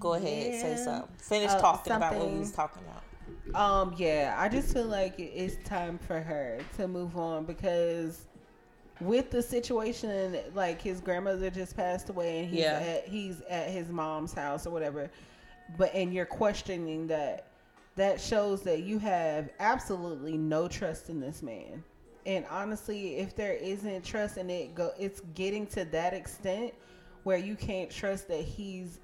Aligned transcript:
Go 0.00 0.14
ahead, 0.14 0.54
Yeah. 0.54 0.60
say 0.62 0.84
something. 0.84 1.08
Finish 1.18 1.50
Uh, 1.52 1.60
talking 1.60 1.92
about 1.92 2.14
what 2.16 2.30
we 2.30 2.38
was 2.40 2.52
talking 2.52 2.82
about. 2.82 3.02
Um, 3.54 3.94
yeah, 3.98 4.34
I 4.38 4.48
just 4.48 4.72
feel 4.72 4.86
like 4.86 5.14
it's 5.18 5.56
time 5.68 5.98
for 5.98 6.20
her 6.20 6.58
to 6.76 6.88
move 6.88 7.16
on 7.16 7.44
because 7.44 8.26
with 9.00 9.30
the 9.30 9.42
situation, 9.42 10.36
like 10.54 10.80
his 10.80 11.00
grandmother 11.00 11.50
just 11.50 11.76
passed 11.76 12.08
away 12.10 12.40
and 12.40 12.48
he's 12.48 12.60
Yeah. 12.60 12.72
at 12.80 13.08
he's 13.08 13.40
at 13.42 13.68
his 13.70 13.88
mom's 13.88 14.32
house 14.32 14.66
or 14.66 14.70
whatever, 14.70 15.10
but 15.76 15.94
and 15.94 16.12
you're 16.14 16.26
questioning 16.26 17.06
that, 17.08 17.46
that 17.96 18.20
shows 18.20 18.62
that 18.62 18.80
you 18.82 18.98
have 18.98 19.50
absolutely 19.58 20.36
no 20.36 20.68
trust 20.68 21.08
in 21.10 21.20
this 21.20 21.42
man. 21.42 21.82
And 22.26 22.44
honestly, 22.50 23.16
if 23.16 23.34
there 23.34 23.54
isn't 23.54 24.04
trust 24.04 24.36
in 24.36 24.48
it 24.50 24.74
go, 24.74 24.92
it's 24.98 25.20
getting 25.34 25.66
to 25.68 25.84
that 25.86 26.12
extent 26.12 26.72
where 27.24 27.38
you 27.38 27.56
can't 27.56 27.90
trust 27.90 28.28
that 28.28 28.42
he's 28.42 29.00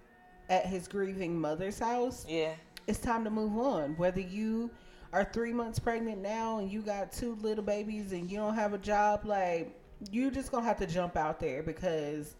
at 0.48 0.66
his 0.66 0.86
grieving 0.88 1.38
mother's 1.40 1.78
house 1.78 2.24
Yeah. 2.28 2.54
it's 2.86 2.98
time 3.00 3.24
to 3.24 3.30
move 3.30 3.56
on. 3.58 3.96
Whether 3.96 4.20
you 4.20 4.70
are 5.12 5.24
three 5.24 5.52
months 5.52 5.78
pregnant 5.78 6.20
now 6.22 6.58
and 6.58 6.70
you 6.70 6.82
got 6.82 7.12
two 7.12 7.34
little 7.36 7.64
babies 7.64 8.12
and 8.12 8.30
you 8.30 8.36
don't 8.38 8.54
have 8.54 8.72
a 8.74 8.78
job, 8.78 9.24
like 9.24 9.74
you 10.10 10.30
just 10.30 10.50
gonna 10.52 10.64
have 10.66 10.78
to 10.78 10.86
jump 10.86 11.16
out 11.16 11.40
there 11.40 11.62
because 11.62 12.34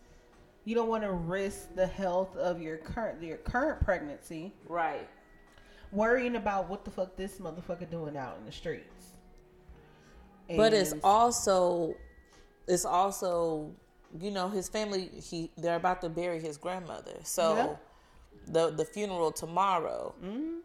you 0.64 0.74
don't 0.74 0.88
want 0.88 1.02
to 1.04 1.12
risk 1.12 1.74
the 1.74 1.86
health 1.86 2.36
of 2.36 2.60
your 2.60 2.76
current 2.76 3.22
your 3.22 3.38
current 3.38 3.80
pregnancy, 3.84 4.52
Right. 4.68 5.08
worrying 5.92 6.36
about 6.36 6.68
what 6.68 6.84
the 6.84 6.90
fuck 6.90 7.16
this 7.16 7.38
motherfucker 7.38 7.88
doing 7.90 8.16
out 8.16 8.36
in 8.38 8.44
the 8.44 8.52
streets. 8.52 9.12
But 10.48 10.72
it's 10.72 10.94
also, 11.02 11.94
it's 12.68 12.84
also, 12.84 13.72
you 14.20 14.30
know, 14.30 14.48
his 14.48 14.68
family. 14.68 15.08
He 15.08 15.50
they're 15.56 15.76
about 15.76 16.00
to 16.02 16.08
bury 16.08 16.40
his 16.40 16.56
grandmother, 16.56 17.18
so 17.24 17.54
Yeah. 17.56 17.76
The 18.46 18.70
the 18.70 18.84
funeral 18.84 19.32
tomorrow. 19.32 20.14
Mm-hmm. 20.24 20.58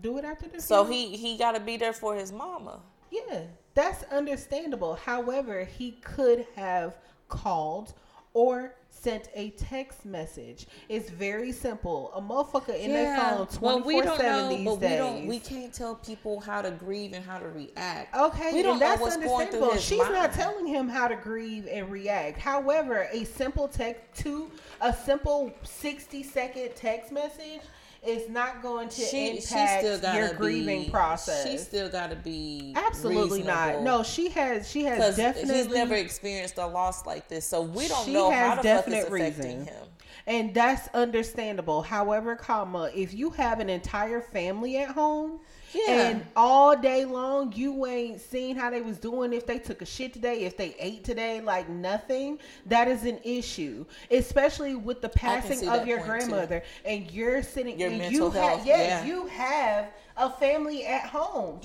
do 0.00 0.18
it 0.18 0.24
after 0.24 0.48
the 0.48 0.60
So 0.60 0.84
funeral. 0.84 0.92
he 1.10 1.16
he 1.16 1.36
got 1.38 1.52
to 1.52 1.60
be 1.60 1.76
there 1.76 1.92
for 1.92 2.14
his 2.14 2.32
mama. 2.32 2.80
Yeah, 3.10 3.42
that's 3.74 4.02
understandable. 4.12 4.94
However, 4.96 5.64
he 5.64 5.92
could 6.02 6.46
have 6.56 6.96
called 7.28 7.94
or 8.34 8.74
sent 8.96 9.28
a 9.34 9.50
text 9.50 10.04
message. 10.04 10.66
It's 10.88 11.10
very 11.10 11.52
simple. 11.52 12.12
A 12.14 12.20
motherfucker 12.20 12.78
in 12.78 12.92
their 12.92 13.16
phone 13.16 13.46
twenty 13.46 13.82
we 13.82 14.00
don't 14.00 14.18
seven 14.18 14.48
these 14.48 14.64
but 14.64 14.80
days. 14.80 14.90
we 14.90 14.96
don't. 14.96 15.26
We 15.26 15.38
can't 15.38 15.72
tell 15.72 15.96
people 15.96 16.40
how 16.40 16.62
to 16.62 16.70
grieve 16.70 17.12
and 17.12 17.24
how 17.24 17.38
to 17.38 17.48
react. 17.48 18.16
Okay, 18.16 18.52
we 18.52 18.62
don't 18.62 18.78
that's 18.78 19.00
what's 19.00 19.16
going 19.16 19.48
through 19.48 19.62
understandable. 19.62 19.78
She's 19.80 19.98
not 19.98 20.32
telling 20.32 20.66
him 20.66 20.88
how 20.88 21.08
to 21.08 21.16
grieve 21.16 21.66
and 21.70 21.90
react. 21.90 22.38
However, 22.38 23.08
a 23.12 23.24
simple 23.24 23.68
text 23.68 24.22
to 24.22 24.50
a 24.80 24.92
simple 24.92 25.52
sixty 25.62 26.22
second 26.22 26.70
text 26.74 27.12
message 27.12 27.60
is 28.04 28.28
not 28.28 28.62
going 28.62 28.88
to 28.88 29.00
She, 29.00 29.06
she 29.06 29.30
impact 29.36 29.80
still 29.84 29.98
got 29.98 30.16
your 30.16 30.34
grieving 30.34 30.90
process. 30.90 31.46
She 31.48 31.58
still 31.58 31.88
got 31.88 32.10
to 32.10 32.16
be 32.16 32.72
Absolutely 32.74 33.42
not. 33.42 33.82
No, 33.82 34.02
she 34.02 34.28
has. 34.30 34.70
She 34.70 34.84
has 34.84 35.16
definitely. 35.16 35.54
he's 35.54 35.68
never 35.68 35.94
experienced 35.94 36.58
a 36.58 36.66
loss 36.66 37.06
like 37.06 37.28
this, 37.28 37.46
so 37.46 37.62
we 37.62 37.88
don't 37.88 38.04
She 38.04 38.12
know 38.12 38.30
how 38.30 38.56
the 38.56 38.62
fuck 38.62 38.88
it's 38.88 39.08
affecting 39.08 39.10
reason. 39.10 39.64
him. 39.66 39.84
And 40.28 40.52
that's 40.52 40.88
understandable. 40.88 41.82
However, 41.82 42.34
comma, 42.34 42.90
if 42.94 43.14
you 43.14 43.30
have 43.30 43.60
an 43.60 43.70
entire 43.70 44.20
family 44.20 44.78
at 44.78 44.88
home 44.90 45.40
Yeah. 45.74 46.08
and 46.08 46.26
all 46.36 46.76
day 46.76 47.04
long 47.04 47.52
you 47.52 47.86
ain't 47.86 48.20
seen 48.20 48.56
how 48.56 48.70
they 48.70 48.80
was 48.80 48.98
doing 48.98 49.32
if 49.32 49.46
they 49.46 49.58
took 49.58 49.82
a 49.82 49.86
shit 49.86 50.12
today, 50.12 50.40
if 50.44 50.56
they 50.56 50.74
ate 50.78 51.04
today, 51.04 51.40
like 51.40 51.68
nothing, 51.68 52.38
that 52.66 52.88
is 52.88 53.04
an 53.04 53.18
issue. 53.24 53.84
Especially 54.10 54.74
with 54.74 55.00
the 55.02 55.08
passing 55.08 55.68
of 55.68 55.86
your 55.86 55.98
point, 55.98 56.22
too. 56.22 56.28
grandmother 56.28 56.62
and 56.84 57.10
you're 57.10 57.42
sitting 57.42 57.78
Your 57.78 57.88
and 57.90 57.98
mental 57.98 58.14
you 58.26 58.30
health, 58.30 58.58
have 58.58 58.66
yes, 58.66 59.04
yeah. 59.04 59.12
you 59.12 59.26
have 59.26 59.88
a 60.16 60.30
family 60.30 60.86
at 60.86 61.02
home. 61.06 61.60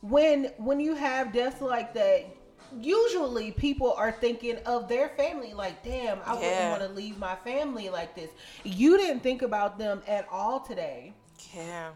when 0.00 0.46
when 0.58 0.80
you 0.80 0.94
have 0.94 1.32
deaths 1.32 1.60
like 1.60 1.94
that 1.94 2.26
usually 2.80 3.52
people 3.52 3.92
are 3.94 4.10
thinking 4.12 4.56
of 4.66 4.88
their 4.88 5.10
family 5.10 5.52
like 5.52 5.82
damn 5.84 6.18
i 6.24 6.32
wouldn't 6.34 6.70
want 6.70 6.80
to 6.82 6.88
leave 6.88 7.18
my 7.18 7.34
family 7.44 7.88
like 7.90 8.14
this 8.14 8.30
you 8.64 8.96
didn't 8.96 9.20
think 9.20 9.42
about 9.42 9.78
them 9.78 10.02
at 10.08 10.26
all 10.30 10.58
today 10.60 11.12
Yeah. 11.54 11.90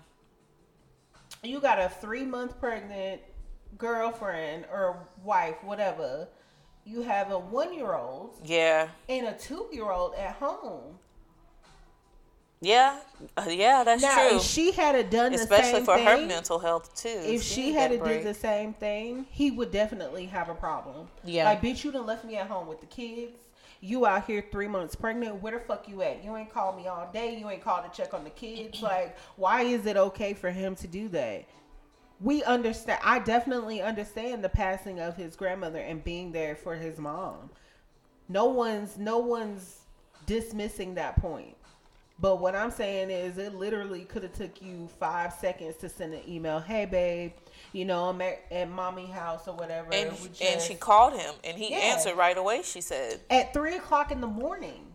You 1.47 1.61
got 1.61 1.79
a 1.79 1.89
three 1.89 2.25
month 2.25 2.59
pregnant 2.61 3.21
girlfriend 3.79 4.65
or 4.73 4.97
wife 5.23 5.57
whatever 5.63 6.29
you 6.85 7.03
have 7.03 7.31
a 7.31 7.39
one 7.39 7.75
year 7.75 7.95
old 7.95 8.35
Yeah. 8.45 8.89
and 9.09 9.27
a 9.27 9.33
two 9.35 9.67
year 9.73 9.91
old 9.91 10.15
at 10.15 10.35
home 10.37 10.99
Yeah. 12.61 12.99
Uh, 13.37 13.47
yeah, 13.51 13.85
that's 13.85 14.03
now 14.03 14.29
true. 14.29 14.39
if 14.39 14.43
she 14.43 14.73
had 14.73 14.95
a 14.95 15.05
done 15.05 15.33
the 15.33 15.39
Especially 15.39 15.85
for 15.85 15.97
thing, 15.97 16.07
her 16.07 16.27
mental 16.27 16.59
health 16.59 16.95
too. 16.95 17.09
if 17.09 17.43
she 17.43 17.67
need 17.67 17.73
had 17.75 17.91
that 17.91 17.97
to 17.99 18.03
break. 18.03 18.23
did 18.23 18.35
the 18.35 18.39
same 18.39 18.73
thing, 18.73 19.27
he 19.31 19.51
would 19.51 19.71
definitely 19.71 20.27
have 20.27 20.49
a 20.49 20.55
problem. 20.55 21.07
Yeah. 21.23 21.45
Like, 21.45 21.61
bitch, 21.61 21.85
you 21.85 21.93
done 21.93 22.07
left 22.07 22.25
me 22.25 22.37
at 22.37 22.47
home 22.49 22.67
with 22.67 22.81
the 22.81 22.87
kids. 22.87 23.37
You 23.87 24.05
out 24.05 24.27
here 24.27 24.45
three 24.51 24.67
months 24.67 24.97
pregnant. 24.97 25.41
Where 25.41 25.53
the 25.53 25.61
fuck 25.61 25.89
you 25.89 26.03
at? 26.03 26.25
You 26.25 26.37
ain't 26.37 26.53
called 26.53 26.77
me 26.77 26.89
all 26.89 27.09
day. 27.13 27.39
You 27.39 27.49
ain't 27.49 27.63
called 27.63 27.85
to 27.85 27.97
check 27.97 28.13
on 28.13 28.25
the 28.25 28.31
kids. 28.31 28.83
Like, 28.83 29.17
why 29.37 29.63
is 29.63 29.87
it 29.87 29.97
okay 29.97 30.35
for 30.35 30.51
him 30.51 30.75
to 30.77 30.89
do 30.89 31.09
that? 31.11 31.45
We 32.21 32.43
understand. 32.43 32.99
I 33.05 33.21
definitely 33.21 33.81
understand 33.81 34.43
the 34.43 34.49
passing 34.49 34.99
of 34.99 35.17
his 35.17 35.37
grandmother 35.37 35.79
and 35.79 36.03
being 36.03 36.33
there 36.33 36.57
for 36.57 36.75
his 36.75 36.99
mom. 36.99 37.51
No 38.29 38.47
one's 38.47 38.99
no 38.99 39.19
one's 39.19 39.83
dismissing 40.27 40.97
that 40.97 41.21
point. 41.21 41.57
But 42.19 42.41
what 42.41 42.57
I'm 42.57 42.71
saying 42.71 43.11
is, 43.11 43.39
it 43.39 43.55
literally 43.55 44.05
could 44.05 44.23
have 44.25 44.33
took 44.33 44.61
you 44.61 44.89
five 44.99 45.33
seconds 45.35 45.77
to 45.77 45.89
send 45.89 46.15
an 46.15 46.23
email. 46.27 46.59
Hey, 46.59 46.87
babe, 46.87 47.33
you 47.77 47.85
know 47.85 48.05
I'm 48.09 48.21
at, 48.23 48.41
at 48.51 48.71
mommy 48.71 49.07
house 49.07 49.47
or 49.47 49.55
whatever. 49.55 49.93
and 49.93 50.11
We 50.21 50.31
and 50.47 50.61
she 50.61 50.75
called 50.75 51.13
him 51.19 51.35
and 51.45 51.57
he 51.59 51.71
Yeah. 51.71 51.79
answered 51.79 52.17
right 52.17 52.37
away. 52.37 52.63
She 52.63 52.81
said, 52.81 53.21
at 53.31 53.53
three 53.53 53.77
o'clock 53.77 54.11
in 54.11 54.21
the 54.21 54.27
morning. 54.27 54.93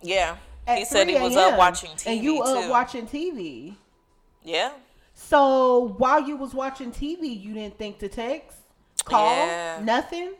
"Yeah." 0.00 0.36
At 0.66 0.78
He 0.78 0.84
said 0.84 1.08
he 1.08 1.18
was 1.18 1.36
up 1.36 1.58
watching 1.58 1.90
TV 1.90 2.06
and 2.06 2.22
you 2.24 2.40
up 2.42 2.62
too. 2.64 2.70
watching 2.70 3.06
TV. 3.08 3.76
yeah. 4.42 4.72
So 5.14 5.94
while 5.98 6.20
you 6.26 6.36
was 6.36 6.54
watching 6.54 6.90
TV, 6.92 7.24
you 7.38 7.52
didn't 7.54 7.76
think 7.78 7.98
to 7.98 8.08
text, 8.08 8.56
call, 9.04 9.34
Yeah. 9.36 9.80
nothing. 9.82 10.34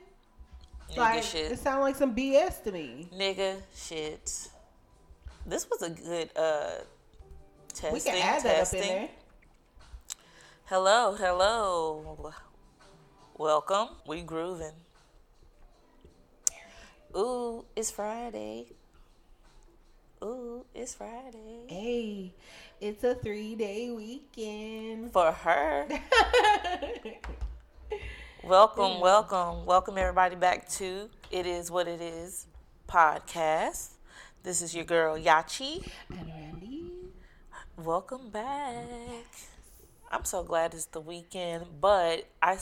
Nigga 0.91 0.97
Like 0.97 1.23
shit. 1.23 1.53
it 1.53 1.59
sounded 1.59 1.83
like 1.83 1.97
some 1.97 2.15
BS 2.15 2.59
to 2.65 2.73
me. 2.73 3.09
Nigga 3.15 3.61
shit. 3.75 4.49
This 5.47 5.69
was 5.69 5.83
a 5.83 5.91
good 5.91 6.31
uh 6.37 6.71
testing. 7.75 7.93
We 7.93 8.01
can 8.01 8.15
add 8.17 8.43
that 8.45 8.67
up 8.69 8.75
in 8.75 8.81
there. 8.81 9.09
Hello, 10.73 11.15
hello. 11.15 12.33
Welcome. 13.37 13.89
We 14.07 14.23
grooving. 14.23 14.73
Ooh, 17.15 17.67
it's 17.77 17.91
Friday. 17.91 18.69
Ooh, 20.25 20.65
it's 20.75 20.95
Friday. 20.95 21.67
Hey, 21.69 22.33
it's 22.81 23.05
a 23.05 23.15
three 23.15 23.55
day 23.55 23.91
weekend. 23.91 25.13
For 25.13 25.31
her. 25.31 25.89
welcome, 28.43 29.01
welcome, 29.01 29.67
welcome 29.67 29.99
everybody 29.99 30.37
back 30.37 30.71
to 30.71 31.11
It 31.31 31.45
Is 31.45 31.71
What 31.71 31.87
It 31.87 32.01
Is 32.01 32.47
podcast. 32.89 33.91
This 34.43 34.63
is 34.63 34.75
your 34.75 34.87
girl 34.87 35.19
Yachi. 35.19 35.87
And 36.09 36.29
Randy. 36.29 36.93
Welcome 37.77 38.31
back. 38.31 39.27
I'm 40.13 40.25
so 40.27 40.43
glad 40.43 40.75
it's 40.75 40.85
the 40.87 41.01
weekend, 41.01 41.65
but 41.81 42.27
I 42.43 42.59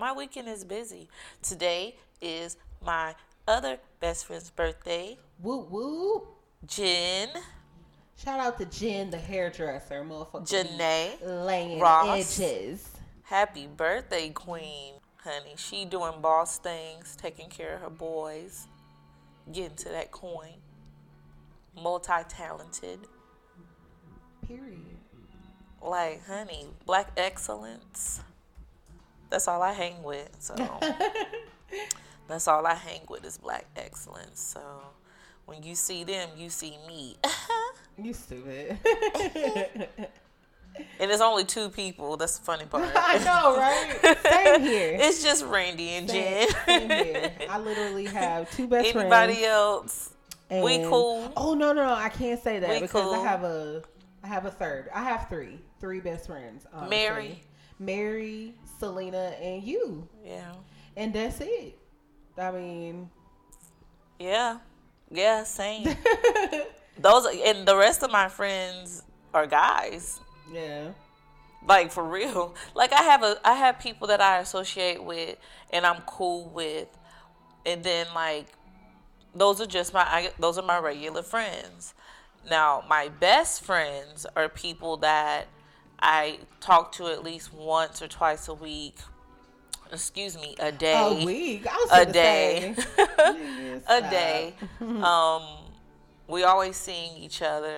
my 0.00 0.12
weekend 0.12 0.48
is 0.48 0.64
busy. 0.64 1.08
Today 1.42 1.96
is 2.22 2.56
my 2.84 3.14
other 3.46 3.78
best 4.00 4.26
friend's 4.26 4.50
birthday, 4.50 5.18
Woo 5.40 5.58
woo. 5.70 6.26
Jen 6.66 7.28
Shout 8.16 8.40
out 8.40 8.58
to 8.58 8.64
Jen, 8.66 9.10
the 9.10 9.18
hairdresser, 9.18 10.02
motherfucker. 10.02 10.48
Janae. 10.48 11.44
laying 11.46 11.78
Ross. 11.80 12.40
edges. 12.40 12.88
Happy 13.24 13.66
birthday, 13.66 14.30
Queen, 14.30 14.94
honey. 15.16 15.54
She 15.56 15.84
doing 15.84 16.20
boss 16.22 16.58
things, 16.58 17.16
taking 17.16 17.48
care 17.50 17.74
of 17.74 17.80
her 17.82 17.90
boys, 17.90 18.66
getting 19.52 19.76
to 19.76 19.88
that 19.90 20.10
coin. 20.10 20.54
Multi-talented, 21.82 23.00
Period. 24.46 24.93
Like 25.84 26.26
honey, 26.26 26.66
black 26.86 27.12
excellence. 27.16 28.20
That's 29.30 29.48
all 29.48 29.62
I 29.62 29.72
hang 29.72 30.02
with. 30.02 30.28
So 30.38 30.54
that's 32.28 32.48
all 32.48 32.66
I 32.66 32.74
hang 32.74 33.00
with 33.08 33.24
is 33.24 33.38
black 33.38 33.66
excellence. 33.76 34.40
So 34.40 34.60
when 35.46 35.62
you 35.62 35.74
see 35.74 36.04
them, 36.04 36.30
you 36.36 36.50
see 36.50 36.78
me. 36.86 37.16
You 37.96 38.12
stupid. 38.12 38.76
and 38.84 39.88
it's 40.98 41.20
only 41.20 41.44
two 41.44 41.68
people. 41.68 42.16
That's 42.16 42.38
the 42.38 42.44
funny 42.44 42.64
part. 42.64 42.90
I 42.92 43.18
know, 43.18 43.56
right? 43.56 44.18
Same 44.20 44.60
here. 44.62 44.98
It's 45.00 45.22
just 45.22 45.44
Randy 45.44 45.90
and 45.90 46.08
Jen. 46.08 46.48
Same, 46.48 46.88
same 46.88 46.90
here. 46.90 47.32
I 47.48 47.58
literally 47.60 48.06
have 48.06 48.50
two 48.50 48.66
best 48.66 48.88
Anybody 48.88 49.34
friends, 49.34 49.46
else? 49.46 50.10
We 50.50 50.78
cool. 50.78 51.32
Oh 51.36 51.54
no, 51.54 51.72
no, 51.72 51.86
no! 51.86 51.94
I 51.94 52.08
can't 52.08 52.42
say 52.42 52.58
that 52.58 52.68
We 52.68 52.80
because 52.80 53.04
cool. 53.04 53.14
I 53.14 53.26
have 53.26 53.44
a, 53.44 53.82
I 54.24 54.26
have 54.26 54.44
a 54.46 54.50
third. 54.50 54.88
I 54.92 55.04
have 55.04 55.28
three, 55.28 55.60
three 55.84 56.00
best 56.00 56.26
friends. 56.26 56.64
Uh, 56.72 56.78
honestly. 56.78 56.96
Mary. 56.96 57.40
Mary, 57.78 58.54
Selena, 58.78 59.34
and 59.38 59.62
you, 59.62 60.08
Yeah. 60.24 60.52
and 60.96 61.12
that's 61.12 61.42
it. 61.42 61.76
I 62.38 62.50
mean, 62.52 63.10
Yeah. 64.18 64.58
Yeah, 65.10 65.44
same. 65.44 65.94
Those 66.98 67.26
and 67.26 67.68
the 67.68 67.76
rest 67.76 68.02
of 68.02 68.10
my 68.10 68.28
friends 68.28 69.02
are 69.34 69.46
guys. 69.46 70.20
yeah, 70.50 70.92
Like 71.68 71.92
for 71.92 72.02
real. 72.02 72.54
Like 72.74 72.92
I 72.94 73.02
have 73.02 73.22
a 73.22 73.36
I 73.44 73.54
have 73.54 73.78
people 73.78 74.06
that 74.08 74.22
I 74.22 74.38
associate 74.38 75.04
with 75.04 75.36
and 75.70 75.84
I'm 75.84 76.00
cool 76.06 76.48
with. 76.48 76.88
And 77.66 77.84
then 77.84 78.06
like 78.14 78.46
those 79.34 79.60
are 79.60 79.66
just 79.66 79.92
my 79.92 80.00
I, 80.02 80.30
those 80.38 80.56
are 80.56 80.64
my 80.64 80.78
regular 80.78 81.22
friends. 81.22 81.92
Now, 82.48 82.82
my 82.88 83.08
best 83.08 83.62
friends 83.62 84.26
are 84.36 84.48
people 84.48 84.96
that 84.98 85.46
I 86.00 86.38
talk 86.60 86.92
to 86.92 87.06
at 87.06 87.22
least 87.22 87.52
once 87.52 88.02
or 88.02 88.08
twice 88.08 88.48
a 88.48 88.54
week. 88.54 88.96
Excuse 89.92 90.36
me, 90.36 90.56
a 90.58 90.72
day. 90.72 91.22
a 91.22 91.24
week. 91.24 91.66
I 91.70 91.74
was 91.74 92.08
a 92.08 92.12
day. 92.12 92.74
a 93.88 94.00
day. 94.00 94.54
Um, 94.80 95.42
we 96.26 96.42
always 96.42 96.76
seeing 96.76 97.16
each 97.16 97.42
other. 97.42 97.76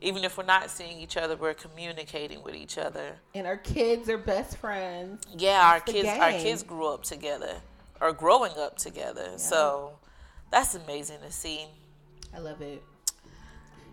Even 0.00 0.24
if 0.24 0.38
we're 0.38 0.44
not 0.44 0.70
seeing 0.70 0.98
each 0.98 1.16
other, 1.16 1.36
we're 1.36 1.54
communicating 1.54 2.42
with 2.42 2.54
each 2.54 2.78
other. 2.78 3.16
And 3.34 3.46
our 3.46 3.56
kids 3.56 4.08
are 4.08 4.18
best 4.18 4.56
friends. 4.56 5.22
Yeah, 5.36 5.60
our 5.62 5.80
kids 5.80 6.08
our 6.08 6.32
kids 6.32 6.62
grew 6.62 6.86
up 6.86 7.02
together 7.02 7.56
or 8.00 8.12
growing 8.12 8.52
up 8.58 8.78
together. 8.78 9.32
So 9.36 9.98
that's 10.50 10.74
amazing 10.74 11.20
to 11.20 11.30
see. 11.30 11.66
I 12.34 12.38
love 12.38 12.60
it. 12.62 12.82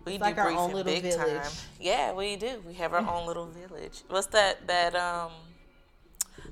We 0.08 0.14
It's 0.14 0.24
do 0.24 0.24
like 0.24 0.38
our 0.38 0.50
own 0.50 0.72
little 0.72 0.84
big 0.94 1.02
village. 1.02 1.42
time. 1.42 1.50
Yeah, 1.80 2.12
we 2.12 2.36
do. 2.36 2.62
We 2.66 2.74
have 2.74 2.92
our 2.94 3.06
own 3.06 3.26
little 3.26 3.46
village. 3.46 4.02
What's 4.08 4.28
that 4.28 4.66
that 4.66 4.94
um 4.94 5.32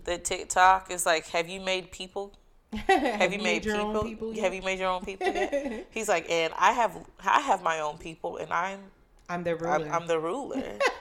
the 0.05 0.19
TikTok 0.19 0.91
is 0.91 1.06
like 1.06 1.26
have 1.29 1.49
you 1.49 1.61
made 1.61 1.91
people 1.91 2.32
have 2.88 3.32
you 3.32 3.38
made 3.41 3.64
your 3.64 3.76
people? 3.76 4.05
people? 4.05 4.35
Have 4.41 4.55
you 4.55 4.62
made 4.62 4.79
your 4.79 4.88
own 4.91 5.05
people? 5.05 5.32
He's 5.91 6.08
like, 6.08 6.31
and 6.31 6.53
I 6.58 6.73
have 6.73 6.97
I 7.25 7.41
have 7.41 7.62
my 7.62 7.81
own 7.81 7.99
people, 7.99 8.37
and 8.38 8.53
I'm 8.53 8.81
I'm 9.29 9.44
I'm, 9.47 9.59
ruler. 9.59 9.88
I'm 9.91 10.06
the 10.06 10.19
ruler. 10.19 10.79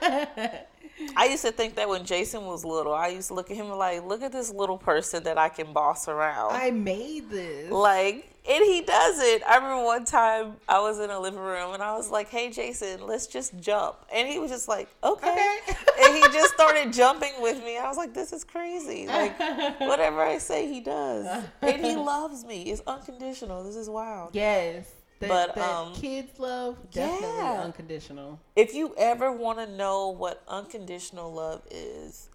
I 1.16 1.26
used 1.26 1.44
to 1.44 1.52
think 1.52 1.74
that 1.76 1.88
when 1.88 2.04
Jason 2.04 2.46
was 2.46 2.64
little, 2.64 2.94
I 2.94 3.08
used 3.08 3.28
to 3.28 3.34
look 3.34 3.50
at 3.50 3.56
him 3.56 3.68
like, 3.68 4.04
look 4.04 4.22
at 4.22 4.32
this 4.32 4.50
little 4.50 4.78
person 4.78 5.24
that 5.24 5.36
I 5.38 5.48
can 5.50 5.72
boss 5.72 6.08
around. 6.08 6.52
I 6.54 6.70
made 6.70 7.28
this. 7.30 7.70
like, 7.70 8.30
and 8.48 8.64
he 8.64 8.82
does 8.82 9.18
it. 9.18 9.42
I 9.46 9.56
remember 9.56 9.84
one 9.84 10.04
time 10.04 10.56
I 10.68 10.80
was 10.80 11.00
in 11.00 11.10
a 11.10 11.18
living 11.18 11.40
room 11.40 11.74
and 11.74 11.82
I 11.82 11.96
was 11.96 12.10
like, 12.10 12.28
hey, 12.28 12.50
Jason, 12.50 13.06
let's 13.06 13.26
just 13.26 13.58
jump. 13.58 13.96
And 14.12 14.28
he 14.28 14.38
was 14.38 14.50
just 14.50 14.68
like, 14.68 14.88
okay. 15.02 15.28
Okay. 15.28 15.58
and 16.04 16.16
he 16.16 16.22
just 16.32 16.54
started 16.54 16.92
jumping 16.92 17.32
with 17.40 17.62
me. 17.64 17.78
I 17.78 17.88
was 17.88 17.96
like, 17.96 18.14
this 18.14 18.32
is 18.32 18.44
crazy. 18.44 19.06
Like, 19.06 19.38
whatever 19.80 20.22
I 20.22 20.38
say, 20.38 20.72
he 20.72 20.80
does. 20.80 21.44
And 21.62 21.84
he 21.84 21.96
loves 21.96 22.44
me. 22.44 22.62
It's 22.64 22.82
unconditional. 22.86 23.64
This 23.64 23.76
is 23.76 23.90
wild. 23.90 24.30
Yes. 24.34 24.88
That, 25.20 25.28
But, 25.28 25.54
that 25.54 25.70
um, 25.70 25.94
kids 25.94 26.38
love 26.38 26.76
definitely 26.90 27.36
yeah. 27.38 27.62
unconditional. 27.64 28.38
If 28.54 28.74
you 28.74 28.94
ever 28.98 29.32
want 29.32 29.58
to 29.58 29.66
know 29.66 30.10
what 30.10 30.42
unconditional 30.46 31.32
love 31.32 31.62
is, 31.70 32.28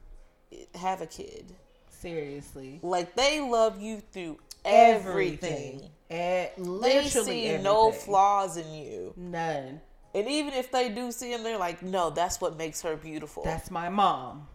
have 0.76 1.02
a 1.02 1.06
kid. 1.06 1.54
Seriously. 1.90 2.80
Like 2.82 3.14
they 3.16 3.40
love 3.40 3.80
you 3.80 4.02
through 4.12 4.40
everything. 4.66 5.90
Eh, 6.10 6.50
They 6.58 6.64
literally 6.64 7.10
see 7.10 7.46
everything. 7.48 7.64
no 7.64 7.92
flaws 7.92 8.58
in 8.58 8.74
you. 8.74 9.14
None. 9.16 9.82
And 10.14 10.28
even 10.28 10.54
if 10.54 10.72
they 10.72 10.90
do 10.90 11.12
see 11.12 11.32
them, 11.32 11.44
they're 11.44 11.58
like, 11.58 11.82
no, 11.82 12.10
that's 12.10 12.42
what 12.42 12.58
makes 12.58 12.82
her 12.82 12.98
beautiful. 12.98 13.44
That's 13.44 13.72
my 13.72 13.88
mom. 13.90 14.48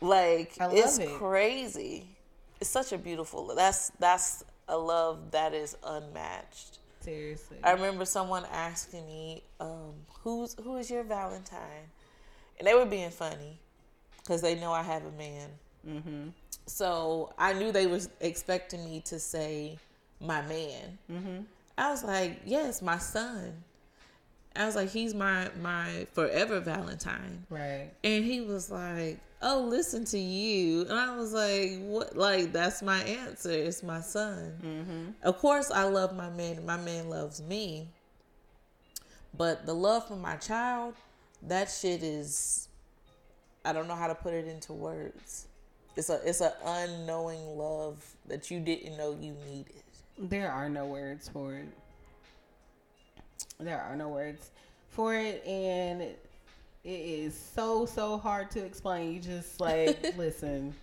like 0.00 0.54
it's 0.60 0.98
it. 0.98 1.08
crazy. 1.18 2.08
It's 2.60 2.70
such 2.70 2.92
a 2.92 2.98
beautiful. 2.98 3.54
That's 3.54 3.90
that's 4.00 4.44
a 4.68 4.76
love 4.76 5.30
that 5.30 5.54
is 5.54 5.76
unmatched. 5.84 6.78
Seriously. 7.00 7.58
I 7.62 7.72
remember 7.72 8.04
someone 8.06 8.44
asking 8.50 9.06
me, 9.06 9.44
um, 9.60 9.94
"Who's 10.22 10.56
who 10.62 10.76
is 10.78 10.90
your 10.90 11.04
Valentine?" 11.04 11.90
And 12.58 12.66
they 12.66 12.74
were 12.74 12.86
being 12.86 13.10
funny 13.10 13.60
because 14.18 14.40
they 14.42 14.54
know 14.56 14.72
I 14.72 14.82
have 14.82 15.04
a 15.04 15.12
man. 15.12 15.50
mm-hmm. 15.86 16.28
So 16.66 17.32
I 17.38 17.52
knew 17.52 17.72
they 17.72 17.86
was 17.86 18.08
expecting 18.20 18.84
me 18.84 19.00
to 19.06 19.18
say 19.18 19.78
my 20.20 20.42
man. 20.42 20.98
Mm-hmm. 21.10 21.40
I 21.76 21.90
was 21.90 22.04
like, 22.04 22.40
"Yes, 22.44 22.80
my 22.80 22.98
son." 22.98 23.64
I 24.56 24.66
was 24.66 24.76
like, 24.76 24.90
"He's 24.90 25.14
my 25.14 25.50
my 25.60 26.06
forever 26.12 26.60
Valentine." 26.60 27.44
Right. 27.50 27.90
And 28.02 28.24
he 28.24 28.40
was 28.40 28.70
like, 28.70 29.18
"Oh, 29.42 29.66
listen 29.68 30.04
to 30.06 30.18
you." 30.18 30.82
And 30.82 30.92
I 30.92 31.16
was 31.16 31.32
like, 31.32 31.80
"What? 31.80 32.16
Like 32.16 32.52
that's 32.52 32.82
my 32.82 33.02
answer. 33.02 33.50
It's 33.50 33.82
my 33.82 34.00
son." 34.00 34.58
Mm-hmm. 34.62 35.10
Of 35.22 35.38
course, 35.38 35.70
I 35.70 35.84
love 35.84 36.14
my 36.16 36.30
man. 36.30 36.64
My 36.64 36.76
man 36.76 37.10
loves 37.10 37.42
me. 37.42 37.88
But 39.36 39.66
the 39.66 39.74
love 39.74 40.06
for 40.06 40.16
my 40.16 40.36
child, 40.36 40.94
that 41.42 41.68
shit 41.68 42.02
is. 42.02 42.68
I 43.66 43.72
don't 43.72 43.88
know 43.88 43.96
how 43.96 44.08
to 44.08 44.14
put 44.14 44.34
it 44.34 44.46
into 44.46 44.72
words. 44.72 45.46
It's 45.96 46.10
a 46.10 46.20
it's 46.28 46.40
a 46.40 46.54
unknowing 46.64 47.56
love 47.56 48.04
that 48.26 48.50
you 48.50 48.60
didn't 48.60 48.96
know 48.96 49.16
you 49.20 49.34
needed. 49.48 49.74
There 50.18 50.50
are 50.50 50.68
no 50.68 50.86
words 50.86 51.28
for 51.28 51.54
it. 51.54 51.68
There 53.60 53.80
are 53.80 53.96
no 53.96 54.08
words 54.08 54.50
for 54.88 55.14
it, 55.14 55.44
and 55.46 56.02
it 56.02 56.18
is 56.84 57.38
so 57.54 57.86
so 57.86 58.18
hard 58.18 58.50
to 58.52 58.64
explain. 58.64 59.12
You 59.12 59.20
just 59.20 59.60
like 59.60 60.14
listen. 60.16 60.74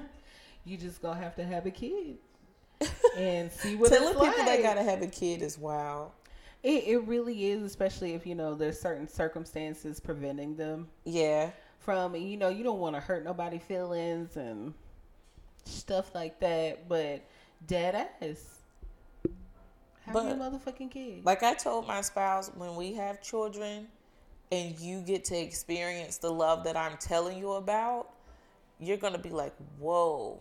you 0.64 0.76
just 0.78 1.02
gonna 1.02 1.20
have 1.20 1.36
to 1.36 1.44
have 1.44 1.66
a 1.66 1.70
kid 1.70 2.16
and 3.18 3.50
see 3.52 3.76
what 3.76 3.90
Telling 3.90 4.08
people 4.14 4.22
like. 4.26 4.46
they 4.46 4.62
gotta 4.62 4.82
have 4.82 5.02
a 5.02 5.06
kid 5.06 5.42
is 5.42 5.58
wild. 5.58 6.12
It, 6.62 6.84
it 6.86 6.98
really 7.06 7.50
is, 7.50 7.62
especially 7.62 8.14
if 8.14 8.26
you 8.26 8.34
know 8.34 8.54
there's 8.54 8.80
certain 8.80 9.06
circumstances 9.08 10.00
preventing 10.00 10.56
them 10.56 10.88
Yeah. 11.04 11.50
From. 11.84 12.14
You 12.16 12.36
know, 12.36 12.48
you 12.48 12.64
don't 12.64 12.80
want 12.80 12.96
to 12.96 13.00
hurt 13.00 13.24
nobody 13.24 13.58
feelings 13.58 14.36
and 14.36 14.74
stuff 15.64 16.14
like 16.14 16.40
that. 16.40 16.88
But 16.88 17.22
dead 17.66 17.94
ass, 17.94 18.58
have 20.04 20.14
But- 20.14 20.26
your 20.26 20.36
motherfucking 20.36 20.90
kid. 20.90 21.24
Like 21.24 21.42
I 21.42 21.54
told 21.54 21.86
my 21.86 22.00
spouse, 22.00 22.50
when 22.56 22.74
we 22.76 22.94
have 22.94 23.22
children 23.22 23.88
and 24.52 24.78
you 24.78 25.00
get 25.00 25.24
to 25.26 25.36
experience 25.38 26.18
the 26.18 26.30
love 26.30 26.64
that 26.64 26.76
I'm 26.76 26.96
telling 26.98 27.38
you 27.38 27.52
about, 27.52 28.10
you're 28.78 28.96
going 28.98 29.14
to 29.14 29.18
be 29.18 29.30
like, 29.30 29.54
whoa. 29.78 30.38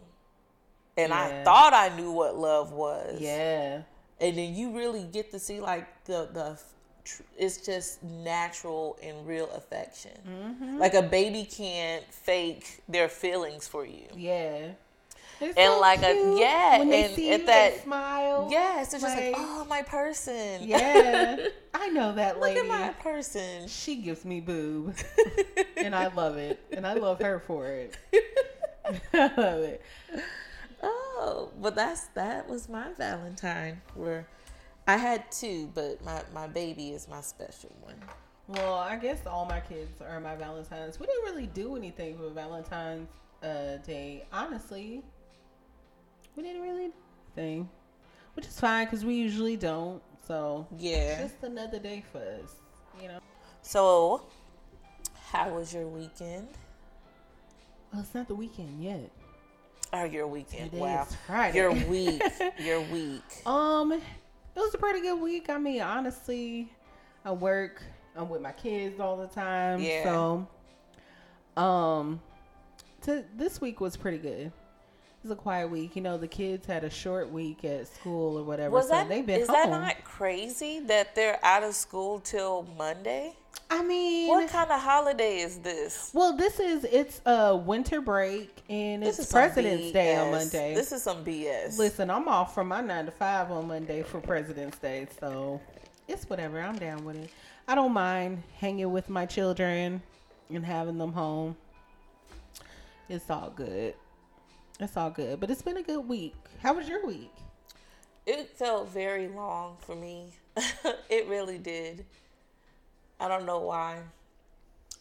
And 0.97 1.11
I 1.13 1.43
thought 1.43 1.73
I 1.73 1.95
knew 1.95 2.11
what 2.11 2.37
love 2.37 2.71
was. 2.71 3.19
yeah, 3.19 3.81
And 4.19 4.37
then 4.37 4.53
you 4.53 4.75
really 4.75 5.03
get 5.03 5.31
to 5.31 5.39
see 5.39 5.59
like 5.59 5.87
the, 6.05 6.29
the, 6.31 6.59
tr- 7.03 7.23
it's 7.37 7.57
just 7.57 8.01
natural 8.03 8.97
and 9.03 9.25
real 9.27 9.49
affection. 9.51 10.11
Mm-hmm. 10.27 10.77
Like 10.77 10.93
a 10.93 11.01
baby 11.03 11.45
can't 11.45 12.03
fake 12.13 12.81
their 12.87 13.09
feelings 13.09 13.67
for 13.67 13.85
you. 13.85 14.07
yeah. 14.15 14.71
It's 15.41 15.57
And 15.57 15.73
so 15.73 15.79
like 15.81 16.01
a- 16.03 16.37
yeah, 16.39 16.77
when 16.79 16.89
they 16.89 17.05
and 17.05 17.15
see 17.15 17.31
at 17.31 17.45
that- 17.47 17.73
they 17.73 17.79
smile. 17.81 18.47
Yes, 18.51 18.93
it's 18.93 19.03
just 19.03 19.15
like, 19.17 19.33
Like- 19.33 19.35
oh, 19.37 19.65
my 19.67 19.81
person. 19.81 20.61
yeah. 20.61 21.47
I 21.73 21.89
know 21.89 22.13
that 22.13 22.39
Look 22.39 22.55
at 22.55 22.67
my 22.67 22.89
person. 23.01 23.67
She 23.67 23.95
gives 23.95 24.23
me 24.23 24.39
boob, 24.41 24.95
and 25.77 25.93
I 25.95 26.07
love 26.13 26.37
it, 26.37 26.59
and 26.71 26.85
I 26.87 26.93
love 26.93 27.19
her 27.19 27.39
for 27.39 27.67
it. 27.67 27.97
I 29.13 29.31
love 29.35 29.59
it. 29.63 29.81
Oh, 30.81 31.49
but 31.61 31.75
that's 31.75 32.05
that 32.13 32.47
was 32.49 32.69
my 32.69 32.91
Valentine. 32.97 33.81
Where 33.95 34.27
I 34.87 34.97
had 34.97 35.31
two, 35.31 35.69
but 35.73 36.03
my 36.03 36.21
my 36.33 36.47
baby 36.47 36.89
is 36.91 37.07
my 37.07 37.21
special 37.21 37.71
one. 37.81 37.95
Well, 38.47 38.73
I 38.75 38.97
guess 38.97 39.25
all 39.25 39.45
my 39.45 39.61
kids 39.61 40.01
are 40.01 40.19
my 40.19 40.35
Valentines. 40.35 40.99
We 40.99 41.05
didn't 41.05 41.23
really 41.23 41.47
do 41.47 41.77
anything 41.77 42.17
for 42.17 42.29
Valentine's 42.29 43.07
uh, 43.41 43.77
Day, 43.77 44.25
honestly. 44.33 45.01
We 46.35 46.43
didn't 46.43 46.61
really 46.61 46.91
thing, 47.35 47.69
which 48.35 48.45
is 48.45 48.59
fine 48.59 48.85
because 48.85 49.05
we 49.05 49.15
usually 49.15 49.55
don't. 49.55 50.01
So 50.27 50.67
Yeah. 50.77 51.21
just 51.21 51.41
another 51.43 51.79
day 51.79 52.03
for 52.11 52.19
us, 52.19 52.55
you 53.01 53.07
know. 53.07 53.19
So, 53.61 54.23
how 55.31 55.49
was 55.49 55.73
your 55.73 55.87
weekend? 55.87 56.49
Well, 57.93 58.01
it's 58.01 58.13
not 58.13 58.27
the 58.27 58.35
weekend 58.35 58.83
yet. 58.83 59.09
Oh, 59.93 60.03
your 60.05 60.27
weekend? 60.27 60.71
Today 60.71 60.81
wow. 60.81 61.07
Friday. 61.27 61.57
Your 61.57 61.71
week. 61.71 62.21
your 62.59 62.81
week. 62.81 63.21
Um, 63.45 64.01
it 64.55 64.59
was 64.59 64.73
a 64.73 64.77
pretty 64.77 65.01
good 65.01 65.19
week. 65.19 65.49
I 65.49 65.57
mean, 65.57 65.81
honestly, 65.81 66.71
I 67.25 67.31
work. 67.31 67.81
I'm 68.15 68.29
with 68.29 68.41
my 68.41 68.51
kids 68.51 68.99
all 68.99 69.17
the 69.17 69.27
time. 69.27 69.81
Yeah. 69.81 70.03
So, 70.03 70.47
um, 71.61 72.21
to, 73.01 73.23
this 73.35 73.59
week 73.59 73.81
was 73.81 73.97
pretty 73.97 74.19
good. 74.19 74.51
It's 75.23 75.31
a 75.31 75.35
quiet 75.35 75.69
week. 75.69 75.95
You 75.95 76.01
know, 76.01 76.17
the 76.17 76.27
kids 76.27 76.67
had 76.67 76.83
a 76.83 76.89
short 76.89 77.31
week 77.31 77.63
at 77.63 77.87
school 77.87 78.37
or 78.37 78.43
whatever, 78.43 78.71
Was 78.71 78.87
so 78.87 78.91
that 78.91 79.07
they've 79.09 79.25
been 79.25 79.41
is 79.41 79.47
home. 79.47 79.71
that 79.71 79.81
not 79.81 80.03
crazy 80.03 80.81
that 80.81 81.15
they're 81.15 81.39
out 81.43 81.63
of 81.63 81.73
school 81.75 82.19
till 82.19 82.67
Monday? 82.77 83.33
I 83.69 83.83
mean, 83.83 84.27
What 84.27 84.49
kind 84.49 84.69
of 84.71 84.79
holiday 84.79 85.39
is 85.39 85.57
this? 85.59 86.11
well, 86.13 86.35
this 86.37 86.59
is 86.59 86.83
it's 86.85 87.21
a 87.25 87.55
winter 87.55 88.01
break 88.01 88.61
and 88.69 89.01
This 89.03 89.19
it's 89.19 89.31
President's 89.31 89.91
Day 89.91 90.15
on 90.15 90.31
Monday. 90.31 90.73
This 90.75 90.91
is 90.91 91.03
some 91.03 91.23
BS. 91.25 91.77
Listen, 91.77 92.09
I'm 92.09 92.27
off 92.27 92.53
from 92.53 92.67
my 92.67 92.81
nine 92.81 93.05
to 93.05 93.11
five 93.11 93.51
on 93.51 93.67
Monday 93.67 94.03
for 94.03 94.19
President's 94.19 94.77
Day, 94.77 95.07
so 95.19 95.59
it's 96.07 96.29
whatever. 96.29 96.61
I'm 96.61 96.77
down 96.77 97.03
with 97.03 97.15
it. 97.17 97.29
I 97.67 97.75
don't 97.75 97.93
mind 97.93 98.43
hanging 98.59 98.91
with 98.91 99.09
my 99.09 99.25
children 99.25 100.01
and 100.49 100.65
having 100.65 100.97
them 100.97 101.13
home. 101.13 101.55
It's 103.09 103.29
all 103.29 103.51
good. 103.55 103.95
It's 104.79 104.97
all 104.97 105.09
good. 105.09 105.39
But 105.39 105.49
it's 105.49 105.61
been 105.61 105.77
a 105.77 105.83
good 105.83 106.07
week. 106.07 106.35
How 106.61 106.73
was 106.73 106.87
your 106.87 107.05
week? 107.05 107.31
It 108.25 108.49
felt 108.49 108.89
very 108.89 109.27
long 109.27 109.77
for 109.79 109.95
me. 109.95 110.33
it 111.09 111.27
really 111.27 111.57
did. 111.57 112.05
I 113.23 113.27
don't 113.29 113.45
know 113.45 113.59
why. 113.59 113.99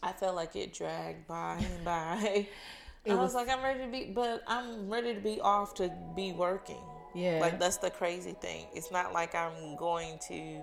I 0.01 0.13
felt 0.13 0.35
like 0.35 0.55
it 0.55 0.73
dragged 0.73 1.27
by 1.27 1.57
and 1.59 1.83
by. 1.85 2.47
I 3.05 3.09
was- 3.09 3.17
was, 3.19 3.35
like, 3.35 3.49
I'm 3.49 3.61
ready 3.61 3.81
to 3.81 3.91
be, 3.91 4.05
but 4.13 4.41
I'm 4.47 4.89
ready 4.89 5.13
to 5.13 5.19
be 5.19 5.41
off 5.41 5.73
to 5.75 5.91
be 6.15 6.31
working. 6.31 6.81
Yeah. 7.13 7.39
Like 7.41 7.59
that's 7.59 7.77
the 7.77 7.89
crazy 7.91 8.31
thing. 8.31 8.65
It's 8.73 8.91
not 8.91 9.11
like 9.13 9.35
I'm 9.35 9.75
going 9.75 10.19
to. 10.29 10.61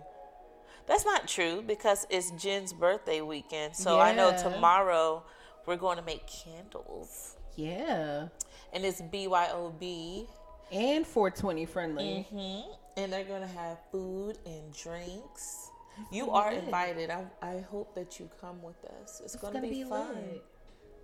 That's 0.86 1.04
not 1.04 1.28
true 1.28 1.62
because 1.64 2.06
it's 2.10 2.30
Jen's 2.32 2.72
birthday 2.72 3.20
weekend. 3.20 3.76
So 3.76 4.00
I 4.00 4.12
know 4.14 4.34
tomorrow 4.36 5.22
we're 5.66 5.76
going 5.76 5.98
to 5.98 6.02
make 6.02 6.26
candles, 6.26 7.36
Yeah. 7.56 8.28
and 8.72 8.84
it's 8.84 9.00
BYOB. 9.02 10.26
And 10.72 11.06
420 11.06 11.66
friendly. 11.66 12.26
hmm 12.30 12.60
And 12.96 13.12
they're 13.12 13.24
gonna 13.24 13.46
have 13.46 13.78
food 13.92 14.38
and 14.46 14.72
drinks. 14.72 15.69
You 16.12 16.30
are 16.30 16.52
lit. 16.54 16.64
invited. 16.64 17.10
I, 17.10 17.24
I 17.42 17.60
hope 17.70 17.94
that 17.94 18.18
you 18.18 18.28
come 18.40 18.62
with 18.62 18.82
us. 19.02 19.20
It's, 19.24 19.36
gonna, 19.36 19.54
gonna 19.54 19.68
be, 19.68 19.82
be 19.82 19.88
fun. 19.88 20.14
lit. 20.14 20.44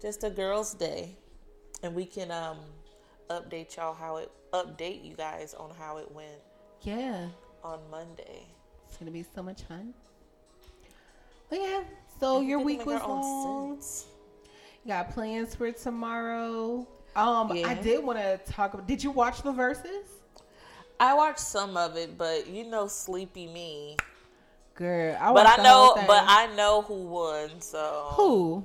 Just 0.00 0.24
a 0.24 0.30
girls' 0.30 0.74
day, 0.74 1.16
and 1.82 1.94
we 1.94 2.04
can 2.06 2.30
um 2.30 2.58
update 3.30 3.76
y'all 3.76 3.94
how 3.94 4.16
it 4.16 4.30
update 4.52 5.04
you 5.04 5.14
guys 5.14 5.54
on 5.54 5.70
how 5.78 5.98
it 5.98 6.10
went 6.12 6.40
Yeah. 6.82 7.26
on 7.64 7.80
Monday. 7.90 8.46
It's 8.88 8.96
going 8.96 9.06
to 9.06 9.12
be 9.12 9.24
so 9.34 9.42
much 9.42 9.62
fun. 9.62 9.92
But 11.50 11.58
yeah. 11.60 11.82
So 12.20 12.38
And 12.38 12.48
your 12.48 12.60
week 12.60 12.86
was 12.86 13.00
long. 13.02 13.78
You 14.84 14.88
got 14.92 15.10
plans 15.12 15.54
for 15.54 15.70
tomorrow? 15.72 16.86
Um, 17.14 17.50
I 17.52 17.74
did 17.74 18.02
want 18.04 18.18
to 18.18 18.38
talk 18.50 18.74
about. 18.74 18.86
Did 18.86 19.02
you 19.02 19.10
watch 19.10 19.42
the 19.42 19.52
Verzuz? 19.52 20.06
I 21.00 21.14
watched 21.14 21.40
some 21.40 21.76
of 21.76 21.96
it, 21.96 22.16
but 22.16 22.46
you 22.46 22.64
know, 22.64 22.86
sleepy 22.86 23.46
me. 23.48 23.96
Girl, 24.76 25.16
I 25.18 25.32
But 25.32 25.58
I 25.58 25.62
know, 25.62 25.94
but 26.06 26.24
I 26.26 26.54
know 26.54 26.82
who 26.82 27.04
won. 27.04 27.60
So 27.60 28.08
who? 28.10 28.64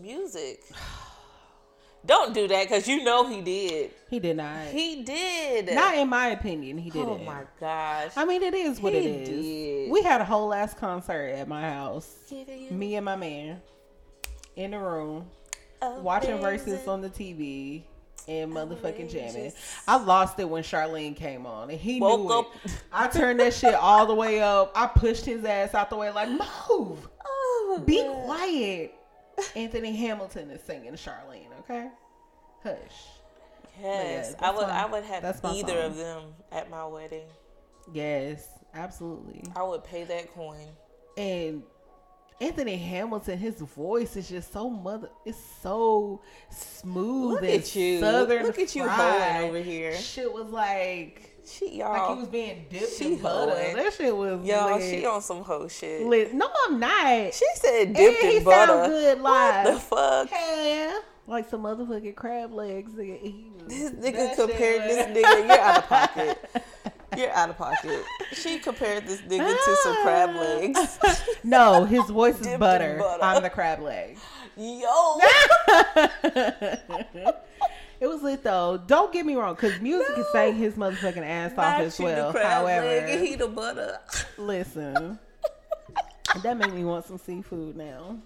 Musiq. 0.00 0.58
Don't 2.06 2.32
do 2.32 2.48
that 2.48 2.64
because 2.64 2.88
you 2.88 3.04
know 3.04 3.28
he 3.28 3.42
did. 3.42 3.90
He 4.08 4.18
did 4.18 4.38
not. 4.38 4.68
He 4.68 5.02
did. 5.02 5.74
not 5.74 5.94
in 5.98 6.08
my 6.08 6.28
opinion. 6.28 6.78
He 6.78 6.88
didn't. 6.88 7.08
Oh 7.10 7.18
my 7.18 7.42
gosh. 7.60 8.12
I 8.16 8.24
mean, 8.24 8.42
it 8.42 8.54
is 8.54 8.80
what 8.80 8.94
it 8.94 9.02
He 9.02 9.08
is. 9.08 9.28
did. 9.28 9.90
We 9.90 10.02
had 10.02 10.22
a 10.22 10.24
whole 10.24 10.48
last 10.48 10.78
concert 10.78 11.34
at 11.34 11.46
my 11.46 11.60
house. 11.60 12.10
Me 12.70 12.94
and 12.96 13.04
my 13.04 13.16
man 13.16 13.60
in 14.56 14.70
the 14.70 14.78
room 14.78 15.26
oh, 15.82 16.00
watching 16.00 16.38
Verzuz 16.38 16.88
on 16.88 17.02
the 17.02 17.10
TV 17.10 17.82
and 18.30 18.52
motherfucking 18.52 19.10
jamming. 19.10 19.52
I 19.88 19.96
lost 20.02 20.38
it 20.38 20.48
when 20.48 20.62
Charlene 20.62 21.16
came 21.16 21.46
on, 21.46 21.68
and 21.70 21.78
he 21.80 22.00
Woke 22.00 22.20
knew 22.20 22.28
up- 22.38 22.46
it. 22.64 22.82
I 22.92 23.08
turned 23.08 23.40
that 23.40 23.52
shit 23.52 23.74
all 23.74 24.06
the 24.06 24.14
way 24.14 24.40
up. 24.40 24.72
I 24.74 24.86
pushed 24.86 25.24
his 25.24 25.44
ass 25.44 25.74
out 25.74 25.90
the 25.90 25.96
way, 25.96 26.10
like 26.10 26.28
move, 26.30 27.08
Oh, 27.24 27.82
be 27.84 28.02
God. 28.02 28.24
quiet. 28.24 28.94
Anthony 29.56 29.96
Hamilton 29.96 30.50
is 30.50 30.62
singing 30.62 30.92
Charlene. 30.92 31.46
Okay, 31.60 31.88
hush. 32.62 32.76
Yes, 33.80 34.34
Yeah, 34.38 34.48
I 34.48 34.50
would. 34.52 34.62
that's 34.68 34.72
I 34.72 34.86
would 34.90 35.04
have 35.04 35.24
either 35.44 35.72
song. 35.72 35.84
of 35.90 35.96
them 35.96 36.22
at 36.52 36.68
my 36.70 36.84
wedding. 36.86 37.26
Yes, 37.92 38.46
absolutely. 38.74 39.42
I 39.56 39.62
would 39.62 39.82
pay 39.84 40.04
that 40.04 40.32
coin. 40.34 40.66
and 41.16 41.62
Anthony 42.40 42.76
Hamilton, 42.78 43.38
his 43.38 43.56
voice 43.60 44.16
is 44.16 44.28
just 44.28 44.52
so 44.52 44.70
mother. 44.70 45.10
It's 45.26 45.38
so 45.62 46.22
smooth 46.50 47.32
Look 47.34 47.42
and 47.42 47.50
at 47.50 47.76
you. 47.76 48.00
southern. 48.00 48.42
Look 48.44 48.58
at 48.58 48.74
you 48.74 48.88
hoeing 48.88 49.48
over 49.50 49.58
here. 49.58 49.94
Shit 49.96 50.32
was 50.32 50.46
like 50.50 51.36
She 51.44 51.76
y'all. 51.78 51.92
Like 51.92 52.14
he 52.16 52.20
was 52.20 52.28
being 52.28 52.64
dipped 52.70 52.92
she 52.94 53.12
in 53.14 53.18
butter. 53.18 53.52
hoeing. 53.52 53.76
That 53.76 53.92
shit 53.92 54.16
was 54.16 54.42
Y'all, 54.44 54.78
lit. 54.78 54.90
she 54.90 55.04
on 55.04 55.20
some 55.20 55.42
hoe 55.42 55.68
shit. 55.68 56.06
lit. 56.06 56.32
No, 56.32 56.48
I'm 56.66 56.80
not. 56.80 57.34
She 57.34 57.44
said 57.56 57.88
and 57.88 57.94
dipped 57.96 58.22
he 58.22 58.36
in 58.38 58.44
butter. 58.44 58.72
sound 58.72 58.90
good 58.90 59.20
live. 59.20 59.64
What 59.66 59.74
the 59.74 59.80
fuck? 59.80 60.28
Hell 60.30 60.64
yeah. 60.64 60.98
Like 61.26 61.48
some 61.50 61.62
motherfucking 61.62 62.14
crab 62.16 62.52
legs. 62.52 62.92
Nigga. 62.92 63.68
This 63.68 63.90
nigga 63.92 64.34
compared 64.34 64.82
this 64.90 65.06
nigga. 65.08 65.46
You're 65.46 65.60
out 65.60 65.76
of 65.78 65.88
pocket. 65.88 66.38
You're 67.16 67.30
out 67.30 67.50
of 67.50 67.58
pocket. 67.58 68.04
She 68.32 68.58
compared 68.58 69.06
this 69.06 69.20
nigga 69.22 69.48
to 69.48 69.76
some 69.82 69.96
ah. 69.98 70.02
crab 70.02 70.36
legs. 70.36 70.98
no, 71.44 71.84
his 71.84 72.04
voice 72.04 72.40
is 72.40 72.58
butter. 72.58 72.98
butter. 72.98 73.22
I'm 73.22 73.42
the 73.42 73.50
crab 73.50 73.80
leg. 73.80 74.18
Yo. 74.56 75.20
It 78.00 78.08
was 78.08 78.22
lit 78.22 78.42
though. 78.42 78.80
Don't 78.86 79.12
get 79.12 79.26
me 79.26 79.34
wrong, 79.34 79.54
because 79.54 79.74
Musiq 79.74 80.18
is 80.18 80.26
saying 80.32 80.56
his 80.56 80.74
motherfucking 80.74 81.22
ass 81.22 81.52
off 81.52 81.80
as 81.80 81.98
well. 81.98 82.32
crab 82.32 82.64
leg 82.64 82.80
However, 82.80 83.18
he 83.18 83.34
the 83.34 83.46
butter. 83.46 83.98
listen, 84.38 85.18
that 86.42 86.56
made 86.56 86.72
me 86.72 86.82
want 86.82 87.04
some 87.04 87.18
seafood 87.18 87.76
now. 87.76 88.16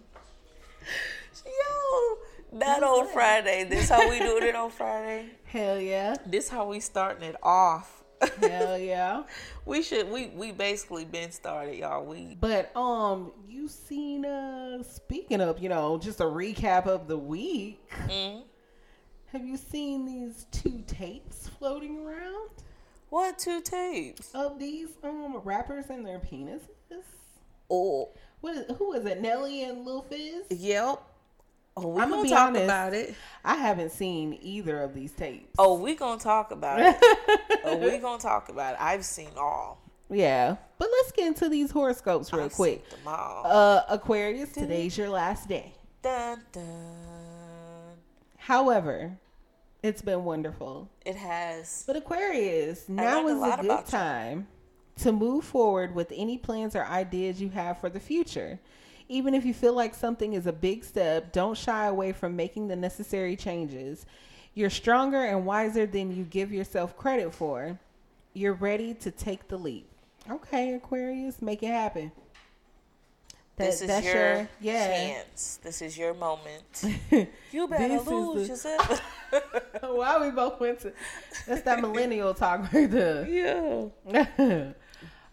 Yo. 1.45 2.19
Not 2.53 2.85
on 2.85 3.09
Friday. 3.09 3.65
This 3.65 3.89
how 3.89 4.09
we 4.09 4.21
doing 4.21 4.45
it 4.45 4.55
on 4.55 4.71
Friday. 4.71 5.31
Hell 5.45 5.81
yeah, 5.81 6.15
This 6.25 6.49
how 6.49 6.69
we 6.69 6.79
starting 6.79 7.25
it 7.25 7.35
off. 7.43 8.04
Hell 8.41 8.79
yeah. 8.79 9.23
we 9.67 9.83
should 9.83 10.11
we 10.11 10.29
we 10.29 10.53
basically 10.53 11.05
been 11.05 11.31
started, 11.31 11.77
y'all. 11.77 12.05
We 12.05 12.37
But 12.41 12.75
um, 12.77 13.33
you 13.49 13.69
seen 13.69 14.25
uh, 14.25 14.83
speaking 14.83 15.41
of, 15.41 15.59
you 15.59 15.69
know, 15.69 15.99
just 15.99 16.21
a 16.21 16.25
recap 16.25 16.87
of 16.87 17.09
the 17.09 17.19
week. 17.19 17.81
mm, 18.09 18.43
Have 19.33 19.45
you 19.45 19.57
seen 19.57 20.05
these 20.07 20.47
two 20.51 20.83
tapes 20.87 21.49
floating 21.59 22.05
around 22.07 22.51
what 23.11 23.39
two 23.39 23.61
tapes? 23.61 24.31
of 24.35 24.59
these 24.59 24.89
um 25.03 25.41
rappers 25.45 25.87
and 25.91 26.05
their 26.07 26.19
penises? 26.19 26.61
Oh, 27.71 28.11
What 28.41 28.57
is 28.57 28.77
who 28.77 28.93
is 28.93 29.07
it? 29.07 29.21
Nelly 29.23 29.65
and 29.65 29.85
Lil 29.87 30.03
Fizz? 30.03 30.45
yep. 30.51 31.01
Oh, 31.77 31.89
we 31.89 32.03
I'ma 32.03 32.17
gonna 32.17 32.29
talk 32.29 32.49
honest. 32.49 32.65
about 32.65 32.95
it. 32.95 33.15
I 33.45 33.57
haven't 33.57 33.91
seen 33.91 34.39
either 34.41 34.81
of 34.83 34.95
these 34.95 35.11
tapes. 35.13 35.55
Oh, 35.59 35.75
we 35.79 35.95
gonna 35.97 36.21
talk 36.21 36.53
about 36.53 36.81
it. 36.81 36.97
oh, 37.65 37.77
we 37.79 37.99
gonna 37.99 38.21
talk 38.23 38.49
about 38.49 38.75
it. 38.75 38.81
I've 38.81 39.05
seen 39.05 39.31
all. 39.37 39.81
Yeah, 40.11 40.57
but 40.79 40.89
let's 40.93 41.13
get 41.13 41.27
into 41.27 41.49
these 41.49 41.71
horoscopes 41.73 42.33
real 42.33 42.45
I've 42.45 42.53
quick. 42.53 42.85
seen 42.89 42.99
them 43.05 43.15
all. 43.15 43.47
Uh, 43.47 43.83
Aquarius, 43.89 44.53
today's 44.53 44.97
your 44.97 45.09
last 45.09 45.49
day. 45.49 45.73
dun, 46.03 46.43
dun. 46.53 46.65
However, 48.37 49.19
it's 49.83 50.03
been 50.03 50.25
wonderful. 50.25 50.89
It 51.05 51.17
has. 51.17 51.83
But 51.87 51.97
Aquarius, 51.97 52.89
now 52.89 53.25
learned 53.25 53.29
a 53.29 53.47
is 53.47 53.53
a, 53.53 53.57
good 53.57 53.65
about 53.65 53.87
you. 53.87 53.91
time 53.91 54.47
to 54.99 55.13
move 55.13 55.45
forward 55.45 55.95
with 55.95 56.13
any 56.15 56.39
plans 56.39 56.77
or 56.77 56.85
ideas 56.85 57.41
you 57.41 57.49
have 57.49 57.79
for 57.81 57.89
the 57.91 57.99
future. 58.01 58.61
Even 59.15 59.33
if 59.33 59.45
you 59.45 59.55
feel 59.55 59.75
like 59.75 59.95
something 59.95 60.33
is 60.33 60.49
a 60.49 60.53
big 60.53 60.83
step, 60.83 61.33
don't 61.33 61.57
shy 61.57 61.87
away 61.87 62.11
from 62.13 62.35
making 62.35 62.67
the 62.67 62.75
necessary 62.75 63.37
changes. 63.37 64.07
You're 64.55 64.71
stronger 64.71 65.23
and 65.23 65.47
wiser 65.47 65.87
than 65.87 66.17
you 66.17 66.25
give 66.25 66.51
yourself 66.53 66.97
credit 66.97 67.33
for. 67.33 67.79
You're 68.33 68.55
ready 68.55 68.93
to 68.95 69.13
take 69.13 69.47
the 69.47 69.57
leap. 69.57 69.87
Okay, 70.29 70.75
Aquarius, 70.75 71.41
make 71.41 71.63
it 71.63 71.69
happen. 71.69 72.11
That- 73.55 73.67
this 73.67 73.83
is 73.83 73.87
that's 73.87 74.05
your, 74.05 74.49
yeah. 74.61 74.87
chance. 74.89 75.61
This 75.63 75.81
is 75.81 75.97
your 75.97 76.13
moment. 76.15 76.85
You 77.53 77.69
better 77.69 78.01
lose 78.01 78.49
the- 78.49 78.53
yourself. 78.55 79.01
Why 79.81 80.19
we 80.21 80.33
both 80.33 80.59
went 80.59 80.81
to? 80.81 80.93
That's 81.47 81.63
that 81.63 81.81
millennial 81.81 82.35
talk 82.35 82.73
right 82.73 82.91
there. 82.91 83.29
yeah. 83.29 84.73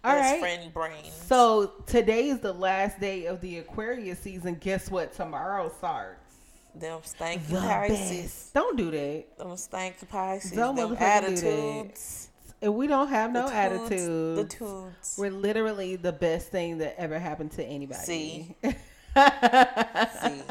All 0.03 0.13
Best 0.15 0.31
right. 0.31 0.39
friend 0.39 0.73
brain. 0.73 1.11
So 1.27 1.73
today 1.85 2.29
is 2.29 2.39
the 2.39 2.53
last 2.53 2.99
day 2.99 3.25
of 3.25 3.39
the 3.41 3.59
Aquarius 3.59 4.19
season. 4.19 4.55
Guess 4.55 4.89
what? 4.89 5.13
Tomorrow 5.13 5.71
starts. 5.77 6.33
them 6.73 7.01
stanky 7.01 7.47
The 7.47 7.59
Pisces. 7.59 8.21
best. 8.23 8.53
Don't 8.53 8.77
do 8.77 8.89
that. 8.91 9.37
Them 9.37 9.47
stanky 9.49 10.09
Pisces. 10.09 10.51
Don't 10.53 10.75
them 10.75 10.95
attitudes. 10.97 12.29
If 12.61 12.69
we 12.73 12.87
don't 12.87 13.09
have 13.09 13.31
no 13.31 13.47
the 13.47 13.53
attitude, 13.55 14.37
The 14.37 14.43
toots. 14.45 15.17
we're 15.17 15.31
literally 15.31 15.95
the 15.95 16.11
best 16.11 16.47
thing 16.49 16.77
that 16.79 16.95
ever 16.99 17.17
happened 17.19 17.51
to 17.53 17.63
anybody. 17.63 17.99
See. 17.99 18.55
See. 18.63 20.41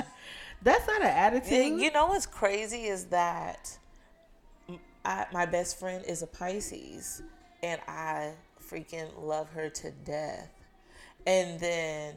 That's 0.62 0.86
not 0.86 1.00
an 1.00 1.06
attitude. 1.08 1.52
And 1.72 1.80
you 1.80 1.90
know 1.92 2.06
what's 2.06 2.26
crazy 2.26 2.84
is 2.84 3.06
that 3.06 3.78
I, 5.04 5.26
my 5.32 5.46
best 5.46 5.78
friend 5.80 6.04
is 6.06 6.22
a 6.22 6.26
Pisces, 6.26 7.22
and 7.62 7.80
I 7.88 8.32
freaking 8.70 9.08
love 9.18 9.50
her 9.50 9.68
to 9.68 9.90
death. 9.90 10.50
And 11.26 11.60
then 11.60 12.14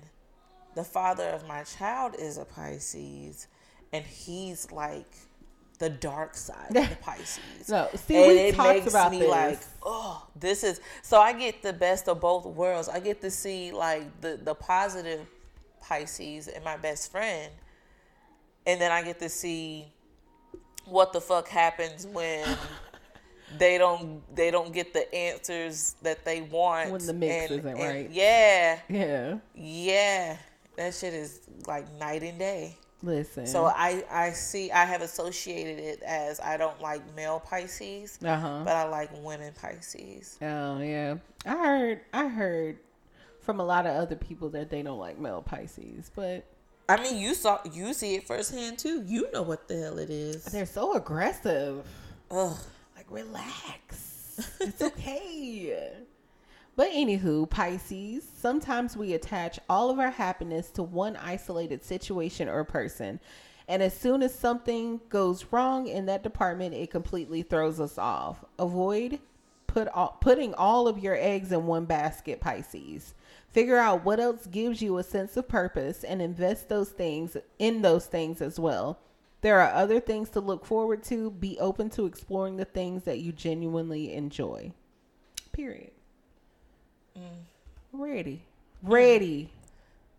the 0.76 0.84
father 0.84 1.26
of 1.30 1.48
my 1.48 1.64
child 1.64 2.16
is 2.18 2.38
a 2.38 2.46
Pisces, 2.46 3.48
and 3.92 4.06
he's 4.06 4.72
like 4.72 5.12
the 5.80 5.90
dark 5.90 6.36
side 6.36 6.76
of 6.76 6.90
the 6.90 6.96
Pisces. 7.02 7.70
no, 7.70 7.90
see, 7.96 8.16
and 8.16 8.28
we 8.28 8.40
it 8.40 8.56
talked 8.56 8.70
makes 8.80 8.88
about 8.88 9.12
me 9.12 9.20
this. 9.20 9.30
like, 9.30 9.60
oh, 9.84 10.26
this 10.40 10.64
is 10.64 10.80
so 11.02 11.20
I 11.20 11.34
get 11.34 11.62
the 11.62 11.74
best 11.74 12.08
of 12.08 12.22
both 12.22 12.46
worlds. 12.46 12.88
I 12.90 13.00
get 13.00 13.22
to 13.22 13.32
see 13.32 13.72
like 13.72 14.22
the 14.22 14.40
the 14.42 14.56
positive 14.56 15.28
Pisces 15.82 16.48
and 16.48 16.64
my 16.64 16.78
best 16.78 17.12
friend, 17.12 17.52
and 18.66 18.80
then 18.80 18.92
I 18.92 19.04
get 19.04 19.20
to 19.20 19.30
see 19.30 19.88
what 20.86 21.14
the 21.14 21.22
fuck 21.22 21.48
happens 21.48 22.06
when 22.08 22.48
they 23.58 23.78
don't 23.78 24.22
they 24.36 24.52
don't 24.52 24.74
get 24.74 24.94
the 24.94 25.14
answers 25.14 25.96
that 26.02 26.26
they 26.26 26.42
want 26.42 26.92
When 26.92 27.06
the 27.06 27.14
mix 27.14 27.52
and- 27.52 27.60
isn't 27.60 27.78
right. 27.78 28.10
Yeah, 28.12 28.80
yeah. 28.90 29.38
yeah, 29.56 30.38
that 30.78 30.94
shit 30.94 31.14
is 31.14 31.42
like 31.68 31.92
night 32.00 32.24
and 32.24 32.38
day. 32.40 32.78
Listen. 33.02 33.46
So 33.46 33.66
I 33.66 34.04
I 34.10 34.32
see 34.32 34.72
I 34.72 34.86
have 34.86 35.02
associated 35.02 35.78
it 35.78 36.02
as 36.04 36.40
I 36.40 36.56
don't 36.56 36.80
like 36.82 37.02
male 37.16 37.42
Pisces, 37.42 38.18
uh 38.24 38.40
huh. 38.40 38.62
but 38.64 38.76
I 38.76 38.86
like 38.88 39.10
women 39.22 39.54
Pisces. 39.62 40.38
Oh 40.42 40.80
yeah, 40.80 41.16
I 41.46 41.58
heard. 41.58 42.02
I 42.14 42.28
heard 42.30 42.78
from 43.42 43.60
a 43.60 43.66
lot 43.66 43.86
of 43.86 43.96
other 43.98 44.16
people 44.16 44.50
that 44.52 44.70
they 44.70 44.82
don't 44.82 45.00
like 45.00 45.20
male 45.20 45.42
Pisces, 45.42 46.12
but 46.16 46.46
I 46.88 47.02
mean, 47.02 47.18
you 47.18 47.34
saw 47.34 47.60
you 47.70 47.94
see 47.94 48.16
it 48.16 48.26
firsthand 48.26 48.78
too. 48.80 49.04
You 49.06 49.30
know 49.34 49.42
what 49.42 49.68
the 49.68 49.82
hell 49.82 50.00
it 50.00 50.10
is. 50.10 50.46
they're 50.46 50.66
so 50.66 50.94
aggressive. 50.96 51.86
Ugh. 52.32 52.58
Relax, 53.14 54.42
it's 54.60 54.82
okay. 54.82 55.92
But 56.76 56.90
anywho, 56.90 57.48
Pisces, 57.48 58.28
sometimes 58.36 58.98
we 58.98 59.14
attach 59.14 59.60
all 59.70 59.92
of 59.92 60.00
our 60.00 60.10
happiness 60.10 60.72
to 60.72 60.84
one 60.84 61.16
isolated 61.18 61.84
situation 61.84 62.50
or 62.50 62.64
person. 62.64 63.20
And 63.68 63.84
as 63.84 63.96
soon 63.96 64.24
as 64.24 64.34
something 64.34 65.00
goes 65.10 65.46
wrong 65.52 65.88
in 65.88 66.08
that 66.08 66.24
department, 66.24 66.74
it 66.74 66.90
completely 66.90 67.44
throws 67.44 67.80
us 67.80 68.00
off. 68.00 68.44
Avoid 68.58 69.20
put 69.68 69.88
all, 69.90 70.18
putting 70.20 70.54
all 70.56 70.88
of 70.88 71.00
your 71.00 71.16
eggs 71.16 71.52
in 71.52 71.66
one 71.66 71.86
basket, 71.86 72.40
Pisces. 72.40 73.14
Figure 73.52 73.78
out 73.78 74.04
what 74.04 74.20
else 74.20 74.48
gives 74.48 74.82
you 74.82 74.98
a 74.98 75.04
sense 75.04 75.38
of 75.38 75.48
purpose 75.48 76.04
and 76.04 76.22
invest 76.22 76.70
those 76.70 76.90
things 76.90 77.38
in 77.60 77.84
those 77.84 78.08
things 78.08 78.42
as 78.42 78.60
well. 78.60 79.00
There 79.44 79.60
are 79.60 79.74
other 79.74 80.00
things 80.00 80.30
to 80.30 80.40
look 80.40 80.66
forward 80.66 81.04
to. 81.04 81.30
Be 81.30 81.60
open 81.60 81.90
to 81.92 82.06
exploring 82.06 82.56
the 82.56 82.64
things 82.64 83.04
that 83.04 83.20
you 83.20 83.34
genuinely 83.34 84.14
enjoy. 84.14 84.72
Period. 85.52 85.92
Mm. 87.18 87.44
Ready. 87.92 88.42
Mm. 88.86 88.90
Ready. 88.90 89.50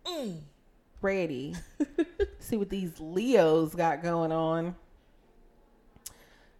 Mm. 0.05 0.41
Ready. 1.01 1.55
See 2.39 2.55
what 2.55 2.69
these 2.69 2.99
Leos 2.99 3.73
got 3.73 4.03
going 4.03 4.31
on. 4.31 4.75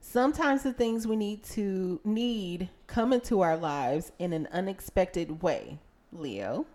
Sometimes 0.02 0.64
the 0.64 0.74
things 0.74 1.06
we 1.06 1.16
need 1.16 1.44
to 1.44 2.00
need 2.04 2.70
come 2.88 3.14
into 3.14 3.42
our 3.42 3.58
lives 3.58 4.12
in 4.18 4.34
an 4.34 4.48
unexpected 4.52 5.44
way, 5.44 5.78
Leo. 6.12 6.66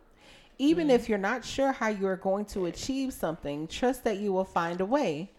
Even 0.57 0.89
if 0.89 1.09
you're 1.09 1.19
not 1.19 1.45
sure 1.45 1.73
how 1.73 1.89
you 1.89 2.07
are 2.07 2.17
going 2.17 2.45
to 2.45 2.67
achieve 2.67 3.13
something, 3.13 3.67
trust 3.67 4.05
that 4.05 4.19
you 4.19 4.33
will 4.33 4.45
find 4.45 4.81
a 4.81 4.87
way. 4.87 5.33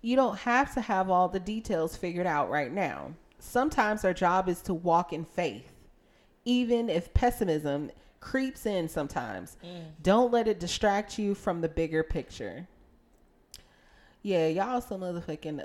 You 0.00 0.16
don't 0.16 0.38
have 0.38 0.72
to 0.74 0.80
have 0.80 1.10
all 1.10 1.28
the 1.28 1.40
details 1.40 1.96
figured 1.96 2.26
out 2.26 2.50
right 2.50 2.72
now. 2.72 3.12
Sometimes 3.38 4.04
our 4.04 4.14
job 4.14 4.48
is 4.48 4.60
to 4.62 4.74
walk 4.74 5.12
in 5.12 5.24
faith, 5.24 5.72
even 6.44 6.88
if 6.88 7.12
pessimism 7.14 7.90
creeps 8.20 8.66
in 8.66 8.88
sometimes. 8.88 9.56
Don't 10.02 10.32
let 10.32 10.48
it 10.48 10.60
distract 10.60 11.18
you 11.18 11.34
from 11.34 11.60
the 11.60 11.68
bigger 11.68 12.02
picture. 12.02 12.66
Yeah, 14.22 14.48
y'all 14.48 14.80
some 14.80 15.00
motherfucking 15.00 15.60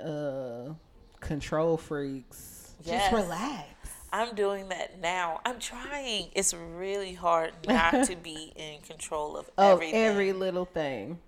uh 0.70 0.74
control 1.20 1.76
freaks. 1.76 2.74
Yes. 2.82 3.10
Just 3.10 3.22
relax. 3.24 3.66
I'm 4.12 4.34
doing 4.36 4.68
that 4.68 5.00
now. 5.00 5.40
I'm 5.44 5.58
trying. 5.58 6.28
It's 6.36 6.54
really 6.54 7.14
hard 7.14 7.52
not 7.66 8.06
to 8.06 8.14
be 8.16 8.52
in 8.54 8.80
control 8.82 9.36
of 9.36 9.46
Of 9.58 9.72
everything. 9.74 9.94
every 9.96 10.32
little 10.32 10.64
thing. 10.66 11.18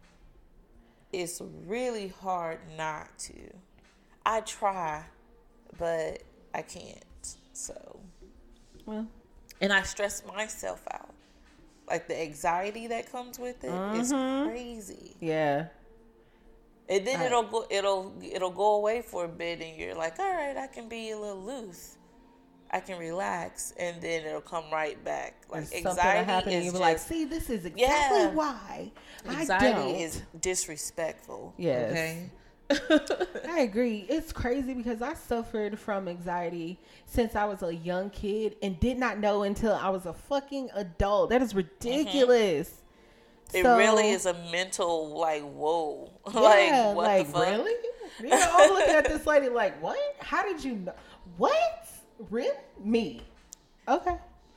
It's 1.22 1.40
really 1.66 2.08
hard 2.08 2.58
not 2.76 3.18
to. 3.20 3.34
I 4.24 4.40
try, 4.42 5.04
but 5.78 6.22
I 6.54 6.62
can't. 6.62 7.04
So, 7.52 8.00
Well, 8.84 9.06
and 9.60 9.72
I 9.72 9.82
stress 9.82 10.22
myself 10.26 10.82
out. 10.92 11.14
Like 11.88 12.08
the 12.08 12.20
anxiety 12.20 12.86
that 12.88 13.10
comes 13.10 13.38
with 13.38 13.64
it 13.64 13.82
is 13.92 14.12
Mm-hmm. 14.12 14.44
crazy. 14.44 15.16
yeah. 15.20 15.66
And 16.88 17.06
then 17.06 17.18
Right. 17.18 17.26
it'll 17.26 17.42
go 17.44 17.66
it'll 17.70 18.12
it'll 18.22 18.50
go 18.50 18.74
away 18.76 19.02
for 19.02 19.24
a 19.24 19.28
bit 19.28 19.60
and 19.60 19.76
you're 19.76 19.94
like, 19.94 20.18
"All 20.20 20.32
right, 20.32 20.56
I 20.56 20.68
can 20.68 20.88
be 20.88 21.10
a 21.10 21.18
little 21.18 21.42
loose. 21.42 21.96
I 22.70 22.80
can 22.80 22.98
relax." 22.98 23.72
And 23.78 24.00
then 24.00 24.24
it'll 24.26 24.40
come 24.40 24.64
right 24.72 25.02
back. 25.04 25.34
Like 25.48 25.64
Or 25.72 25.76
anxiety 25.76 26.24
happen 26.24 26.52
and 26.52 26.58
is 26.58 26.64
you'll 26.64 26.74
be 26.74 26.78
just, 26.78 26.80
like, 26.80 26.98
see, 26.98 27.24
this 27.24 27.50
is 27.50 27.64
exactly 27.64 27.80
Yeah. 28.20 28.30
why 28.30 28.92
I 29.24 29.28
don't. 29.28 29.40
anxiety 29.40 30.02
is 30.02 30.22
disrespectful. 30.40 31.54
Yes. 31.56 31.92
Okay? 31.92 32.30
I 33.48 33.60
agree. 33.60 34.06
It's 34.08 34.32
crazy 34.32 34.74
because 34.74 35.00
I 35.00 35.14
suffered 35.14 35.78
from 35.78 36.08
anxiety 36.08 36.80
since 37.04 37.36
I 37.36 37.44
was 37.44 37.62
a 37.62 37.72
young 37.74 38.10
kid 38.10 38.56
and 38.62 38.78
did 38.80 38.98
not 38.98 39.18
know 39.18 39.44
until 39.44 39.72
I 39.72 39.88
was 39.90 40.04
a 40.06 40.12
fucking 40.12 40.70
adult. 40.74 41.30
That 41.30 41.42
is 41.42 41.50
mm-hmm. 41.50 41.58
ridiculous. 41.58 42.82
It 43.54 43.62
So- 43.62 43.78
really 43.78 44.10
is 44.10 44.26
a 44.26 44.34
mental 44.50 45.16
like 45.16 45.42
whoa. 45.42 46.10
Yeah, 46.34 46.40
like 46.40 46.96
what 46.96 47.04
like 47.06 47.26
the 47.28 47.32
fuck? 47.32 47.48
really? 47.48 47.72
You 48.18 48.30
know, 48.30 48.50
I'm 48.50 48.70
looking 48.72 48.94
at 48.94 49.08
this 49.08 49.26
lady 49.26 49.50
like, 49.50 49.80
what? 49.82 49.98
How 50.20 50.42
did 50.42 50.64
you 50.64 50.76
know? 50.76 50.94
What? 51.36 51.85
Really? 52.30 52.56
Me? 52.82 53.22
Okay. 53.88 54.16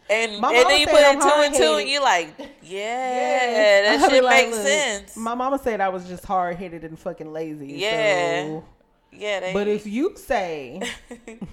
And, 0.10 0.42
My 0.42 0.52
and 0.54 0.68
then 0.68 0.80
you 0.80 0.88
put 0.88 1.04
I'm 1.04 1.20
two 1.22 1.28
and 1.28 1.54
two 1.54 1.76
and 1.80 1.88
you're 1.88 2.02
like, 2.02 2.34
yeah, 2.40 2.48
Yes. 2.64 4.02
that 4.02 4.10
shit 4.12 4.24
like, 4.24 4.46
makes 4.48 4.58
look, 4.58 4.66
sense. 4.68 5.16
My 5.18 5.36
mama 5.36 5.60
said 5.60 5.82
I 5.82 5.90
was 5.90 6.08
just 6.08 6.26
hard 6.26 6.56
headed 6.56 6.84
and 6.84 6.98
fucking 6.98 7.32
lazy. 7.32 7.74
Yeah. 7.74 8.44
So. 8.46 8.66
yeah, 9.12 9.54
But 9.54 9.68
if 9.68 9.86
you 9.86 10.14
say 10.16 10.82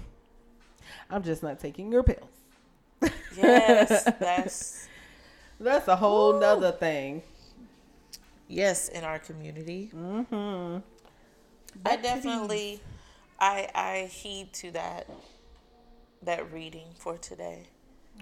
I'm 1.09 1.21
just 1.23 1.43
not 1.43 1.59
taking 1.59 1.91
your 1.91 2.01
pills, 2.03 2.27
yes, 3.37 4.03
that's 4.19 4.87
that's 5.59 5.87
a 5.87 5.95
whole 5.95 6.39
nother 6.39 6.71
thing. 6.71 7.21
yes 8.47 8.89
in 8.89 9.03
our 9.03 9.19
community. 9.19 9.91
Mm-hmm. 9.95 10.79
I 11.85 11.95
definitely, 11.97 12.81
I 13.39 13.69
I 13.75 14.09
heed 14.11 14.51
to 14.53 14.71
that 14.71 15.07
that 16.27 16.53
reading 16.53 16.87
for 16.95 17.17
today. 17.17 17.63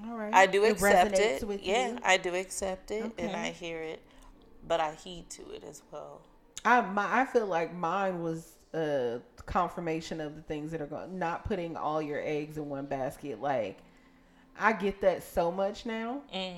All 0.07 0.15
right. 0.15 0.33
I 0.33 0.45
do 0.45 0.63
It 0.63 0.73
accept 0.73 1.19
it. 1.19 1.43
Yeah, 1.61 1.89
you. 1.89 1.97
I 2.03 2.17
do 2.17 2.33
accept 2.33 2.91
it 2.91 3.11
and 3.17 3.35
I 3.35 3.49
hear 3.49 3.81
it, 3.81 4.01
but 4.67 4.79
I 4.79 4.93
heed 4.93 5.29
to 5.31 5.41
it 5.51 5.63
as 5.67 5.81
well. 5.91 6.21
I 6.63 6.81
my 6.81 7.21
I 7.21 7.25
feel 7.25 7.47
like 7.47 7.73
mine 7.75 8.21
was 8.21 8.53
a 8.73 9.19
confirmation 9.45 10.21
of 10.21 10.35
the 10.35 10.41
things 10.43 10.71
that 10.71 10.81
are 10.81 10.87
going. 10.87 11.17
Not 11.17 11.45
putting 11.45 11.75
all 11.77 12.01
your 12.01 12.21
eggs 12.23 12.57
in 12.57 12.69
one 12.69 12.85
basket. 12.85 13.41
Like 13.41 13.79
I 14.57 14.73
get 14.73 15.01
that 15.01 15.23
so 15.23 15.51
much 15.51 15.85
now. 15.85 16.21
Mm. 16.33 16.57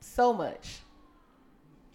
So 0.00 0.32
much. 0.32 0.78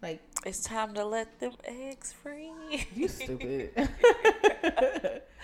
Like 0.01 0.21
It's 0.45 0.63
time 0.63 0.93
to 0.95 1.05
let 1.05 1.39
them 1.39 1.53
eggs 1.65 2.13
free. 2.13 2.51
you 2.93 3.07
stupid. 3.07 3.71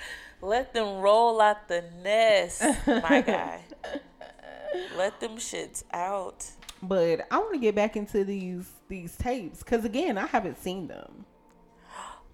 let 0.43 0.73
them 0.73 0.97
roll 0.99 1.39
out 1.41 1.67
the 1.67 1.83
nest, 2.03 2.61
my 2.87 3.21
guy. 3.21 3.61
Let 4.97 5.19
them 5.19 5.37
shits 5.37 5.83
out. 5.93 6.47
but 6.81 7.27
I 7.29 7.37
want 7.37 7.53
to 7.53 7.59
get 7.59 7.75
back 7.75 7.95
into 7.95 8.23
these 8.23 8.67
these 8.87 9.15
tapes 9.15 9.59
because 9.59 9.85
again, 9.85 10.17
I 10.17 10.25
haven't 10.25 10.61
seen 10.61 10.87
them. 10.87 11.25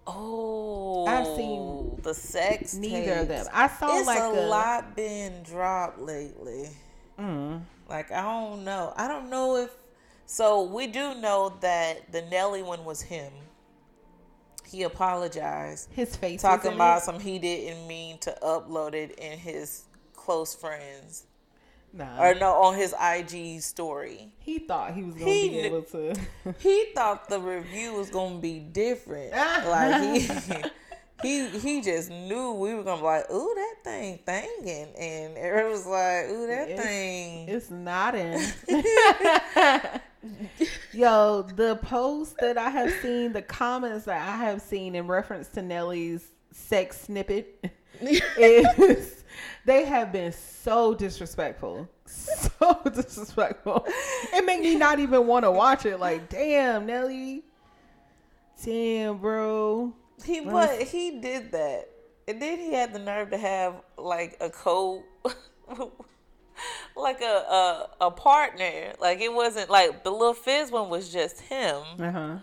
Oh, 0.08 1.06
I've 1.06 1.28
seen 1.36 2.00
the 2.02 2.14
sex. 2.14 2.74
Neither 2.74 3.14
of 3.16 3.28
them. 3.28 3.46
I 3.54 3.68
saw 3.68 3.98
it's 4.00 4.08
like 4.08 4.20
a, 4.20 4.30
a, 4.30 4.48
lot 4.48 4.96
been 4.96 5.44
dropped 5.44 6.00
lately. 6.00 6.70
Mm, 7.20 7.62
Like 7.90 8.12
I 8.12 8.22
don't 8.22 8.64
know. 8.64 8.94
I 8.96 9.08
don't 9.08 9.30
know 9.30 9.58
if. 9.58 9.70
So 10.26 10.64
we 10.64 10.88
do 10.88 11.16
know 11.16 11.54
that 11.60 12.12
the 12.12 12.22
Nelly 12.24 12.64
one 12.64 12.86
was 12.86 13.02
him. 13.02 13.34
He 14.70 14.84
apologized, 14.84 15.90
his 15.92 16.16
face 16.16 16.42
talking 16.42 16.74
about 16.74 17.00
it. 17.00 17.04
some 17.04 17.20
he 17.20 17.40
didn't 17.40 17.88
mean 17.88 18.18
to 18.20 18.36
upload 18.44 18.94
it 18.94 19.18
in 19.20 19.38
his 19.40 19.84
close 20.14 20.54
friends. 20.54 21.26
Nah. 21.92 22.22
or 22.24 22.36
no 22.36 22.52
on 22.54 22.76
his 22.76 22.94
IG 23.02 23.62
story. 23.64 24.32
He 24.38 24.60
thought 24.60 24.94
he 24.94 25.02
was 25.02 25.16
gonna 25.16 25.26
He 25.32 25.50
be 25.50 25.60
able 25.62 25.82
to. 25.82 26.14
He 26.60 26.92
thought 26.94 27.28
the 27.30 27.40
review 27.40 27.94
was 27.94 28.12
gonna 28.12 28.38
be 28.38 28.60
different. 28.60 29.32
like 29.32 30.04
he 30.04 30.30
he 31.24 31.48
he 31.58 31.82
just 31.82 32.12
knew 32.12 32.54
we 32.54 32.76
were 32.76 32.84
gonna 32.84 33.02
be 33.02 33.06
like, 33.08 33.32
ooh, 33.32 33.54
that 33.56 33.76
thing 33.84 34.20
thangin', 34.24 34.90
and 35.00 35.36
Eric 35.36 35.72
was 35.72 35.88
like, 35.88 36.30
ooh, 36.30 36.46
that 36.46 36.70
It's- 36.70 36.86
thing. 36.86 37.50
It's 37.50 37.72
not 37.72 38.14
in. 38.14 38.40
Yo, 40.94 41.44
the 41.56 41.78
posts 41.78 42.36
that 42.40 42.58
I 42.58 42.70
have 42.70 42.92
seen, 43.02 43.34
the 43.34 43.42
comments 43.42 44.06
that 44.06 44.22
I 44.22 44.38
have 44.38 44.62
seen 44.62 44.96
in 44.96 45.08
reference 45.08 45.48
to 45.50 45.62
Nelly's 45.62 46.32
sex 46.52 47.02
snippet 47.02 47.64
is 48.02 49.24
they 49.66 49.86
have 49.86 50.12
been 50.12 50.32
so 50.32 50.94
disrespectful. 50.94 51.88
So 52.06 52.82
disrespectful. 52.94 53.86
It 54.34 54.46
made 54.46 54.62
me 54.62 54.76
not 54.76 55.00
even 55.00 55.28
want 55.28 55.46
to 55.46 55.52
watch 55.52 55.86
it. 55.86 56.00
Like, 56.00 56.30
damn, 56.30 56.86
Nelly. 56.86 57.44
Damn, 58.64 59.18
bro. 59.20 59.94
He 60.26 60.42
but 60.42 60.82
he 60.82 61.20
did 61.22 61.54
that, 61.54 61.90
and 62.28 62.42
then 62.42 62.58
he 62.58 62.74
had 62.74 62.92
the 62.94 63.00
nerve 63.00 63.30
to 63.30 63.38
have 63.38 63.76
like 63.98 64.36
a 64.42 64.50
co, 64.50 65.04
like 66.96 67.22
a, 67.22 67.26
a 67.26 67.90
a 68.02 68.12
partner. 68.12 68.94
Like 69.00 69.22
it 69.22 69.34
wasn't 69.34 69.70
like 69.70 70.04
the 70.04 70.12
little 70.12 70.34
Fizz 70.34 70.72
one 70.72 70.90
was 70.90 71.12
just 71.12 71.42
him. 71.42 71.82
Uh 72.00 72.12
huh. 72.12 72.38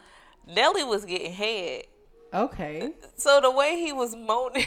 Nelly 0.46 0.84
was 0.84 1.04
getting 1.04 1.32
head. 1.32 1.84
Okay. 2.32 2.92
So 3.18 3.40
the 3.40 3.50
way 3.50 3.76
he 3.80 3.92
was 3.94 4.14
moaning, 4.14 4.66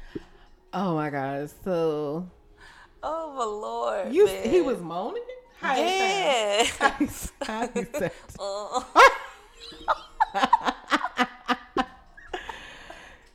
Oh 0.72 0.96
my 0.96 1.10
God. 1.10 1.48
So 1.64 2.28
oh 3.02 3.34
my 3.34 3.44
lord, 3.44 4.12
you 4.12 4.26
man. 4.26 4.50
he 4.50 4.60
was 4.60 4.80
moaning? 4.80 5.22
How 5.60 5.76
yeah. 5.76 6.64
How 6.78 6.90
he 6.90 7.06
sound? 7.06 8.10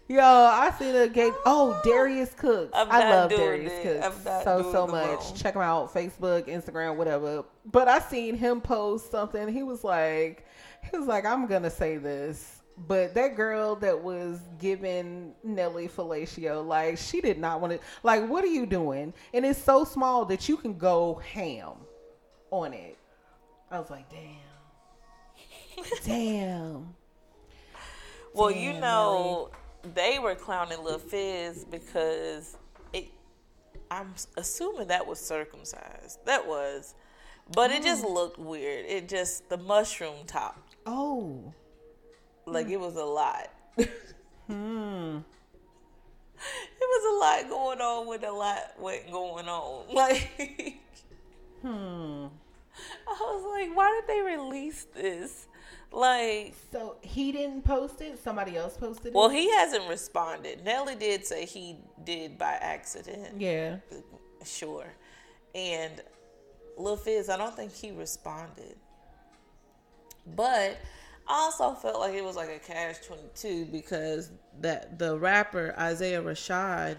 Yo, 0.08 0.20
I 0.22 0.72
seen 0.78 0.94
the 0.94 1.08
gay. 1.08 1.32
Oh, 1.46 1.80
Darius 1.84 2.34
Cooks. 2.34 2.72
I'm 2.74 2.92
I 2.92 3.10
love 3.10 3.30
Darius 3.30 3.72
it. 3.72 4.02
Cooks 4.02 4.24
so 4.44 4.62
so 4.72 4.86
much. 4.86 5.20
moan. 5.20 5.36
Check 5.36 5.56
him 5.56 5.62
out, 5.62 5.94
Facebook, 5.94 6.48
Instagram, 6.48 6.98
whatever. 6.98 7.46
But 7.66 7.88
I 7.88 8.00
seen 8.00 8.36
him 8.36 8.60
post 8.62 9.10
something. 9.12 9.48
He 9.48 9.64
was 9.64 9.84
like, 9.84 10.46
he 10.92 10.98
was 10.98 11.08
like, 11.08 11.26
I'm 11.26 11.48
gonna 11.48 11.70
say 11.70 11.98
this, 11.98 12.62
but 12.88 13.14
that 13.16 13.36
girl 13.38 13.76
that 13.78 14.04
was 14.04 14.40
giving 14.60 15.34
Nelly 15.44 15.88
fellatio, 15.88 16.66
like 16.66 16.98
she 16.98 17.22
did 17.22 17.40
not 17.40 17.62
want 17.62 17.74
to. 17.74 17.80
Like, 18.04 18.28
what 18.28 18.44
are 18.44 18.48
you 18.48 18.66
doing? 18.66 19.14
And 19.34 19.46
it's 19.46 19.62
so 19.62 19.86
small 19.86 20.26
that 20.26 20.50
you 20.50 20.58
can 20.58 20.78
go 20.78 21.16
ham 21.16 21.74
on 22.52 22.74
it. 22.74 22.98
I 23.72 23.80
was 23.80 23.90
like, 23.90 24.10
damn, 24.10 24.84
damn. 26.06 26.96
well, 28.34 28.52
you 28.52 28.74
Damn, 28.74 28.82
know, 28.82 29.52
they 29.94 30.20
were 30.20 30.36
clowning 30.36 30.84
Lil 30.84 31.00
Fizz 31.00 31.66
because 31.66 32.58
it. 32.94 33.06
I'm 33.92 34.14
assuming 34.38 34.88
that 34.88 35.06
was 35.06 35.20
circumcised. 35.20 36.20
That 36.26 36.48
was, 36.48 36.96
but 37.54 37.72
it 37.72 37.84
just 37.84 38.04
looked 38.04 38.40
weird. 38.40 38.86
It 38.86 39.08
just 39.08 39.50
the 39.50 39.58
mushroom 39.58 40.26
top, 40.26 40.62
Oh, 40.86 41.54
like 42.46 42.70
it 42.70 42.80
was 42.80 42.96
a 42.96 43.04
lot. 43.04 43.50
hmm. 44.48 45.20
It 46.46 46.88
was 46.90 47.16
a 47.16 47.20
lot 47.20 47.50
going 47.50 47.80
on 47.80 48.08
with 48.08 48.24
a 48.24 48.32
lot 48.32 48.74
wasn't 48.78 49.12
going 49.12 49.48
on. 49.48 49.86
Like 49.94 50.80
Hmm. 51.62 52.28
I 53.08 53.12
was 53.20 53.46
like, 53.54 53.76
why 53.76 54.02
did 54.02 54.14
they 54.14 54.22
release 54.22 54.86
this? 54.94 55.48
Like, 55.94 56.56
So 56.72 56.96
he 57.02 57.32
didn't 57.32 57.62
post 57.64 58.02
it. 58.02 58.18
Somebody 58.22 58.58
else 58.58 58.76
posted 58.76 59.08
it. 59.08 59.14
well, 59.14 59.30
he 59.30 59.50
hasn't 59.52 59.88
responded. 59.88 60.64
Nelly 60.66 60.96
did 60.96 61.26
say 61.26 61.46
he 61.46 61.78
did 62.04 62.38
by 62.38 62.54
accident. 62.54 63.40
yeah. 63.40 63.78
Sure. 64.44 64.92
And 65.56 66.02
Lil 66.78 66.98
Fizz, 66.98 67.30
I 67.30 67.38
don't 67.38 67.56
think 67.56 67.72
he 67.74 67.92
responded. 67.92 68.76
But 70.36 70.78
I 71.28 71.34
also 71.34 71.74
felt 71.74 72.00
like 72.00 72.14
it 72.16 72.24
was 72.24 72.36
like 72.36 72.50
a 72.50 72.60
cash 72.60 72.98
22 73.06 73.66
because 73.72 74.32
that 74.62 74.98
the 75.00 75.18
rapper 75.18 75.76
Isaiah 75.78 76.22
Rashad, 76.22 76.98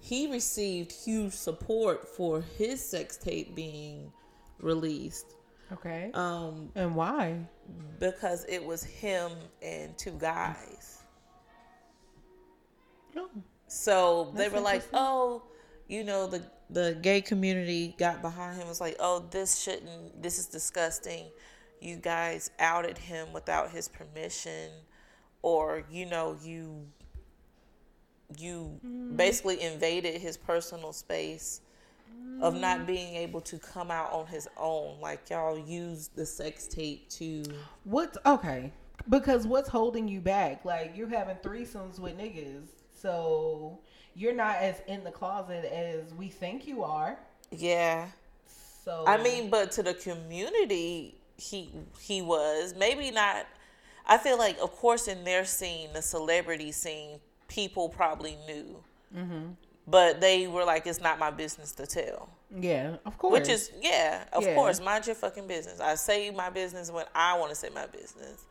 he 0.00 0.30
received 0.32 0.90
huge 0.92 1.32
support 1.32 2.08
for 2.08 2.40
his 2.40 2.82
sex 2.84 3.16
tape 3.16 3.54
being 3.54 4.12
released. 4.60 5.34
Okay. 5.72 6.10
Um, 6.14 6.70
and 6.74 6.94
why? 6.94 7.38
because 8.00 8.44
it 8.48 8.64
was 8.64 8.82
him 8.82 9.30
and 9.62 9.96
two 9.96 10.16
guys. 10.18 11.02
Oh. 13.16 13.28
So 13.68 14.32
they 14.34 14.48
were 14.48 14.60
like, 14.60 14.82
"Oh, 14.92 15.42
you 15.86 16.02
know, 16.02 16.26
the 16.26 16.42
the 16.70 16.98
gay 17.02 17.20
community 17.20 17.94
got 17.98 18.22
behind 18.22 18.56
him. 18.56 18.66
It 18.66 18.68
Was 18.68 18.80
like, 18.80 18.96
oh, 19.00 19.26
this 19.30 19.60
shouldn't. 19.60 20.22
This 20.22 20.38
is 20.38 20.46
disgusting. 20.46 21.26
You 21.80 21.96
guys 21.96 22.50
outed 22.58 22.98
him 22.98 23.32
without 23.32 23.70
his 23.70 23.88
permission, 23.88 24.70
or 25.42 25.84
you 25.90 26.06
know, 26.06 26.36
you 26.42 26.86
you 28.36 28.80
Mm. 28.84 29.16
basically 29.16 29.60
invaded 29.60 30.20
his 30.20 30.36
personal 30.36 30.92
space." 30.92 31.60
Of 32.40 32.54
not 32.54 32.86
being 32.86 33.16
able 33.16 33.42
to 33.42 33.58
come 33.58 33.90
out 33.90 34.10
on 34.12 34.26
his 34.26 34.48
own, 34.56 34.98
like 34.98 35.28
y'all 35.28 35.58
use 35.58 36.08
the 36.08 36.24
sex 36.24 36.66
tape 36.66 37.08
to 37.10 37.44
What's 37.84 38.16
okay? 38.24 38.72
Because 39.10 39.46
what's 39.46 39.68
holding 39.68 40.08
you 40.08 40.20
back? 40.20 40.64
Like 40.64 40.92
you're 40.96 41.08
having 41.08 41.36
threesomes 41.36 41.98
with 41.98 42.16
niggas, 42.16 42.68
so 42.94 43.78
you're 44.14 44.34
not 44.34 44.56
as 44.56 44.80
in 44.86 45.04
the 45.04 45.10
closet 45.10 45.64
as 45.66 46.14
we 46.14 46.28
think 46.28 46.66
you 46.66 46.82
are. 46.82 47.18
yeah 47.50 48.08
So 48.84 49.04
I 49.06 49.22
mean, 49.22 49.50
but 49.50 49.70
to 49.72 49.82
the 49.82 49.94
community, 49.94 51.20
he 51.36 51.70
he 52.00 52.22
was 52.22 52.74
maybe 52.76 53.10
not. 53.10 53.46
I 54.06 54.18
feel 54.18 54.38
like, 54.38 54.58
of 54.60 54.72
course, 54.72 55.08
in 55.08 55.24
their 55.24 55.44
scene, 55.44 55.92
the 55.92 56.02
celebrity 56.02 56.72
scene, 56.72 57.20
people 57.48 57.88
probably 57.88 58.36
knew, 58.46 58.82
mm-hmm. 59.16 59.50
But 59.86 60.20
they 60.20 60.46
were 60.46 60.64
like, 60.64 60.86
"It's 60.86 61.00
not 61.00 61.18
my 61.18 61.30
business 61.30 61.72
to 61.72 61.86
tell." 61.86 62.28
yeah, 62.58 62.96
of 63.06 63.16
course. 63.16 63.32
Which 63.40 63.48
is, 63.48 63.70
yeah, 63.80 64.24
of 64.32 64.42
Yeah. 64.42 64.54
course, 64.54 64.80
mind 64.80 65.06
your 65.06 65.14
fucking 65.14 65.46
business. 65.46 65.78
I 65.80 65.94
say 65.94 66.30
my 66.30 66.50
business 66.50 66.90
when 66.90 67.06
I 67.14 67.38
want 67.38 67.50
to 67.50 67.54
say 67.56 67.68
my 67.68 67.86
business, 67.86 68.44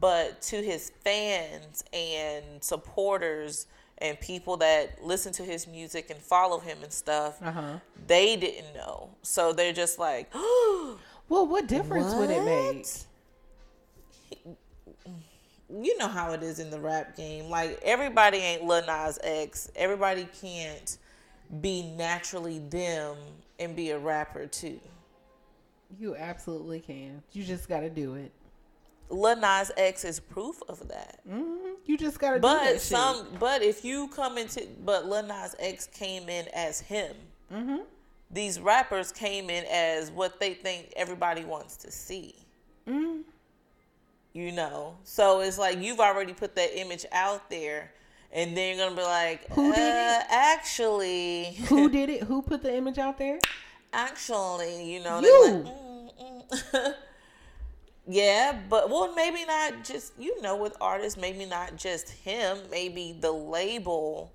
but 0.00 0.42
to 0.42 0.60
his 0.62 0.90
fans 1.04 1.84
and 1.92 2.44
supporters 2.60 3.66
and 3.98 4.18
people 4.18 4.56
that 4.56 5.04
listen 5.04 5.32
to 5.34 5.44
his 5.44 5.66
music 5.68 6.10
and 6.10 6.18
follow 6.18 6.58
him 6.58 6.78
and 6.82 6.92
stuff, 6.92 7.40
uh 7.42 7.52
huh. 7.52 7.78
they 8.06 8.34
didn't 8.36 8.74
know. 8.74 9.10
So 9.22 9.52
they're 9.52 9.72
just 9.72 9.98
like, 9.98 10.32
Well, 10.34 11.46
what 11.46 11.68
difference 11.68 12.12
would 12.14 12.30
it 12.30 12.44
make? 12.44 12.86
You 15.72 15.96
know 15.98 16.08
how 16.08 16.32
it 16.32 16.42
is 16.42 16.58
in 16.58 16.70
the 16.70 16.80
rap 16.80 17.16
game. 17.16 17.50
Like 17.50 17.80
everybody 17.82 18.38
ain't 18.38 18.64
Lil 18.64 18.84
Nas 18.86 19.18
X. 19.22 19.70
Everybody 19.76 20.26
can't 20.40 20.98
be 21.60 21.82
naturally 21.82 22.58
them 22.58 23.16
and 23.58 23.74
be 23.76 23.90
a 23.90 23.98
rapper 23.98 24.46
too. 24.46 24.80
You 25.98 26.16
absolutely 26.16 26.80
can. 26.80 27.22
You 27.32 27.42
just 27.44 27.68
got 27.68 27.80
to 27.80 27.90
do 27.90 28.14
it. 28.14 28.32
Lil 29.08 29.36
Nas 29.36 29.72
X 29.76 30.04
is 30.04 30.20
proof 30.20 30.60
of 30.68 30.86
that. 30.88 31.20
hmm 31.28 31.56
You 31.84 31.98
just 31.98 32.18
got 32.20 32.34
to 32.34 32.38
But 32.38 32.74
shit. 32.74 32.80
some, 32.80 33.26
but 33.40 33.62
if 33.62 33.84
you 33.84 34.08
come 34.08 34.38
into, 34.38 34.66
but 34.84 35.06
Lil 35.06 35.24
Nas 35.24 35.56
X 35.58 35.86
came 35.88 36.28
in 36.28 36.46
as 36.54 36.80
him. 36.80 37.14
Mm-hmm. 37.52 37.78
These 38.30 38.60
rappers 38.60 39.10
came 39.10 39.50
in 39.50 39.64
as 39.68 40.12
what 40.12 40.38
they 40.38 40.54
think 40.54 40.92
everybody 40.94 41.44
wants 41.44 41.76
to 41.78 41.90
see. 41.90 42.36
Mm. 42.88 43.22
You 44.32 44.52
know, 44.52 44.96
so 45.02 45.40
it's 45.40 45.58
like 45.58 45.78
you've 45.82 45.98
already 45.98 46.32
put 46.32 46.54
that 46.54 46.78
image 46.78 47.04
out 47.10 47.50
there, 47.50 47.92
and 48.32 48.56
then 48.56 48.76
you're 48.78 48.86
gonna 48.86 48.96
be 48.96 49.02
like, 49.02 49.48
Who 49.50 49.72
did 49.72 49.92
uh, 49.92 50.22
Actually, 50.30 51.54
Who 51.68 51.88
did 51.98 52.08
it? 52.10 52.22
Who 52.24 52.40
put 52.42 52.62
the 52.62 52.72
image 52.74 52.98
out 52.98 53.18
there? 53.18 53.38
actually, 53.92 54.92
you 54.92 55.02
know, 55.02 55.18
You. 55.20 55.44
like, 55.44 55.74
mm, 55.74 56.54
mm. 56.72 56.94
yeah, 58.06 58.56
but 58.68 58.88
well, 58.88 59.12
maybe 59.16 59.44
not 59.44 59.82
just 59.84 60.12
you 60.18 60.40
know, 60.42 60.56
with 60.56 60.76
artists, 60.80 61.18
maybe 61.20 61.44
not 61.44 61.74
just 61.76 62.08
him, 62.10 62.58
maybe 62.70 63.16
the 63.20 63.32
label 63.32 64.32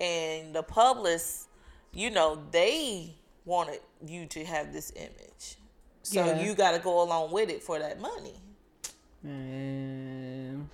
and 0.00 0.52
the 0.54 0.62
publicist, 0.64 1.46
you 1.92 2.10
know, 2.10 2.42
they 2.50 3.14
wanted 3.44 3.78
you 4.04 4.26
to 4.26 4.44
have 4.44 4.72
this 4.72 4.92
image, 4.96 5.56
so 6.02 6.24
Yeah. 6.24 6.42
you 6.42 6.54
got 6.54 6.72
to 6.72 6.78
go 6.80 7.00
along 7.02 7.30
with 7.30 7.48
it 7.48 7.62
for 7.62 7.78
that 7.78 8.00
money. 8.00 8.34
Man. 9.22 10.68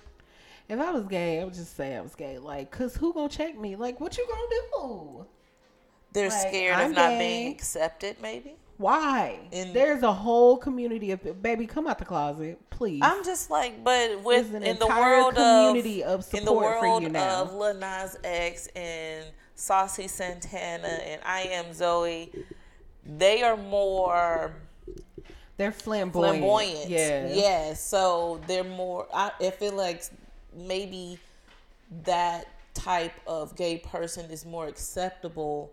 If 0.69 0.79
I 0.79 0.91
was 0.91 1.05
gay, 1.05 1.39
I 1.39 1.45
would 1.45 1.53
just 1.53 1.75
say 1.77 1.95
I 1.95 2.01
was 2.01 2.15
gay. 2.15 2.37
Like, 2.39 2.69
cause 2.71 2.95
who 2.95 3.13
gonna 3.13 3.29
check 3.29 3.57
me? 3.57 3.75
Like, 3.75 3.99
what 4.01 4.17
you 4.17 4.27
gonna 4.27 4.49
do? 4.49 5.25
They're 6.13 6.29
Like, 6.29 6.47
scared 6.49 6.75
I'm 6.75 6.89
of 6.91 6.95
not 6.95 7.09
gay. 7.11 7.19
being 7.19 7.51
accepted, 7.53 8.17
maybe. 8.21 8.55
Why? 8.77 9.39
In- 9.51 9.73
There's 9.73 10.03
a 10.03 10.13
whole 10.13 10.57
community 10.57 11.11
of 11.11 11.41
baby. 11.41 11.65
Come 11.65 11.87
out 11.87 11.99
the 11.99 12.05
closet, 12.05 12.59
please. 12.69 12.99
I'm 13.03 13.23
just 13.23 13.49
like, 13.49 13.83
but 13.83 14.21
with 14.23 14.53
an 14.53 14.63
in 14.63 14.77
the 14.77 14.87
world 14.87 15.35
community 15.35 16.03
of, 16.03 16.19
of 16.19 16.33
in 16.33 16.45
the 16.45 16.51
support 16.51 16.79
for 16.79 17.01
you 17.01 17.09
now. 17.09 17.41
of 17.43 17.53
Lil 17.53 17.73
Nas 17.75 18.17
X 18.23 18.67
and 18.75 19.25
Saucy 19.55 20.07
Santana 20.07 20.87
and 20.87 21.21
I 21.25 21.41
Am 21.43 21.73
Zoe, 21.73 22.31
they 23.05 23.41
are 23.41 23.57
more 23.57 24.53
They're 25.57 25.71
flamboyant. 25.71 26.37
flamboyant. 26.39 26.89
Yeah. 26.89 27.27
Yeah. 27.33 27.73
So 27.73 28.39
they're 28.47 28.63
more. 28.63 29.07
I, 29.13 29.31
I 29.39 29.49
feel 29.51 29.73
like 29.73 30.03
maybe 30.55 31.19
that 32.03 32.47
type 32.73 33.13
of 33.25 33.55
gay 33.55 33.77
person 33.79 34.29
is 34.29 34.45
more 34.45 34.67
acceptable 34.67 35.71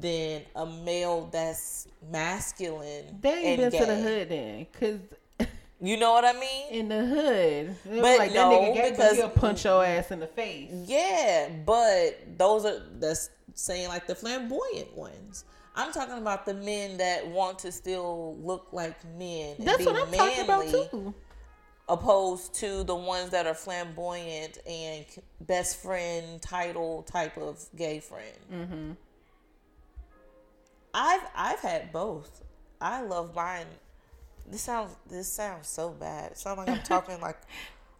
than 0.00 0.42
a 0.54 0.64
male 0.64 1.28
that's 1.32 1.88
masculine. 2.10 3.18
They 3.20 3.32
ain't 3.34 3.60
and 3.60 3.72
been 3.72 3.80
to 3.80 3.86
the 3.86 3.96
hood 3.96 4.28
then, 4.28 4.66
cause 4.78 4.98
You 5.80 5.96
know 5.98 6.12
what 6.12 6.24
I 6.24 6.32
mean? 6.38 6.68
in 6.70 6.88
the 6.88 7.04
hood, 7.04 7.76
But 7.84 8.18
like 8.18 8.32
no, 8.32 8.50
that 8.50 8.60
nigga 8.60 8.74
gay 8.74 8.90
because- 8.92 9.16
he'll 9.16 9.28
punch 9.28 9.64
your 9.64 9.84
ass 9.84 10.10
in 10.10 10.20
the 10.20 10.26
face. 10.26 10.70
Yeah, 10.86 11.50
but 11.66 12.38
those 12.38 12.64
are 12.64 12.80
that's 12.98 13.28
saying 13.54 13.88
like 13.88 14.06
the 14.06 14.14
flamboyant 14.14 14.96
ones. 14.96 15.44
I'm 15.74 15.92
talking 15.92 16.18
about 16.18 16.46
the 16.46 16.54
men 16.54 16.98
that 16.98 17.26
want 17.26 17.58
to 17.60 17.72
still 17.72 18.36
look 18.40 18.68
like 18.72 18.96
men. 19.18 19.56
and 19.58 19.66
That's 19.66 19.78
be 19.78 19.86
what 19.86 19.96
I'm 19.96 20.12
talking 20.12 20.44
about 20.44 20.64
manly, 20.64 20.88
too. 20.90 21.14
Opposed 21.88 22.54
to 22.56 22.84
the 22.84 22.94
ones 22.94 23.30
that 23.30 23.46
are 23.46 23.54
flamboyant 23.54 24.58
and 24.66 25.04
best 25.40 25.82
friend 25.82 26.40
title 26.40 27.02
type 27.02 27.36
of 27.36 27.62
gay 27.76 28.00
friend. 28.00 28.38
Mm-hmm. 28.52 28.92
I've 30.94 31.22
I've 31.34 31.60
had 31.60 31.92
both. 31.92 32.42
I 32.80 33.02
love 33.02 33.34
mine. 33.34 33.66
This 34.48 34.62
sounds 34.62 34.94
this 35.10 35.30
sounds 35.30 35.66
so 35.66 35.90
bad. 35.90 36.32
It 36.32 36.38
sounds 36.38 36.58
like 36.58 36.68
I'm 36.68 36.82
talking 36.82 37.20
like 37.20 37.38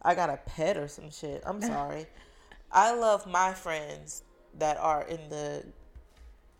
I 0.01 0.15
got 0.15 0.29
a 0.29 0.37
pet 0.37 0.77
or 0.77 0.87
some 0.87 1.11
shit. 1.11 1.43
I'm 1.45 1.61
sorry. 1.61 2.07
I 2.71 2.95
love 2.95 3.27
my 3.27 3.53
friends 3.53 4.23
that 4.57 4.77
are 4.77 5.03
in 5.03 5.29
the 5.29 5.65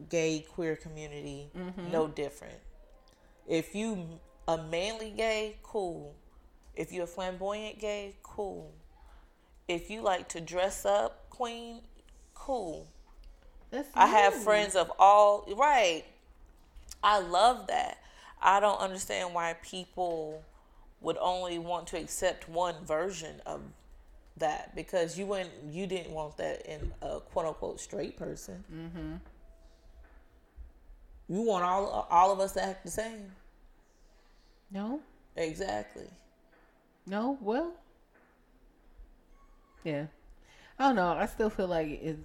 gay 0.09 0.45
queer 0.53 0.75
community 0.75 1.49
no 1.91 2.07
different. 2.07 2.59
If 3.47 3.75
you 3.75 4.19
a 4.47 4.57
manly 4.57 5.11
gay, 5.11 5.57
cool. 5.63 6.15
If 6.75 6.91
you're 6.91 7.05
a 7.05 7.07
flamboyant 7.07 7.79
gay, 7.79 8.15
cool. 8.23 8.73
If 9.67 9.89
you 9.89 10.01
like 10.01 10.27
to 10.29 10.41
dress 10.41 10.85
up, 10.85 11.29
queen, 11.29 11.81
cool. 12.33 12.87
That's 13.71 13.89
I 13.95 14.07
have 14.07 14.33
friends 14.33 14.75
of 14.75 14.91
all 14.99 15.47
right. 15.57 16.03
I 17.03 17.19
love 17.19 17.67
that. 17.67 17.99
I 18.41 18.59
don't 18.59 18.79
understand 18.79 19.33
why 19.33 19.55
people 19.63 20.43
would 21.01 21.17
only 21.19 21.59
want 21.59 21.87
to 21.87 21.97
accept 21.97 22.47
one 22.47 22.75
version 22.83 23.41
of 23.45 23.61
that 24.37 24.75
because 24.75 25.17
you 25.17 25.25
wouldn't 25.25 25.51
you 25.71 25.87
didn't 25.87 26.11
want 26.11 26.37
that 26.37 26.65
in 26.65 26.91
a 27.01 27.19
quote 27.19 27.45
unquote 27.45 27.79
straight 27.79 28.17
person. 28.17 28.63
Mm-hmm. 28.73 29.13
You 31.27 31.41
want 31.41 31.63
all 31.63 32.07
all 32.09 32.31
of 32.31 32.39
us 32.39 32.53
to 32.53 32.63
act 32.63 32.83
the 32.85 32.91
same. 32.91 33.31
No, 34.71 34.99
Exactly. 35.35 36.07
no. 37.05 37.37
Well, 37.41 37.73
yeah. 39.83 40.05
I 40.77 40.87
don't 40.87 40.95
know. 40.95 41.07
I 41.09 41.25
still 41.27 41.49
feel 41.49 41.67
like 41.67 41.87
it. 41.87 42.17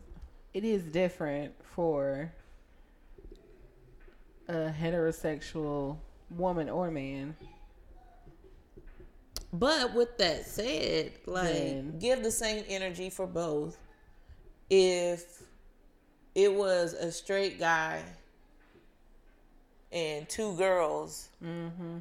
It 0.53 0.65
is 0.65 0.83
different 0.83 1.55
for 1.75 2.33
a 4.49 4.73
heterosexual 4.79 5.97
woman 6.31 6.69
or 6.69 6.91
man. 6.91 7.37
But 9.53 9.95
with 9.95 10.17
that 10.19 10.45
said, 10.47 11.13
like 11.27 11.53
Then- 11.53 11.99
give 11.99 12.23
the 12.23 12.31
same 12.33 12.65
energy 12.69 13.11
for 13.11 13.27
both. 13.27 13.79
If 14.69 15.43
it 16.35 16.53
was 16.53 16.93
a 16.95 17.11
straight 17.13 17.59
guy 17.59 18.03
and 19.93 20.29
two 20.29 20.55
girls, 20.57 21.29
mm-hmm. 21.43 21.99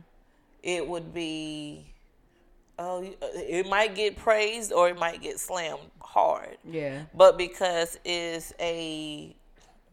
it 0.63 0.87
would 0.87 1.13
be 1.13 1.93
oh, 2.79 3.03
uh, 3.03 3.27
it 3.35 3.67
might 3.67 3.93
get 3.93 4.15
praised 4.15 4.71
or 4.71 4.89
it 4.89 4.97
might 4.97 5.21
get 5.21 5.39
slammed 5.39 5.91
hard. 6.01 6.57
Yeah. 6.63 7.03
But 7.13 7.37
because 7.37 7.99
it's 8.03 8.53
a 8.59 9.35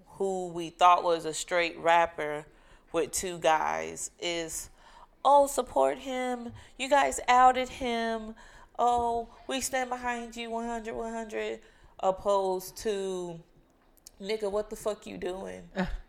who 0.07 0.49
we 0.49 0.71
thought 0.71 1.05
was 1.05 1.27
a 1.27 1.35
straight 1.35 1.79
rapper 1.79 2.47
with 2.93 3.13
two 3.13 3.39
guys 3.39 4.11
is 4.19 4.71
oh 5.25 5.47
support 5.47 5.99
him. 5.99 6.53
You 6.79 6.89
guys 6.89 7.21
outed 7.29 7.69
him. 7.69 8.35
Oh, 8.79 9.29
we 9.47 9.61
stand 9.61 9.91
behind 9.91 10.37
you 10.37 10.51
100 10.51 10.95
100 10.95 11.61
opposed 12.01 12.77
to 12.77 13.41
nigga 14.21 14.51
what 14.51 14.71
the 14.71 14.77
fuck 14.77 15.07
you 15.07 15.19
doing? 15.19 15.63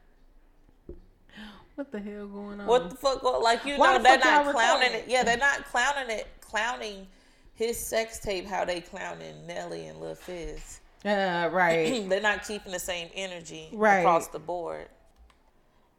What 1.78 1.92
the 1.92 2.00
hell 2.00 2.26
going 2.26 2.60
on? 2.60 2.66
What 2.66 2.90
the 2.90 2.96
fuck 2.96 3.22
like 3.22 3.64
you 3.64 3.78
Why 3.78 3.92
know 3.92 3.98
the 4.00 4.04
they're 4.04 4.18
not 4.18 4.52
clowning 4.52 4.94
it. 4.94 5.06
Yeah, 5.08 5.24
they're 5.24 5.38
not 5.38 5.64
clowning 5.66 6.10
it 6.10 6.28
clowning 6.42 7.06
his 7.54 7.78
sex 7.78 8.18
tape 8.18 8.48
how 8.48 8.66
they 8.66 8.82
clowning 8.82 9.46
Nelly 9.46 9.86
and 9.86 10.02
Lil 10.02 10.16
Fizz. 10.16 10.80
Uh, 11.06 11.50
right. 11.52 12.04
they're 12.10 12.20
not 12.20 12.48
keeping 12.48 12.72
the 12.72 12.80
same 12.80 13.10
energy 13.14 13.70
Right. 13.74 14.00
across 14.00 14.28
the 14.30 14.40
board. 14.40 14.88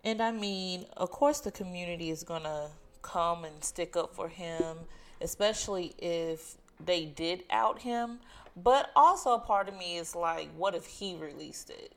And 0.03 0.21
I 0.21 0.33
mean, 0.33 0.87
of 0.97 1.13
course, 1.13 1.39
the 1.39 1.53
community 1.53 2.11
is 2.11 2.25
gonna 2.25 2.71
come 3.03 3.45
and 3.45 3.63
stick 3.63 3.97
up 3.97 4.17
for 4.17 4.27
him, 4.29 4.79
especially 5.21 5.95
if 5.99 6.57
they 6.85 7.05
did 7.05 7.45
out 7.51 7.83
him. 7.83 8.19
But 8.57 8.91
also, 8.97 9.31
a 9.35 9.39
part 9.39 9.69
of 9.69 9.77
me 9.77 9.97
is 9.97 10.17
like, 10.17 10.49
what 10.57 10.75
if 10.75 10.87
he 10.87 11.15
released 11.15 11.71
it? 11.71 11.93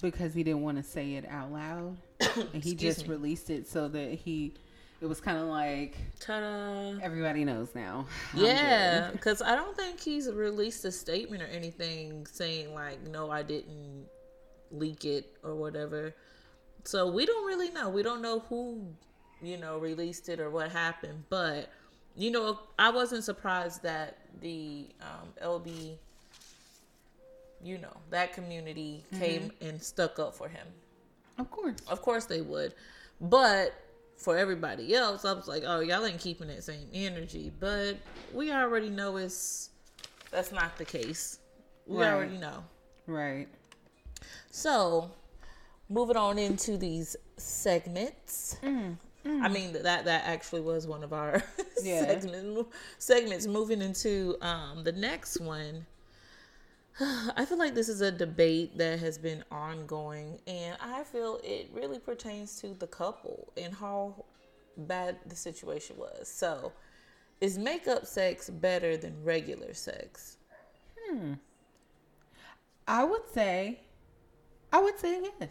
Because 0.00 0.34
he 0.34 0.42
didn't 0.42 0.62
want 0.62 0.78
to 0.78 0.82
say 0.82 1.14
it 1.14 1.26
out 1.28 1.52
loud, 1.52 1.96
and 2.52 2.62
he 2.62 2.74
just 2.74 3.04
me. 3.04 3.10
released 3.10 3.50
it 3.50 3.66
so 3.68 3.88
that 3.88 4.12
he. 4.12 4.54
It 5.00 5.06
was 5.06 5.20
kind 5.20 5.36
of 5.36 5.48
like 5.48 5.96
Ta-da! 6.20 6.94
everybody 7.02 7.44
knows 7.44 7.74
now. 7.74 8.06
Yeah, 8.34 9.10
because 9.12 9.42
I 9.42 9.54
don't 9.54 9.76
think 9.76 10.00
he's 10.00 10.30
released 10.30 10.84
a 10.86 10.92
statement 10.92 11.42
or 11.42 11.46
anything 11.46 12.26
saying 12.26 12.72
like, 12.74 13.06
"No, 13.08 13.30
I 13.30 13.42
didn't 13.42 14.06
leak 14.70 15.04
it" 15.04 15.36
or 15.42 15.54
whatever. 15.54 16.14
So 16.84 17.10
we 17.10 17.26
don't 17.26 17.46
really 17.46 17.70
know. 17.70 17.88
We 17.88 18.02
don't 18.02 18.22
know 18.22 18.40
who, 18.40 18.86
you 19.42 19.56
know, 19.58 19.78
released 19.78 20.28
it 20.28 20.38
or 20.40 20.50
what 20.50 20.70
happened. 20.70 21.24
But 21.28 21.70
you 22.16 22.30
know, 22.30 22.60
I 22.78 22.90
wasn't 22.90 23.24
surprised 23.24 23.82
that 23.82 24.18
the 24.40 24.88
um, 25.00 25.28
LB, 25.42 25.96
you 27.64 27.78
know, 27.78 27.96
that 28.10 28.32
community 28.34 29.04
came 29.18 29.50
and 29.60 29.82
stuck 29.82 30.18
up 30.18 30.34
for 30.34 30.48
him. 30.48 30.66
Of 31.38 31.50
course. 31.50 31.76
Of 31.88 32.02
course 32.02 32.26
they 32.26 32.42
would. 32.42 32.74
But 33.20 33.72
for 34.16 34.36
everybody 34.36 34.94
else, 34.94 35.24
I 35.24 35.32
was 35.32 35.48
like, 35.48 35.64
oh, 35.66 35.80
y'all 35.80 36.04
ain't 36.06 36.20
keeping 36.20 36.48
that 36.48 36.62
same 36.62 36.86
energy. 36.92 37.50
But 37.58 37.96
we 38.32 38.52
already 38.52 38.90
know 38.90 39.16
it's 39.16 39.70
that's 40.30 40.52
not 40.52 40.76
the 40.76 40.84
case. 40.84 41.40
We 41.86 41.98
Right. 41.98 42.12
already 42.12 42.36
know. 42.38 42.64
Right. 43.06 43.48
So, 44.50 45.10
moving 45.88 46.16
on 46.16 46.38
into 46.38 46.76
these 46.76 47.16
segments. 47.36 48.56
I 49.26 49.48
mean 49.48 49.72
that 49.72 50.04
that 50.04 50.24
actually 50.26 50.60
was 50.60 50.86
one 50.86 51.02
of 51.02 51.12
our 51.14 51.42
Yeah. 51.82 52.04
segment, 52.20 52.66
segments. 52.98 53.46
Moving 53.46 53.80
into 53.82 54.36
um, 54.42 54.84
the 54.84 54.92
next 54.92 55.40
one, 55.40 55.86
I 57.36 57.44
feel 57.44 57.58
like 57.58 57.74
this 57.74 57.88
is 57.88 58.00
a 58.00 58.12
debate 58.12 58.78
that 58.78 59.00
has 59.00 59.18
been 59.18 59.42
ongoing, 59.50 60.38
and 60.46 60.76
I 60.80 61.02
feel 61.04 61.40
it 61.42 61.70
really 61.72 61.98
pertains 61.98 62.60
to 62.60 62.68
the 62.68 62.86
couple 62.86 63.52
and 63.56 63.74
how 63.74 64.24
bad 64.76 65.18
the 65.26 65.34
situation 65.34 65.96
was. 65.96 66.28
So, 66.28 66.72
is 67.40 67.58
makeup 67.58 68.06
sex 68.06 68.48
better 68.48 68.96
than 68.96 69.24
regular 69.24 69.74
sex? 69.74 70.36
Hmm. 71.08 71.34
I 72.86 73.02
would 73.02 73.28
say, 73.32 73.80
I 74.72 74.80
would 74.80 74.98
say 74.98 75.20
yes. 75.40 75.50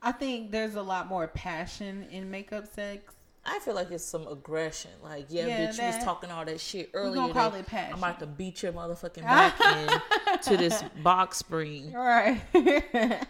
I 0.00 0.12
think 0.12 0.52
there's 0.52 0.76
a 0.76 0.82
lot 0.82 1.08
more 1.08 1.26
passion 1.26 2.06
in 2.12 2.30
makeup 2.30 2.72
sex. 2.72 3.14
I 3.50 3.58
feel 3.60 3.74
like 3.74 3.90
it's 3.90 4.04
some 4.04 4.26
aggression. 4.28 4.90
Like, 5.02 5.26
yeah, 5.28 5.46
Yeah, 5.46 5.66
bitch, 5.70 5.78
you 5.78 5.84
was 5.86 6.04
talking 6.04 6.30
all 6.30 6.44
that 6.44 6.60
shit 6.60 6.90
earlier. 6.94 7.14
gonna 7.14 7.32
call 7.32 7.54
it 7.54 7.66
passion. 7.66 7.92
I'm 7.94 7.98
about 7.98 8.20
to 8.20 8.26
beat 8.26 8.62
your 8.62 8.72
motherfucking 8.72 9.22
back 9.22 9.58
in 9.60 10.38
to 10.42 10.56
this 10.56 10.82
box 11.02 11.38
spring, 11.38 11.92
Right. 11.92 12.40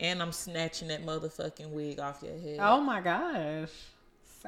and 0.00 0.22
I'm 0.22 0.32
snatching 0.32 0.88
that 0.88 1.04
motherfucking 1.04 1.70
wig 1.70 1.98
off 2.00 2.22
your 2.22 2.38
head. 2.38 2.58
oh 2.60 2.80
my 2.80 3.00
gosh. 3.00 3.70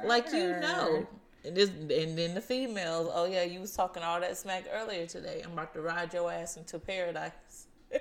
like 0.04 0.30
you 0.32 0.48
know. 0.60 1.06
And, 1.44 1.56
this, 1.56 1.70
and 1.70 2.18
then 2.18 2.34
the 2.34 2.40
females, 2.40 3.10
oh 3.14 3.24
yeah, 3.24 3.44
you 3.44 3.60
was 3.60 3.72
talking 3.74 4.02
all 4.02 4.20
that 4.20 4.36
smack 4.36 4.64
earlier 4.72 5.06
today. 5.06 5.40
I'm 5.44 5.52
about 5.52 5.72
to 5.74 5.80
ride 5.80 6.12
your 6.12 6.30
ass 6.30 6.56
into 6.56 6.78
paradise. 6.78 7.66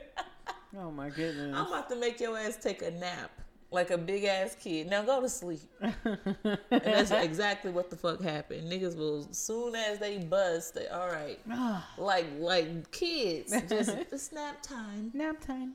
Oh 0.78 0.92
my 0.92 1.10
goodness. 1.10 1.56
I'm 1.56 1.66
about 1.68 1.90
to 1.90 1.96
make 1.96 2.20
your 2.20 2.38
ass 2.38 2.58
take 2.62 2.82
a 2.84 2.92
nap 2.92 3.32
like 3.72 3.92
a 3.92 3.98
big 3.98 4.24
ass 4.24 4.56
kid. 4.60 4.90
Now 4.90 5.04
go 5.04 5.22
to 5.22 5.30
sleep. 5.30 5.70
and 5.82 6.58
that's 6.70 7.12
exactly 7.12 7.72
what 7.72 7.90
the 7.90 7.96
fuck 7.96 8.22
happened. 8.22 8.72
Niggas 8.72 8.98
will 8.98 9.28
soon 9.32 9.76
as 9.76 10.00
they 10.00 10.20
bust, 10.20 10.76
they 10.76 10.88
all 10.88 11.08
right. 11.08 11.40
like 11.98 12.28
like 12.40 12.92
kids, 12.92 13.54
just 13.70 13.90
it's 14.12 14.32
nap 14.32 14.62
time. 14.62 15.12
Nap 15.14 15.40
time. 15.42 15.74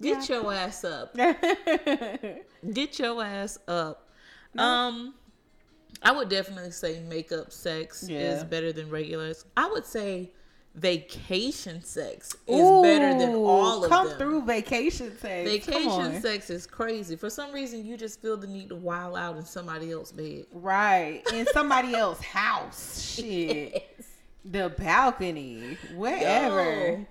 Get 0.00 0.28
your 0.28 0.52
ass 0.52 0.84
up. 0.84 1.16
Get 2.72 2.98
your 3.00 3.24
ass 3.24 3.58
up. 3.66 4.08
Um, 4.56 5.14
I 6.02 6.12
would 6.12 6.28
definitely 6.28 6.70
say 6.70 7.00
makeup 7.00 7.50
sex 7.50 8.04
is 8.04 8.44
better 8.44 8.72
than 8.72 8.90
regular. 8.90 9.34
I 9.56 9.68
would 9.68 9.84
say 9.84 10.30
vacation 10.78 11.82
sex 11.82 12.36
is 12.46 12.82
better 12.82 13.18
than 13.18 13.34
all 13.34 13.84
of 13.84 13.90
come 13.90 14.08
them. 14.08 14.18
Come 14.18 14.18
through 14.18 14.42
vacation 14.42 15.16
sex. 15.18 15.50
Vacation 15.50 16.20
sex 16.20 16.50
is 16.50 16.66
crazy. 16.66 17.16
For 17.16 17.30
some 17.30 17.52
reason, 17.52 17.84
you 17.84 17.96
just 17.96 18.22
feel 18.22 18.36
the 18.36 18.46
need 18.46 18.68
to 18.68 18.76
wild 18.76 19.16
out 19.16 19.36
in 19.36 19.44
somebody 19.44 19.92
else's 19.92 20.12
bed. 20.12 20.46
Right. 20.52 21.22
In 21.32 21.46
somebody 21.52 21.94
else's 21.94 22.24
house. 22.24 23.14
Shit. 23.14 23.96
The 24.44 24.72
balcony. 24.78 25.76
Wherever. 25.94 26.92
Yo. 26.92 27.06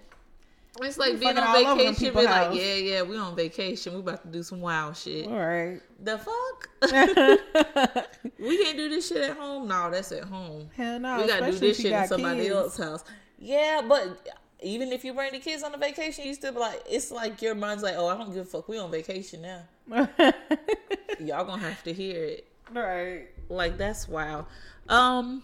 It's 0.82 0.98
like 0.98 1.14
We 1.14 1.20
being 1.20 1.38
on 1.38 1.44
all 1.44 1.56
over 1.56 1.84
them 1.84 1.94
vacation. 1.96 2.14
Be 2.14 2.26
like, 2.26 2.56
yeah, 2.56 2.76
yeah, 2.76 3.02
we 3.02 3.18
on 3.18 3.36
vacation. 3.36 3.94
We 3.94 4.00
about 4.00 4.22
to 4.22 4.28
do 4.28 4.44
some 4.44 4.62
wild 4.62 4.96
shit. 4.96 5.28
All 5.28 5.34
right. 5.34 5.82
The 6.04 6.20
fuck? 6.20 6.70
we 8.40 8.64
can't 8.64 8.78
do 8.78 8.88
this 8.88 9.08
shit 9.08 9.30
at 9.30 9.38
home. 9.38 9.68
No, 9.68 9.90
that's 9.90 10.12
at 10.12 10.26
home. 10.26 10.70
Hell 10.76 11.00
no. 11.00 11.22
we 11.22 11.28
gotta 11.28 11.52
do 11.52 11.58
this 11.58 11.78
shit 11.82 11.92
in 11.92 12.08
somebody 12.08 12.44
kids. 12.44 12.56
else's 12.56 12.86
house. 12.86 13.04
Yeah, 13.40 13.82
but 13.88 14.28
even 14.62 14.92
if 14.92 15.06
you 15.06 15.14
bring 15.14 15.32
the 15.32 15.40
kids 15.40 15.64
on 15.64 15.74
a 15.74 15.78
vacation, 15.78 16.26
you 16.26 16.34
still 16.34 16.54
be 16.54 16.60
like, 16.60 16.82
it's 16.90 17.12
like 17.12 17.42
your 17.42 17.56
mind's 17.56 17.84
like, 17.84 17.96
oh, 17.98 18.08
I 18.08 18.18
don't 18.18 18.34
give 18.34 18.44
a 18.44 18.46
fuck. 18.46 18.68
We 18.68 18.78
on 18.80 18.92
vacation 18.92 19.42
now. 19.42 19.64
Y'all 21.20 21.46
gonna 21.46 21.58
have 21.62 21.84
to 21.84 21.94
hear 21.94 22.24
it. 22.24 22.48
right. 22.74 23.28
Like 23.50 23.78
that's 23.78 24.08
wild. 24.08 24.46
Um, 24.90 25.44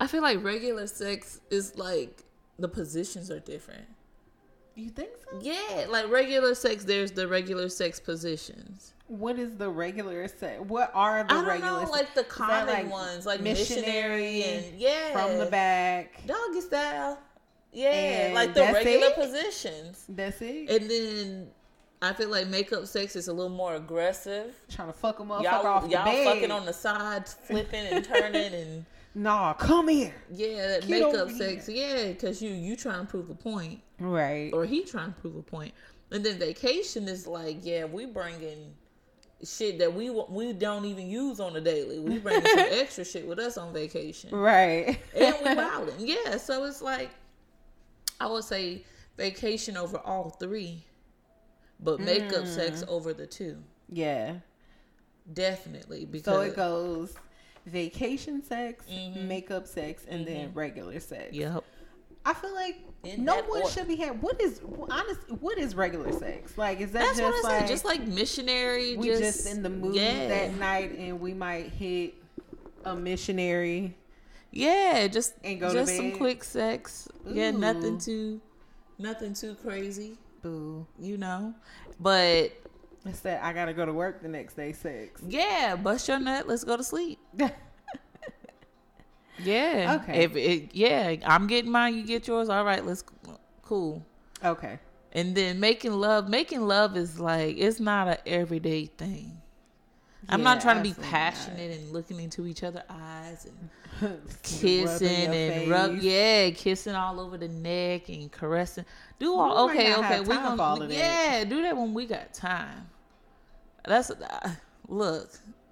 I 0.00 0.06
feel 0.06 0.22
like 0.22 0.42
regular 0.42 0.86
sex 0.86 1.40
is 1.50 1.76
like 1.76 2.22
the 2.58 2.68
positions 2.68 3.30
are 3.30 3.40
different. 3.40 3.86
You 4.74 4.90
think 4.90 5.10
so? 5.30 5.38
Yeah, 5.40 5.86
like 5.88 6.10
regular 6.10 6.54
sex, 6.54 6.84
there's 6.84 7.12
the 7.12 7.28
regular 7.28 7.68
sex 7.68 8.00
positions. 8.00 8.92
What 9.06 9.38
is 9.38 9.56
the 9.56 9.68
regular 9.68 10.26
sex? 10.28 10.60
What 10.66 10.90
are 10.94 11.24
the 11.24 11.32
I 11.32 11.36
don't 11.36 11.46
regular 11.46 11.82
know, 11.84 11.90
like 11.90 12.14
the 12.14 12.24
common 12.24 12.66
like 12.66 12.90
ones, 12.90 13.26
like 13.26 13.40
missionary, 13.40 14.42
and 14.42 14.78
yeah, 14.78 15.12
from 15.12 15.38
the 15.38 15.46
back. 15.46 16.22
doggy 16.26 16.60
style. 16.60 17.18
Yeah, 17.72 17.90
And 17.90 18.34
like 18.34 18.54
the 18.54 18.60
regular 18.62 19.08
it? 19.08 19.14
positions. 19.16 20.04
That's 20.08 20.40
it. 20.40 20.70
And 20.70 20.88
then 20.90 21.48
I 22.00 22.12
feel 22.12 22.28
like 22.30 22.46
makeup 22.48 22.86
sex 22.86 23.16
is 23.16 23.28
a 23.28 23.32
little 23.32 23.50
more 23.54 23.74
aggressive. 23.74 24.54
Trying 24.70 24.88
to 24.88 24.92
fuck 24.94 25.18
them 25.18 25.30
up 25.30 25.42
Y'all, 25.42 25.66
off 25.66 25.84
the 25.84 25.90
y'all 25.90 26.24
fucking 26.24 26.50
on 26.50 26.66
the 26.66 26.72
sides, 26.72 27.34
flipping 27.46 27.86
and 27.86 28.04
turning, 28.04 28.54
and 28.54 28.86
Nah, 29.16 29.52
come 29.54 29.88
here. 29.88 30.14
yeah, 30.32 30.66
that 30.68 30.86
Get 30.86 30.90
makeup 30.90 31.30
sex. 31.30 31.68
Yeah, 31.68 32.08
because 32.08 32.40
you 32.42 32.50
you 32.50 32.74
trying 32.76 33.00
to 33.00 33.06
prove 33.06 33.28
a 33.30 33.34
point, 33.34 33.80
Right. 34.04 34.50
or 34.52 34.64
he 34.64 34.84
trying 34.84 35.12
to 35.14 35.20
prove 35.20 35.36
a 35.36 35.42
point. 35.42 35.72
And 36.10 36.24
then 36.24 36.38
vacation 36.38 37.08
is 37.08 37.26
like, 37.26 37.58
yeah, 37.62 37.84
we 37.84 38.06
bringing 38.06 38.74
shit 39.42 39.78
that 39.78 39.92
we 39.92 40.10
we 40.10 40.52
don't 40.52 40.84
even 40.84 41.08
use 41.08 41.40
on 41.40 41.56
a 41.56 41.60
daily. 41.60 41.98
We 41.98 42.18
bringing 42.18 42.46
some 42.46 42.58
extra 42.70 43.04
shit 43.04 43.26
with 43.26 43.38
us 43.38 43.56
on 43.58 43.72
vacation. 43.72 44.30
Right. 44.34 44.98
and 45.14 45.34
we're 45.44 45.54
wilding. 45.56 45.94
Yeah, 45.98 46.36
so 46.36 46.64
it's 46.64 46.82
like 46.82 47.10
I 48.20 48.26
would 48.26 48.44
say 48.44 48.84
vacation 49.16 49.76
over 49.76 49.98
all 49.98 50.30
three, 50.30 50.84
but 51.80 52.00
makeup 52.00 52.46
sex 52.46 52.82
Mm. 52.84 52.88
over 52.88 53.12
the 53.12 53.26
two. 53.26 53.56
yeah. 53.88 54.36
Definitely 55.32 56.04
because 56.04 56.34
So 56.34 56.40
it 56.42 56.54
goes 56.54 57.14
vacation 57.64 58.44
sex, 58.44 58.84
Mhm. 58.90 59.26
makeup 59.26 59.66
sex, 59.66 60.04
and 60.06 60.26
then 60.26 60.52
regular 60.52 61.00
sex. 61.00 61.32
Yep. 61.32 61.64
I 62.26 62.32
feel 62.34 62.54
like 62.54 62.76
In 63.04 63.24
no 63.24 63.36
one 63.42 63.62
order. 63.62 63.68
should 63.68 63.86
be 63.88 63.96
having. 63.96 64.20
What 64.20 64.40
is 64.40 64.60
honest? 64.90 65.20
What 65.40 65.58
is 65.58 65.74
regular 65.74 66.10
sex? 66.12 66.56
Like, 66.56 66.80
is 66.80 66.92
that 66.92 67.00
That's 67.00 67.18
just 67.18 67.44
like 67.44 67.60
said. 67.60 67.68
Just 67.68 67.84
like 67.84 68.06
missionary. 68.06 68.96
we 68.96 69.08
just, 69.08 69.46
in 69.46 69.62
the 69.62 69.70
mood 69.70 69.94
yeah. 69.94 70.28
that 70.28 70.54
night, 70.54 70.96
and 70.98 71.20
we 71.20 71.34
might 71.34 71.66
hit 71.70 72.14
a 72.84 72.94
missionary? 72.96 73.96
Yeah, 74.50 75.06
just 75.08 75.34
And 75.42 75.58
go 75.60 75.68
to 75.68 75.74
just 75.74 75.96
some 75.96 76.12
quick 76.12 76.44
sex. 76.44 77.08
Yeah, 77.26 77.50
nothing 77.50 77.98
too, 77.98 78.40
nothing 78.98 79.34
too 79.34 79.56
crazy. 79.56 80.16
Boo. 80.42 80.86
You 80.98 81.16
know, 81.18 81.54
but 81.98 82.52
It's 83.04 83.20
that 83.20 83.42
I 83.42 83.52
gotta 83.52 83.72
go 83.74 83.84
to 83.84 83.92
work 83.92 84.22
the 84.22 84.28
next 84.28 84.54
day. 84.54 84.72
Sex. 84.72 85.20
yeah, 85.26 85.74
bust 85.76 86.06
your 86.08 86.20
nut. 86.20 86.46
Let's 86.48 86.64
go 86.64 86.76
to 86.76 86.84
sleep. 86.84 87.18
Yeah. 89.38 89.98
Okay. 90.02 90.24
If 90.24 90.36
it, 90.36 90.74
yeah, 90.74 91.16
I'm 91.26 91.46
getting 91.46 91.70
mine. 91.70 91.94
You 91.96 92.04
get 92.04 92.26
yours. 92.28 92.48
All 92.48 92.64
right. 92.64 92.84
Let's 92.84 93.04
cool. 93.62 94.04
okay. 94.44 94.78
And 95.12 95.34
then 95.36 95.60
making 95.60 95.92
love. 95.92 96.28
Making 96.28 96.66
love 96.66 96.96
is 96.96 97.20
like 97.20 97.56
it's 97.58 97.80
not 97.80 98.08
an 98.08 98.16
everyday 98.26 98.86
thing. 98.86 99.40
I'm 100.28 100.40
Yeah, 100.40 100.44
not 100.44 100.60
trying 100.60 100.76
to 100.78 100.82
be 100.82 100.90
absolutely 100.90 101.12
not. 101.12 101.12
passionate 101.12 101.70
and 101.78 101.92
looking 101.92 102.20
into 102.20 102.46
each 102.46 102.62
other's 102.62 102.82
eyes 102.88 103.46
and 104.00 104.18
kissing 104.42 105.34
and 105.34 105.70
rub. 105.70 105.96
Yeah, 105.98 106.50
kissing 106.50 106.94
all 106.94 107.20
over 107.20 107.36
the 107.36 107.48
neck 107.48 108.08
and 108.08 108.30
caressing. 108.32 108.84
Do 109.18 109.34
all 109.34 109.66
We 109.68 109.72
okay. 109.72 109.94
Okay, 109.96 110.20
we 110.20 110.26
gonna 110.26 110.62
all 110.62 110.82
of 110.82 110.88
that. 110.88 110.94
yeah 110.96 111.44
do 111.44 111.62
that 111.62 111.76
when 111.76 111.94
we 111.94 112.06
got 112.06 112.32
time. 112.32 112.88
That's 113.86 114.10
uh, 114.10 114.50
look. 114.88 115.30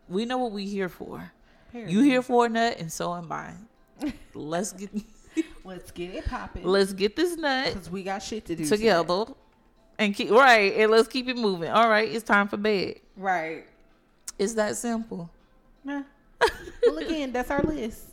We 0.08 0.24
know 0.26 0.38
what 0.38 0.52
we 0.52 0.66
here 0.66 0.88
for. 0.88 1.32
You 1.74 2.00
here 2.02 2.22
for 2.22 2.46
a 2.46 2.48
nut, 2.48 2.76
and 2.78 2.92
so 2.92 3.14
am 3.14 3.30
I. 3.32 3.52
Let's 4.34 4.72
get 4.72 4.90
Let's 5.64 5.90
get 5.90 6.14
it 6.14 6.26
popping. 6.26 6.64
let's 6.66 6.92
get 6.92 7.16
this 7.16 7.36
nut 7.36 7.72
Cause 7.72 7.88
we 7.88 8.02
got 8.02 8.22
shit 8.22 8.44
to 8.46 8.54
do 8.56 8.64
together, 8.66 9.24
and 9.98 10.14
keep 10.14 10.30
right, 10.30 10.74
and 10.76 10.90
let's 10.90 11.08
keep 11.08 11.26
it 11.28 11.36
moving. 11.36 11.70
All 11.70 11.88
right, 11.88 12.06
it's 12.10 12.24
time 12.24 12.48
for 12.48 12.56
bed. 12.58 12.96
Right. 13.16 13.64
It's 14.38 14.52
that 14.54 14.76
simple. 14.76 15.30
Nah. 15.84 16.02
well, 16.86 16.98
again, 16.98 17.32
that's 17.32 17.50
our 17.50 17.62
list: 17.62 18.08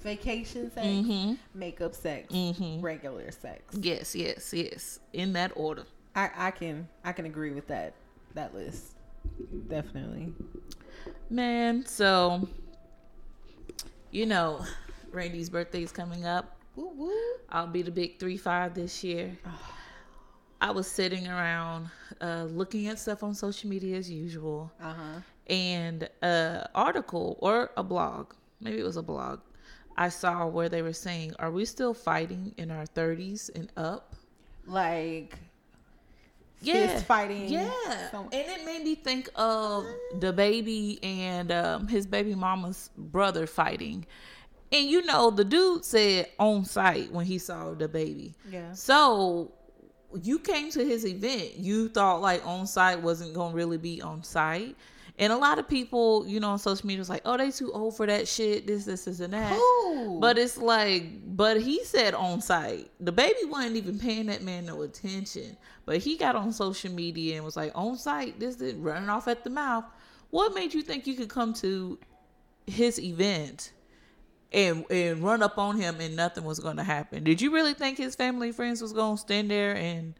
vacation 0.00 0.70
sex, 0.72 0.86
Mm-hmm. 0.86 1.34
makeup 1.54 1.94
sex, 1.94 2.32
Mhm. 2.32 2.80
regular 2.82 3.30
sex. 3.32 3.62
Yes, 3.80 4.14
yes, 4.14 4.52
yes. 4.54 5.00
In 5.12 5.32
that 5.32 5.50
order. 5.56 5.84
I, 6.14 6.30
I 6.36 6.50
can 6.52 6.86
I 7.04 7.10
can 7.12 7.24
agree 7.26 7.50
with 7.52 7.66
that 7.68 7.94
that 8.34 8.54
list. 8.54 8.94
Definitely. 9.68 10.32
Man, 11.30 11.84
so 11.86 12.46
you 14.10 14.26
know, 14.26 14.64
Randy's 15.12 15.50
birthday 15.50 15.82
is 15.82 15.92
coming 15.92 16.24
up. 16.26 16.56
Woo 16.76 16.90
woo. 16.94 17.12
I'll 17.50 17.66
be 17.66 17.82
the 17.82 17.90
big 17.90 18.18
three 18.18 18.36
five 18.36 18.74
this 18.74 19.02
year. 19.04 19.36
I 20.60 20.70
was 20.70 20.86
sitting 20.86 21.26
around 21.28 21.90
uh, 22.20 22.44
looking 22.50 22.86
at 22.88 22.98
stuff 22.98 23.22
on 23.22 23.34
social 23.34 23.68
media 23.68 23.96
as 23.98 24.10
usual, 24.10 24.72
Uh 24.80 24.92
huh. 24.94 25.20
and 25.48 26.08
a 26.22 26.66
article 26.74 27.36
or 27.40 27.70
a 27.76 27.82
blog, 27.82 28.32
maybe 28.60 28.78
it 28.78 28.82
was 28.84 28.96
a 28.96 29.02
blog, 29.02 29.40
I 29.98 30.08
saw 30.08 30.46
where 30.46 30.68
they 30.70 30.80
were 30.82 30.94
saying, 30.94 31.34
"Are 31.38 31.50
we 31.50 31.64
still 31.66 31.92
fighting 31.92 32.54
in 32.56 32.70
our 32.70 32.86
30s 32.86 33.50
and 33.54 33.70
up?" 33.76 34.14
Like 34.66 35.38
Yeah, 36.62 36.88
fist 36.88 37.04
fighting. 37.06 37.48
Yeah, 37.48 37.70
some- 38.10 38.24
and 38.32 38.34
it 38.34 38.64
made 38.64 38.82
me 38.82 38.94
think 38.94 39.28
of 39.34 39.84
the 40.18 40.32
baby 40.32 40.98
and 41.02 41.52
um, 41.52 41.88
his 41.88 42.06
baby 42.06 42.34
mama's 42.34 42.90
brother 42.96 43.46
fighting. 43.46 44.06
And 44.72 44.88
you 44.88 45.02
know, 45.04 45.30
the 45.30 45.44
dude 45.44 45.84
said 45.84 46.28
on 46.38 46.64
site 46.64 47.12
when 47.12 47.24
he 47.26 47.38
saw 47.38 47.74
the 47.74 47.86
baby. 47.88 48.34
Yeah. 48.50 48.72
So 48.72 49.52
you 50.22 50.38
came 50.38 50.70
to 50.70 50.84
his 50.84 51.04
event, 51.06 51.56
you 51.56 51.88
thought 51.88 52.20
like 52.22 52.44
on 52.46 52.66
site 52.66 53.00
wasn't 53.00 53.34
gonna 53.34 53.54
really 53.54 53.78
be 53.78 54.00
on 54.02 54.22
site. 54.24 54.74
And 55.18 55.32
a 55.32 55.36
lot 55.36 55.58
of 55.58 55.66
people, 55.66 56.26
you 56.26 56.40
know, 56.40 56.50
on 56.50 56.58
social 56.58 56.86
media 56.86 57.00
was 57.00 57.08
like, 57.08 57.22
oh, 57.24 57.38
they 57.38 57.50
too 57.50 57.72
old 57.72 57.96
for 57.96 58.06
that 58.06 58.28
shit, 58.28 58.66
this, 58.66 58.84
this, 58.84 59.06
this, 59.06 59.20
and 59.20 59.32
that. 59.32 59.54
Who? 59.54 60.20
But 60.20 60.36
it's 60.36 60.58
like, 60.58 61.04
but 61.34 61.60
he 61.60 61.82
said 61.84 62.12
on 62.12 62.42
site. 62.42 62.90
The 63.00 63.12
baby 63.12 63.38
wasn't 63.44 63.76
even 63.76 63.98
paying 63.98 64.26
that 64.26 64.42
man 64.42 64.66
no 64.66 64.82
attention. 64.82 65.56
But 65.86 65.98
he 65.98 66.18
got 66.18 66.36
on 66.36 66.52
social 66.52 66.92
media 66.92 67.36
and 67.36 67.44
was 67.44 67.56
like, 67.56 67.72
on 67.74 67.96
site, 67.96 68.38
this 68.38 68.60
is 68.60 68.74
running 68.74 69.08
off 69.08 69.26
at 69.26 69.42
the 69.42 69.50
mouth. 69.50 69.84
What 70.30 70.54
made 70.54 70.74
you 70.74 70.82
think 70.82 71.06
you 71.06 71.14
could 71.14 71.30
come 71.30 71.54
to 71.54 71.98
his 72.66 73.00
event 73.00 73.72
and 74.52 74.84
and 74.90 75.22
run 75.22 75.42
up 75.42 75.56
on 75.56 75.78
him 75.78 76.00
and 76.00 76.14
nothing 76.14 76.44
was 76.44 76.58
going 76.58 76.76
to 76.76 76.82
happen? 76.82 77.24
Did 77.24 77.40
you 77.40 77.54
really 77.54 77.72
think 77.72 77.96
his 77.96 78.14
family 78.14 78.52
friends 78.52 78.82
was 78.82 78.92
going 78.92 79.16
to 79.16 79.20
stand 79.20 79.50
there 79.50 79.76
and 79.76 80.14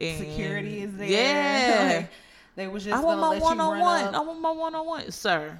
and 0.00 0.18
security 0.18 0.82
is 0.82 0.96
there. 0.96 1.08
Yeah. 1.08 2.06
Like, 2.60 2.68
they 2.68 2.72
was 2.72 2.84
just 2.84 2.96
I 2.96 3.00
want 3.00 3.20
my 3.20 3.38
one 3.38 3.60
on 3.60 3.78
one. 3.78 4.14
I 4.14 4.20
want 4.20 4.40
my 4.40 4.50
one 4.50 4.74
on 4.74 4.86
one, 4.86 5.10
sir. 5.10 5.58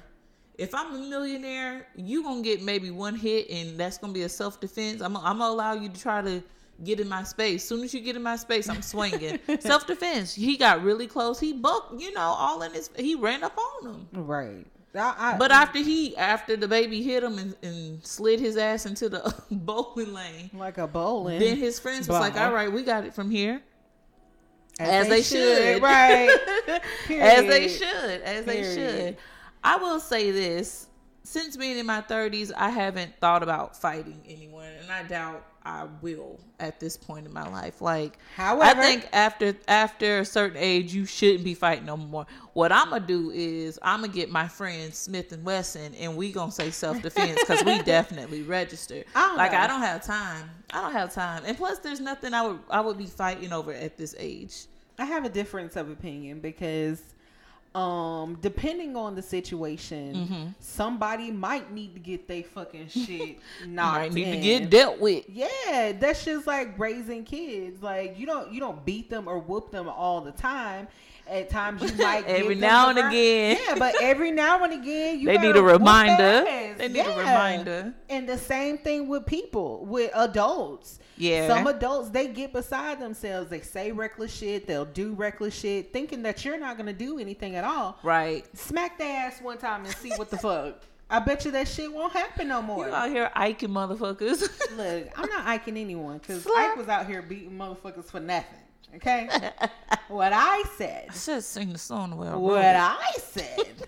If 0.57 0.75
I'm 0.75 0.93
a 0.93 0.99
millionaire, 0.99 1.87
you 1.95 2.21
gonna 2.21 2.43
get 2.43 2.61
maybe 2.61 2.91
one 2.91 3.15
hit, 3.15 3.49
and 3.49 3.79
that's 3.79 3.97
gonna 3.97 4.13
be 4.13 4.23
a 4.23 4.29
self 4.29 4.59
defense. 4.59 5.01
I'm, 5.01 5.17
I'm 5.17 5.39
gonna 5.39 5.45
allow 5.45 5.73
you 5.73 5.89
to 5.89 5.99
try 5.99 6.21
to 6.21 6.43
get 6.83 6.99
in 6.99 7.09
my 7.09 7.23
space. 7.23 7.63
Soon 7.63 7.83
as 7.83 7.93
you 7.93 8.01
get 8.01 8.15
in 8.15 8.21
my 8.21 8.35
space, 8.35 8.69
I'm 8.69 8.81
swinging. 8.81 9.39
Self 9.59 9.85
defense. 9.85 10.33
He 10.33 10.57
got 10.57 10.83
really 10.83 11.05
close. 11.07 11.39
He 11.39 11.53
bucked, 11.53 11.99
you 11.99 12.11
know, 12.13 12.21
all 12.21 12.61
in 12.63 12.73
his. 12.73 12.89
He 12.95 13.15
ran 13.15 13.43
up 13.43 13.57
on 13.57 13.87
him. 13.87 14.07
Right. 14.13 14.65
I, 14.93 15.15
I, 15.17 15.37
But 15.37 15.51
after 15.51 15.79
he, 15.79 16.17
after 16.17 16.57
the 16.57 16.67
baby 16.67 17.01
hit 17.01 17.23
him 17.23 17.37
and, 17.37 17.55
and 17.63 18.05
slid 18.05 18.39
his 18.39 18.57
ass 18.57 18.85
into 18.85 19.09
the 19.09 19.33
bowling 19.51 20.13
lane, 20.13 20.49
like 20.53 20.77
a 20.79 20.87
bowling. 20.87 21.39
then 21.39 21.57
his 21.57 21.79
friends 21.79 22.07
was 22.07 22.19
like, 22.19 22.35
"All 22.37 22.53
right, 22.53 22.71
we 22.71 22.83
got 22.83 23.05
it 23.05 23.13
from 23.13 23.31
here." 23.31 23.61
As 24.89 25.07
they 25.07 25.21
should. 25.21 25.81
Right. 25.81 26.29
as 27.09 27.45
they 27.47 27.67
should. 27.67 28.21
As 28.21 28.45
they 28.45 28.63
should. 28.63 29.17
I 29.63 29.77
will 29.77 29.99
say 29.99 30.31
this. 30.31 30.87
Since 31.23 31.55
being 31.55 31.77
in 31.77 31.85
my 31.85 32.01
30s 32.01 32.51
i 32.57 32.69
haven't 32.71 33.15
thought 33.21 33.43
about 33.43 33.77
fighting 33.79 34.19
anyone 34.27 34.65
and 34.81 34.91
i 34.91 35.03
doubt 35.03 35.45
i 35.63 35.85
will 36.01 36.39
at 36.59 36.79
this 36.79 36.97
point 36.97 37.27
in 37.27 37.31
my 37.31 37.47
life. 37.47 37.79
Like 37.79 38.17
However- 38.35 38.63
i 38.81 38.83
think 38.83 39.07
after 39.13 39.55
after 39.67 40.19
a 40.19 40.25
certain 40.25 40.57
age 40.57 40.93
you 40.93 41.05
shouldn't 41.05 41.43
be 41.43 41.53
fighting 41.53 41.85
no 41.85 41.95
more. 41.95 42.25
What 42.53 42.71
i'm 42.71 42.89
gonna 42.89 43.05
do 43.05 43.29
is 43.29 43.77
i'm 43.83 44.01
gonna 44.01 44.11
get 44.11 44.31
my 44.31 44.47
friends 44.47 44.97
smith 44.97 45.31
and 45.31 45.45
wesson 45.45 45.93
and 45.93 46.17
we 46.17 46.31
gonna 46.31 46.51
say 46.51 46.71
self-defense 46.71 47.39
because 47.39 47.63
we 47.63 47.81
definitely 47.83 48.41
registered. 48.41 49.05
I 49.15 49.35
like 49.35 49.51
know. 49.51 49.59
i 49.59 49.67
don't 49.67 49.81
have 49.81 50.03
time. 50.03 50.49
I 50.73 50.81
don't 50.81 50.93
have 50.93 51.13
time. 51.13 51.43
And 51.45 51.55
plus 51.55 51.77
there's 51.79 51.99
nothing 51.99 52.33
i 52.33 52.41
would 52.41 52.59
i 52.71 52.81
would 52.81 52.97
be 52.97 53.05
fighting 53.05 53.53
over 53.53 53.71
at 53.71 53.95
this 53.95 54.15
age 54.17 54.65
I 54.99 55.05
have 55.05 55.25
a 55.25 55.29
difference 55.29 55.75
of 55.75 55.89
opinion 55.89 56.39
because 56.39 57.01
um 57.73 58.37
depending 58.41 58.95
on 58.97 59.15
the 59.15 59.21
situation, 59.21 60.13
Mm-hmm. 60.15 60.47
somebody 60.59 61.31
might 61.31 61.71
need 61.71 61.93
to 61.93 61.99
get 62.01 62.27
their 62.27 62.43
fucking 62.43 62.87
shit 62.89 63.37
knocked 63.65 63.97
might 63.99 64.13
need 64.13 64.31
to 64.31 64.37
get 64.41 64.69
dealt 64.69 64.99
with 64.99 65.23
Yeah, 65.29 65.93
that's 65.93 66.25
just 66.25 66.45
like 66.47 66.77
raising 66.77 67.23
kids. 67.23 67.81
Like 67.81 68.19
you 68.19 68.25
don't 68.25 68.51
you 68.51 68.59
don't 68.59 68.83
beat 68.85 69.09
them 69.09 69.27
or 69.27 69.39
whoop 69.39 69.71
them 69.71 69.87
all 69.87 70.19
the 70.21 70.33
time. 70.33 70.87
At 71.31 71.49
times 71.49 71.81
you 71.81 71.97
might 72.03 72.25
Every 72.27 72.55
now 72.55 72.91
the 72.91 72.99
and 72.99 73.07
again. 73.07 73.57
Yeah, 73.65 73.75
but 73.75 73.95
every 74.01 74.31
now 74.31 74.61
and 74.65 74.73
again 74.73 75.17
you 75.17 75.27
They 75.27 75.37
need 75.37 75.55
a 75.55 75.63
reminder. 75.63 76.43
They 76.77 76.89
need 76.89 76.99
a 76.99 77.17
reminder. 77.17 77.93
And 78.09 78.27
the 78.27 78.37
same 78.37 78.77
thing 78.77 79.07
with 79.07 79.25
people, 79.25 79.85
with 79.85 80.11
adults. 80.13 80.99
Yeah. 81.17 81.47
Some 81.47 81.67
adults 81.67 82.09
they 82.09 82.27
get 82.27 82.51
beside 82.51 82.99
themselves. 82.99 83.49
They 83.49 83.61
say 83.61 83.93
reckless 83.93 84.33
shit. 84.33 84.67
They'll 84.67 84.83
do 84.83 85.13
reckless 85.13 85.57
shit, 85.57 85.93
thinking 85.93 86.21
that 86.23 86.43
you're 86.43 86.59
not 86.59 86.75
gonna 86.77 86.91
do 86.91 87.17
anything 87.17 87.55
at 87.55 87.63
all. 87.63 87.97
Right. 88.03 88.45
Smack 88.57 88.97
their 88.97 89.27
ass 89.27 89.41
one 89.41 89.57
time 89.57 89.85
and 89.85 89.95
see 89.95 90.11
what 90.17 90.29
the 90.29 90.37
fuck. 90.37 90.83
I 91.09 91.19
bet 91.19 91.45
you 91.45 91.51
that 91.51 91.67
shit 91.67 91.91
won't 91.93 92.13
happen 92.13 92.47
no 92.47 92.61
more. 92.61 92.87
You 92.87 92.93
out 92.93 93.09
here 93.09 93.29
Iking 93.35 93.69
motherfuckers. 93.69 94.41
Look, 94.77 95.19
I'm 95.19 95.29
not 95.29 95.45
iking 95.45 95.77
anyone 95.77 96.17
because. 96.17 96.45
Ike 96.47 96.77
was 96.77 96.87
out 96.87 97.05
here 97.05 97.21
beating 97.21 97.57
motherfuckers 97.57 98.05
for 98.05 98.19
nothing. 98.19 98.59
Okay, 98.95 99.29
what 100.09 100.33
I 100.33 100.63
said, 100.77 101.07
Just 101.13 101.51
sing 101.51 101.71
the 101.71 101.77
song 101.79 102.09
the 102.11 102.15
I 102.27 102.35
what. 102.35 102.63
I 102.75 103.11
said 103.19 103.87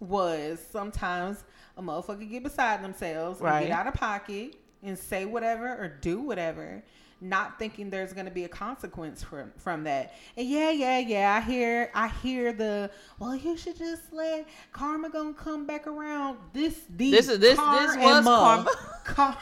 was 0.00 0.64
sometimes 0.70 1.42
a 1.76 1.82
motherfucker 1.82 2.28
get 2.30 2.42
beside 2.44 2.82
themselves 2.82 3.40
and 3.40 3.48
Right. 3.48 3.66
get 3.66 3.72
out 3.72 3.86
of 3.86 3.94
pocket 3.94 4.54
and 4.82 4.98
say 4.98 5.24
whatever 5.24 5.66
or 5.68 5.88
do 5.88 6.20
whatever, 6.20 6.84
not 7.20 7.58
thinking 7.58 7.90
there's 7.90 8.12
gonna 8.12 8.30
be 8.30 8.44
a 8.44 8.48
consequence 8.48 9.22
from 9.24 9.50
from 9.56 9.82
that. 9.84 10.14
And 10.36 10.46
yeah, 10.48 10.70
yeah, 10.70 10.98
yeah, 10.98 11.34
I 11.34 11.40
hear 11.40 11.90
I 11.94 12.08
hear 12.08 12.52
the 12.52 12.90
well, 13.18 13.34
you 13.34 13.56
should 13.56 13.76
just 13.76 14.12
let 14.12 14.46
karma 14.72 15.08
gonna 15.10 15.32
come 15.32 15.66
back 15.66 15.86
around. 15.88 16.38
This 16.52 16.78
these 16.88 17.12
This 17.12 17.28
is- 17.28 17.38
this- 17.40 17.58
this 17.58 17.96
was 17.96 18.24
karma. 18.24 18.66
Car, 19.04 19.36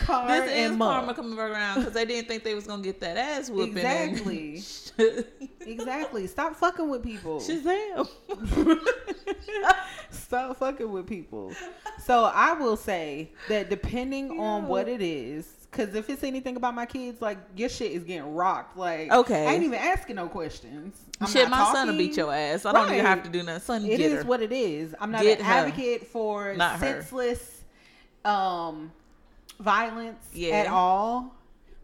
car 0.00 0.28
This 0.28 0.70
is 0.72 0.76
karma 0.76 1.14
coming 1.14 1.36
back 1.36 1.50
around 1.50 1.78
because 1.80 1.92
they 1.94 2.04
didn't 2.04 2.28
think 2.28 2.44
they 2.44 2.54
was 2.54 2.66
gonna 2.66 2.82
get 2.82 3.00
that 3.00 3.16
ass 3.16 3.50
whooping. 3.50 3.78
Exactly. 3.78 4.62
Exactly. 5.66 6.26
Stop 6.26 6.54
fucking 6.56 6.88
with 6.90 7.02
people. 7.02 7.40
Shazam. 7.40 8.06
Stop 10.10 10.58
fucking 10.58 10.90
with 10.92 11.06
people. 11.06 11.52
So 12.04 12.24
I 12.24 12.52
will 12.52 12.76
say 12.76 13.32
that 13.48 13.70
depending 13.70 14.38
on 14.38 14.66
what 14.68 14.88
it 14.88 15.00
is, 15.00 15.66
because 15.70 15.94
if 15.94 16.08
it's 16.10 16.22
anything 16.22 16.56
about 16.56 16.74
my 16.74 16.86
kids, 16.86 17.20
like 17.22 17.38
your 17.56 17.68
shit 17.68 17.92
is 17.92 18.04
getting 18.04 18.34
rocked. 18.34 18.76
Like 18.76 19.10
Okay. 19.10 19.46
I 19.46 19.54
ain't 19.54 19.64
even 19.64 19.78
asking 19.78 20.16
no 20.16 20.28
questions. 20.28 21.00
I'm 21.20 21.28
Shit, 21.28 21.48
my 21.48 21.72
son 21.72 21.88
will 21.88 21.96
beat 21.96 22.16
your 22.16 22.32
ass. 22.32 22.64
I 22.66 22.72
don't 22.72 22.90
even 22.92 23.04
have 23.04 23.22
to 23.24 23.30
do 23.30 23.42
nothing. 23.42 23.60
Son, 23.62 23.84
It 23.86 24.00
is 24.00 24.22
her. 24.22 24.24
what 24.28 24.42
it 24.42 24.52
is. 24.52 24.94
I'm 25.00 25.10
not 25.10 25.22
Get 25.22 25.38
an 25.40 25.46
her. 25.46 25.52
advocate 25.52 26.06
for 26.06 26.54
Not 26.54 26.78
her. 26.78 26.78
senseless 27.02 27.64
um 28.24 28.92
violence 29.60 30.24
Yeah. 30.32 30.54
at 30.56 30.66
all. 30.66 31.34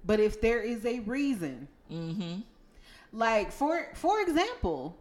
But 0.05 0.21
if 0.21 0.41
there 0.41 0.61
is 0.61 0.85
a 0.87 1.01
reason, 1.01 1.69
mm-hmm. 1.91 2.41
like 3.13 3.53
for 3.53 3.89
for 3.95 4.21
example, 4.21 4.97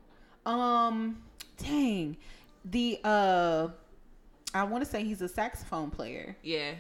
um 0.46 1.22
dang, 1.58 2.18
the 2.66 3.00
uh 3.04 3.68
I 4.54 4.64
want 4.64 4.84
to 4.84 4.90
say 4.90 5.04
he's 5.04 5.22
a 5.22 5.30
saxophone 5.30 5.90
player 5.92 6.36
Yeah. 6.44 6.74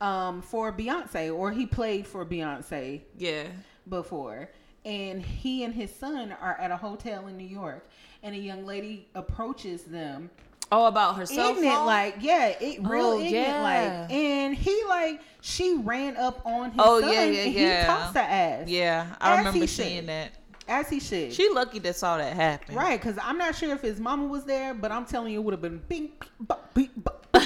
um 0.00 0.42
for 0.42 0.72
Beyonce 0.72 1.34
or 1.36 1.50
he 1.50 1.66
played 1.66 2.06
for 2.06 2.24
Beyonce 2.24 3.02
Yeah. 3.18 3.48
before 3.88 4.50
and 4.84 5.20
he 5.20 5.64
and 5.64 5.74
his 5.74 5.92
son 5.94 6.32
are 6.40 6.56
at 6.60 6.70
a 6.70 6.76
hotel 6.76 7.26
in 7.26 7.36
New 7.36 7.46
York 7.46 7.88
and 8.22 8.34
a 8.34 8.38
young 8.38 8.64
lady 8.64 9.08
approaches 9.14 9.82
them 9.84 10.30
Oh, 10.72 10.86
about 10.86 11.16
her 11.16 11.26
cell 11.26 11.50
ignorant 11.50 11.74
phone? 11.76 11.86
like 11.86 12.16
yeah 12.20 12.48
it 12.48 12.80
real 12.82 13.06
Oh, 13.06 13.20
ignorant 13.20 13.30
yeah. 13.46 13.62
like 13.62 14.10
and 14.12 14.54
he 14.54 14.82
like 14.88 15.20
she 15.40 15.76
ran 15.76 16.16
up 16.16 16.42
on 16.44 16.72
his 16.72 16.80
Oh, 16.82 17.00
son 17.00 17.12
yeah, 17.12 17.24
yeah, 17.24 17.40
and 17.42 17.52
yeah. 17.54 17.80
he 17.82 17.86
tossed 17.86 18.14
her 18.14 18.20
ass 18.20 18.68
yeah, 18.68 19.14
I 19.20 19.32
As 19.34 19.38
remember 19.46 19.66
seeing 19.68 19.96
should. 20.00 20.08
that. 20.08 20.32
as 20.66 20.88
he 20.88 20.98
should 20.98 21.32
She 21.32 21.48
lucky 21.50 21.78
that 21.78 21.94
saw 21.94 22.18
that 22.18 22.34
happen. 22.34 22.74
Right, 22.74 23.00
because 23.00 23.16
I'm 23.22 23.38
not 23.38 23.54
sure 23.54 23.72
if 23.74 23.80
his 23.82 24.00
mama 24.00 24.26
was 24.26 24.44
there, 24.44 24.74
but 24.74 24.90
I'm 24.90 25.04
telling 25.06 25.32
you, 25.32 25.38
it 25.40 25.44
would 25.44 25.52
have 25.52 25.62
been 25.62 25.78
bing, 25.88 26.10
bing, 26.18 26.28
bop, 26.40 26.74
bing, 26.74 26.90
bop, 26.96 27.24
bop, 27.30 27.42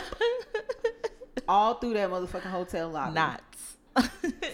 all 1.48 1.74
through 1.74 1.94
that 1.94 2.08
motherfucking 2.10 2.42
hotel 2.50 2.88
lobby. 2.88 3.14
Knots. 3.14 3.76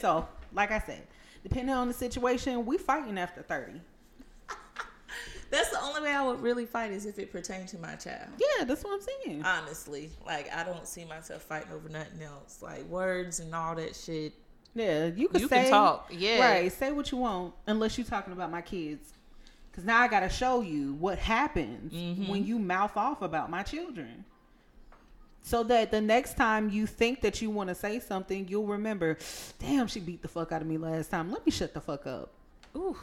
So, 0.00 0.26
like 0.52 0.72
I 0.72 0.80
said, 0.80 1.06
depending 1.44 1.74
on 1.74 1.86
the 1.88 1.94
situation, 1.94 2.66
we 2.66 2.78
fighting 2.78 3.16
after 3.18 3.42
30. 3.42 3.80
That's 5.50 5.70
the 5.70 5.80
only 5.80 6.02
way 6.02 6.10
I 6.12 6.24
would 6.26 6.40
really 6.42 6.66
fight 6.66 6.90
is 6.92 7.06
if 7.06 7.18
it 7.18 7.30
pertained 7.32 7.68
to 7.68 7.78
my 7.78 7.94
child. 7.94 8.28
Yeah, 8.38 8.64
that's 8.64 8.82
what 8.84 8.94
I'm 8.94 9.00
saying. 9.24 9.44
Honestly, 9.44 10.10
like 10.26 10.52
I 10.54 10.64
don't 10.64 10.86
see 10.86 11.04
myself 11.04 11.42
fighting 11.42 11.72
over 11.72 11.88
nothing 11.88 12.22
else. 12.22 12.58
Like 12.62 12.84
words 12.88 13.38
and 13.40 13.54
all 13.54 13.74
that 13.76 13.94
shit. 13.94 14.32
yeah, 14.74 15.06
you 15.06 15.28
can 15.28 15.40
You 15.40 15.48
say 15.48 15.62
can 15.64 15.70
talk, 15.70 16.10
yeah. 16.10 16.40
right. 16.40 16.72
Say 16.72 16.90
what 16.92 17.10
you 17.12 17.18
want, 17.18 17.54
unless 17.66 17.96
you're 17.96 18.06
talking 18.06 18.32
about 18.32 18.50
my 18.50 18.62
kids. 18.62 19.12
Because 19.70 19.84
now 19.84 20.00
I 20.00 20.08
got 20.08 20.20
to 20.20 20.28
show 20.30 20.62
you 20.62 20.94
what 20.94 21.18
happens 21.18 21.92
Mm-hmm. 21.92 22.28
when 22.30 22.46
you 22.46 22.58
mouth 22.58 22.96
off 22.96 23.20
about 23.22 23.50
my 23.50 23.62
children. 23.62 24.24
So 25.42 25.62
that 25.64 25.92
the 25.92 26.00
next 26.00 26.36
time 26.36 26.70
you 26.70 26.86
think 26.86 27.20
that 27.20 27.40
you 27.40 27.50
want 27.50 27.68
to 27.68 27.74
say 27.74 28.00
something, 28.00 28.48
you'll 28.48 28.66
remember, 28.66 29.16
damn, 29.60 29.86
she 29.86 30.00
beat 30.00 30.22
the 30.22 30.28
fuck 30.28 30.50
out 30.50 30.60
of 30.60 30.66
me 30.66 30.76
last 30.76 31.10
time. 31.10 31.30
Let 31.30 31.46
me 31.46 31.52
shut 31.52 31.72
the 31.72 31.80
fuck 31.80 32.04
up. 32.06 32.30
Ooh. 32.74 32.96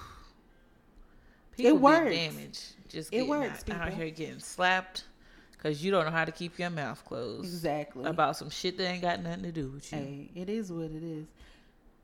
It 1.58 1.78
works. 1.80 2.10
get 2.10 2.32
damaged. 2.32 2.64
Just 2.90 3.14
It 3.14 3.28
works, 3.28 3.64
out, 3.72 3.82
out 3.88 3.94
here 3.94 4.10
getting 4.10 4.40
slapped 4.40 5.06
because 5.52 5.84
you 5.84 5.92
don't 5.92 6.06
know 6.06 6.12
how 6.12 6.26
to 6.26 6.32
keep 6.32 6.60
your 6.60 6.70
mouth 6.70 7.04
closed 7.06 7.46
Exactly. 7.46 8.06
about 8.06 8.38
some 8.38 8.50
shit 8.50 8.78
that 8.78 8.86
ain't 8.88 9.02
got 9.02 9.22
nothing 9.24 9.44
to 9.44 9.52
do 9.52 9.70
with 9.70 9.92
you. 9.92 9.98
hey, 9.98 10.32
it 10.36 10.50
is 10.50 10.72
what 10.72 10.92
it 10.92 11.04
is. 11.04 11.26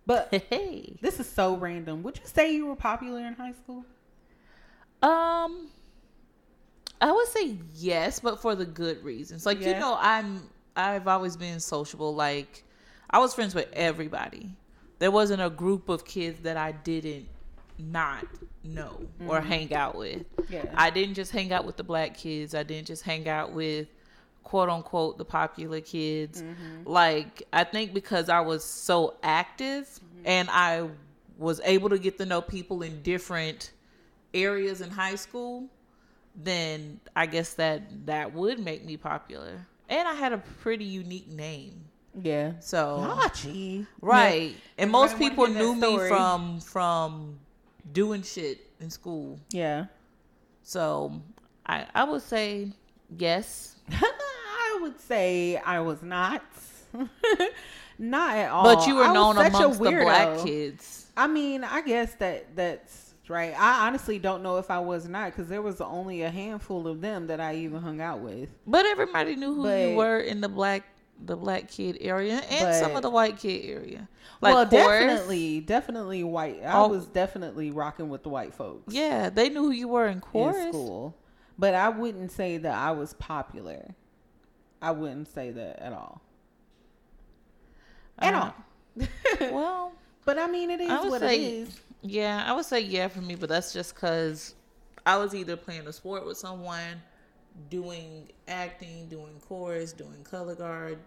But 0.05 0.33
Hey. 0.49 0.97
this 1.01 1.19
is 1.19 1.27
so 1.29 1.55
random. 1.57 2.01
Would 2.03 2.17
you 2.17 2.23
say 2.25 2.53
you 2.55 2.65
were 2.65 2.75
popular 2.75 3.19
in 3.19 3.33
high 3.33 3.51
school? 3.51 3.85
Um, 5.01 5.67
I 7.01 7.11
would 7.11 7.27
say 7.27 7.57
yes, 7.75 8.19
but 8.19 8.41
for 8.41 8.55
the 8.55 8.65
good 8.65 9.03
reasons. 9.03 9.45
Like 9.45 9.59
you 9.61 9.73
know, 9.73 9.97
I'm 9.99 10.41
I've 10.75 11.07
always 11.07 11.37
been 11.37 11.59
sociable. 11.59 12.13
Like 12.15 12.63
I 13.09 13.19
was 13.19 13.33
friends 13.33 13.53
with 13.55 13.67
everybody. 13.73 14.49
There 14.99 15.11
wasn't 15.11 15.41
a 15.41 15.49
group 15.49 15.87
of 15.89 16.03
kids 16.05 16.41
that 16.41 16.57
I 16.57 16.71
didn't 16.73 17.27
not 17.79 18.25
know 18.63 18.99
or 19.27 19.41
hang 19.41 19.73
out 19.73 19.97
with. 19.97 20.25
Yeah. 20.49 20.65
I 20.75 20.89
didn't 20.89 21.15
just 21.15 21.31
hang 21.31 21.51
out 21.51 21.65
with 21.65 21.77
the 21.77 21.83
black 21.83 22.15
kids. 22.15 22.53
I 22.53 22.63
didn't 22.63 22.87
just 22.87 23.03
hang 23.03 23.27
out 23.27 23.51
with 23.53 23.87
quote 24.43 24.69
unquote 24.69 25.17
the 25.17 25.25
popular 25.25 25.81
kids. 25.81 26.43
Like 26.85 27.43
I 27.53 27.63
think 27.63 27.93
because 27.93 28.29
I 28.29 28.41
was 28.41 28.63
so 28.63 29.15
active 29.23 29.87
and 30.25 30.49
I 30.51 30.89
was 31.37 31.61
able 31.63 31.89
to 31.89 31.99
get 31.99 32.17
to 32.17 32.25
know 32.25 32.41
people 32.41 32.81
in 32.81 33.01
different 33.01 33.71
areas 34.33 34.81
in 34.81 34.89
high 34.89 35.15
school, 35.15 35.67
then 36.35 36.99
I 37.15 37.25
guess 37.25 37.53
that 37.55 38.05
that 38.05 38.33
would 38.33 38.59
make 38.59 38.85
me 38.85 38.97
popular. 38.97 39.65
And 39.87 40.07
I 40.07 40.13
had 40.13 40.33
a 40.33 40.37
pretty 40.61 40.85
unique 40.85 41.29
name. 41.29 41.85
Yeah. 42.21 42.53
So 42.59 43.15
Hachi. 43.17 43.87
right. 44.01 44.55
And 44.77 44.91
most 44.91 45.17
people 45.17 45.47
knew 45.47 45.79
that 45.79 45.91
me 45.91 46.07
from 46.07 46.59
from 46.59 47.39
doing 47.93 48.21
shit 48.21 48.67
in 48.79 48.89
school. 48.89 49.39
Yeah. 49.51 49.85
So 50.63 51.21
I 51.65 51.85
I 51.93 52.03
would 52.03 52.21
say 52.21 52.71
yes. 53.17 53.75
I 53.91 54.79
would 54.81 54.99
say 54.99 55.57
I 55.57 55.79
was 55.79 56.01
not. 56.01 56.43
Not 58.01 58.37
at 58.37 58.49
all. 58.49 58.63
But 58.63 58.87
you 58.87 58.95
were 58.95 59.03
I 59.03 59.13
known 59.13 59.37
amongst 59.37 59.79
the 59.81 59.91
black 59.91 60.39
kids. 60.39 61.07
I 61.17 61.27
mean, 61.27 61.65
I 61.65 61.81
guess 61.81 62.13
that 62.15 62.55
that's 62.55 63.13
right. 63.27 63.53
I 63.59 63.87
honestly 63.87 64.19
don't 64.19 64.41
know 64.41 64.57
if 64.57 64.71
I 64.71 64.79
was 64.79 65.07
not 65.07 65.31
because 65.31 65.49
there 65.49 65.61
was 65.61 65.81
only 65.81 66.21
a 66.21 66.29
handful 66.29 66.87
of 66.87 67.01
them 67.01 67.27
that 67.27 67.41
I 67.41 67.55
even 67.55 67.81
hung 67.81 67.99
out 67.99 68.21
with. 68.21 68.49
But 68.65 68.85
everybody 68.85 69.35
knew 69.35 69.53
who 69.53 69.63
But- 69.63 69.89
you 69.89 69.95
were 69.97 70.19
in 70.19 70.39
the 70.39 70.47
black 70.47 70.83
the 71.25 71.35
black 71.35 71.69
kid 71.69 71.97
area 72.01 72.37
and 72.49 72.73
some 72.75 72.95
of 72.95 73.01
the 73.01 73.09
white 73.09 73.37
kid 73.37 73.65
area. 73.65 74.07
Like 74.41 74.53
well, 74.55 74.65
chorus, 74.67 74.99
definitely, 75.01 75.59
definitely 75.61 76.23
white. 76.23 76.61
I 76.63 76.79
Oh. 76.81 76.87
was 76.87 77.05
definitely 77.07 77.71
rocking 77.71 78.07
with 78.09 78.23
the 78.23 78.29
white 78.29 78.53
folks. 78.53 78.93
Yeah, 78.93 79.29
they 79.29 79.49
knew 79.49 79.63
who 79.63 79.71
you 79.71 79.87
were 79.89 80.07
in 80.07 80.13
in 80.13 80.21
chorus. 80.21 80.69
school, 80.69 81.15
but 81.57 81.73
I 81.73 81.89
wouldn't 81.89 82.31
say 82.31 82.57
that 82.57 82.73
I 82.73 82.91
was 82.91 83.13
popular. 83.13 83.95
I 84.81 84.91
wouldn't 84.91 85.27
say 85.27 85.51
that 85.51 85.79
at 85.79 85.91
all. 85.91 86.21
At 88.19 88.33
Uh, 88.33 88.37
all. 88.37 89.07
Well, 89.51 89.91
But 90.25 90.37
I 90.37 90.47
mean, 90.47 90.69
it 90.71 90.81
is 90.81 90.89
what 90.89 91.21
say 91.21 91.35
it 91.43 91.53
is. 91.67 91.81
yeah, 92.01 92.43
I 92.45 92.53
would 92.53 92.65
say 92.65 92.79
yeah 92.81 93.07
for 93.07 93.21
me, 93.21 93.35
but 93.35 93.49
that's 93.49 93.73
just 93.73 93.93
because 93.95 94.55
I 95.05 95.17
was 95.17 95.33
either 95.33 95.55
playing 95.57 95.87
a 95.87 95.93
sport 95.93 96.25
with 96.25 96.37
someone, 96.37 97.01
doing 97.69 98.29
acting, 98.47 99.07
doing 99.07 99.39
chorus, 99.47 99.93
doing 99.93 100.23
color 100.23 100.55
guard, 100.55 100.99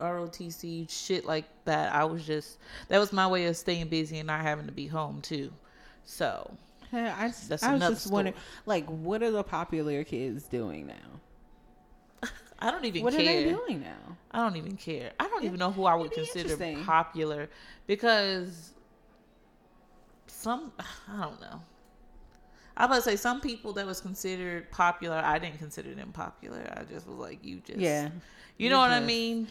ROTC, 0.00 0.90
shit 0.90 1.24
like 1.24 1.44
that. 1.64 1.94
I 1.94 2.04
was 2.04 2.26
just 2.26 2.58
that 2.88 2.98
was 2.98 3.12
my 3.12 3.26
way 3.26 3.46
of 3.46 3.56
staying 3.56 3.88
busy 3.88 4.18
and 4.18 4.26
not 4.26 4.40
having 4.42 4.66
to 4.66 4.72
be 4.72 4.86
home 4.86 5.20
too. 5.20 5.52
So 6.04 6.50
Yeah, 6.92 7.14
I, 7.18 7.28
just, 7.28 7.48
That's 7.48 7.62
I 7.62 7.74
was 7.74 7.82
just 7.82 8.10
wondering, 8.10 8.36
like, 8.66 8.86
what 8.86 9.22
are 9.22 9.30
the 9.30 9.42
popular 9.44 10.04
kids 10.04 10.44
doing 10.44 10.86
now? 10.86 12.28
I 12.58 12.70
don't 12.70 12.84
even 12.84 13.02
What 13.02 13.14
care. 13.14 13.24
What 13.24 13.30
are 13.30 13.44
they 13.44 13.50
doing 13.50 13.80
now? 13.80 14.16
I 14.32 14.38
don't 14.38 14.56
even 14.56 14.76
care. 14.76 15.12
I 15.18 15.28
don't 15.28 15.44
even 15.44 15.58
know 15.58 15.70
who 15.70 15.84
I 15.84 15.94
would 15.94 16.12
consider 16.12 16.56
popular 16.84 17.48
because 17.86 18.72
some 20.26 20.72
I 21.08 21.22
don't 21.22 21.40
know. 21.40 21.60
I 22.80 22.86
was 22.86 22.86
about 22.86 22.96
to 23.04 23.10
say 23.10 23.16
some 23.16 23.42
people 23.42 23.74
that 23.74 23.84
was 23.84 24.00
considered 24.00 24.70
popular, 24.70 25.16
I 25.16 25.38
didn't 25.38 25.58
consider 25.58 25.92
them 25.94 26.12
popular. 26.12 26.64
I 26.74 26.84
just 26.84 27.06
was 27.06 27.18
like, 27.18 27.44
you 27.44 27.60
just 27.66 27.78
Yeah, 27.78 28.04
You 28.04 28.10
You 28.56 28.70
know 28.70 28.78
what 28.78 28.90
I 28.90 29.00
mean? 29.00 29.48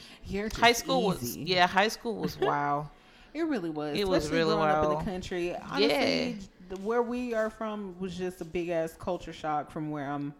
High 0.55 0.71
school 0.71 1.03
was 1.03 1.38
yeah, 1.38 1.67
high 1.67 1.89
school 1.89 2.15
was 2.15 2.39
wow. 2.41 2.89
It 3.36 3.43
really 3.43 3.69
was. 3.69 3.95
It 3.99 4.07
was 4.07 4.32
really 4.32 4.55
growing 4.55 4.69
up 4.69 4.84
in 4.84 4.89
the 4.89 5.03
country. 5.03 5.55
Honestly, 5.55 6.38
Yeah. 6.69 6.77
where 6.77 7.03
we 7.03 7.36
are 7.36 7.51
from 7.51 7.95
was 7.99 8.17
just 8.17 8.41
a 8.41 8.45
big 8.45 8.69
ass 8.69 8.95
culture 8.97 9.32
shock 9.32 9.69
from 9.69 9.91
where 9.91 10.09
I'm, 10.09 10.34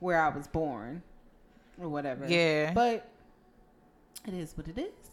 where 0.00 0.18
I 0.18 0.30
was 0.30 0.46
born, 0.46 1.02
or 1.78 1.90
whatever. 1.90 2.26
Yeah. 2.26 2.72
But 2.72 3.06
it 4.26 4.32
is 4.32 4.56
what 4.56 4.66
it 4.68 4.78
is. 4.78 5.10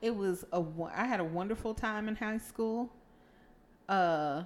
It 0.00 0.14
was 0.14 0.44
a. 0.52 0.62
I 0.94 1.06
had 1.06 1.18
a 1.18 1.24
wonderful 1.24 1.74
time 1.74 2.06
in 2.06 2.14
high 2.14 2.38
school. 2.38 2.88
Uh, 3.88 4.44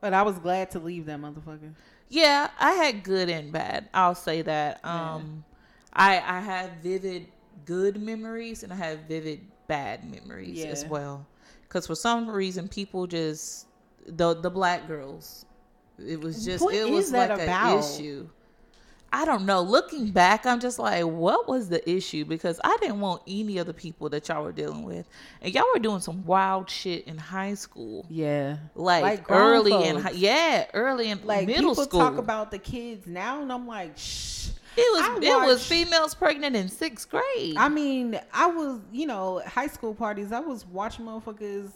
but 0.00 0.12
I 0.14 0.22
was 0.22 0.38
glad 0.38 0.70
to 0.72 0.78
leave 0.78 1.06
that 1.06 1.20
motherfucker. 1.20 1.74
Yeah, 2.08 2.50
I 2.58 2.72
had 2.72 3.04
good 3.04 3.28
and 3.28 3.52
bad. 3.52 3.88
I'll 3.94 4.14
say 4.14 4.42
that. 4.42 4.80
Yeah. 4.84 5.14
Um 5.14 5.44
I 5.92 6.16
I 6.20 6.40
have 6.40 6.70
vivid 6.82 7.26
good 7.64 8.00
memories 8.00 8.62
and 8.62 8.72
I 8.72 8.76
have 8.76 9.00
vivid 9.00 9.40
bad 9.68 10.10
memories 10.10 10.64
as 10.64 10.84
well. 10.86 11.26
Cuz 11.68 11.86
for 11.86 11.94
some 11.94 12.28
reason 12.28 12.68
people 12.68 13.06
just 13.06 13.66
the 14.06 14.34
the 14.34 14.50
black 14.50 14.86
girls 14.88 15.44
it 15.98 16.20
was 16.20 16.44
just 16.44 16.64
What 16.64 16.74
it 16.74 16.88
was 16.88 17.12
like 17.12 17.30
about? 17.30 17.72
an 17.74 17.78
issue. 17.78 18.28
I 19.12 19.24
don't 19.24 19.44
know. 19.44 19.60
Looking 19.62 20.10
back, 20.10 20.46
I'm 20.46 20.60
just 20.60 20.78
like, 20.78 21.04
what 21.04 21.48
was 21.48 21.68
the 21.68 21.88
issue? 21.88 22.24
Because 22.24 22.60
I 22.62 22.76
didn't 22.80 23.00
want 23.00 23.22
any 23.26 23.58
of 23.58 23.66
the 23.66 23.74
people 23.74 24.08
that 24.10 24.28
y'all 24.28 24.42
were 24.42 24.52
dealing 24.52 24.84
with, 24.84 25.08
and 25.42 25.52
y'all 25.52 25.64
were 25.74 25.80
doing 25.80 26.00
some 26.00 26.24
wild 26.24 26.70
shit 26.70 27.06
in 27.08 27.18
high 27.18 27.54
school, 27.54 28.06
Yeah, 28.08 28.58
like, 28.76 29.24
grown 29.24 29.40
early 29.40 29.88
in 29.88 29.96
high, 29.96 30.12
yeah, 30.12 30.66
early 30.74 31.10
in 31.10 31.20
like 31.24 31.46
middle 31.46 31.70
people 31.70 31.84
school. 31.84 32.00
talk 32.00 32.18
about 32.18 32.50
the 32.50 32.58
kids 32.58 33.06
now, 33.06 33.42
and 33.42 33.52
I'm 33.52 33.66
like, 33.66 33.98
shh. 33.98 34.50
It 34.76 34.92
was 34.92 35.02
I 35.02 35.18
it 35.20 35.46
was 35.46 35.66
females 35.66 36.14
pregnant 36.14 36.54
in 36.54 36.68
sixth 36.68 37.10
grade. 37.10 37.56
I 37.56 37.68
mean, 37.68 38.18
I 38.32 38.46
was, 38.46 38.78
you 38.92 39.06
know, 39.06 39.42
high 39.44 39.66
school 39.66 39.94
parties. 39.94 40.30
I 40.30 40.38
was 40.38 40.64
watching 40.64 41.06
motherfuckers 41.06 41.72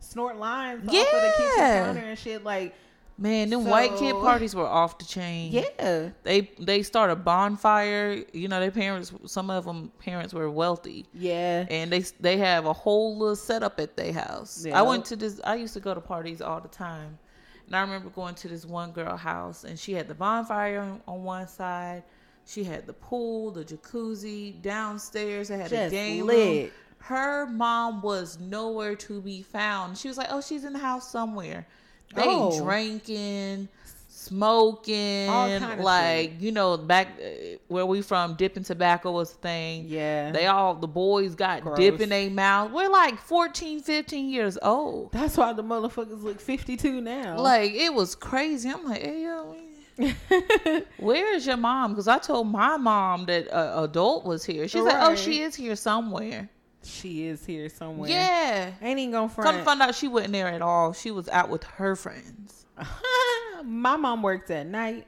snort 0.00 0.36
lines 0.36 0.86
off 0.86 0.94
of 0.94 1.22
the 1.22 1.32
kitchen 1.38 1.56
counter 1.56 2.00
and 2.00 2.18
shit. 2.18 2.44
Like, 2.44 2.74
Man, 3.18 3.48
them 3.48 3.64
white 3.64 3.96
kid 3.96 4.12
parties 4.14 4.54
were 4.54 4.66
off 4.66 4.98
the 4.98 5.04
chain. 5.06 5.50
yeah, 5.52 6.10
They 6.22 6.50
they 6.58 6.82
start 6.82 7.10
a 7.10 7.16
bonfire. 7.16 8.22
You 8.34 8.48
know, 8.48 8.60
their 8.60 8.70
parents. 8.70 9.12
Some 9.24 9.48
of 9.48 9.64
them 9.64 9.90
parents 9.98 10.34
were 10.34 10.50
wealthy, 10.50 11.06
yeah, 11.14 11.64
and 11.70 11.90
they 11.90 12.00
they 12.20 12.36
have 12.36 12.66
a 12.66 12.74
whole 12.74 13.16
little 13.16 13.34
setup 13.36 13.80
at 13.80 13.96
their 13.96 14.12
house. 14.12 14.66
Yeah. 14.66 14.78
I 14.78 14.82
went 14.82 15.06
to 15.06 15.16
this. 15.16 15.40
I 15.44 15.54
used 15.54 15.72
to 15.74 15.80
go 15.80 15.94
to 15.94 16.00
parties 16.00 16.42
all 16.42 16.60
the 16.60 16.68
time, 16.68 17.18
and 17.66 17.74
I 17.74 17.80
remember 17.80 18.10
going 18.10 18.34
to 18.34 18.48
this 18.48 18.66
one 18.66 18.92
girl 18.92 19.16
house, 19.16 19.64
and 19.64 19.78
she 19.78 19.94
had 19.94 20.08
the 20.08 20.14
bonfire 20.14 20.80
on, 20.80 21.00
on 21.08 21.24
one 21.24 21.48
side. 21.48 22.02
She 22.46 22.64
had 22.64 22.86
the 22.86 22.92
pool, 22.92 23.50
the 23.50 23.64
jacuzzi 23.64 24.60
downstairs. 24.62 25.48
They 25.48 25.56
had 25.56 25.66
a 25.72 25.76
Just 25.84 25.90
game 25.90 26.26
lit. 26.26 26.62
room. 26.64 26.70
Her 26.98 27.46
mom 27.46 28.02
was 28.02 28.38
nowhere 28.40 28.94
to 28.96 29.20
be 29.22 29.40
found. 29.42 29.96
She 29.96 30.08
was 30.08 30.18
like, 30.18 30.28
"Oh, 30.30 30.42
she's 30.42 30.64
in 30.64 30.74
the 30.74 30.78
house 30.78 31.10
somewhere." 31.10 31.66
They 32.14 32.22
Oh. 32.26 32.62
drinking, 32.62 33.68
smoking, 34.08 35.28
All 35.28 35.48
kind 35.58 35.78
of 35.78 35.84
like 35.84 36.40
you 36.40 36.50
know, 36.52 36.76
back 36.76 37.08
uh, 37.20 37.56
where 37.68 37.86
we 37.86 38.02
from, 38.02 38.34
dipping 38.34 38.64
tobacco 38.64 39.12
was 39.12 39.32
a 39.32 39.36
thing. 39.36 39.84
yeah. 39.86 40.30
They 40.32 40.46
all 40.46 40.74
the 40.74 40.88
boys 40.88 41.34
got 41.34 41.62
Gross. 41.62 41.76
dip 41.78 42.00
in 42.00 42.08
their 42.08 42.30
mouth. 42.30 42.72
We're 42.72 42.88
like 42.88 43.18
14, 43.18 43.80
15 43.82 44.28
years 44.28 44.58
old. 44.62 45.12
That's 45.12 45.36
why 45.36 45.52
the 45.52 45.62
motherfuckers 45.62 46.22
look 46.22 46.40
52 46.40 47.00
now. 47.00 47.38
Like 47.38 47.72
it 47.72 47.92
was 47.94 48.14
crazy. 48.14 48.68
I'm 48.70 48.84
like, 48.84 49.02
hey 49.02 49.22
yo, 49.24 49.56
where 50.98 51.34
is 51.34 51.46
your 51.46 51.56
mom? 51.56 51.92
Because 51.92 52.08
I 52.08 52.18
told 52.18 52.48
my 52.48 52.76
mom 52.76 53.26
that 53.26 53.46
a 53.48 53.82
adult 53.84 54.24
was 54.24 54.44
here. 54.44 54.68
She's 54.68 54.82
like, 54.84 54.96
oh, 54.98 55.14
she 55.14 55.42
is 55.42 55.54
here 55.54 55.76
somewhere. 55.76 56.48
She 56.86 57.26
is 57.26 57.44
here 57.44 57.68
somewhere. 57.68 58.08
Yeah. 58.10 58.70
ain't 58.80 58.98
even 58.98 59.12
gonna 59.12 59.28
Come 59.28 59.42
front. 59.44 59.58
to 59.58 59.64
find 59.64 59.82
out, 59.82 59.94
she 59.94 60.08
wasn't 60.08 60.32
there 60.32 60.48
at 60.48 60.62
all. 60.62 60.92
She 60.92 61.10
was 61.10 61.28
out 61.28 61.48
with 61.48 61.64
her 61.64 61.96
friends. 61.96 62.66
My 63.64 63.96
mom 63.96 64.22
worked 64.22 64.50
at 64.50 64.66
night, 64.66 65.06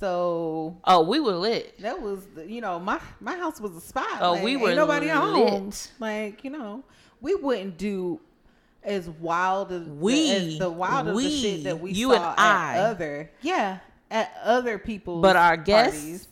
so 0.00 0.76
Oh, 0.84 1.02
we 1.04 1.20
were 1.20 1.32
lit. 1.32 1.78
that 1.80 2.00
was 2.00 2.26
the, 2.34 2.46
you 2.50 2.60
know 2.60 2.78
my 2.78 3.00
my 3.20 3.36
house 3.36 3.60
was 3.60 3.74
a 3.76 3.80
spot. 3.80 4.06
Oh, 4.20 4.32
Like, 4.32 4.42
we 4.44 4.56
were 4.56 4.74
nobody 4.74 5.08
at 5.10 5.16
home. 5.16 5.72
Like 5.98 6.44
you 6.44 6.50
know, 6.50 6.82
we 7.20 7.34
wouldn't 7.34 7.78
do 7.78 8.20
as 8.82 9.08
wild 9.08 9.72
as 9.72 9.86
We, 9.88 10.30
as 10.30 10.58
the 10.58 10.70
wild 10.70 11.08
of 11.08 11.14
the 11.14 11.16
we, 11.16 11.30
shit 11.30 11.64
that 11.64 11.80
we 11.80 11.92
you 11.92 12.08
saw 12.12 12.14
and 12.14 12.24
at 12.24 12.38
I. 12.38 12.78
other 12.78 13.30
yeah 13.42 13.78
at 14.10 14.32
other 14.42 14.78
people's 14.78 15.20
But 15.22 15.36
our 15.36 15.56
guests- 15.56 16.00
parties. 16.00 16.27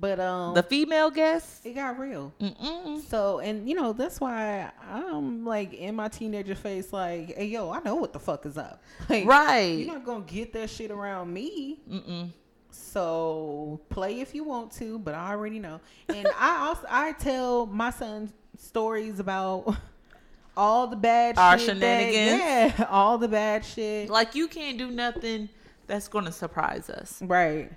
But 0.00 0.18
um, 0.18 0.54
The 0.54 0.62
female 0.62 1.10
guests. 1.10 1.60
it 1.64 1.74
got 1.74 1.98
real. 1.98 2.32
Mm-mm. 2.40 3.02
So 3.06 3.40
and 3.40 3.68
you 3.68 3.74
know 3.74 3.92
that's 3.92 4.18
why 4.18 4.70
I'm 4.90 5.44
like 5.44 5.74
in 5.74 5.94
my 5.94 6.08
teenager 6.08 6.54
face, 6.54 6.90
like, 6.92 7.36
hey 7.36 7.44
yo, 7.46 7.70
I 7.70 7.80
know 7.80 7.96
what 7.96 8.14
the 8.14 8.18
fuck 8.18 8.46
is 8.46 8.56
up. 8.56 8.82
Like, 9.10 9.26
Right. 9.26 9.78
You're 9.78 9.94
not 9.94 10.04
gonna 10.06 10.24
get 10.24 10.54
that 10.54 10.70
shit 10.70 10.90
around 10.90 11.32
me. 11.32 11.80
Mm-mm. 11.90 12.30
So 12.70 13.80
play 13.90 14.20
if 14.20 14.34
you 14.34 14.42
want 14.44 14.72
to, 14.72 14.98
but 14.98 15.14
I 15.14 15.30
already 15.32 15.58
know. 15.58 15.80
And 16.08 16.26
I 16.38 16.56
also 16.68 16.86
I 16.88 17.12
tell 17.12 17.66
my 17.66 17.90
son 17.90 18.32
stories 18.56 19.20
about 19.20 19.76
all 20.56 20.86
the 20.86 20.96
bad 20.96 21.36
Our 21.38 21.58
shit. 21.58 21.68
shenanigans? 21.76 22.40
That, 22.40 22.78
yeah, 22.78 22.86
all 22.90 23.18
the 23.18 23.28
bad 23.28 23.64
shit. 23.64 24.08
Like 24.08 24.34
you 24.34 24.48
can't 24.48 24.78
do 24.78 24.90
nothing 24.90 25.48
that's 25.86 26.08
gonna 26.08 26.32
surprise 26.32 26.88
us. 26.88 27.20
Right. 27.22 27.70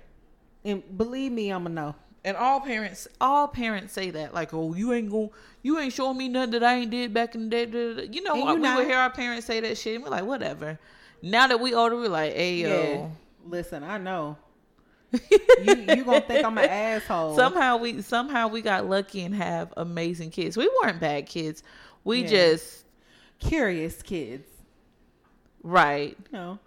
And 0.64 0.82
believe 0.96 1.30
me, 1.32 1.52
I'ma 1.52 1.68
know. 1.68 1.94
And 2.24 2.36
all 2.38 2.60
parents, 2.60 3.06
all 3.20 3.46
parents 3.48 3.92
say 3.92 4.10
that, 4.10 4.32
like, 4.32 4.54
"Oh, 4.54 4.72
you 4.74 4.92
ain't 4.94 5.10
going, 5.10 5.28
you 5.62 5.78
ain't 5.78 5.92
showing 5.92 6.16
me 6.16 6.28
nothing 6.28 6.52
that 6.52 6.64
I 6.64 6.76
ain't 6.76 6.90
did 6.90 7.12
back 7.12 7.34
in 7.34 7.44
the 7.44 7.48
day." 7.50 7.66
da, 7.66 7.94
da, 7.94 8.00
da." 8.00 8.08
You 8.10 8.22
know, 8.22 8.34
what? 8.36 8.48
Uh, 8.48 8.50
you 8.52 8.54
we 8.56 8.62
not. 8.62 8.78
would 8.78 8.86
hear 8.86 8.96
our 8.96 9.10
parents 9.10 9.46
say 9.46 9.60
that 9.60 9.76
shit, 9.76 9.96
and 9.96 10.04
we're 10.04 10.10
like, 10.10 10.24
"Whatever." 10.24 10.78
Now 11.22 11.46
that 11.46 11.60
we 11.60 11.74
older, 11.74 11.96
we're 11.96 12.08
like, 12.08 12.32
"Hey, 12.34 12.56
Yeah. 12.56 12.68
yo." 12.68 13.12
Listen, 13.46 13.82
I 13.84 13.98
know. 13.98 14.38
you 15.62 15.74
you 15.74 16.04
gonna 16.04 16.20
think 16.22 16.44
I'm 16.44 16.56
an 16.58 16.64
asshole. 16.64 17.36
Somehow 17.36 17.76
we 17.76 18.00
somehow 18.02 18.48
we 18.48 18.62
got 18.62 18.86
lucky 18.88 19.20
and 19.22 19.34
have 19.34 19.72
amazing 19.76 20.30
kids. 20.30 20.56
We 20.56 20.68
weren't 20.82 20.98
bad 21.00 21.26
kids. 21.26 21.62
We 22.04 22.22
Yeah. 22.22 22.28
just 22.28 22.84
curious 23.38 24.02
kids. 24.02 24.48
right. 25.62 26.16
You 26.32 26.38
know, 26.38 26.58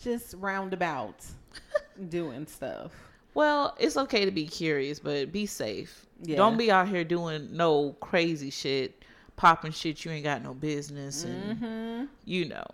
just 0.00 0.34
roundabout 0.38 1.16
doing 2.08 2.46
stuff. 2.46 2.92
Well, 3.34 3.74
it's 3.78 3.96
okay 3.96 4.24
to 4.24 4.30
be 4.30 4.46
curious, 4.46 4.98
but 5.00 5.32
be 5.32 5.46
safe. 5.46 6.06
Yeah. 6.22 6.36
Don't 6.36 6.56
be 6.56 6.70
out 6.70 6.88
here 6.88 7.04
doing 7.04 7.48
no 7.56 7.92
crazy 8.00 8.50
shit, 8.50 9.02
popping 9.36 9.72
shit 9.72 10.04
you 10.04 10.10
ain't 10.12 10.24
got 10.24 10.42
no 10.42 10.54
business, 10.54 11.24
and 11.24 11.56
Mm-hmm. 11.58 12.04
you 12.24 12.46
know. 12.46 12.64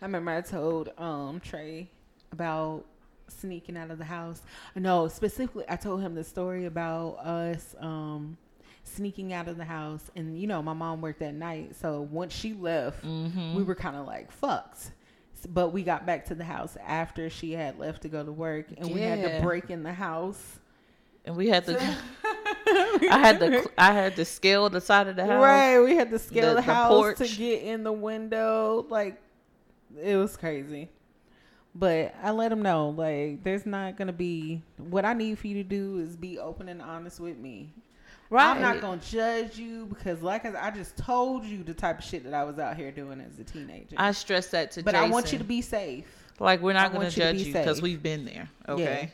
I 0.00 0.04
remember 0.04 0.30
I 0.30 0.40
told 0.42 0.90
um 0.98 1.40
Trey 1.40 1.88
about 2.32 2.84
sneaking 3.28 3.76
out 3.76 3.90
of 3.90 3.98
the 3.98 4.04
house. 4.04 4.42
No, 4.76 5.08
specifically 5.08 5.64
I 5.68 5.76
told 5.76 6.00
him 6.00 6.14
the 6.14 6.22
story 6.24 6.66
about 6.66 7.14
us 7.18 7.74
um 7.80 8.36
sneaking 8.84 9.32
out 9.32 9.48
of 9.48 9.56
the 9.56 9.64
house. 9.64 10.10
And, 10.14 10.38
you 10.40 10.46
know, 10.46 10.62
my 10.62 10.72
mom 10.72 11.00
worked 11.00 11.18
that 11.18 11.34
night. 11.34 11.74
So 11.74 12.02
once 12.02 12.32
she 12.32 12.52
left, 12.54 13.04
Mm-hmm. 13.04 13.56
we 13.56 13.64
were 13.64 13.74
kind 13.74 13.96
of 13.96 14.06
like 14.06 14.30
fucked. 14.30 14.92
But 15.48 15.72
we 15.72 15.82
got 15.82 16.06
back 16.06 16.26
to 16.26 16.34
the 16.34 16.44
house 16.44 16.76
after 16.86 17.30
she 17.30 17.52
had 17.52 17.78
left 17.78 18.02
to 18.02 18.08
go 18.08 18.24
to 18.24 18.32
work. 18.32 18.66
And 18.76 18.92
we 18.92 19.00
had 19.00 19.22
to 19.22 19.42
break 19.42 19.70
in 19.70 19.82
the 19.82 19.92
house. 19.92 20.58
And 21.24 21.36
we 21.36 21.48
had 21.48 21.66
to. 21.66 21.74
I 22.68 23.18
had 23.18 23.40
to. 23.40 23.70
I 23.78 23.92
had 23.92 24.16
to 24.16 24.24
scale 24.24 24.68
the 24.70 24.80
side 24.80 25.06
of 25.08 25.16
the 25.16 25.24
house. 25.26 25.42
Right, 25.42 25.80
we 25.80 25.94
had 25.96 26.10
to 26.10 26.18
scale 26.18 26.48
The- 26.48 26.48
the, 26.50 26.54
the 26.56 26.62
house 26.62 26.88
porch. 26.90 27.18
to 27.18 27.28
get 27.28 27.62
in 27.62 27.84
the 27.84 27.92
window. 27.92 28.86
Like, 28.88 29.20
it 30.00 30.16
was 30.16 30.36
crazy. 30.36 30.88
But 31.74 32.14
I 32.22 32.30
let 32.30 32.50
him 32.50 32.62
know, 32.62 32.88
like, 32.88 33.44
there's 33.44 33.66
not 33.66 33.96
gonna 33.96 34.12
be. 34.12 34.62
What 34.78 35.04
I 35.04 35.12
need 35.12 35.38
for 35.38 35.46
you 35.46 35.54
to 35.56 35.62
do 35.64 35.98
is 35.98 36.16
be 36.16 36.38
open 36.38 36.68
and 36.68 36.80
honest 36.80 37.20
with 37.20 37.36
me. 37.36 37.72
Right. 38.28 38.50
I'm 38.50 38.60
not 38.60 38.80
gonna 38.80 39.00
judge 39.00 39.56
you 39.56 39.86
because, 39.86 40.22
like 40.22 40.44
I, 40.44 40.68
I 40.68 40.70
just 40.70 40.96
told 40.96 41.44
you 41.44 41.62
the 41.62 41.74
type 41.74 41.98
of 42.00 42.04
shit 42.04 42.24
that 42.24 42.34
I 42.34 42.44
was 42.44 42.58
out 42.58 42.76
here 42.76 42.90
doing 42.90 43.20
as 43.20 43.38
a 43.38 43.44
teenager. 43.44 43.94
I 43.96 44.12
stress 44.12 44.48
that 44.48 44.72
to 44.72 44.82
but 44.82 44.94
I 44.94 45.08
want 45.08 45.32
you 45.32 45.38
to 45.38 45.44
be 45.44 45.62
safe. 45.62 46.06
like 46.40 46.60
we're 46.60 46.72
I 46.72 46.74
not 46.74 46.92
gonna 46.92 47.04
you 47.04 47.10
to 47.12 47.16
judge 47.16 47.42
you 47.42 47.52
because 47.52 47.80
we've 47.80 48.02
been 48.02 48.24
there. 48.24 48.48
Okay. 48.68 49.12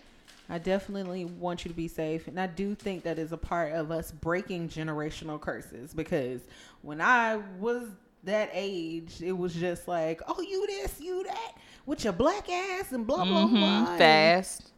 I 0.49 0.59
definitely 0.59 1.25
want 1.25 1.65
you 1.65 1.71
to 1.71 1.75
be 1.75 1.89
safe. 1.89 2.29
And 2.29 2.39
I 2.39 2.47
do 2.47 2.75
think 2.75 3.05
that 3.05 3.19
is 3.19 3.33
a 3.33 3.39
part 3.39 3.73
of 3.73 3.91
us 3.91 4.13
breaking 4.13 4.69
generational 4.69 5.41
curses 5.41 5.95
because 5.95 6.43
when 6.83 7.01
I 7.01 7.37
was 7.59 7.89
that 8.25 8.51
age, 8.53 9.23
it 9.23 9.33
was 9.33 9.55
just 9.55 9.89
like, 9.89 10.21
oh, 10.29 10.41
you 10.43 10.67
this, 10.67 11.01
you 11.01 11.25
that, 11.25 11.53
with 11.87 12.05
your 12.05 12.13
black 12.13 12.51
ass 12.51 12.93
and 12.93 13.07
blah, 13.07 13.25
blah, 13.25 13.47
hmm 13.47 13.57
blah. 13.57 13.97
Fast. 13.97 14.73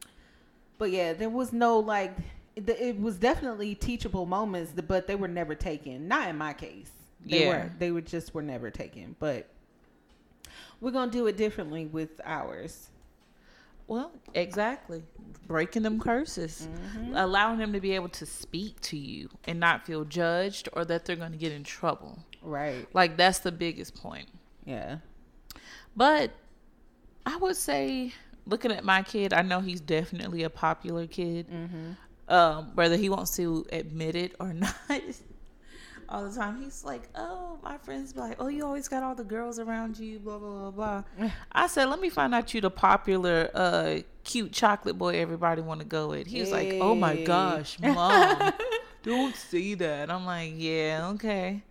But 0.78 0.90
yeah, 0.90 1.12
there 1.12 1.28
was 1.28 1.52
no 1.52 1.78
like, 1.78 2.16
it, 2.56 2.68
it 2.68 3.00
was 3.00 3.16
definitely 3.16 3.74
teachable 3.74 4.26
moments, 4.26 4.72
but 4.86 5.06
they 5.06 5.14
were 5.14 5.28
never 5.28 5.54
taken. 5.54 6.08
Not 6.08 6.28
in 6.28 6.36
my 6.36 6.52
case. 6.52 6.90
They 7.24 7.44
Yeah. 7.44 7.48
were. 7.48 7.72
They 7.78 7.90
were 7.90 8.00
just 8.00 8.34
were 8.34 8.42
never 8.42 8.70
taken. 8.70 9.16
But 9.18 9.48
we're 10.80 10.92
going 10.92 11.10
to 11.10 11.16
do 11.16 11.26
it 11.26 11.36
differently 11.36 11.86
with 11.86 12.20
ours. 12.24 12.88
Well, 13.86 14.12
exactly. 14.32 15.02
Breaking 15.46 15.82
them 15.82 16.00
curses, 16.00 16.68
mm-hmm. 16.70 17.14
allowing 17.16 17.58
them 17.58 17.72
to 17.74 17.80
be 17.80 17.92
able 17.92 18.08
to 18.10 18.24
speak 18.24 18.80
to 18.82 18.96
you 18.96 19.28
and 19.44 19.60
not 19.60 19.84
feel 19.84 20.04
judged 20.04 20.70
or 20.72 20.86
that 20.86 21.04
they're 21.04 21.16
going 21.16 21.32
to 21.32 21.38
get 21.38 21.52
in 21.52 21.64
trouble. 21.64 22.18
Right. 22.42 22.88
Like 22.94 23.16
that's 23.16 23.40
the 23.40 23.52
biggest 23.52 23.94
point. 23.94 24.28
Yeah. 24.64 24.98
But 25.94 26.30
I 27.26 27.36
would 27.36 27.56
say, 27.56 28.14
looking 28.46 28.72
at 28.72 28.84
my 28.84 29.02
kid, 29.02 29.34
I 29.34 29.42
know 29.42 29.60
he's 29.60 29.80
definitely 29.80 30.42
a 30.44 30.50
popular 30.50 31.06
kid. 31.06 31.48
Mm-hmm. 31.50 31.92
Um, 32.28 32.72
whether 32.74 32.96
he 32.96 33.08
wants 33.10 33.36
to 33.36 33.66
admit 33.70 34.16
it 34.16 34.34
or 34.40 34.52
not, 34.52 34.74
all 36.08 36.28
the 36.28 36.34
time 36.34 36.62
he's 36.62 36.84
like, 36.84 37.08
"Oh, 37.14 37.58
my 37.62 37.76
friends 37.78 38.12
be 38.12 38.20
like, 38.20 38.36
oh, 38.38 38.48
you 38.48 38.64
always 38.64 38.88
got 38.88 39.02
all 39.02 39.14
the 39.14 39.24
girls 39.24 39.58
around 39.58 39.98
you, 39.98 40.18
blah 40.18 40.38
blah 40.38 40.70
blah 40.70 41.02
blah." 41.18 41.30
I 41.52 41.66
said, 41.66 41.86
"Let 41.86 42.00
me 42.00 42.08
find 42.08 42.34
out 42.34 42.52
you 42.54 42.60
the 42.60 42.70
popular, 42.70 43.50
uh, 43.54 43.98
cute 44.22 44.52
chocolate 44.52 44.96
boy 44.98 45.20
everybody 45.20 45.62
want 45.62 45.80
to 45.80 45.86
go 45.86 46.08
with." 46.08 46.26
He 46.26 46.40
was 46.40 46.52
like, 46.52 46.76
"Oh 46.80 46.94
my 46.94 47.16
gosh, 47.16 47.78
mom, 47.80 48.52
don't 49.02 49.34
say 49.36 49.74
that." 49.74 50.10
I'm 50.10 50.24
like, 50.24 50.52
"Yeah, 50.56 51.08
okay." 51.14 51.62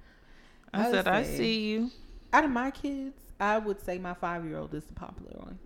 I 0.74 0.88
I 0.88 0.91
said, 0.91 1.08
"I 1.08 1.24
see 1.24 1.62
you." 1.62 1.91
Out 2.32 2.45
of 2.45 2.51
my 2.51 2.72
kids, 2.72 3.16
I 3.39 3.60
would 3.60 3.82
say 3.82 3.97
my 3.97 4.14
five 4.14 4.45
year 4.45 4.58
old 4.58 4.74
is 4.74 4.84
the 4.86 4.93
popular 4.93 5.34
one. 5.39 5.60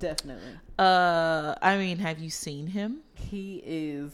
Definitely. 0.00 0.58
Uh, 0.78 1.54
I 1.62 1.76
mean, 1.76 1.98
have 1.98 2.18
you 2.18 2.30
seen 2.30 2.66
him? 2.66 3.00
He 3.14 3.62
is 3.64 4.12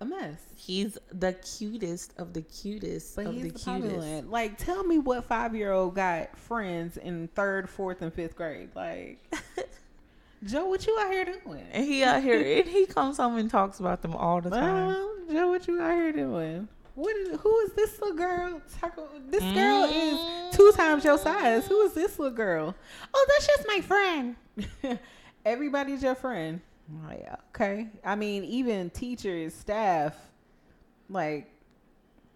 a 0.00 0.04
mess. 0.04 0.40
He's 0.56 0.98
the 1.12 1.32
cutest 1.34 2.12
of 2.18 2.32
the 2.32 2.42
cutest 2.42 3.16
But 3.16 3.26
of 3.26 3.34
the 3.36 3.50
the, 3.50 3.58
cutest. 3.58 4.26
Like, 4.26 4.58
tell 4.58 4.82
me 4.84 4.98
what 4.98 5.24
five 5.24 5.54
year 5.54 5.72
old 5.72 5.94
got 5.94 6.36
friends 6.36 6.96
in 6.96 7.28
third, 7.28 7.70
fourth, 7.70 8.02
and 8.02 8.12
fifth 8.12 8.34
grade. 8.34 8.70
Like, 8.74 9.18
Joe, 10.44 10.66
what 10.66 10.86
you 10.86 10.98
out 10.98 11.12
here 11.12 11.24
doing? 11.24 11.66
And 11.70 11.84
he 11.84 12.02
out 12.02 12.22
here, 12.22 12.40
and 12.60 12.68
he 12.68 12.86
comes 12.86 13.18
home 13.18 13.36
and 13.36 13.50
talks 13.50 13.78
about 13.78 14.02
them 14.02 14.16
all 14.16 14.40
the 14.40 14.50
time. 14.50 14.86
Well, 14.88 15.16
Joe, 15.30 15.48
what 15.48 15.68
you 15.68 15.80
out 15.80 15.94
here 15.94 16.12
doing? 16.12 16.68
What 16.96 17.16
is, 17.16 17.38
who 17.40 17.58
is 17.60 17.72
this 17.74 18.00
little 18.00 18.16
girl? 18.16 18.60
This 19.28 19.42
girl 19.54 19.84
is 19.84 20.56
two 20.56 20.72
times 20.76 21.04
your 21.04 21.18
size. 21.18 21.66
Who 21.68 21.82
is 21.82 21.92
this 21.92 22.18
little 22.18 22.34
girl? 22.34 22.74
Oh, 23.14 23.26
that's 23.28 23.46
just 23.46 23.66
my 23.68 23.80
friend. 23.80 24.36
Everybody's 25.44 26.02
your 26.02 26.14
friend. 26.14 26.60
I'm 26.88 27.06
like, 27.08 27.26
okay. 27.54 27.88
I 28.04 28.16
mean, 28.16 28.44
even 28.44 28.90
teachers, 28.90 29.54
staff, 29.54 30.16
like, 31.08 31.50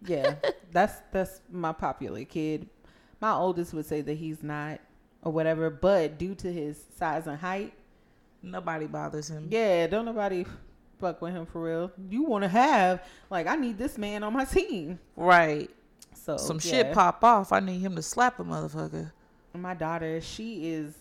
yeah, 0.05 0.35
that's 0.71 0.95
that's 1.11 1.41
my 1.51 1.71
popular 1.71 2.23
kid. 2.23 2.67
My 3.21 3.31
oldest 3.33 3.73
would 3.73 3.85
say 3.85 4.01
that 4.01 4.13
he's 4.13 4.43
not 4.43 4.79
or 5.23 5.31
whatever, 5.31 5.69
but 5.69 6.17
due 6.17 6.35
to 6.35 6.51
his 6.51 6.83
size 6.97 7.27
and 7.27 7.37
height, 7.37 7.73
Nobody 8.43 8.85
bothers 8.85 9.29
him. 9.29 9.47
yeah, 9.49 9.87
don't 9.87 10.05
nobody 10.05 10.45
fuck 10.99 11.21
with 11.21 11.33
him 11.33 11.45
for 11.47 11.63
real. 11.63 11.91
You 12.09 12.23
want 12.23 12.43
to 12.43 12.47
have 12.47 13.03
like 13.29 13.47
I 13.47 13.55
need 13.55 13.77
this 13.77 13.97
man 13.97 14.23
on 14.23 14.33
my 14.33 14.45
team. 14.45 14.99
Right. 15.15 15.69
So 16.13 16.37
Some 16.37 16.59
yeah. 16.63 16.71
shit 16.71 16.93
pop 16.93 17.23
off. 17.23 17.51
I 17.51 17.59
need 17.59 17.79
him 17.79 17.95
to 17.95 18.01
slap 18.01 18.39
a 18.39 18.43
motherfucker. 18.43 19.11
My 19.53 19.73
daughter, 19.73 20.19
she 20.21 20.69
is, 20.69 20.93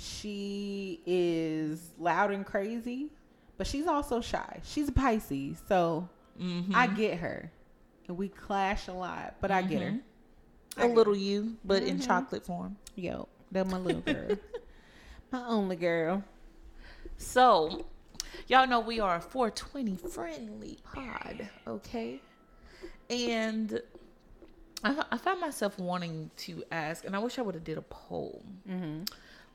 she 0.00 1.00
is 1.06 1.90
loud 1.98 2.30
and 2.32 2.44
crazy, 2.46 3.10
but 3.58 3.66
she's 3.66 3.86
also 3.86 4.20
shy. 4.20 4.60
She's 4.64 4.88
a 4.88 4.92
Pisces, 4.92 5.62
so 5.68 6.08
Mm-hmm. 6.40 6.74
I 6.74 6.86
get 6.86 7.18
her, 7.18 7.52
and 8.08 8.16
we 8.16 8.28
clash 8.28 8.88
a 8.88 8.92
lot, 8.94 9.34
but 9.42 9.50
I 9.50 9.60
get 9.62 9.82
her. 9.82 10.00
A 10.78 10.86
little 10.86 11.14
you, 11.14 11.56
but 11.64 11.82
in 11.82 11.98
Mhm. 11.98 12.06
chocolate 12.06 12.46
form. 12.46 12.76
Yo, 12.94 13.28
that's 13.50 13.70
my 13.70 13.76
little 13.76 14.00
girl, 14.00 14.38
my 15.32 15.44
only 15.46 15.76
girl. 15.76 16.22
So, 17.18 17.84
y'all 18.48 18.66
know 18.66 18.80
we 18.80 19.00
are 19.00 19.16
a 19.16 19.20
420 19.20 19.96
friendly 19.96 20.78
pod, 20.82 21.50
okay? 21.66 22.22
And 23.10 23.82
I, 24.82 25.04
I 25.12 25.18
found 25.18 25.40
myself 25.42 25.78
wanting 25.78 26.30
to 26.38 26.64
ask, 26.72 27.04
and 27.04 27.14
I 27.14 27.18
wish 27.18 27.38
I 27.38 27.42
would 27.42 27.54
have 27.54 27.64
did 27.64 27.76
a 27.76 27.82
poll, 27.82 28.42
Mm-hmm. 28.66 29.02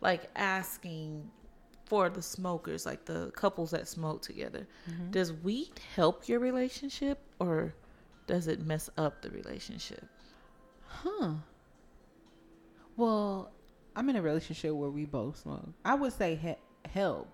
Like 0.06 0.30
asking 0.36 1.30
for 1.86 2.10
the 2.10 2.22
smokers, 2.22 2.86
like 2.86 3.06
the 3.06 3.32
couples 3.36 3.72
that 3.72 3.88
smoke 3.88 4.22
together, 4.22 4.68
Mm-hmm. 4.90 5.12
does 5.12 5.34
weed 5.34 5.72
help 5.96 6.28
your 6.30 6.40
relationship 6.40 7.18
or 7.40 7.74
does 8.28 8.48
it 8.48 8.60
mess 8.66 8.90
up 8.98 9.22
the 9.22 9.30
relationship? 9.32 10.04
Huh. 10.88 11.34
Well, 12.98 13.52
I'm 13.96 14.10
in 14.10 14.16
a 14.16 14.22
relationship 14.22 14.74
where 14.74 14.90
we 14.90 15.06
both 15.06 15.38
smoke. 15.40 15.70
I 15.84 15.96
would 15.96 16.14
say 16.14 16.36
he- 16.36 16.90
help. 16.90 17.28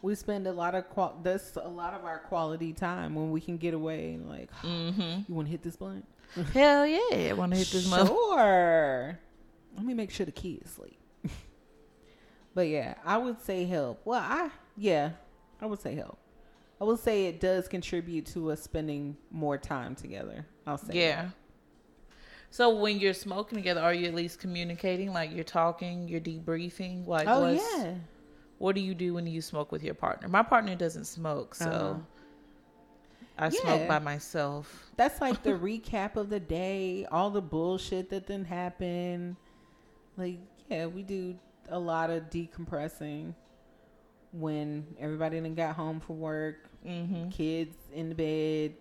We 0.00 0.14
spend 0.14 0.46
a 0.46 0.52
lot 0.52 0.74
of 0.76 0.88
qual. 0.90 1.18
That's 1.22 1.56
a 1.56 1.68
lot 1.68 1.92
of 1.94 2.04
our 2.04 2.20
quality 2.20 2.72
time 2.72 3.14
when 3.16 3.30
we 3.32 3.40
can 3.40 3.56
get 3.56 3.74
away 3.74 4.14
and 4.14 4.28
like, 4.28 4.50
Mm-hmm. 4.62 5.22
you 5.28 5.34
want 5.34 5.48
to 5.48 5.50
hit 5.52 5.62
this 5.62 5.76
blunt? 5.76 6.04
Hell 6.52 6.86
yeah, 6.86 7.30
I 7.30 7.32
want 7.34 7.52
to 7.52 7.58
hit 7.58 7.68
this 7.68 7.88
mother. 7.90 8.06
Sure. 8.06 9.18
Let 9.76 9.84
me 9.86 9.94
make 9.94 10.10
sure 10.10 10.26
the 10.26 10.32
kid 10.32 10.62
is 10.64 10.70
asleep. 10.72 10.97
But 12.58 12.66
yeah, 12.66 12.94
I 13.04 13.18
would 13.18 13.40
say 13.40 13.66
help. 13.66 14.00
Well, 14.04 14.18
I 14.20 14.50
yeah, 14.76 15.10
I 15.60 15.66
would 15.66 15.80
say 15.80 15.94
help. 15.94 16.18
I 16.80 16.84
would 16.84 16.98
say 16.98 17.26
it 17.26 17.38
does 17.38 17.68
contribute 17.68 18.26
to 18.34 18.50
us 18.50 18.60
spending 18.62 19.16
more 19.30 19.56
time 19.56 19.94
together. 19.94 20.44
I'll 20.66 20.76
say 20.76 20.94
Yeah. 20.94 21.22
that. 21.26 21.32
So 22.50 22.74
when 22.74 22.98
you're 22.98 23.14
smoking 23.14 23.56
together, 23.58 23.80
are 23.80 23.94
you 23.94 24.08
at 24.08 24.14
least 24.14 24.40
communicating? 24.40 25.12
Like 25.12 25.32
you're 25.32 25.44
talking, 25.44 26.08
you're 26.08 26.20
debriefing. 26.20 27.06
Like 27.06 27.28
Oh 27.28 27.48
yeah. 27.48 27.94
What 28.58 28.74
do 28.74 28.80
you 28.80 28.92
do 28.92 29.14
when 29.14 29.24
you 29.28 29.40
smoke 29.40 29.70
with 29.70 29.84
your 29.84 29.94
partner? 29.94 30.26
My 30.26 30.42
partner 30.42 30.74
doesn't 30.74 31.04
smoke, 31.04 31.54
so 31.54 31.70
Uh-huh. 31.70 32.00
I 33.38 33.50
smoke 33.50 33.86
by 33.86 34.00
myself. 34.00 34.90
That's 34.96 35.20
like 35.20 35.44
the 35.44 35.50
recap 35.68 36.16
of 36.16 36.28
the 36.28 36.40
day, 36.40 37.06
all 37.12 37.30
the 37.30 37.40
bullshit 37.40 38.10
that 38.10 38.26
didn't 38.26 38.46
happen. 38.48 39.36
Like, 40.16 40.40
yeah, 40.68 40.86
we 40.86 41.04
do 41.04 41.38
a 41.70 41.78
lot 41.78 42.10
of 42.10 42.24
decompressing 42.30 43.34
when 44.32 44.86
everybody 44.98 45.40
then 45.40 45.54
got 45.54 45.74
home 45.76 46.00
from 46.00 46.20
work, 46.20 46.56
Mm-hmm. 46.86 47.30
kids 47.30 47.76
in 47.92 48.08
the 48.08 48.14
bed, 48.14 48.74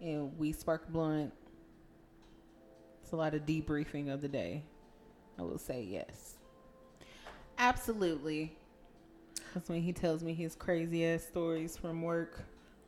and 0.00 0.36
we 0.38 0.50
spark 0.52 0.88
blunt. 0.88 1.32
It's 3.02 3.12
a 3.12 3.16
lot 3.16 3.34
of 3.34 3.42
debriefing 3.42 4.12
of 4.12 4.22
the 4.22 4.28
day. 4.28 4.62
I 5.38 5.42
will 5.42 5.58
say 5.58 5.82
yes. 5.82 6.36
Absolutely. 7.58 8.56
That's 9.54 9.68
when 9.68 9.82
he 9.82 9.92
tells 9.92 10.22
me 10.22 10.32
his 10.34 10.54
crazy 10.54 11.04
ass 11.04 11.24
stories 11.24 11.76
from 11.76 12.02
work. 12.02 12.40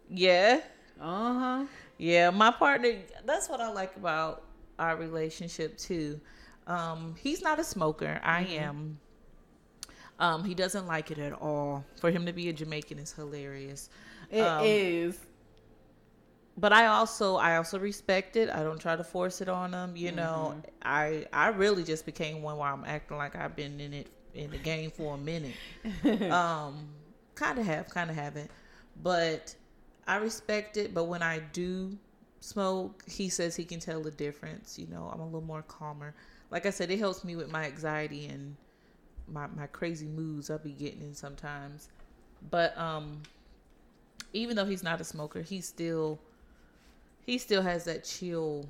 Yeah, 0.09 0.61
Uh 1.01 1.35
huh. 1.39 1.65
yeah. 1.99 2.31
My 2.31 2.51
partner. 2.51 2.95
That's 3.25 3.49
what 3.49 3.61
I 3.61 3.71
like 3.71 3.95
about 3.97 4.45
our 4.79 4.97
relationship 4.97 5.77
too. 5.79 6.21
Um, 6.67 7.15
he's 7.21 7.43
not 7.43 7.59
a 7.59 7.65
smoker. 7.65 8.21
I 8.23 8.45
Mm-hmm. 8.45 8.53
am. 8.65 8.99
Um, 10.21 10.45
he 10.45 10.55
doesn't 10.55 10.87
like 10.87 11.11
it 11.11 11.19
at 11.19 11.35
all. 11.35 11.87
For 11.97 12.11
him 12.13 12.27
to 12.27 12.33
be 12.35 12.49
a 12.51 12.55
Jamaican 12.55 13.01
is 13.01 13.13
hilarious. 13.13 13.91
It 14.31 14.47
Um, 14.47 14.63
is. 14.63 15.27
but 16.57 16.73
I 16.73 16.87
also 16.87 17.37
I 17.37 17.57
also 17.57 17.79
respect 17.79 18.37
it. 18.37 18.51
I 18.51 18.63
don't 18.63 18.81
try 18.81 18.97
to 18.97 19.05
force 19.05 19.41
it 19.43 19.49
on 19.49 19.73
them. 19.73 19.97
You 19.97 20.13
know, 20.13 20.55
Mm-hmm. 20.55 20.61
I 20.83 21.27
I 21.33 21.49
really 21.49 21.85
just 21.85 22.07
became 22.07 22.43
one 22.43 22.59
where 22.59 22.69
I'm 22.71 22.85
acting 22.85 23.19
like 23.19 23.37
I've 23.37 23.57
been 23.57 23.81
in 23.81 23.95
it 23.95 24.09
in 24.35 24.51
the 24.53 24.59
game 24.59 24.91
for 24.91 25.15
a 25.15 25.19
minute. 25.19 25.59
um, 26.31 26.91
kind 27.35 27.59
of 27.59 27.67
have, 27.67 27.91
kind 27.91 28.11
of 28.11 28.17
haven't, 28.17 28.51
but 28.97 29.55
I 30.07 30.17
respect 30.17 30.77
it. 30.77 30.95
But 30.95 31.05
when 31.05 31.23
I 31.23 31.39
do 31.41 31.99
smoke, 32.41 33.05
he 33.09 33.29
says 33.29 33.57
he 33.57 33.65
can 33.65 33.81
tell 33.81 34.03
the 34.03 34.11
difference. 34.13 34.79
You 34.79 34.89
know, 34.89 35.11
I'm 35.13 35.21
a 35.21 35.25
little 35.27 35.43
more 35.43 35.63
calmer. 35.63 36.15
Like 36.51 36.67
I 36.67 36.71
said, 36.71 36.91
it 36.91 36.99
helps 36.99 37.25
me 37.25 37.37
with 37.37 37.51
my 37.51 37.67
anxiety 37.67 38.27
and 38.27 38.57
my 39.33 39.47
my 39.49 39.67
crazy 39.67 40.07
moods 40.07 40.51
I'll 40.51 40.59
be 40.59 40.73
getting 40.73 41.01
in 41.03 41.15
sometimes. 41.15 41.89
But 42.51 42.77
um, 42.79 43.23
even 44.33 44.57
though 44.57 44.65
he's 44.65 44.83
not 44.83 45.01
a 45.01 45.05
smoker, 45.05 45.43
he 45.43 45.61
still 45.61 46.19
he 47.25 47.39
still 47.39 47.63
has 47.63 47.85
that 47.85 48.05
chill 48.05 48.67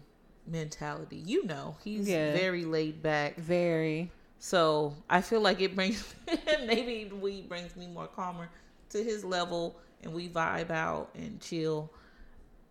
mentality. 0.47 1.23
You 1.25 1.45
know, 1.47 1.77
he's 1.85 2.09
Yeah. 2.09 2.33
very 2.33 2.65
laid 2.65 3.03
back. 3.03 3.37
Very. 3.37 4.11
So 4.39 4.95
I 5.09 5.21
feel 5.21 5.41
like 5.41 5.61
it 5.61 5.75
brings 5.75 6.15
maybe 6.67 7.11
weed 7.15 7.49
brings 7.49 7.77
me 7.77 7.87
more 7.87 8.07
calmer 8.07 8.49
to 8.91 9.03
his 9.03 9.25
level, 9.25 9.77
and 10.03 10.13
we 10.13 10.29
vibe 10.29 10.71
out 10.71 11.11
and 11.15 11.41
chill. 11.41 11.91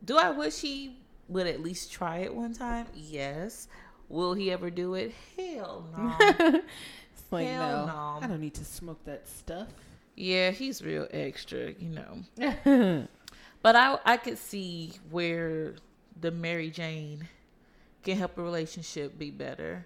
Do 0.04 0.18
I 0.18 0.32
wish 0.32 0.60
he 0.60 0.98
would 1.28 1.46
at 1.48 1.62
least 1.62 1.92
try 1.92 2.20
it 2.20 2.34
one 2.34 2.54
time? 2.54 2.88
Yes. 2.96 3.68
Will 4.08 4.34
he 4.34 4.50
ever 4.52 4.70
do 4.72 4.96
it? 4.96 5.14
Hell 5.38 5.86
no. 5.96 6.62
It's 7.30 7.34
like 7.34 7.47
Hell 7.47 7.86
no, 7.86 7.93
no. 7.93 8.19
I 8.21 8.27
don't 8.27 8.41
need 8.41 8.55
to 8.55 8.65
smoke 8.65 9.03
that 9.05 9.27
stuff. 9.27 9.67
yeah, 10.15 10.49
he's 10.51 10.82
real 10.82 11.07
extra, 11.11 11.73
you 11.80 11.89
know. 11.89 13.07
But 13.61 13.75
I 13.75 13.99
I 14.05 14.17
could 14.17 14.38
see 14.38 14.93
where 15.11 15.75
the 16.19 16.32
Mary 16.32 16.69
Jane 16.69 17.27
can 18.03 18.17
help 18.17 18.38
a 18.38 18.41
relationship 18.41 19.17
be 19.17 19.32
better. 19.32 19.86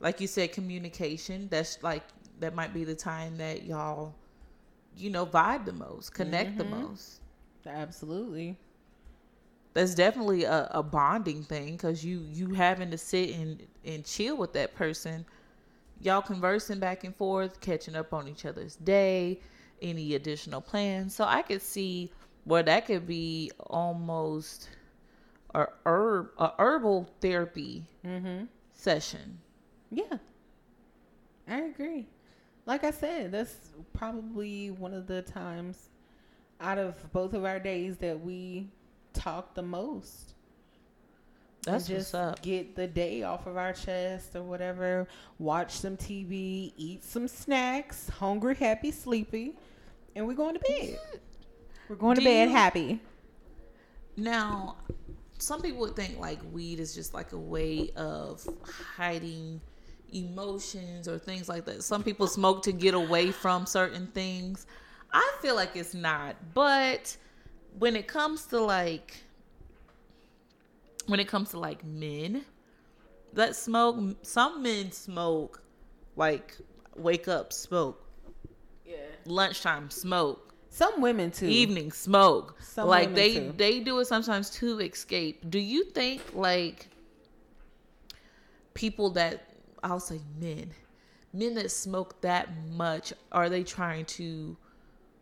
Like 0.00 0.20
you 0.20 0.26
said, 0.26 0.52
communication. 0.52 1.48
That's 1.50 1.82
like 1.82 2.02
that 2.40 2.54
might 2.54 2.72
be 2.72 2.84
the 2.84 2.94
time 2.94 3.36
that 3.38 3.64
y'all, 3.64 4.14
you 4.96 5.10
know, 5.10 5.26
vibe 5.26 5.64
the 5.64 5.72
most, 5.72 6.14
connect 6.14 6.56
the 6.56 6.64
mm-hmm. 6.64 6.82
most. 6.82 7.20
Absolutely. 7.66 8.56
That's 9.72 9.94
definitely 9.94 10.44
a, 10.44 10.68
a 10.70 10.82
bonding 10.82 11.42
thing 11.42 11.72
because 11.72 12.04
you 12.04 12.24
you 12.32 12.54
having 12.54 12.92
to 12.92 12.98
sit 12.98 13.30
and 13.30 13.66
and 13.84 14.04
chill 14.04 14.36
with 14.36 14.52
that 14.52 14.74
person. 14.76 15.26
Y'all 16.00 16.22
conversing 16.22 16.78
back 16.78 17.04
and 17.04 17.14
forth, 17.16 17.60
catching 17.60 17.94
up 17.96 18.12
on 18.12 18.28
each 18.28 18.44
other's 18.44 18.76
day, 18.76 19.40
any 19.82 20.14
additional 20.14 20.60
plans. 20.60 21.14
So 21.14 21.24
I 21.24 21.42
could 21.42 21.62
see 21.62 22.10
where 22.44 22.62
that 22.62 22.86
could 22.86 23.06
be 23.06 23.50
almost 23.70 24.68
a 25.54 25.66
herb 25.86 26.30
a 26.38 26.50
herbal 26.58 27.08
therapy 27.20 27.84
Mm-hmm. 28.04 28.44
session. 28.74 29.38
Yeah. 29.90 30.18
I 31.48 31.60
agree. 31.62 32.06
Like 32.66 32.84
I 32.84 32.90
said, 32.90 33.32
that's 33.32 33.54
probably 33.92 34.70
one 34.70 34.94
of 34.94 35.06
the 35.06 35.22
times 35.22 35.90
out 36.60 36.78
of 36.78 37.12
both 37.12 37.34
of 37.34 37.44
our 37.44 37.58
days 37.60 37.98
that 37.98 38.20
we 38.20 38.68
talk 39.12 39.54
the 39.54 39.62
most. 39.62 40.33
That's 41.64 41.86
just 41.86 42.12
what's 42.12 42.38
up. 42.38 42.42
get 42.42 42.76
the 42.76 42.86
day 42.86 43.22
off 43.22 43.46
of 43.46 43.56
our 43.56 43.72
chest 43.72 44.36
or 44.36 44.42
whatever. 44.42 45.06
Watch 45.38 45.72
some 45.72 45.96
TV, 45.96 46.72
eat 46.76 47.02
some 47.04 47.26
snacks, 47.28 48.08
hungry, 48.08 48.54
happy, 48.54 48.90
sleepy, 48.90 49.54
and 50.14 50.26
we're 50.26 50.34
going 50.34 50.54
to 50.54 50.60
bed. 50.60 50.98
We're 51.88 51.96
going 51.96 52.14
Do 52.16 52.20
to 52.22 52.26
bed 52.26 52.48
you- 52.48 52.54
happy. 52.54 53.00
Now, 54.16 54.76
some 55.38 55.60
people 55.60 55.80
would 55.80 55.96
think 55.96 56.18
like 56.18 56.38
weed 56.52 56.78
is 56.80 56.94
just 56.94 57.14
like 57.14 57.32
a 57.32 57.38
way 57.38 57.90
of 57.96 58.46
hiding 58.96 59.60
emotions 60.12 61.08
or 61.08 61.18
things 61.18 61.48
like 61.48 61.64
that. 61.64 61.82
Some 61.82 62.02
people 62.04 62.26
smoke 62.26 62.62
to 62.64 62.72
get 62.72 62.94
away 62.94 63.32
from 63.32 63.66
certain 63.66 64.06
things. 64.08 64.66
I 65.12 65.32
feel 65.42 65.54
like 65.56 65.74
it's 65.74 65.94
not. 65.94 66.36
But 66.54 67.16
when 67.78 67.96
it 67.96 68.06
comes 68.06 68.46
to 68.46 68.60
like 68.60 69.23
when 71.06 71.20
it 71.20 71.28
comes 71.28 71.50
to 71.50 71.58
like 71.58 71.84
men 71.84 72.44
that 73.32 73.56
smoke, 73.56 74.16
some 74.22 74.62
men 74.62 74.92
smoke 74.92 75.62
like 76.16 76.56
wake 76.96 77.26
up 77.28 77.52
smoke, 77.52 78.06
Yeah. 78.86 78.96
lunchtime 79.26 79.90
smoke, 79.90 80.54
Some 80.70 81.00
women 81.00 81.30
too. 81.30 81.46
evening 81.46 81.90
smoke. 81.92 82.56
Some 82.62 82.88
like 82.88 83.08
women 83.08 83.14
they 83.16 83.34
too. 83.34 83.54
they 83.56 83.80
do 83.80 83.98
it 83.98 84.04
sometimes 84.06 84.50
to 84.50 84.78
escape. 84.80 85.48
Do 85.50 85.58
you 85.58 85.84
think 85.84 86.22
like 86.34 86.88
people 88.74 89.10
that 89.10 89.48
I'll 89.82 90.00
say 90.00 90.20
men, 90.40 90.70
men 91.32 91.54
that 91.54 91.70
smoke 91.70 92.20
that 92.22 92.48
much, 92.70 93.12
are 93.32 93.48
they 93.48 93.62
trying 93.62 94.04
to 94.06 94.56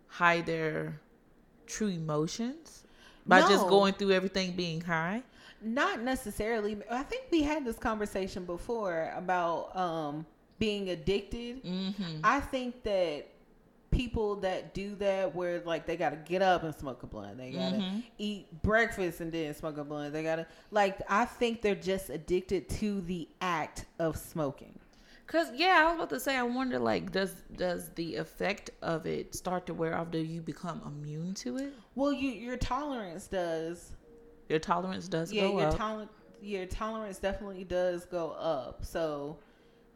hide 0.06 0.46
their 0.46 1.00
true 1.66 1.88
emotions 1.88 2.84
by 3.26 3.40
just 3.40 3.66
going 3.68 3.94
through 3.94 4.12
everything 4.12 4.52
being 4.52 4.80
high? 4.80 5.22
Not 5.62 6.02
necessarily. 6.02 6.76
I 6.90 7.02
think 7.02 7.24
we 7.30 7.42
had 7.42 7.64
this 7.64 7.76
conversation 7.78 8.44
before 8.44 9.12
about 9.16 9.74
um, 9.76 10.26
being 10.58 10.90
addicted. 10.90 11.64
Mm-hmm. 11.64 12.20
I 12.24 12.40
think 12.40 12.82
that 12.84 13.26
people 13.90 14.36
that 14.36 14.72
do 14.74 14.94
that, 14.96 15.34
where 15.34 15.60
like 15.66 15.86
they 15.86 15.96
got 15.96 16.10
to 16.10 16.16
get 16.16 16.40
up 16.42 16.62
and 16.62 16.74
smoke 16.74 17.02
a 17.02 17.06
blunt, 17.06 17.36
they 17.36 17.50
got 17.50 17.70
to 17.70 17.76
Mhm. 17.76 18.02
eat 18.18 18.46
breakfast 18.62 19.20
and 19.20 19.30
then 19.30 19.54
smoke 19.54 19.76
a 19.76 19.84
blunt, 19.84 20.12
they 20.12 20.22
got 20.22 20.36
to 20.36 20.46
like. 20.70 20.98
I 21.08 21.24
think 21.26 21.60
they're 21.62 21.74
just 21.74 22.08
addicted 22.10 22.68
to 22.80 23.00
the 23.02 23.28
act 23.40 23.84
of 23.98 24.16
smoking. 24.16 24.78
Cause 25.26 25.46
yeah, 25.54 25.80
I 25.82 25.84
was 25.86 25.94
about 25.94 26.10
to 26.10 26.20
say. 26.20 26.36
I 26.36 26.42
wonder, 26.42 26.78
like, 26.78 27.10
does 27.12 27.32
does 27.56 27.88
the 27.90 28.16
effect 28.16 28.70
of 28.82 29.06
it 29.06 29.34
start 29.34 29.66
to 29.66 29.74
wear 29.74 29.96
off? 29.96 30.10
Do 30.10 30.18
you 30.18 30.40
become 30.42 30.82
immune 30.86 31.34
to 31.34 31.56
it? 31.58 31.72
Well, 31.94 32.12
you 32.12 32.30
your 32.30 32.56
tolerance 32.56 33.28
does. 33.28 33.92
Your 34.52 34.58
tolerance 34.58 35.08
does 35.08 35.32
yeah, 35.32 35.44
go 35.44 35.58
your 35.58 35.68
up. 35.68 35.78
tolerance 35.78 36.10
your 36.42 36.66
tolerance 36.66 37.16
definitely 37.18 37.64
does 37.64 38.04
go 38.04 38.32
up. 38.32 38.84
So, 38.84 39.38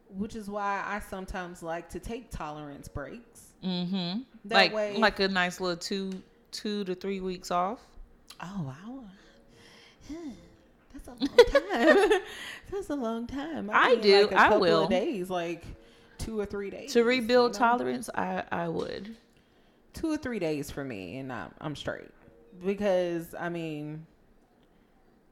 which 0.09 0.35
is 0.35 0.49
why 0.49 0.83
I 0.83 0.99
sometimes 0.99 1.61
like 1.61 1.89
to 1.89 1.99
take 1.99 2.31
tolerance 2.31 2.87
breaks. 2.87 3.49
Mm-hmm. 3.63 4.21
That 4.45 4.55
like 4.55 4.73
way- 4.73 4.97
like 4.97 5.19
a 5.19 5.27
nice 5.27 5.59
little 5.61 5.77
two 5.77 6.23
two 6.49 6.83
to 6.85 6.95
three 6.95 7.19
weeks 7.19 7.51
off. 7.51 7.81
Oh 8.41 8.73
wow. 8.73 9.03
That's 10.93 11.07
a 11.07 11.11
long 11.11 11.27
time. 11.51 12.21
That's 12.71 12.89
a 12.89 12.95
long 12.95 13.27
time. 13.27 13.69
I 13.71 13.93
need, 13.93 14.01
do. 14.01 14.21
Like 14.23 14.31
a 14.31 14.39
I 14.39 14.43
couple 14.45 14.59
will. 14.61 14.83
Of 14.85 14.89
days, 14.89 15.29
like 15.29 15.63
two 16.17 16.39
or 16.39 16.47
three 16.47 16.71
days 16.71 16.93
To 16.93 17.03
rebuild 17.03 17.53
you 17.53 17.59
know? 17.59 17.67
tolerance, 17.67 18.09
I 18.15 18.43
I 18.51 18.67
would. 18.69 19.15
Two 19.93 20.11
or 20.11 20.17
three 20.17 20.39
days 20.39 20.71
for 20.71 20.83
me, 20.83 21.17
and 21.17 21.31
I'm 21.31 21.51
I'm 21.61 21.75
straight. 21.75 22.09
Because 22.65 23.35
I 23.39 23.49
mean, 23.49 24.07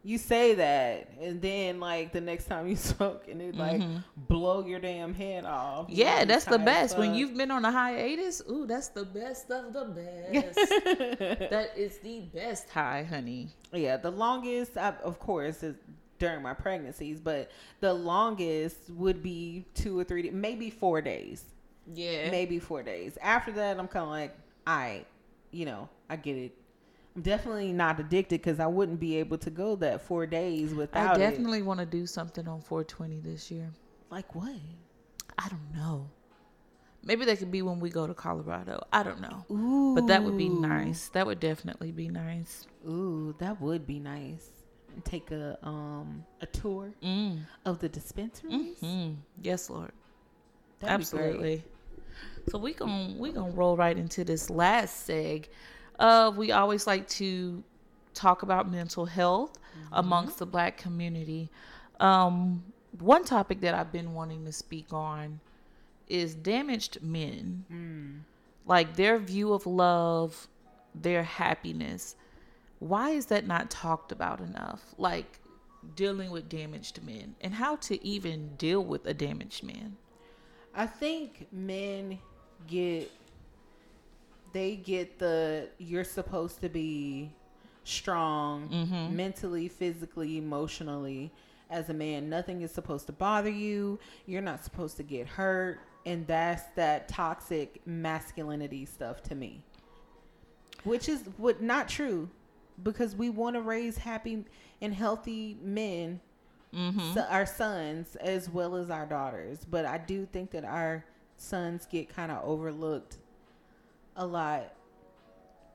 you 0.05 0.19
say 0.19 0.53
that, 0.53 1.09
and 1.19 1.41
then 1.41 1.79
like 1.79 2.13
the 2.13 2.21
next 2.21 2.45
time 2.45 2.67
you 2.67 2.75
smoke, 2.93 3.27
and 3.27 3.41
it 3.41 3.55
like 3.55 3.81
Mhm. 3.81 4.03
blow 4.15 4.63
your 4.63 4.79
damn 4.79 5.15
head 5.15 5.45
off. 5.45 5.89
Yeah, 5.89 6.25
that's 6.25 6.45
the 6.45 6.59
best. 6.59 6.95
When 6.97 7.15
you've 7.15 7.35
been 7.35 7.49
on 7.49 7.65
a 7.65 7.71
hiatus, 7.71 8.41
ooh, 8.49 8.67
that's 8.67 8.89
the 8.89 9.03
best 9.03 9.49
of 9.49 9.73
the 9.73 9.85
best. 9.85 10.55
that 11.49 11.71
is 11.75 11.97
the 11.99 12.19
best 12.33 12.69
high, 12.69 13.03
honey. 13.03 13.49
Yeah, 13.73 13.97
the 13.97 14.11
longest, 14.11 14.77
I, 14.77 14.93
of 15.03 15.17
course, 15.19 15.63
is 15.63 15.75
during 16.19 16.43
my 16.43 16.53
pregnancies, 16.53 17.19
but 17.19 17.49
the 17.79 17.93
longest 17.93 18.77
would 18.91 19.23
be 19.23 19.65
two 19.73 19.97
or 19.99 20.03
three, 20.03 20.29
maybe 20.29 20.69
four 20.69 21.01
days. 21.01 21.45
Yeah. 21.93 22.29
Maybe 22.29 22.59
four 22.59 22.83
days. 22.83 23.17
After 23.21 23.51
that, 23.53 23.79
I'm 23.79 23.87
kind 23.87 24.03
of 24.03 24.09
like, 24.09 24.37
I, 24.67 25.03
you 25.51 25.65
know, 25.65 25.89
I 26.09 26.15
get 26.15 26.37
it. 26.37 26.51
Definitely 27.21 27.71
not 27.71 27.99
addicted 27.99 28.41
because 28.41 28.59
I 28.59 28.67
wouldn't 28.67 28.99
be 28.99 29.15
able 29.17 29.37
to 29.39 29.49
go 29.49 29.75
that 29.77 30.01
four 30.01 30.25
days 30.25 30.73
without 30.73 31.15
I 31.15 31.17
definitely 31.17 31.61
want 31.61 31.79
to 31.79 31.85
do 31.85 32.05
something 32.05 32.45
on 32.47 32.59
420 32.61 33.21
this 33.21 33.49
year. 33.49 33.71
Like 34.09 34.35
what? 34.35 34.55
I 35.37 35.47
don't 35.47 35.73
know. 35.73 36.09
Maybe 37.03 37.23
that 37.25 37.37
could 37.39 37.51
be 37.51 37.61
when 37.61 37.79
we 37.79 37.89
go 37.89 38.05
to 38.07 38.13
Colorado. 38.13 38.83
I 38.91 39.03
don't 39.03 39.21
know. 39.21 39.45
Ooh. 39.51 39.93
But 39.95 40.07
that 40.07 40.23
would 40.25 40.37
be 40.37 40.49
nice. 40.49 41.07
That 41.09 41.25
would 41.25 41.39
definitely 41.39 41.91
be 41.91 42.09
nice. 42.09 42.65
Ooh, 42.87 43.33
that 43.39 43.61
would 43.61 43.85
be 43.87 43.99
nice. 43.99 44.49
Take 45.03 45.31
a 45.31 45.57
um 45.61 46.25
a 46.41 46.45
tour 46.47 46.93
Mm. 47.03 47.41
of 47.65 47.79
the 47.79 47.89
dispensaries. 47.89 48.77
hmm 48.79 49.11
Yes, 49.41 49.69
Lord. 49.69 49.91
That'd. 50.79 50.93
Absolutely. 51.01 51.63
So 52.49 52.57
we 52.57 52.73
gon' 52.73 53.17
we 53.19 53.31
gonna 53.31 53.51
roll 53.51 53.77
right 53.77 53.97
into 53.97 54.23
this 54.23 54.49
last 54.49 55.07
seg. 55.07 55.47
Uh, 55.99 56.31
we 56.35 56.51
always 56.51 56.85
like 56.87 57.07
to 57.07 57.63
talk 58.13 58.43
about 58.43 58.69
mental 58.69 59.05
health 59.05 59.57
amongst 59.91 60.39
the 60.39 60.45
black 60.45 60.77
community. 60.77 61.49
Um, 61.99 62.63
one 62.99 63.23
topic 63.25 63.61
that 63.61 63.73
I've 63.73 63.91
been 63.91 64.13
wanting 64.13 64.45
to 64.45 64.51
speak 64.51 64.87
on 64.91 65.39
is 66.07 66.35
damaged 66.35 67.01
men, 67.01 67.65
Mm. 67.71 68.19
like 68.65 68.95
their 68.95 69.17
view 69.19 69.53
of 69.53 69.65
love, 69.65 70.47
their 70.93 71.23
happiness. 71.23 72.15
why 72.79 73.11
is 73.11 73.27
that 73.27 73.47
not 73.47 73.71
talked 73.71 74.11
about 74.11 74.39
enough? 74.41 74.93
Like 74.97 75.39
dealing 75.95 76.29
with 76.29 76.49
damaged 76.49 77.01
men 77.03 77.35
and 77.41 77.53
how 77.53 77.77
to 77.77 78.05
even 78.05 78.55
deal 78.57 78.83
with 78.83 79.05
a 79.07 79.13
damaged 79.13 79.63
man. 79.63 79.95
I 80.75 80.85
think 80.85 81.47
men 81.53 82.19
get 82.67 83.09
they 84.55 84.77
get 84.77 85.19
the 85.19 85.67
you're 85.77 86.05
supposed 86.05 86.61
to 86.61 86.69
be 86.69 87.29
strong 87.83 88.69
Mm-hmm. 88.69 89.15
mentally, 89.15 89.67
physically, 89.67 90.37
emotionally 90.37 91.29
as 91.69 91.89
a 91.89 91.93
man. 91.93 92.29
Nothing 92.29 92.61
is 92.61 92.71
supposed 92.71 93.05
to 93.07 93.11
bother 93.13 93.49
you. 93.49 93.99
You're 94.25 94.41
not 94.41 94.63
supposed 94.63 94.95
to 94.97 95.03
get 95.03 95.27
hurt. 95.27 95.79
And 96.05 96.25
that's 96.27 96.63
that 96.75 97.07
toxic 97.09 97.81
masculinity 97.85 98.85
stuff 98.85 99.21
to 99.23 99.35
me. 99.35 99.61
Which 100.83 101.09
is 101.09 101.23
what 101.37 101.61
not 101.61 101.89
true 101.89 102.29
because 102.83 103.15
we 103.15 103.29
want 103.29 103.55
to 103.55 103.61
raise 103.61 103.97
happy 103.97 104.45
and 104.81 104.93
healthy 104.93 105.57
men 105.61 106.21
Mm-hmm. 106.73 107.13
so 107.13 107.21
our 107.29 107.45
sons 107.45 108.17
as 108.17 108.49
well 108.49 108.75
as 108.75 108.89
our 108.89 109.05
daughters. 109.05 109.59
But 109.69 109.85
I 109.85 109.97
do 109.97 110.25
think 110.25 110.51
that 110.51 110.65
our 110.65 111.05
sons 111.37 111.87
get 111.89 112.09
kind 112.09 112.31
of 112.31 112.43
overlooked 112.43 113.17
a 114.15 114.25
lot 114.25 114.73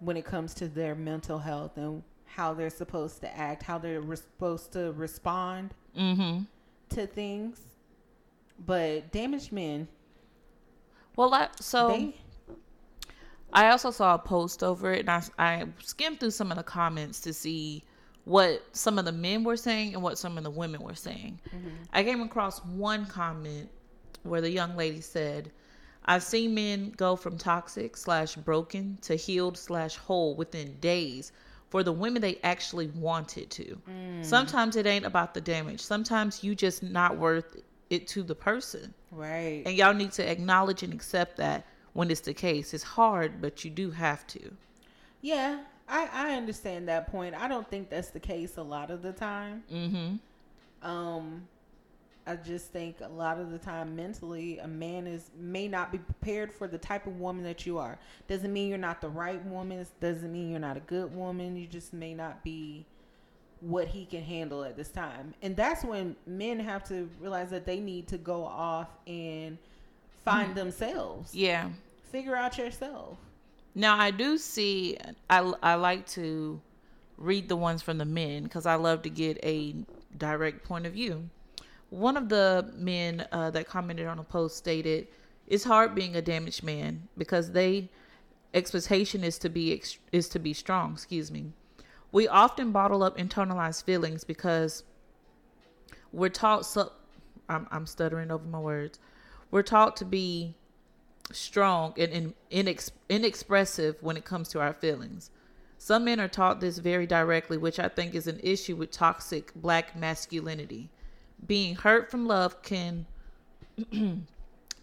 when 0.01 0.16
it 0.16 0.24
comes 0.24 0.55
to 0.55 0.68
their 0.68 0.95
mental 0.95 1.38
health 1.38 1.76
and 1.76 2.03
how 2.24 2.55
they're 2.55 2.70
supposed 2.70 3.20
to 3.20 3.36
act, 3.36 3.62
how 3.62 3.76
they're 3.78 4.01
re- 4.01 4.16
supposed 4.16 4.72
to 4.72 4.93
respond 4.93 5.74
Mm-hmm. 5.99 6.45
to 6.91 7.07
things. 7.07 7.61
But 8.64 9.11
damaged 9.11 9.51
men, 9.53 9.88
Well, 11.16 11.34
I, 11.34 11.49
so 11.61 11.88
they 11.88 12.14
I 13.53 13.70
also 13.70 13.91
saw 13.91 14.14
a 14.14 14.18
post 14.18 14.62
over 14.62 14.93
it, 14.93 15.01
and 15.01 15.11
I, 15.11 15.22
I 15.38 15.66
skimmed 15.82 16.20
through 16.20 16.30
some 16.30 16.51
of 16.53 16.57
the 16.57 16.62
comments 16.62 17.20
to 17.22 17.32
see 17.32 17.82
what 18.24 18.62
some 18.72 18.99
of 18.99 19.05
the 19.07 19.12
men 19.12 19.43
were 19.43 19.57
saying 19.57 19.95
and 19.95 20.03
what 20.03 20.18
some 20.18 20.38
of 20.38 20.45
the 20.45 20.51
women 20.51 20.82
were 20.82 20.95
saying. 20.95 21.41
I 21.93 22.05
came 22.05 22.20
across 22.22 22.64
one 22.64 23.07
comment 23.07 23.68
where 24.22 24.41
the 24.41 24.51
young 24.51 24.76
lady 24.76 25.01
said, 25.01 25.51
"I've 26.05 26.23
seen 26.23 26.55
men 26.55 26.93
go 26.97 27.17
from 27.17 27.39
toxic 27.39 27.97
slash 27.97 28.35
broken 28.37 28.99
to 29.03 29.15
healed 29.17 29.57
slash 29.59 29.97
whole 29.97 30.35
within 30.35 30.77
days." 30.81 31.33
For 31.69 31.85
the 31.85 31.93
women 31.93 32.21
they 32.21 32.41
actually 32.43 32.89
wanted 32.89 33.49
to. 33.51 33.81
Sometimes 34.23 34.75
it 34.75 34.87
ain't 34.87 35.05
about 35.07 35.35
the 35.35 35.41
damage. 35.41 35.81
Sometimes 35.81 36.43
you 36.43 36.57
just 36.57 36.83
not 36.83 37.17
worth 37.17 37.63
it 37.91 38.09
to 38.09 38.25
the 38.25 38.35
person. 38.35 38.93
right. 39.13 39.63
And 39.65 39.77
y'all 39.77 39.95
need 39.95 40.11
to 40.13 40.29
acknowledge 40.29 40.83
and 40.83 40.93
accept 40.93 41.37
that 41.37 41.65
when 41.93 42.11
it's 42.11 42.21
the 42.23 42.35
case. 42.35 42.73
It's 42.75 42.83
hard, 42.83 43.41
but 43.41 43.65
you 43.65 43.71
do 43.71 43.91
have 43.91 44.27
to. 44.29 44.53
Yeah, 45.21 45.61
I 45.89 46.09
I 46.13 46.35
understand 46.35 46.89
that 46.89 47.09
point. 47.11 47.35
I 47.35 47.47
don't 47.49 47.69
think 47.69 47.91
that's 47.91 48.11
the 48.11 48.21
case 48.21 48.57
a 48.57 48.63
lot 48.63 48.91
of 48.91 49.03
the 49.03 49.13
time. 49.13 49.63
Mm-hmm. 49.73 50.89
Um, 50.89 51.47
I 52.31 52.37
just 52.37 52.66
think 52.66 52.99
a 53.01 53.09
lot 53.09 53.41
of 53.41 53.51
the 53.51 53.59
time 53.59 53.97
mentally, 53.97 54.59
a 54.59 54.68
man 54.68 55.09
is 55.09 55.31
may 55.37 55.66
not 55.66 55.91
be 55.91 55.99
prepared 55.99 56.53
for 56.53 56.68
the 56.68 56.78
type 56.78 57.09
of 57.09 57.18
woman 57.18 57.43
that 57.43 57.66
you 57.66 57.76
are. 57.78 57.99
Doesn't 58.28 58.53
mean 58.53 58.68
you're 58.68 58.78
not 58.78 59.01
the 59.01 59.09
right 59.09 59.45
woman. 59.47 59.85
Doesn't 60.01 60.33
mean 60.33 60.49
you're 60.49 60.61
not 60.61 60.76
a 60.76 60.81
good 60.81 61.12
woman. 61.12 61.57
You 61.57 61.66
just 61.66 61.93
may 61.93 62.14
not 62.14 62.45
be 62.45 62.87
what 63.61 63.89
he 63.89 64.05
can 64.05 64.22
handle 64.22 64.62
at 64.62 64.76
this 64.76 64.91
time. 64.91 65.35
And 65.43 65.57
that's 65.57 65.85
when 65.85 66.14
men 66.24 66.61
have 66.61 66.85
to 66.85 67.11
realize 67.20 67.51
that 67.51 67.66
they 67.66 67.81
need 67.81 68.07
to 68.09 68.18
go 68.18 68.45
off 68.45 68.89
and 69.09 69.59
find 70.24 70.53
mm. 70.53 70.55
themselves. 70.55 71.35
Yeah. 71.35 71.68
Figure 72.12 72.37
out 72.37 72.59
yourself. 72.59 73.18
Now 73.74 73.99
I 73.99 74.12
do 74.12 74.39
see. 74.39 74.99
I 75.28 75.53
I 75.64 75.74
like 75.74 76.07
to 76.11 76.61
read 77.18 77.49
the 77.49 77.57
ones 77.57 77.83
from 77.83 77.99
the 77.99 78.05
men 78.05 78.45
because 78.45 78.66
I 78.66 78.76
love 78.76 79.03
to 79.03 79.11
get 79.11 79.39
a 79.43 79.74
direct 80.16 80.62
point 80.64 80.87
of 80.87 80.93
view. 80.93 81.28
One 81.91 82.16
of 82.16 82.28
the 82.28 82.72
men 82.76 83.26
uh, 83.32 83.51
that 83.51 83.66
commented 83.66 84.07
on 84.07 84.18
a 84.18 84.24
post 84.24 84.57
stated, 84.57 85.09
"It's 85.47 85.64
hard 85.64 85.95
being 85.95 86.16
a 86.16 86.22
damaged 86.22 86.62
man 86.62 87.09
because 87.18 87.53
they 87.53 87.91
expectation 88.55 89.22
is 89.22 89.38
to 89.38 89.49
be 89.49 89.72
ex- 89.72 89.99
is 90.12 90.28
to 90.30 90.38
be 90.38 90.55
strong." 90.55 90.93
Excuse 90.93 91.30
me. 91.30 91.53
We 92.12 92.26
often 92.26 92.72
bottle 92.72 93.03
up 93.03 93.18
internalized 93.18 93.84
feelings 93.84 94.24
because 94.24 94.84
we're 96.12 96.28
taught. 96.28 96.64
So, 96.64 96.93
I'm 97.49 97.66
I'm 97.70 97.86
stuttering 97.86 98.30
over 98.30 98.47
my 98.47 98.61
words. 98.61 98.99
We're 99.51 99.62
taught 99.62 99.97
to 99.97 100.05
be 100.05 100.55
strong 101.32 101.95
and, 101.97 102.12
and 102.12 102.34
inex- 102.51 102.91
inexpressive 103.09 103.97
when 104.01 104.16
it 104.16 104.24
comes 104.24 104.49
to 104.51 104.61
our 104.61 104.72
feelings. 104.74 105.30
Some 105.78 106.05
men 106.05 106.20
are 106.20 106.28
taught 106.28 106.61
this 106.61 106.78
very 106.78 107.07
directly, 107.07 107.57
which 107.57 107.78
I 107.78 107.88
think 107.88 108.14
is 108.14 108.26
an 108.26 108.38
issue 108.43 108.76
with 108.76 108.91
toxic 108.91 109.53
black 109.55 109.97
masculinity. 109.97 110.91
Being 111.47 111.74
hurt 111.74 112.11
from 112.11 112.26
love 112.26 112.62
can 112.62 113.07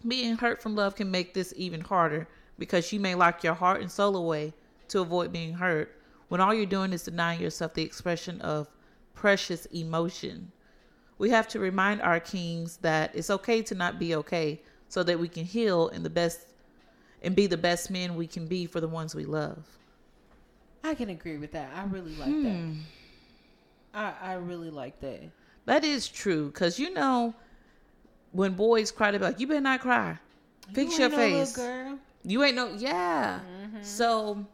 being 0.06 0.36
hurt 0.36 0.62
from 0.62 0.74
love 0.74 0.94
can 0.94 1.10
make 1.10 1.34
this 1.34 1.52
even 1.56 1.80
harder 1.80 2.28
because 2.58 2.92
you 2.92 3.00
may 3.00 3.14
lock 3.14 3.42
your 3.44 3.54
heart 3.54 3.80
and 3.80 3.90
soul 3.90 4.16
away 4.16 4.52
to 4.88 5.00
avoid 5.00 5.32
being 5.32 5.54
hurt 5.54 6.00
when 6.28 6.40
all 6.40 6.52
you're 6.54 6.66
doing 6.66 6.92
is 6.92 7.04
denying 7.04 7.40
yourself 7.40 7.74
the 7.74 7.82
expression 7.82 8.40
of 8.40 8.68
precious 9.14 9.66
emotion. 9.66 10.50
We 11.18 11.30
have 11.30 11.48
to 11.48 11.58
remind 11.58 12.00
our 12.02 12.20
kings 12.20 12.76
that 12.78 13.14
it's 13.14 13.30
okay 13.30 13.62
to 13.62 13.74
not 13.74 13.98
be 13.98 14.14
okay 14.16 14.60
so 14.88 15.02
that 15.02 15.18
we 15.18 15.28
can 15.28 15.44
heal 15.44 15.88
in 15.88 16.02
the 16.02 16.10
best 16.10 16.46
and 17.22 17.34
be 17.34 17.46
the 17.46 17.56
best 17.56 17.90
men 17.90 18.14
we 18.14 18.26
can 18.26 18.46
be 18.46 18.66
for 18.66 18.80
the 18.80 18.88
ones 18.88 19.14
we 19.14 19.24
love. 19.24 19.66
I 20.84 20.94
can 20.94 21.10
agree 21.10 21.38
with 21.38 21.52
that. 21.52 21.72
I 21.74 21.84
really 21.84 22.14
like 22.14 22.28
Hmm. 22.28 22.44
that. 22.44 24.14
I 24.22 24.30
I 24.30 24.32
really 24.34 24.70
like 24.70 25.00
that. 25.00 25.22
That 25.68 25.84
is 25.84 26.08
true 26.08 26.46
because 26.46 26.78
you 26.78 26.94
know 26.94 27.34
when 28.32 28.54
boys 28.54 28.90
cry, 28.90 29.10
they're 29.10 29.20
like, 29.20 29.38
"You 29.38 29.46
better 29.46 29.60
not 29.60 29.80
cry. 29.80 30.18
Fix 30.72 30.94
You 30.94 31.00
your 31.00 31.10
no 31.10 31.16
face. 31.16 31.54
girl. 31.54 31.98
You 32.24 32.42
ain't 32.42 32.56
no 32.56 32.68
yeah." 32.74 33.40
Mm-hmm. 33.40 33.82
So 33.82 34.46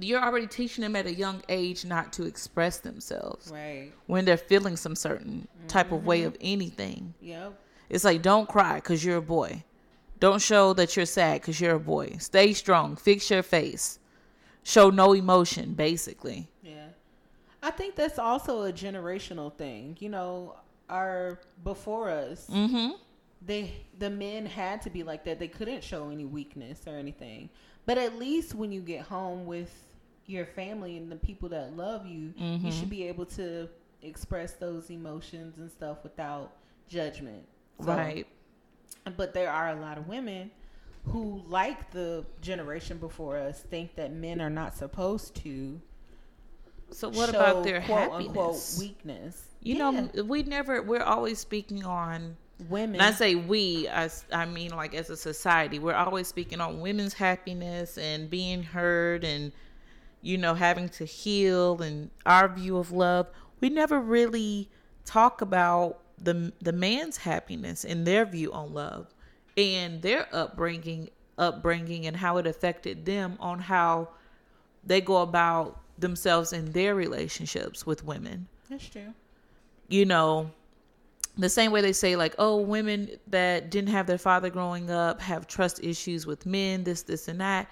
you're 0.00 0.22
already 0.22 0.46
teaching 0.46 0.82
them 0.82 0.94
at 0.94 1.06
a 1.06 1.12
young 1.12 1.42
age 1.48 1.84
not 1.84 2.12
to 2.12 2.26
express 2.26 2.78
themselves 2.78 3.50
Right. 3.50 3.90
when 4.06 4.24
they're 4.24 4.36
feeling 4.36 4.76
some 4.76 4.94
certain 4.94 5.48
type 5.66 5.90
of 5.90 6.06
way 6.06 6.20
mm-hmm. 6.20 6.28
of 6.28 6.36
anything. 6.40 7.14
Yep. 7.20 7.58
It's 7.88 8.04
like 8.04 8.22
don't 8.22 8.48
cry 8.48 8.76
because 8.76 9.04
you're 9.04 9.16
a 9.16 9.22
boy. 9.22 9.64
Don't 10.20 10.40
show 10.40 10.74
that 10.74 10.96
you're 10.96 11.06
sad 11.06 11.40
because 11.40 11.60
you're 11.60 11.74
a 11.74 11.80
boy. 11.80 12.14
Stay 12.20 12.52
strong. 12.52 12.94
Fix 12.94 13.30
your 13.30 13.42
face. 13.42 13.98
Show 14.62 14.90
no 14.90 15.12
emotion, 15.12 15.74
basically. 15.74 16.49
I 17.62 17.70
think 17.70 17.94
that's 17.94 18.18
also 18.18 18.62
a 18.64 18.72
generational 18.72 19.52
thing. 19.54 19.96
You 20.00 20.08
know, 20.08 20.56
our 20.88 21.40
before 21.64 22.08
us, 22.10 22.46
Mm-hmm. 22.50 22.92
they 23.44 23.74
the 23.98 24.10
men 24.10 24.46
had 24.46 24.82
to 24.82 24.90
be 24.90 25.02
like 25.02 25.24
that. 25.24 25.38
They 25.38 25.48
couldn't 25.48 25.82
show 25.84 26.10
any 26.10 26.24
weakness 26.24 26.80
or 26.86 26.96
anything. 26.96 27.50
But 27.86 27.98
at 27.98 28.16
least 28.18 28.54
when 28.54 28.72
you 28.72 28.80
get 28.80 29.02
home 29.02 29.46
with 29.46 29.70
your 30.26 30.46
family 30.46 30.96
and 30.96 31.10
the 31.10 31.16
people 31.16 31.48
that 31.50 31.76
love 31.76 32.06
you, 32.06 32.32
you 32.36 32.70
should 32.72 32.90
be 32.90 33.04
able 33.08 33.26
to 33.26 33.68
express 34.02 34.52
those 34.52 34.90
emotions 34.90 35.58
and 35.58 35.70
stuff 35.70 35.98
without 36.02 36.52
judgment. 36.88 37.44
So- 37.80 37.88
Right. 37.88 38.26
But 39.16 39.32
there 39.34 39.50
are 39.50 39.70
a 39.70 39.80
lot 39.80 39.96
of 39.98 40.06
women 40.08 40.50
who, 41.06 41.42
like 41.48 41.90
the 41.90 42.24
generation 42.42 42.98
before 42.98 43.38
us, 43.38 43.60
think 43.60 43.94
that 43.96 44.12
men 44.12 44.40
are 44.40 44.50
not 44.50 44.76
supposed 44.76 45.34
to. 45.36 45.80
So 46.92 47.08
what 47.08 47.28
about 47.30 47.62
their 47.64 47.80
quote 47.82 48.12
happiness? 48.12 48.28
unquote 48.28 48.78
weakness? 48.78 49.44
You 49.62 49.76
Yeah. 49.76 49.90
know, 50.14 50.22
we 50.24 50.42
never. 50.42 50.82
We're 50.82 51.02
always 51.02 51.38
speaking 51.38 51.84
on. 51.84 52.36
women. 52.68 53.00
I 53.00 53.10
say 53.12 53.36
we, 53.36 53.88
i 53.88 54.44
mean 54.44 54.72
like 54.76 54.94
as 54.94 55.08
a 55.08 55.16
society, 55.16 55.78
we're 55.78 55.94
always 55.94 56.28
speaking 56.28 56.60
on 56.60 56.80
women's 56.80 57.14
happiness 57.14 57.96
and 57.96 58.28
being 58.28 58.62
heard 58.62 59.24
and, 59.24 59.52
you 60.20 60.36
know, 60.36 60.52
having 60.52 60.90
to 60.90 61.06
heal 61.06 61.80
and 61.80 62.10
our 62.26 62.48
view 62.48 62.76
of 62.76 62.92
love. 62.92 63.28
We 63.60 63.70
never 63.70 63.98
really 63.98 64.68
talk 65.06 65.40
about 65.40 66.00
the 66.18 66.52
the 66.60 66.72
man's 66.72 67.16
happiness 67.16 67.82
and 67.84 68.06
their 68.06 68.26
view 68.26 68.52
on 68.52 68.74
love 68.74 69.06
and 69.56 70.02
their 70.02 70.28
upbringing, 70.34 71.08
upbringing 71.38 72.06
and 72.06 72.16
how 72.18 72.36
it 72.36 72.46
affected 72.46 73.06
them 73.06 73.36
on 73.40 73.58
how 73.58 74.08
they 74.84 75.00
go 75.00 75.22
about 75.22 75.80
themselves 76.00 76.52
in 76.52 76.72
their 76.72 76.94
relationships 76.94 77.86
with 77.86 78.04
women 78.04 78.46
That's 78.68 78.88
true. 78.88 79.12
you 79.88 80.04
know, 80.04 80.50
the 81.38 81.48
same 81.48 81.70
way 81.72 81.80
they 81.80 81.92
say 81.92 82.16
like, 82.16 82.34
oh, 82.38 82.56
women 82.60 83.10
that 83.28 83.70
didn't 83.70 83.90
have 83.90 84.06
their 84.06 84.18
father 84.18 84.50
growing 84.50 84.90
up 84.90 85.20
have 85.20 85.46
trust 85.46 85.82
issues 85.82 86.26
with 86.26 86.44
men, 86.44 86.84
this, 86.84 87.02
this, 87.02 87.28
and 87.28 87.40
that. 87.40 87.68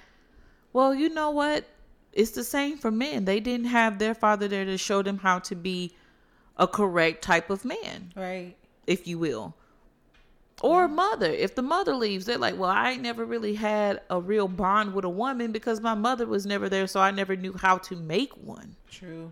Well, 0.73 0.95
you 0.95 1.09
know 1.09 1.31
what? 1.31 1.65
It's 2.13 2.31
the 2.31 2.45
same 2.45 2.79
for 2.79 2.91
men. 2.91 3.25
They 3.25 3.41
didn't 3.41 3.67
have 3.67 3.99
their 3.99 4.15
father 4.15 4.49
there 4.49 4.65
to 4.65 4.79
show 4.79 5.03
them 5.03 5.19
how 5.19 5.41
to 5.41 5.55
be 5.55 5.95
a 6.57 6.67
correct 6.67 7.23
type 7.23 7.51
of 7.51 7.65
man, 7.65 8.13
Right. 8.17 8.55
if 8.87 9.07
you 9.07 9.19
will. 9.19 9.55
Or 10.63 10.89
mother. 10.89 11.31
If 11.31 11.55
the 11.55 11.63
mother 11.63 11.95
leaves, 11.95 12.25
they're 12.27 12.39
like, 12.39 12.59
well, 12.59 12.71
I 12.71 12.91
ain't 12.93 13.03
never 13.03 13.25
really 13.25 13.55
had 13.55 14.01
a 14.11 14.21
real 14.21 14.49
bond 14.49 14.93
with 14.95 15.05
a 15.05 15.09
woman 15.09 15.53
because 15.53 15.81
my 15.81 15.95
mother 15.95 16.27
was 16.27 16.47
never 16.47 16.69
there, 16.69 16.87
so 16.87 17.01
I 17.01 17.11
never 17.13 17.37
knew 17.37 17.53
how 17.53 17.79
to 17.79 17.97
make 17.97 18.33
one. 18.37 18.75
True. 18.91 19.31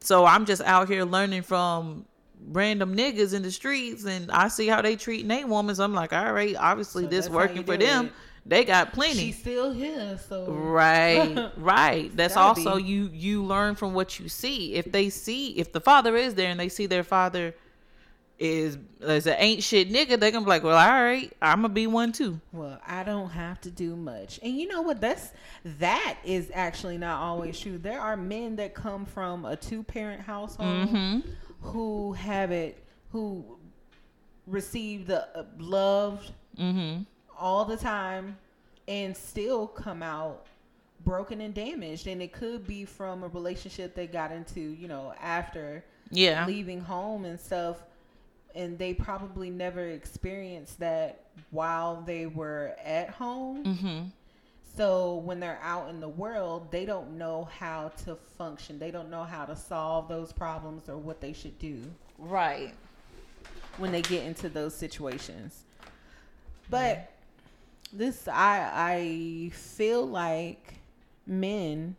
So 0.00 0.24
I'm 0.24 0.46
just 0.46 0.62
out 0.62 0.88
here 0.88 1.04
learning 1.04 1.42
from 1.42 2.06
random 2.50 2.96
niggas 2.96 3.34
in 3.34 3.42
the 3.42 3.50
streets 3.52 4.04
and 4.04 4.30
I 4.30 4.48
see 4.48 4.66
how 4.66 4.82
they 4.82 4.96
treat 4.96 5.28
their 5.28 5.46
woman. 5.46 5.74
So 5.74 5.84
I'm 5.84 5.94
like, 5.94 6.12
all 6.12 6.32
right, 6.32 6.56
obviously 6.58 7.04
So 7.04 7.08
this 7.10 7.28
working 7.28 7.64
for 7.64 7.76
them. 7.76 8.06
it. 8.06 8.12
They 8.44 8.64
got 8.64 8.92
plenty. 8.92 9.26
She's 9.26 9.38
still 9.38 9.72
here, 9.72 10.18
so 10.28 10.46
Right, 10.50 11.52
right. 11.56 12.10
That's 12.16 12.36
also 12.36 12.76
be. 12.78 12.82
you 12.82 13.10
you 13.12 13.44
learn 13.44 13.76
from 13.76 13.94
what 13.94 14.18
you 14.18 14.28
see. 14.28 14.74
If 14.74 14.90
they 14.90 15.10
see 15.10 15.50
if 15.58 15.72
the 15.72 15.80
father 15.80 16.16
is 16.16 16.34
there 16.34 16.50
and 16.50 16.58
they 16.58 16.68
see 16.68 16.86
their 16.86 17.04
father 17.04 17.54
is 18.42 18.76
is 19.00 19.26
an 19.26 19.36
ain't 19.38 19.62
shit 19.62 19.90
nigga, 19.90 20.18
they 20.18 20.30
gonna 20.32 20.44
be 20.44 20.48
like, 20.48 20.62
Well, 20.64 20.76
all 20.76 21.02
right, 21.02 21.32
I'm 21.40 21.62
gonna 21.62 21.68
be 21.72 21.86
one 21.86 22.10
too. 22.12 22.40
Well, 22.52 22.80
I 22.86 23.04
don't 23.04 23.30
have 23.30 23.60
to 23.62 23.70
do 23.70 23.94
much. 23.96 24.40
And 24.42 24.56
you 24.58 24.66
know 24.68 24.82
what? 24.82 25.00
That's 25.00 25.32
that 25.78 26.16
is 26.24 26.50
actually 26.52 26.98
not 26.98 27.20
always 27.20 27.58
true. 27.58 27.78
There 27.78 28.00
are 28.00 28.16
men 28.16 28.56
that 28.56 28.74
come 28.74 29.06
from 29.06 29.44
a 29.44 29.54
two 29.56 29.82
parent 29.84 30.20
household 30.22 30.88
Mm-hmm. 30.88 31.20
who 31.60 32.12
have 32.14 32.50
it 32.50 32.82
who 33.12 33.44
receive 34.46 35.06
the 35.06 35.26
uh, 35.38 35.44
love 35.58 36.24
Mm-hmm. 36.58 37.04
all 37.38 37.64
the 37.64 37.78
time 37.78 38.36
and 38.86 39.16
still 39.16 39.66
come 39.66 40.02
out 40.02 40.44
broken 41.04 41.40
and 41.40 41.54
damaged 41.54 42.06
and 42.08 42.20
it 42.20 42.30
could 42.32 42.66
be 42.66 42.84
from 42.84 43.22
a 43.24 43.28
relationship 43.28 43.94
they 43.94 44.06
got 44.06 44.30
into, 44.32 44.60
you 44.60 44.86
know, 44.86 45.14
after 45.20 45.82
Yeah. 46.10 46.44
leaving 46.46 46.80
home 46.80 47.24
and 47.24 47.40
stuff 47.40 47.78
and 48.54 48.78
they 48.78 48.92
probably 48.94 49.50
never 49.50 49.80
experienced 49.88 50.78
that 50.80 51.24
while 51.50 52.02
they 52.02 52.26
were 52.26 52.74
at 52.84 53.10
home 53.10 53.64
Mm-hmm. 53.64 54.00
so 54.76 55.16
when 55.16 55.40
they're 55.40 55.60
out 55.62 55.88
in 55.90 56.00
the 56.00 56.08
world 56.08 56.70
they 56.70 56.84
don't 56.84 57.16
know 57.18 57.48
how 57.58 57.90
to 58.04 58.16
function 58.38 58.78
they 58.78 58.90
don't 58.90 59.10
know 59.10 59.24
how 59.24 59.44
to 59.44 59.56
solve 59.56 60.08
those 60.08 60.32
problems 60.32 60.88
or 60.88 60.96
what 60.96 61.20
they 61.20 61.32
should 61.32 61.58
do 61.58 61.78
Right. 62.18 62.74
when 63.78 63.90
they 63.92 64.02
get 64.02 64.24
into 64.24 64.48
those 64.48 64.74
situations 64.74 65.62
but 66.70 67.10
this 67.92 68.26
i 68.28 68.70
i 68.74 69.50
feel 69.54 70.06
like 70.06 70.74
men 71.26 71.94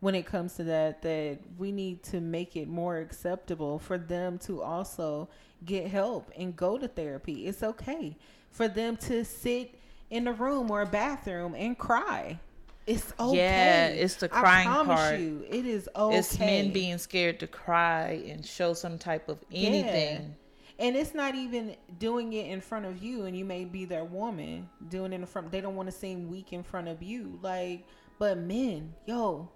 when 0.00 0.14
it 0.14 0.26
comes 0.26 0.54
to 0.56 0.64
that 0.64 1.02
that 1.02 1.38
we 1.58 1.70
need 1.72 2.02
to 2.02 2.20
make 2.20 2.56
it 2.56 2.68
more 2.68 2.98
acceptable 2.98 3.78
for 3.78 3.98
them 3.98 4.38
to 4.38 4.62
also 4.62 5.28
get 5.64 5.86
help 5.88 6.30
and 6.36 6.56
go 6.56 6.78
to 6.78 6.88
therapy 6.88 7.46
it's 7.46 7.62
okay 7.62 8.16
for 8.50 8.66
them 8.66 8.96
to 8.96 9.24
sit 9.24 9.74
in 10.10 10.26
a 10.26 10.32
room 10.32 10.70
or 10.70 10.82
a 10.82 10.86
bathroom 10.86 11.54
and 11.54 11.76
cry 11.78 12.38
it's 12.86 13.12
okay 13.20 13.36
Yeah, 13.36 13.86
it's 13.88 14.14
the 14.16 14.28
crying 14.28 14.66
I 14.66 14.72
promise 14.72 15.00
part. 15.00 15.20
you, 15.20 15.44
it 15.48 15.66
is 15.66 15.88
okay 15.94 16.18
It's 16.18 16.38
men 16.38 16.72
being 16.72 16.98
scared 16.98 17.38
to 17.40 17.46
cry 17.46 18.22
and 18.26 18.44
show 18.44 18.72
some 18.74 18.98
type 18.98 19.28
of 19.28 19.38
anything. 19.52 20.34
And 20.78 20.96
it's 20.96 21.14
not 21.14 21.34
even 21.34 21.76
doing 21.98 22.32
it 22.32 22.46
in 22.46 22.60
front 22.62 22.86
of 22.86 23.02
you, 23.02 23.26
and 23.26 23.36
you 23.36 23.44
may 23.44 23.66
be 23.66 23.84
their 23.84 24.04
woman 24.04 24.68
doing 24.88 25.12
it 25.12 25.16
in 25.16 25.26
front. 25.26 25.52
They 25.52 25.60
don't 25.60 25.76
want 25.76 25.88
to 25.90 25.94
seem 25.94 26.28
weak 26.30 26.54
in 26.54 26.62
front 26.62 26.88
of 26.88 27.02
you, 27.02 27.38
like. 27.42 27.86
But 28.18 28.38
men, 28.38 28.94
yo, 29.06 29.50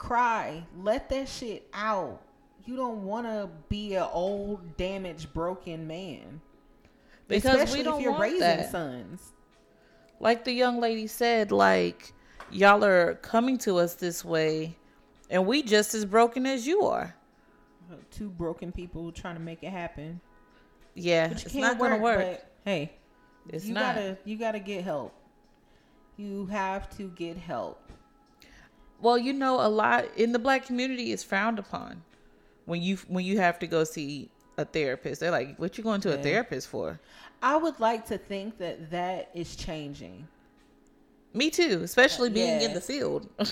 cry, 0.00 0.64
let 0.82 1.08
that 1.10 1.28
shit 1.28 1.68
out. 1.74 2.20
You 2.64 2.74
don't 2.74 3.04
want 3.04 3.26
to 3.26 3.48
be 3.68 3.94
an 3.94 4.08
old, 4.12 4.76
damaged, 4.76 5.32
broken 5.34 5.86
man. 5.86 6.40
Because 7.28 7.72
we 7.72 7.82
don't 7.82 7.98
if 7.98 8.02
you're 8.02 8.10
want 8.12 8.22
raising 8.22 8.40
that. 8.40 8.70
sons. 8.70 9.32
like 10.18 10.44
the 10.44 10.52
young 10.52 10.80
lady 10.80 11.06
said, 11.06 11.52
like 11.52 12.12
y'all 12.50 12.82
are 12.82 13.14
coming 13.16 13.58
to 13.58 13.76
us 13.76 13.94
this 13.94 14.24
way, 14.24 14.74
and 15.28 15.46
we 15.46 15.62
just 15.62 15.94
as 15.94 16.04
broken 16.04 16.46
as 16.46 16.66
you 16.66 16.82
are. 16.82 17.14
Two 18.10 18.30
broken 18.30 18.72
people 18.72 19.12
trying 19.12 19.34
to 19.36 19.40
make 19.40 19.62
it 19.62 19.70
happen. 19.70 20.20
Yeah, 20.94 21.28
But 21.28 21.38
you 21.38 21.46
it's 21.46 21.54
not 21.54 21.78
gonna 21.78 21.98
work. 21.98 22.40
hey, 22.64 22.92
It's 23.50 23.64
you 23.66 23.74
not. 23.74 23.94
gotta 23.94 24.18
you 24.24 24.36
gotta 24.36 24.58
get 24.58 24.82
help. 24.82 25.14
You 26.16 26.46
have 26.46 26.88
to 26.96 27.08
get 27.10 27.36
help. 27.36 27.90
Well, 29.00 29.16
you 29.18 29.32
know, 29.32 29.60
a 29.60 29.68
lot 29.68 30.06
in 30.16 30.32
the 30.32 30.38
black 30.38 30.66
community 30.66 31.12
is 31.12 31.22
frowned 31.22 31.58
upon 31.58 32.02
when 32.66 32.82
you 32.82 32.96
when 33.08 33.24
you 33.24 33.38
have 33.38 33.58
to 33.60 33.66
go 33.66 33.84
see 33.84 34.28
a 34.58 34.64
therapist. 34.64 35.20
They're 35.20 35.30
like, 35.30 35.56
"What 35.58 35.78
you 35.78 35.84
going 35.84 36.00
to 36.02 36.14
a 36.14 36.18
therapist 36.22 36.68
for?" 36.68 37.00
I 37.42 37.56
would 37.56 37.80
like 37.80 38.06
to 38.06 38.18
think 38.18 38.58
that 38.58 38.90
that 38.90 39.30
is 39.34 39.56
changing. 39.56 40.28
Me 41.32 41.48
too, 41.48 41.80
especially 41.84 42.28
being 42.28 42.60
in 42.60 42.74
the 42.74 42.80
field. 42.80 43.28
I 43.38 43.44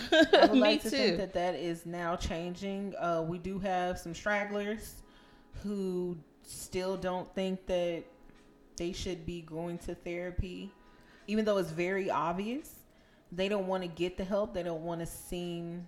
would 0.43 0.53
Me 0.53 0.61
like 0.61 0.83
to 0.83 0.91
too. 0.91 0.97
think 0.97 1.17
that 1.19 1.33
that 1.35 1.55
is 1.55 1.87
now 1.87 2.17
changing. 2.17 2.95
Uh, 2.97 3.23
we 3.27 3.39
do 3.39 3.59
have 3.61 3.99
some 3.99 4.15
stragglers 4.15 4.97
who 5.63 6.17
still 6.43 6.97
don't 6.97 7.33
think 7.35 7.65
that 7.67 8.03
they 8.77 8.93
should 8.93 9.25
be 9.25 9.43
going 9.43 9.79
to 9.79 9.95
therapy, 9.95 10.73
even 11.29 11.45
though 11.45 11.59
it's 11.59 11.71
very 11.71 12.11
obvious. 12.11 12.78
They 13.33 13.49
don't 13.49 13.67
want 13.67 13.83
to 13.83 13.89
get 13.89 14.17
the 14.17 14.25
help. 14.25 14.55
They 14.55 14.63
don't 14.63 14.83
want 14.83 15.01
to 15.01 15.07
seem 15.07 15.87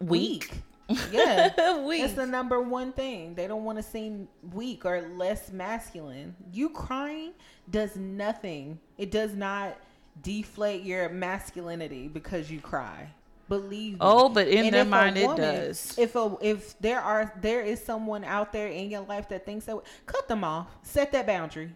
Weak. 0.00 0.52
weak. 0.88 0.98
Yeah. 1.10 1.80
Weak. 1.84 2.02
That's 2.02 2.14
the 2.14 2.26
number 2.26 2.60
one 2.60 2.92
thing. 2.92 3.34
They 3.34 3.46
don't 3.46 3.64
want 3.64 3.78
to 3.78 3.82
seem 3.82 4.28
weak 4.52 4.84
or 4.84 5.00
less 5.16 5.50
masculine. 5.50 6.34
You 6.52 6.68
crying 6.68 7.32
does 7.70 7.96
nothing. 7.96 8.78
It 8.98 9.10
does 9.10 9.34
not 9.34 9.76
deflate 10.22 10.82
your 10.82 11.08
masculinity 11.08 12.08
because 12.08 12.50
you 12.50 12.60
cry. 12.60 13.08
Believe 13.48 13.94
me. 13.94 13.98
Oh, 14.00 14.28
but 14.28 14.48
in 14.48 14.66
And 14.66 14.74
their 14.74 14.84
mind 14.84 15.16
it 15.18 15.36
does. 15.36 15.96
If 15.98 16.14
a, 16.16 16.36
if 16.40 16.78
there 16.80 17.00
are 17.00 17.32
there 17.40 17.62
is 17.62 17.82
someone 17.82 18.24
out 18.24 18.52
there 18.52 18.68
in 18.68 18.90
your 18.90 19.02
life 19.02 19.28
that 19.28 19.44
thinks 19.46 19.64
that, 19.66 19.78
cut 20.06 20.28
them 20.28 20.44
off. 20.44 20.68
Set 20.82 21.12
that 21.12 21.26
boundary. 21.26 21.70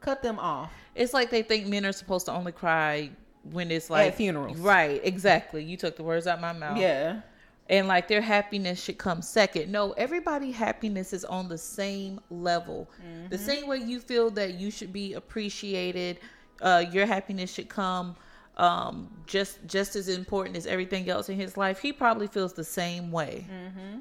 Cut 0.00 0.22
them 0.22 0.38
off. 0.38 0.72
It's 0.94 1.12
like 1.12 1.30
they 1.30 1.42
think 1.42 1.66
men 1.66 1.84
are 1.84 1.92
supposed 1.92 2.26
to 2.26 2.32
only 2.32 2.52
cry 2.52 3.10
when 3.52 3.70
it's 3.70 3.90
like 3.90 4.14
funerals. 4.16 4.58
Right, 4.58 5.00
exactly. 5.04 5.62
You 5.64 5.76
took 5.76 5.96
the 5.96 6.02
words 6.02 6.26
out 6.26 6.40
my 6.40 6.52
mouth. 6.52 6.78
Yeah. 6.78 7.20
And 7.68 7.88
like 7.88 8.06
their 8.08 8.20
happiness 8.20 8.82
should 8.82 8.98
come 8.98 9.22
second. 9.22 9.72
No, 9.72 9.92
everybody 9.92 10.52
happiness 10.52 11.12
is 11.12 11.24
on 11.24 11.48
the 11.48 11.58
same 11.58 12.20
level. 12.30 12.88
The 13.30 13.38
same 13.38 13.66
way 13.66 13.78
you 13.78 13.98
feel 14.00 14.30
that 14.30 14.54
you 14.54 14.70
should 14.70 14.92
be 14.92 15.14
appreciated, 15.14 16.18
uh, 16.62 16.84
your 16.92 17.06
happiness 17.06 17.52
should 17.52 17.68
come 17.68 18.16
um, 18.56 19.10
just 19.26 19.58
just 19.66 19.96
as 19.96 20.08
important 20.08 20.56
as 20.56 20.66
everything 20.66 21.08
else 21.10 21.28
in 21.28 21.36
his 21.36 21.56
life. 21.56 21.80
He 21.80 21.92
probably 21.92 22.28
feels 22.28 22.52
the 22.52 22.64
same 22.64 23.10
way. 23.10 23.46
Mm-hmm. 23.50 23.98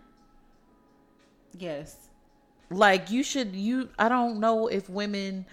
Yes. 1.58 2.10
like 2.70 3.12
you 3.12 3.24
should 3.24 3.56
you 3.56 3.90
i 4.00 4.10
don't 4.10 4.40
know 4.40 4.68
if 4.68 4.90
women 4.90 5.46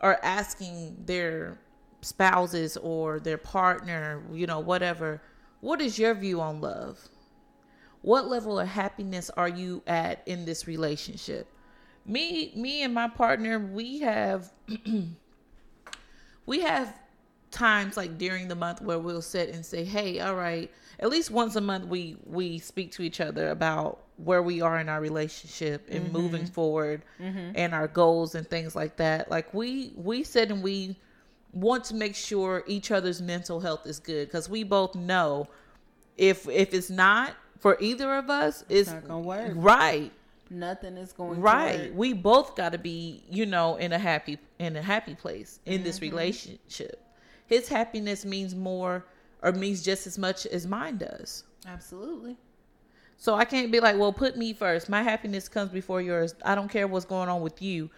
are 0.00 0.18
asking 0.22 0.96
their 1.06 1.58
spouses 2.00 2.76
or 2.76 3.18
their 3.18 3.38
partner 3.38 4.22
you 4.32 4.46
know 4.46 4.60
whatever 4.60 5.20
what 5.60 5.80
is 5.80 5.98
your 5.98 6.14
view 6.14 6.40
on 6.40 6.60
love? 6.60 7.08
What 8.02 8.28
level 8.28 8.60
of 8.60 8.68
happiness 8.68 9.28
are 9.30 9.48
you 9.48 9.82
at 9.86 10.22
in 10.26 10.44
this 10.44 10.66
relationship? 10.66 11.48
Me 12.06 12.52
me 12.54 12.82
and 12.82 12.94
my 12.94 13.08
partner 13.08 13.58
we 13.58 14.00
have 14.00 14.52
we 16.46 16.60
have 16.60 16.94
times 17.50 17.96
like 17.96 18.18
during 18.18 18.46
the 18.46 18.54
month 18.54 18.80
where 18.82 18.98
we'll 18.98 19.22
sit 19.22 19.50
and 19.50 19.64
say 19.66 19.84
hey 19.84 20.20
all 20.20 20.36
right. 20.36 20.70
At 21.00 21.10
least 21.10 21.30
once 21.30 21.56
a 21.56 21.60
month 21.60 21.86
we 21.86 22.16
we 22.24 22.58
speak 22.58 22.92
to 22.92 23.02
each 23.02 23.20
other 23.20 23.50
about 23.50 24.04
where 24.16 24.42
we 24.42 24.60
are 24.60 24.78
in 24.78 24.88
our 24.88 25.00
relationship 25.00 25.86
and 25.90 26.04
mm-hmm. 26.04 26.12
moving 26.12 26.46
forward 26.46 27.02
mm-hmm. 27.20 27.52
and 27.54 27.74
our 27.74 27.88
goals 27.88 28.34
and 28.34 28.48
things 28.48 28.76
like 28.76 28.96
that. 28.96 29.30
Like 29.30 29.52
we 29.52 29.92
we 29.96 30.22
sit 30.22 30.50
and 30.50 30.62
we 30.62 30.96
want 31.52 31.84
to 31.84 31.94
make 31.94 32.14
sure 32.14 32.62
each 32.66 32.90
other's 32.90 33.22
mental 33.22 33.60
health 33.60 33.86
is 33.86 33.98
good 33.98 34.28
because 34.28 34.48
we 34.48 34.62
both 34.62 34.94
know 34.94 35.48
if 36.16 36.48
if 36.48 36.74
it's 36.74 36.90
not 36.90 37.34
for 37.58 37.76
either 37.80 38.14
of 38.14 38.28
us 38.30 38.64
it's, 38.68 38.90
not 38.90 39.06
gonna 39.06 39.20
work. 39.20 39.52
right. 39.56 40.12
Nothing 40.50 40.96
is 40.96 41.12
going 41.12 41.40
right. 41.40 41.94
we 41.94 42.14
both 42.14 42.56
got 42.56 42.72
to 42.72 42.78
be 42.78 43.22
you 43.30 43.44
know 43.44 43.76
in 43.76 43.92
a 43.92 43.98
happy 43.98 44.38
in 44.58 44.76
a 44.76 44.82
happy 44.82 45.14
place 45.14 45.60
in 45.66 45.82
this 45.82 45.96
mm-hmm. 45.96 46.10
relationship. 46.16 47.04
His 47.46 47.68
happiness 47.68 48.24
means 48.24 48.54
more 48.54 49.04
or 49.42 49.52
means 49.52 49.82
just 49.82 50.06
as 50.06 50.18
much 50.18 50.46
as 50.46 50.66
mine 50.66 50.98
does. 50.98 51.44
Absolutely. 51.66 52.36
so 53.18 53.34
i 53.34 53.44
can't 53.44 53.70
be 53.70 53.80
like 53.80 53.98
well 53.98 54.12
put 54.12 54.36
me 54.36 54.52
first. 54.52 54.88
My 54.88 55.02
happiness 55.02 55.48
comes 55.48 55.70
before 55.70 56.00
yours. 56.00 56.34
I 56.44 56.54
don't 56.54 56.68
care 56.70 56.86
what's 56.86 57.06
going 57.06 57.28
on 57.28 57.40
with 57.40 57.60
you 57.60 57.90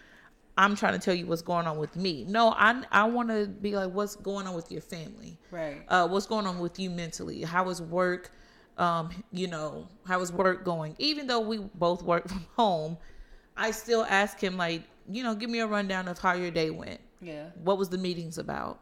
i'm 0.57 0.75
trying 0.75 0.93
to 0.93 0.99
tell 0.99 1.13
you 1.13 1.25
what's 1.25 1.41
going 1.41 1.67
on 1.67 1.77
with 1.77 1.95
me 1.95 2.25
no 2.27 2.49
i 2.57 2.81
i 2.91 3.03
want 3.03 3.29
to 3.29 3.47
be 3.47 3.75
like 3.75 3.91
what's 3.91 4.15
going 4.15 4.47
on 4.47 4.53
with 4.53 4.71
your 4.71 4.81
family 4.81 5.37
Right. 5.49 5.81
uh, 5.87 6.07
what's 6.07 6.25
going 6.25 6.45
on 6.47 6.59
with 6.59 6.79
you 6.79 6.89
mentally 6.89 7.41
how 7.43 7.69
is 7.69 7.81
work 7.81 8.31
um, 8.77 9.09
you 9.31 9.47
know 9.47 9.87
how 10.05 10.21
is 10.21 10.31
work 10.31 10.63
going 10.63 10.95
even 10.97 11.27
though 11.27 11.41
we 11.41 11.59
both 11.75 12.03
work 12.03 12.27
from 12.27 12.45
home 12.55 12.97
i 13.57 13.71
still 13.71 14.05
ask 14.09 14.39
him 14.39 14.57
like 14.57 14.83
you 15.09 15.23
know, 15.23 15.35
give 15.35 15.49
me 15.49 15.59
a 15.59 15.67
rundown 15.67 16.07
of 16.07 16.19
how 16.19 16.33
your 16.33 16.51
day 16.51 16.69
went. 16.69 16.99
Yeah. 17.21 17.47
What 17.63 17.77
was 17.77 17.89
the 17.89 17.97
meetings 17.97 18.37
about? 18.37 18.79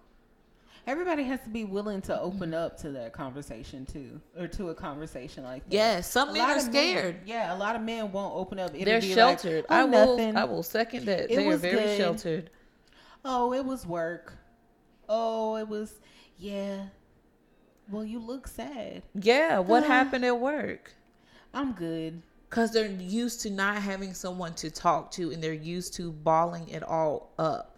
Everybody 0.88 1.24
has 1.24 1.40
to 1.42 1.50
be 1.50 1.66
willing 1.66 2.02
to 2.04 2.20
open 2.20 2.54
up 2.54 2.78
to 2.80 2.90
that 2.92 3.14
conversation 3.14 3.86
too, 3.86 4.20
or 4.38 4.48
to 4.48 4.70
a 4.70 4.76
conversation 4.76 5.44
like 5.44 5.64
that. 5.70 5.74
Yes, 5.74 6.12
some 6.12 6.30
A 6.30 6.34
men 6.34 6.42
are 6.50 6.58
of 6.58 6.64
men- 6.64 6.72
scared. 6.72 7.16
yeah, 7.26 7.56
a 7.56 7.58
lot 7.58 7.76
of 7.76 7.82
men 7.82 8.12
won't 8.12 8.34
open 8.36 8.58
up. 8.60 8.72
It'll 8.74 8.86
They're 8.86 9.02
sheltered. 9.02 9.66
Like, 9.70 9.72
oh, 9.72 9.76
I 9.76 9.84
will. 9.86 10.18
nothing. 10.18 10.36
I 10.38 10.44
will 10.46 10.64
second 10.64 11.06
that. 11.06 11.32
It 11.32 11.36
they 11.36 11.48
are 11.48 11.58
very 11.58 11.76
good. 11.76 11.98
sheltered. 11.98 12.50
Oh, 13.24 13.54
it 13.54 13.64
was 13.66 13.86
work. 13.86 14.34
Oh, 15.08 15.58
it 15.58 15.68
was. 15.68 15.94
Yeah. 16.38 16.86
Well, 17.92 18.06
you 18.06 18.20
look 18.20 18.48
sad. 18.48 19.04
Yeah. 19.16 19.60
What 19.60 19.84
Uh. 19.84 19.88
happened 19.88 20.26
at 20.26 20.40
work? 20.40 20.94
I'm 21.54 21.74
good. 21.74 22.22
Because 22.50 22.72
they're 22.72 22.88
used 22.88 23.42
to 23.42 23.50
not 23.52 23.76
having 23.78 24.14
someone 24.14 24.54
to 24.56 24.72
talk 24.72 25.12
to, 25.12 25.32
and 25.32 25.44
they're 25.44 25.54
used 25.54 25.94
to 25.96 26.12
balling 26.12 26.68
it 26.70 26.82
all 26.82 27.32
up. 27.38 27.76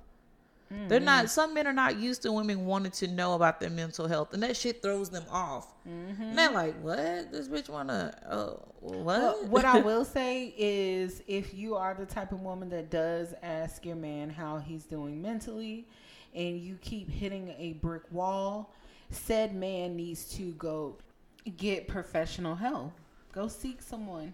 They're 0.88 1.00
Mm-hmm. 1.00 1.06
not. 1.06 1.30
Some 1.30 1.54
men 1.54 1.68
are 1.68 1.74
not 1.74 1.98
used 2.00 2.22
to 2.22 2.32
women 2.32 2.66
wanting 2.66 2.92
to 2.94 3.08
know 3.08 3.34
about 3.34 3.60
their 3.60 3.70
mental 3.70 4.08
health, 4.08 4.34
and 4.34 4.42
that 4.44 4.56
shit 4.56 4.82
throws 4.82 5.10
them 5.10 5.26
off. 5.30 5.68
Mm-hmm. 5.88 6.22
And 6.24 6.38
they're 6.38 6.52
like, 6.52 6.76
"What? 6.82 7.32
This 7.32 7.48
bitch 7.50 7.68
wanna? 7.68 8.14
Oh, 8.32 8.60
what? 8.80 9.04
Well, 9.04 9.46
what 9.48 9.66
I 9.66 9.80
will 9.80 10.06
say 10.20 10.54
is, 10.58 11.22
if 11.28 11.54
you 11.54 11.76
are 11.76 11.94
the 11.94 12.06
type 12.06 12.32
of 12.32 12.42
woman 12.42 12.70
that 12.70 12.90
does 12.90 13.34
ask 13.44 13.86
your 13.86 13.98
man 13.98 14.30
how 14.30 14.60
he's 14.60 14.86
doing 14.86 15.22
mentally, 15.22 15.88
and 16.34 16.60
you 16.60 16.78
keep 16.82 17.10
hitting 17.10 17.54
a 17.58 17.74
brick 17.74 18.04
wall, 18.12 18.74
said 19.10 19.54
man 19.54 19.98
needs 19.98 20.24
to 20.36 20.52
go 20.54 20.96
get 21.58 21.88
professional 21.90 22.56
help. 22.56 22.94
Go 23.34 23.48
seek 23.50 23.82
someone. 23.82 24.34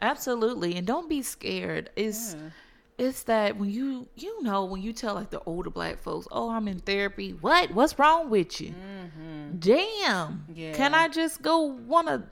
Absolutely, 0.00 0.74
and 0.76 0.86
don't 0.86 1.08
be 1.08 1.22
scared. 1.22 1.90
It's 1.94 2.34
Yeah. 2.34 2.50
It's 2.98 3.22
that 3.24 3.56
when 3.56 3.70
you 3.70 4.08
you 4.16 4.42
know 4.42 4.64
when 4.64 4.82
you 4.82 4.92
tell 4.92 5.14
like 5.14 5.30
the 5.30 5.40
older 5.46 5.70
black 5.70 5.98
folks, 5.98 6.26
"Oh, 6.30 6.50
I'm 6.50 6.68
in 6.68 6.78
therapy." 6.80 7.32
What? 7.40 7.72
What's 7.72 7.98
wrong 7.98 8.30
with 8.30 8.60
you? 8.60 8.74
Damn. 9.58 9.84
Mm-hmm. 10.48 10.52
Yeah. 10.54 10.72
Can 10.72 10.94
I 10.94 11.08
just 11.08 11.42
go 11.42 11.60
want 11.62 12.08
to 12.08 12.22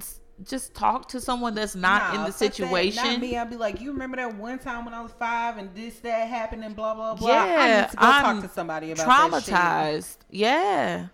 just 0.45 0.75
talk 0.75 1.09
to 1.09 1.21
someone 1.21 1.55
that's 1.55 1.75
not 1.75 2.15
in 2.15 2.21
the 2.23 2.27
fuck 2.29 2.39
that. 2.39 2.55
situation? 2.55 3.05
Not 3.05 3.21
me. 3.21 3.37
I'd 3.37 3.51
be 3.51 3.57
like, 3.57 3.81
you 3.81 3.93
remember 3.93 4.17
that 4.17 4.35
one 4.37 4.59
time 4.59 4.85
when 4.85 4.95
I 4.95 5.03
was 5.03 5.13
five 5.13 5.59
and 5.59 5.75
this 5.75 5.99
that 6.01 6.29
happened 6.29 6.65
and 6.65 6.75
blah 6.75 6.95
blah 6.95 7.15
blah. 7.15 7.29
I 7.31 7.47
Yeah, 7.47 7.81
need 7.83 7.91
to 7.91 7.97
go 7.97 8.07
I'm 8.07 8.41
talk 8.41 8.49
to 8.49 8.55
somebody 8.55 8.93
about. 8.93 9.07
Traumatized. 9.07 10.17
Yeah. 10.31 11.09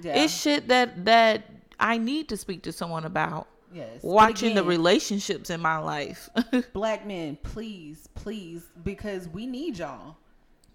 Yeah. 0.00 0.22
It's 0.22 0.32
shit 0.32 0.68
that 0.68 1.04
that 1.06 1.44
I 1.80 1.98
need 1.98 2.28
to 2.28 2.36
speak 2.36 2.62
to 2.64 2.72
someone 2.72 3.04
about. 3.04 3.48
Yes. 3.72 4.02
Watching 4.02 4.54
the 4.54 4.64
relationships 4.64 5.50
in 5.50 5.60
my 5.60 5.78
life. 5.78 6.28
black 6.72 7.06
men, 7.06 7.38
please, 7.42 8.08
please, 8.14 8.64
because 8.82 9.28
we 9.28 9.46
need 9.46 9.78
y'all. 9.78 10.16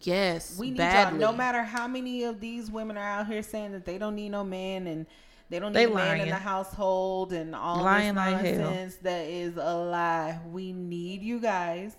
yes. 0.01 0.57
We 0.57 0.71
need 0.71 0.77
badly. 0.77 1.19
y'all. 1.19 1.31
No 1.31 1.37
matter 1.37 1.63
how 1.63 1.87
many 1.87 2.23
of 2.23 2.39
these 2.39 2.69
women 2.71 2.97
are 2.97 3.07
out 3.07 3.27
here 3.27 3.43
saying 3.43 3.71
that 3.73 3.85
they 3.85 3.97
don't 3.97 4.15
need 4.15 4.29
no 4.29 4.43
man 4.43 4.87
and 4.87 5.05
they 5.49 5.59
don't 5.59 5.73
They 5.73 5.85
need 5.85 5.91
a 5.91 5.95
man 5.95 6.21
in 6.21 6.29
the 6.29 6.35
household 6.35 7.33
and 7.33 7.55
all 7.55 7.83
Lying 7.83 8.15
this 8.15 8.15
like 8.15 8.43
nonsense, 8.57 8.95
that 9.03 9.27
is 9.27 9.57
a 9.57 9.75
lie. 9.75 10.39
We 10.49 10.73
need 10.73 11.21
you 11.21 11.39
guys. 11.39 11.95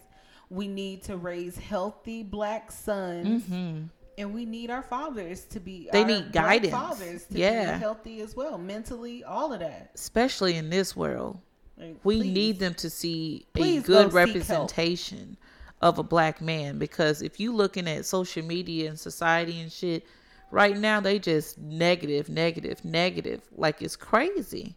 We 0.51 0.69
need 0.69 1.05
to 1.05 1.17
raise 1.17 1.57
healthy 1.57 2.23
black 2.23 2.73
sons. 2.73 3.45
Mm-hmm. 3.45 3.83
And 4.17 4.33
we 4.33 4.45
need 4.45 4.71
our 4.71 4.83
fathers 4.83 5.45
to 5.47 5.61
be. 5.61 5.89
They 5.93 6.03
our 6.03 6.07
need 6.07 6.33
guidance. 6.33 6.73
fathers 6.73 7.25
to 7.27 7.39
Yeah. 7.39 7.75
be 7.75 7.81
healthy 7.81 8.21
as 8.21 8.37
well, 8.37 8.59
mentally, 8.59 9.25
all 9.25 9.53
of 9.53 9.61
that. 9.61 9.91
Especially 9.95 10.57
in 10.57 10.71
this 10.71 10.95
world. 10.97 11.41
Like, 11.77 11.97
We 12.05 12.19
please. 12.21 12.35
need 12.35 12.59
them 12.61 12.75
to 12.75 12.91
see 12.91 13.47
a 13.57 13.81
good 13.81 14.11
go 14.11 14.15
representation 14.15 15.37
of 15.83 15.99
a 15.99 16.03
black 16.03 16.41
man 16.41 16.79
because 16.79 17.21
if 17.21 17.39
you 17.41 17.53
looking 17.55 17.89
at 17.89 18.07
social 18.07 18.45
media 18.45 18.89
and 18.89 18.99
society 18.99 19.61
and 19.61 19.71
shit 19.71 20.07
right 20.51 20.79
now 20.79 21.01
they 21.01 21.19
just 21.19 21.59
negative 21.59 22.29
negative 22.29 22.83
negative 22.85 23.43
like 23.57 23.83
it's 23.83 23.97
crazy 23.97 24.77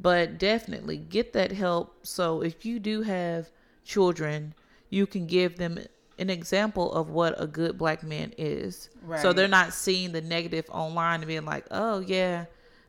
but 0.00 0.38
definitely 0.38 0.96
get 0.96 1.32
that 1.32 1.52
help 1.52 1.94
so 2.04 2.42
if 2.42 2.64
you 2.64 2.80
do 2.80 3.02
have 3.02 3.50
children 3.84 4.52
you 4.90 5.06
can 5.06 5.26
give 5.26 5.58
them 5.58 5.78
an 6.18 6.30
example 6.30 6.92
of 6.92 7.10
what 7.10 7.34
a 7.40 7.46
good 7.46 7.76
black 7.76 8.02
man 8.02 8.32
is 8.38 8.88
so 9.20 9.32
they're 9.32 9.48
not 9.48 9.72
seeing 9.72 10.12
the 10.12 10.20
negative 10.20 10.64
online 10.70 11.20
and 11.20 11.28
being 11.28 11.44
like 11.44 11.66
oh 11.70 12.00
yeah 12.00 12.46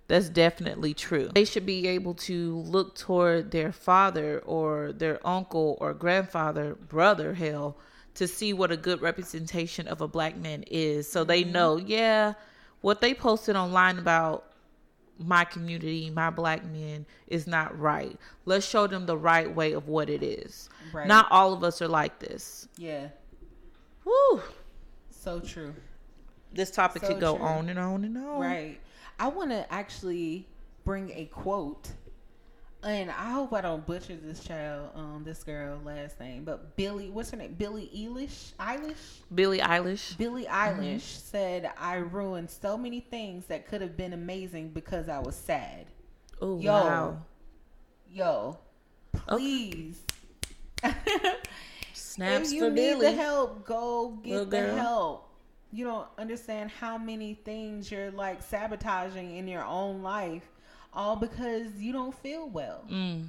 that's 0.08 0.30
definitely 0.30 0.94
true. 0.94 1.30
They 1.34 1.44
should 1.44 1.66
be 1.66 1.88
able 1.88 2.14
to 2.16 2.60
look 2.60 2.96
toward 2.96 3.52
their 3.52 3.74
father 3.74 4.40
or 4.46 4.94
their 4.94 5.26
uncle 5.28 5.78
or 5.82 5.94
grandfather, 5.94 6.76
brother, 6.76 7.34
hell, 7.34 7.78
to 8.16 8.28
see 8.28 8.54
what 8.54 8.72
a 8.72 8.78
good 8.78 9.02
representation 9.02 9.88
of 9.88 10.00
a 10.00 10.08
black 10.08 10.38
man 10.38 10.64
is. 10.72 11.10
So 11.10 11.24
they 11.24 11.44
mm-hmm. 11.44 11.52
know, 11.52 11.78
yeah, 11.78 12.34
what 12.82 13.02
they 13.02 13.14
posted 13.14 13.56
online 13.58 14.00
about 14.00 14.47
my 15.20 15.44
community, 15.46 16.10
my 16.10 16.30
black 16.30 16.66
men, 16.66 17.06
is 17.28 17.48
not 17.48 17.78
right. 17.80 18.18
Let's 18.46 18.68
show 18.68 18.88
them 18.88 19.06
the 19.06 19.18
right 19.18 19.54
way 19.54 19.74
of 19.74 19.88
what 19.88 20.10
it 20.10 20.24
is. 20.24 20.70
Right. 20.94 21.08
Not 21.08 21.28
all 21.32 21.54
of 21.54 21.64
us 21.64 21.82
are 21.82 21.88
like 21.88 22.20
this. 22.20 22.68
Yeah, 22.78 23.08
Woo! 24.06 24.42
so 25.10 25.40
true. 25.40 25.74
This 26.54 26.72
topic 26.72 27.02
So 27.02 27.10
could 27.10 27.20
go 27.20 27.36
true. 27.36 27.46
on 27.46 27.70
and 27.70 27.78
on 27.80 28.04
and 28.06 28.18
on. 28.18 28.40
Right. 28.40 28.80
I 29.20 29.28
want 29.28 29.50
to 29.52 29.72
actually 29.74 30.48
bring 30.86 31.12
a 31.12 31.26
quote, 31.26 31.92
and 32.88 33.10
I 33.12 33.32
hope 33.32 33.54
I 33.54 33.62
don't 33.62 33.86
butcher 33.86 34.16
this 34.16 34.44
child, 34.44 34.90
um, 34.96 35.24
this 35.26 35.44
girl 35.44 35.80
last 35.84 36.20
name, 36.20 36.44
but 36.44 36.76
Billie, 36.76 37.10
what's 37.10 37.32
her 37.32 37.38
name? 37.38 37.54
Billie 37.58 37.90
Eilish. 37.96 38.54
Eilish. 38.60 38.96
Billie 39.34 39.60
Eilish. 39.60 40.18
Billie 40.18 40.46
Eilish 40.46 41.02
said, 41.02 41.72
"I 41.78 41.96
ruined 41.98 42.50
so 42.50 42.78
many 42.78 43.00
things 43.02 43.46
that 43.48 43.68
could 43.68 43.82
have 43.82 43.98
been 43.98 44.14
amazing 44.14 44.70
because 44.70 45.10
I 45.10 45.20
was 45.20 45.36
sad." 45.36 45.88
Oh, 46.42 46.60
Yo. 46.60 46.72
wow. 46.72 47.18
Yo, 48.10 48.58
please. 49.12 50.00
Snaps 51.94 52.50
if 52.50 52.54
you 52.54 52.62
for 52.62 52.70
need 52.70 52.76
Billie. 52.76 53.06
the 53.08 53.12
help, 53.12 53.66
go 53.66 54.20
Little 54.24 54.46
get 54.46 54.50
the 54.50 54.68
girl. 54.68 54.76
help. 54.76 55.24
You 55.72 55.86
don't 55.86 56.08
understand 56.18 56.72
how 56.72 56.98
many 56.98 57.34
things 57.34 57.92
you're 57.92 58.12
like 58.12 58.42
sabotaging 58.42 59.36
in 59.36 59.48
your 59.48 59.66
own 59.66 60.02
life, 60.02 60.48
all 60.98 61.16
because 61.16 61.68
you 61.78 61.94
don't 61.94 62.18
feel 62.22 62.50
well. 62.50 62.84
Mm. 62.92 63.28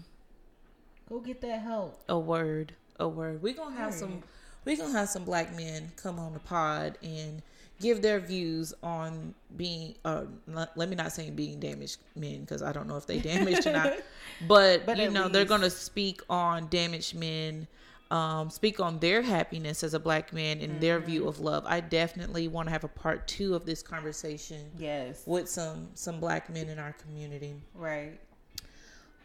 Go 1.09 1.21
get 1.21 1.41
that 1.43 1.61
help. 1.63 2.01
A 2.09 2.19
word, 2.19 2.75
a 2.99 3.07
word. 3.09 3.43
We're 3.43 3.55
gonna 3.55 3.77
have 3.77 3.95
some. 3.95 4.23
We're 4.65 4.77
gonna 4.77 4.93
have 4.93 5.09
some 5.09 5.25
black 5.25 5.55
men 5.57 5.93
come 5.97 6.19
on 6.19 6.33
the 6.33 6.41
pod 6.41 6.99
and 7.03 7.41
give 7.81 8.03
their 8.03 8.19
views 8.21 8.75
on 8.83 9.35
being. 9.57 9.95
Uh, 10.05 10.25
not- 10.47 10.77
let 10.77 10.89
me 10.89 10.97
not 10.97 11.13
say 11.13 11.31
being 11.31 11.61
damaged 11.61 11.99
men 12.17 12.41
because 12.41 12.63
I 12.63 12.73
don't 12.73 12.89
know 12.89 12.97
if 12.97 13.07
they 13.07 13.21
damaged 13.21 13.67
or 13.67 13.73
not. 13.73 13.93
But, 14.47 14.87
But 14.87 14.99
you 14.99 15.05
at 15.05 15.13
know 15.13 15.29
they're 15.29 15.45
gonna 15.45 15.71
speak 15.71 16.21
on 16.31 16.69
damaged 16.69 17.15
men. 17.15 17.67
Um, 18.11 18.49
speak 18.49 18.81
on 18.81 18.99
their 19.01 19.21
happiness 19.21 19.85
as 19.85 19.93
a 19.93 20.01
black 20.01 20.33
man 20.33 20.61
and 20.61 20.81
their 20.81 20.99
view 20.99 21.21
Mm-hmm. 21.21 21.29
of 21.29 21.41
love. 21.41 21.65
I 21.67 21.81
definitely 21.81 22.49
want 22.49 22.67
to 22.69 22.73
have 22.73 22.85
a 22.85 22.89
part 22.89 23.29
two 23.29 23.55
of 23.55 23.67
this 23.67 23.83
conversation 23.83 24.71
Yes. 24.79 25.23
with 25.27 25.47
some 25.49 25.89
some 25.95 26.19
black 26.19 26.49
men 26.49 26.69
in 26.71 26.79
our 26.79 26.95
community. 26.95 27.55
Right. 27.75 28.19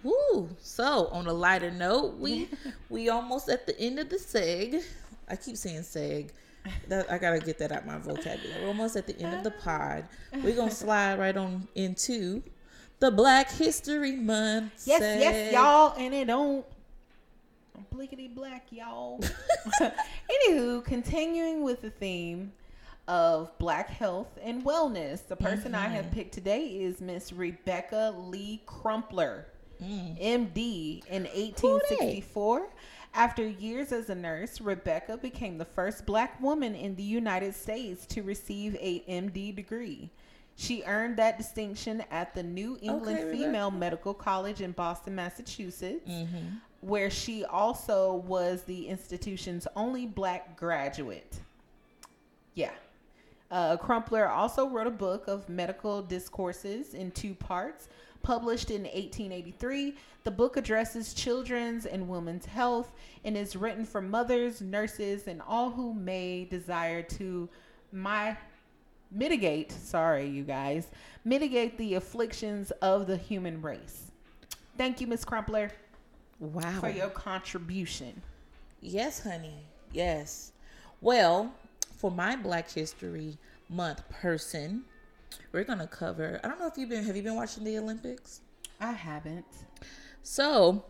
Woo! 0.04 0.50
So 0.60 1.08
on 1.14 1.28
a 1.28 1.34
lighter 1.34 1.72
note, 1.72 2.18
we 2.18 2.50
we 2.90 3.08
almost 3.10 3.48
at 3.50 3.66
the 3.66 3.80
end 3.80 4.00
of 4.00 4.10
the 4.10 4.18
seg. 4.18 4.84
I 5.30 5.36
keep 5.38 5.55
saying 5.55 5.82
seg. 5.84 6.32
That 6.88 7.12
I 7.12 7.18
gotta 7.18 7.39
get 7.39 7.58
that 7.60 7.72
out 7.72 7.86
my 7.86 7.97
vocabulary. 7.97 8.62
We're 8.62 8.68
almost 8.68 8.96
at 8.96 9.08
the 9.08 9.18
end 9.20 9.34
of 9.34 9.43
the 9.43 9.51
pod. 9.51 10.05
We're 10.43 10.55
gonna 10.55 10.72
slide 10.86 11.20
right 11.20 11.36
on 11.36 11.68
into 11.76 12.43
the 13.00 13.12
Black 13.12 13.50
History 13.51 14.14
Month. 14.16 14.84
Yes, 14.86 15.01
seg. 15.01 15.20
yes, 15.20 15.54
y'all, 15.54 15.93
and 15.97 16.14
it 16.14 16.26
don't 16.28 16.66
blickety 17.92 18.34
black, 18.34 18.68
y'all. 18.72 19.20
Anywho, 19.82 20.84
continuing 20.84 21.64
with 21.64 21.82
the 21.82 21.89
theme 21.89 22.51
of 23.08 23.58
black 23.58 23.89
health 23.89 24.38
and 24.42 24.64
wellness, 24.64 25.28
the 25.28 25.36
person 25.36 25.76
I 25.76 25.88
have 25.88 26.12
picked 26.12 26.34
today 26.34 26.66
is 26.68 27.01
Miss 27.01 27.34
Rebecca 27.34 28.14
Lee 28.18 28.62
Crumpler, 28.66 29.47
MD, 29.82 31.05
in 31.10 31.24
1864. 31.24 32.68
After 33.16 33.46
years 33.47 33.92
as 33.92 34.10
a 34.10 34.16
nurse, 34.16 34.60
Rebecca 34.62 35.18
became 35.18 35.58
the 35.58 35.66
first 35.66 36.05
black 36.05 36.42
woman 36.42 36.74
in 36.74 36.96
the 36.96 37.04
United 37.04 37.54
States 37.54 38.05
to 38.08 38.24
receive 38.24 38.76
a 38.80 39.01
MD 39.08 39.55
degree. 39.55 40.10
She 40.55 40.84
earned 40.86 41.18
that 41.18 41.38
distinction 41.38 42.04
at 42.12 42.34
the 42.34 42.43
New 42.43 42.78
England 42.82 43.18
Rebecca. 43.18 43.38
Female 43.38 43.72
Medical 43.72 44.14
College 44.14 44.62
in 44.62 44.72
Boston, 44.72 45.16
Massachusetts, 45.16 46.08
Mm-hmm. 46.10 46.55
Where 46.84 47.10
she 47.10 47.46
also 47.46 48.24
was 48.28 48.64
the 48.64 48.88
institution's 48.88 49.68
only 49.76 50.05
black 50.05 50.58
graduate. 50.58 51.39
Yeah. 52.55 52.72
Uh, 53.51 53.78
Crumpler 53.78 54.28
also 54.28 54.68
wrote 54.68 54.88
a 54.88 54.92
book 54.92 55.28
of 55.28 55.47
medical 55.47 56.01
discourses 56.01 56.93
in 56.93 57.12
two 57.12 57.36
parts 57.36 57.88
Published 58.24 58.72
in 58.72 58.84
1883, 58.84 59.97
the 60.24 60.32
book 60.32 60.55
addresses 60.55 61.14
children's 61.14 61.86
and 61.86 62.08
women's 62.08 62.46
health 62.46 62.89
and 63.26 63.36
is 63.36 63.58
written 63.58 63.84
for 63.84 64.01
mothers, 64.01 64.62
nurses, 64.62 65.28
and 65.28 65.42
all 65.46 65.70
who 65.70 65.93
may 65.93 66.46
desire 66.46 67.01
to 67.01 67.50
my 67.92 68.38
mitigate, 69.12 69.74
sorry 69.74 70.26
you 70.26 70.43
guys, 70.43 70.88
mitigate 71.26 71.78
the 71.78 71.96
afflictions 71.96 72.72
of 72.82 73.08
the 73.08 73.18
human 73.18 73.62
race. 73.62 74.12
Thank 74.78 75.01
you, 75.01 75.08
Miss 75.08 75.26
Crumpler, 75.26 75.70
Wow. 76.43 76.79
for 76.82 76.89
your 76.89 77.09
contribution. 77.09 78.21
Yes, 78.82 79.24
honey. 79.24 79.65
Yes. 79.93 80.51
Well, 80.99 81.53
for 81.97 82.11
my 82.11 82.36
Black 82.36 82.70
History 82.70 83.37
Month 83.70 84.07
person, 84.09 84.83
we're 85.53 85.63
gonna 85.63 85.87
cover. 85.87 86.41
I 86.43 86.49
don't 86.49 86.59
know 86.59 86.67
if 86.67 86.78
you've 86.78 86.89
been. 86.89 87.05
Have 87.05 87.15
you 87.15 87.24
been 87.24 87.36
watching 87.36 87.63
the 87.63 87.78
Olympics? 87.78 88.41
I 88.82 88.91
haven't. 88.91 89.45
So, 90.21 90.83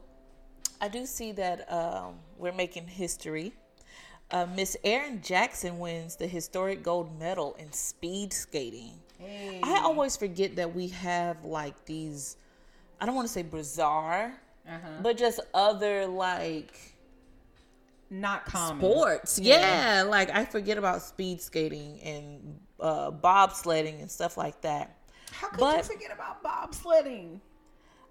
I 0.81 0.87
do 0.87 1.05
see 1.05 1.31
that 1.33 1.71
um, 1.71 2.15
we're 2.39 2.51
making 2.51 2.87
history. 2.87 3.53
Uh, 4.31 4.47
Miss 4.55 4.75
Erin 4.83 5.21
Jackson 5.21 5.77
wins 5.77 6.15
the 6.15 6.25
historic 6.25 6.81
gold 6.81 7.19
medal 7.19 7.55
in 7.59 7.71
speed 7.71 8.33
skating. 8.33 8.93
Hey. 9.19 9.59
I 9.61 9.81
always 9.83 10.17
forget 10.17 10.55
that 10.55 10.73
we 10.73 10.87
have 10.87 11.45
like 11.45 11.85
these. 11.85 12.37
I 12.99 13.05
don't 13.05 13.13
want 13.13 13.27
to 13.27 13.33
say 13.33 13.43
bizarre, 13.43 14.33
Uh-huh. 14.67 14.87
but 15.01 15.17
just 15.17 15.39
other 15.53 16.05
like 16.07 16.73
Not 18.09 18.45
common. 18.45 18.79
sports. 18.79 19.39
Yeah. 19.39 19.97
Yeah. 19.97 20.03
like 20.03 20.29
I 20.29 20.45
forget 20.45 20.77
about 20.77 21.01
speed 21.01 21.41
skating 21.41 21.99
and 22.01 22.59
uh, 22.79 23.11
bobsledding 23.11 23.99
and 24.01 24.09
stuff 24.09 24.37
like 24.37 24.61
that. 24.61 24.97
How 25.31 25.49
could 25.49 25.59
But- 25.59 25.77
you 25.77 25.83
forget 25.95 26.11
about 26.13 26.43
bobsledding? 26.43 27.39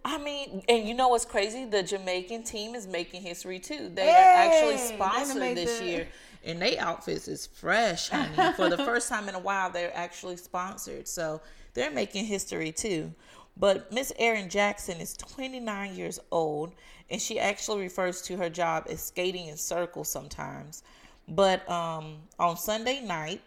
I 0.04 0.18
mean, 0.18 0.64
and 0.68 0.88
you 0.88 0.94
know 0.94 1.06
what's 1.08 1.24
crazy? 1.24 1.64
The 1.64 1.80
Jamaican 1.84 2.42
team 2.42 2.74
is 2.74 2.88
making 2.88 3.22
history 3.22 3.60
too. 3.60 3.88
They 3.94 4.02
Hey, 4.06 4.10
are 4.10 4.48
actually 4.48 4.78
sponsored 4.78 5.56
this 5.56 5.78
the- 5.78 5.84
year, 5.86 6.08
and 6.44 6.60
they 6.60 6.76
outfits 6.76 7.28
is 7.28 7.46
fresh, 7.46 8.08
honey. 8.08 8.52
For 8.54 8.68
the 8.68 8.78
first 8.84 9.08
time 9.08 9.28
in 9.28 9.36
a 9.36 9.38
while, 9.38 9.70
they're 9.70 9.96
actually 9.96 10.38
sponsored, 10.38 11.06
so 11.06 11.40
they're 11.74 11.92
making 11.92 12.24
history 12.24 12.72
too. 12.72 13.14
But 13.56 13.92
Miss 13.92 14.12
Erin 14.18 14.48
Jackson 14.48 14.98
is 14.98 15.16
29 15.16 15.94
years 15.94 16.18
old, 16.30 16.72
and 17.10 17.20
she 17.20 17.38
actually 17.38 17.82
refers 17.82 18.22
to 18.22 18.36
her 18.36 18.48
job 18.48 18.86
as 18.88 19.02
skating 19.02 19.48
in 19.48 19.56
circles 19.56 20.08
sometimes. 20.08 20.82
But 21.28 21.68
um, 21.70 22.16
on 22.38 22.56
Sunday 22.56 23.00
night 23.00 23.40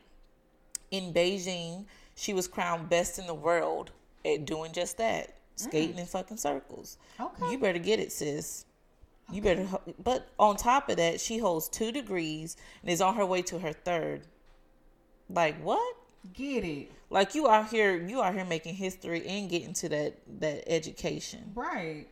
in 0.92 1.14
Beijing, 1.14 1.86
she 2.16 2.34
was 2.34 2.48
crowned 2.48 2.90
best 2.90 3.20
in 3.20 3.28
the 3.28 3.34
world 3.34 3.92
at 4.24 4.46
doing 4.46 4.72
just 4.72 4.98
that, 4.98 5.36
skating 5.56 5.98
in 5.98 6.06
fucking 6.06 6.38
circles. 6.38 6.98
Okay. 7.20 7.52
You 7.52 7.58
better 7.58 7.80
get 7.80 8.00
it, 8.00 8.12
sis. 8.12 8.66
You 9.32 9.42
better. 9.42 9.68
But 10.04 10.28
on 10.38 10.56
top 10.56 10.90
of 10.90 10.98
that, 10.98 11.20
she 11.20 11.38
holds 11.38 11.68
two 11.68 11.92
degrees 11.92 12.58
and 12.82 12.92
is 12.92 13.02
on 13.02 13.16
her 13.16 13.26
way 13.26 13.42
to 13.44 13.60
her 13.60 13.74
third. 13.74 14.22
Like 15.30 15.62
what? 15.62 15.96
Get 16.34 16.64
it. 16.64 16.92
Like 17.16 17.34
you 17.34 17.48
out 17.48 17.70
here, 17.70 17.96
you 17.96 18.22
out 18.22 18.34
here 18.34 18.44
making 18.44 18.76
history 18.76 19.26
and 19.26 19.50
getting 19.50 19.72
to 19.76 19.88
that 19.88 20.18
that 20.42 20.66
education. 20.68 21.54
Right. 21.56 22.08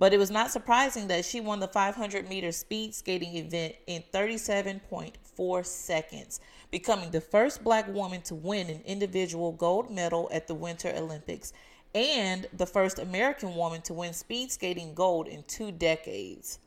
But 0.00 0.12
it 0.12 0.18
was 0.18 0.32
not 0.32 0.50
surprising 0.50 1.06
that 1.08 1.24
she 1.24 1.40
won 1.40 1.60
the 1.60 1.68
500 1.68 2.28
meter 2.28 2.50
speed 2.50 2.92
skating 2.92 3.36
event 3.36 3.76
in 3.86 4.02
37.4 4.12 5.64
seconds, 5.64 6.40
becoming 6.72 7.12
the 7.12 7.20
first 7.20 7.62
black 7.62 7.86
woman 7.86 8.20
to 8.22 8.34
win 8.34 8.68
an 8.68 8.80
individual 8.84 9.52
gold 9.52 9.92
medal 9.92 10.28
at 10.32 10.48
the 10.48 10.54
Winter 10.54 10.92
Olympics 10.96 11.52
and 11.94 12.48
the 12.52 12.66
first 12.66 12.98
American 12.98 13.54
woman 13.54 13.80
to 13.82 13.94
win 13.94 14.12
speed 14.12 14.50
skating 14.50 14.92
gold 14.92 15.28
in 15.28 15.44
two 15.44 15.70
decades. 15.70 16.58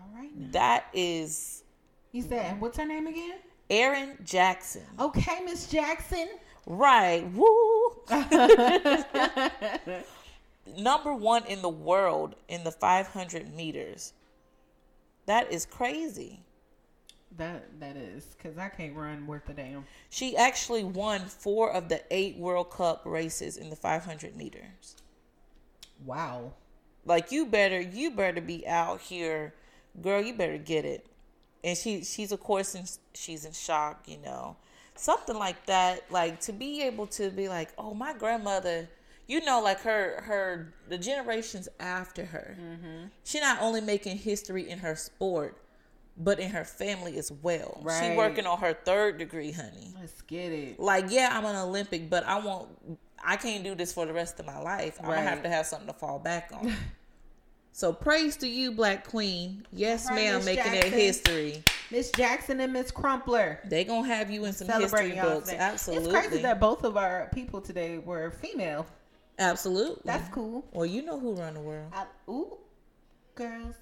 All 0.00 0.08
right. 0.12 0.36
Now. 0.36 0.48
That 0.50 0.86
is 0.92 1.62
You 2.10 2.22
said, 2.22 2.60
what's 2.60 2.76
her 2.76 2.84
name 2.84 3.06
again? 3.06 3.38
Erin 3.70 4.18
Jackson. 4.24 4.82
Okay, 4.98 5.44
Miss 5.44 5.68
Jackson. 5.68 6.28
Right. 6.66 7.24
Woo. 7.32 8.02
Number 10.76 11.14
one 11.14 11.46
in 11.46 11.62
the 11.62 11.68
world 11.68 12.34
in 12.48 12.64
the 12.64 12.72
500 12.72 13.54
meters. 13.54 14.12
That 15.26 15.52
is 15.52 15.64
crazy. 15.64 16.40
That 17.36 17.80
that 17.80 17.96
is 17.96 18.24
because 18.36 18.56
I 18.56 18.68
can't 18.68 18.94
run 18.96 19.26
worth 19.26 19.48
a 19.48 19.52
damn. 19.52 19.84
She 20.10 20.36
actually 20.36 20.84
won 20.84 21.20
four 21.20 21.72
of 21.72 21.88
the 21.88 22.02
eight 22.10 22.36
World 22.38 22.70
Cup 22.70 23.02
races 23.04 23.56
in 23.56 23.68
the 23.68 23.76
500 23.76 24.36
meters. 24.36 24.96
Wow. 26.04 26.52
Like 27.04 27.30
you 27.30 27.46
better, 27.46 27.80
you 27.80 28.10
better 28.10 28.40
be 28.40 28.66
out 28.66 29.00
here, 29.00 29.54
girl. 30.00 30.22
You 30.22 30.34
better 30.34 30.58
get 30.58 30.84
it. 30.84 31.06
And 31.62 31.76
she, 31.76 32.04
she's 32.04 32.32
of 32.32 32.40
course, 32.40 32.74
in, 32.74 32.84
she's 33.14 33.44
in 33.44 33.52
shock. 33.52 34.04
You 34.06 34.18
know, 34.18 34.56
something 34.98 35.36
like 35.36 35.66
that. 35.66 36.10
Like 36.10 36.40
to 36.40 36.52
be 36.52 36.82
able 36.82 37.06
to 37.08 37.30
be 37.30 37.48
like, 37.48 37.70
oh, 37.78 37.94
my 37.94 38.12
grandmother. 38.12 38.88
You 39.28 39.44
know, 39.44 39.60
like 39.60 39.80
her, 39.80 40.22
her, 40.22 40.72
the 40.88 40.98
generations 40.98 41.68
after 41.80 42.24
her. 42.24 42.56
Mm-hmm. 42.60 43.06
She 43.24 43.40
not 43.40 43.60
only 43.60 43.80
making 43.80 44.18
history 44.18 44.70
in 44.70 44.78
her 44.78 44.94
sport, 44.94 45.56
but 46.16 46.38
in 46.38 46.50
her 46.50 46.64
family 46.64 47.18
as 47.18 47.32
well. 47.32 47.84
She 48.00 48.14
working 48.16 48.46
on 48.46 48.58
her 48.60 48.72
third 48.72 49.18
degree, 49.18 49.50
honey. 49.50 49.92
Let's 49.98 50.22
get 50.22 50.52
it. 50.52 50.80
like 50.80 51.06
yeah 51.10 51.28
i'm 51.32 51.44
an 51.44 51.56
olympic 51.56 52.10
but 52.10 52.24
i 52.24 52.38
won't 52.38 52.68
i 53.24 53.36
can't 53.36 53.62
do 53.64 53.74
this 53.74 53.92
for 53.92 54.06
the 54.06 54.12
rest 54.12 54.40
of 54.40 54.46
my 54.46 54.58
life 54.58 54.98
i'm 55.00 55.06
gonna 55.06 55.20
have 55.20 55.42
to 55.42 55.48
have 55.48 55.66
something 55.66 55.86
to 55.86 55.92
fall 55.92 56.18
back 56.18 56.50
on 56.52 56.72
so 57.72 57.92
praise 57.92 58.36
to 58.36 58.48
you 58.48 58.72
black 58.72 59.06
queen 59.06 59.64
yes 59.72 60.06
right, 60.08 60.16
ma'am 60.16 60.44
making 60.44 60.72
that 60.72 60.84
history 60.86 61.62
Miss 61.90 62.10
Jackson 62.12 62.60
and 62.60 62.72
Miss 62.72 62.90
Crumpler. 62.90 63.60
they 63.64 63.84
gonna 63.84 64.06
have 64.06 64.30
you 64.30 64.44
in 64.44 64.52
some 64.52 64.68
history 64.68 65.12
books 65.12 65.48
today. 65.50 65.58
absolutely 65.60 66.10
It's 66.14 66.26
crazy 66.28 66.42
that 66.42 66.58
both 66.60 66.84
of 66.84 66.96
our 66.96 67.28
people 67.34 67.60
today 67.60 67.98
were 67.98 68.30
female. 68.30 68.86
absolutely 69.38 70.02
That's 70.04 70.28
cool. 70.34 70.64
well 70.72 70.86
you 70.86 71.02
know 71.02 71.18
who 71.18 71.34
run 71.34 71.54
the 71.54 71.60
world 71.60 71.92
I, 71.94 72.04
ooh, 72.30 72.56
girls. 73.34 73.74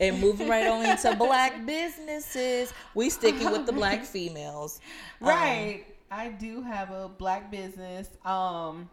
and 0.00 0.20
moving 0.20 0.48
right 0.48 0.66
on 0.66 0.84
into 0.84 1.14
black 1.18 1.64
businesses 1.64 2.72
we 2.94 3.08
sticking 3.10 3.50
with 3.50 3.64
the 3.66 3.72
black 3.72 4.04
females 4.04 4.80
Um, 5.22 5.28
Right. 5.28 5.84
I 6.10 6.28
do 6.30 6.62
have 6.62 6.90
a 6.90 7.06
black 7.08 7.50
business. 7.50 8.08
Um, 8.24 8.88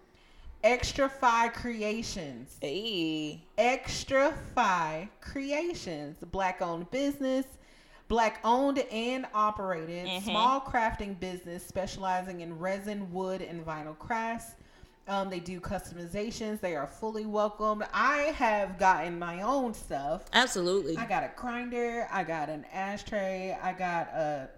Extra 0.64 1.08
Phy 1.08 1.48
Creations. 1.50 2.58
hey 2.62 3.42
Extra 3.58 4.34
Phy 4.54 5.10
Creations, 5.22 6.18
black 6.32 6.62
owned 6.62 6.90
business, 6.92 7.46
black 8.08 8.40
owned 8.44 8.80
and 8.92 9.26
operated, 9.34 10.24
small 10.24 10.62
crafting 10.62 11.20
business 11.20 11.66
specializing 11.66 12.42
in 12.42 12.58
resin, 12.58 13.12
wood, 13.12 13.42
and 13.42 13.66
vinyl 13.66 13.98
crafts. 13.98 14.56
Um, 15.08 15.30
they 15.30 15.40
do 15.40 15.60
customizations. 15.60 16.60
They 16.60 16.76
are 16.76 16.88
fully 16.88 17.26
welcomed. 17.28 17.84
I 17.94 18.34
have 18.38 18.80
gotten 18.80 19.20
my 19.20 19.42
own 19.42 19.74
stuff. 19.74 20.26
absolutely 20.34 20.98
I 20.98 21.06
got 21.06 21.24
a 21.24 21.32
grinder. 21.36 22.08
I 22.12 22.24
got 22.24 22.50
an 22.50 22.66
ashtray. 22.74 23.58
I 23.62 23.74
got 23.74 24.08
a. 24.08 24.50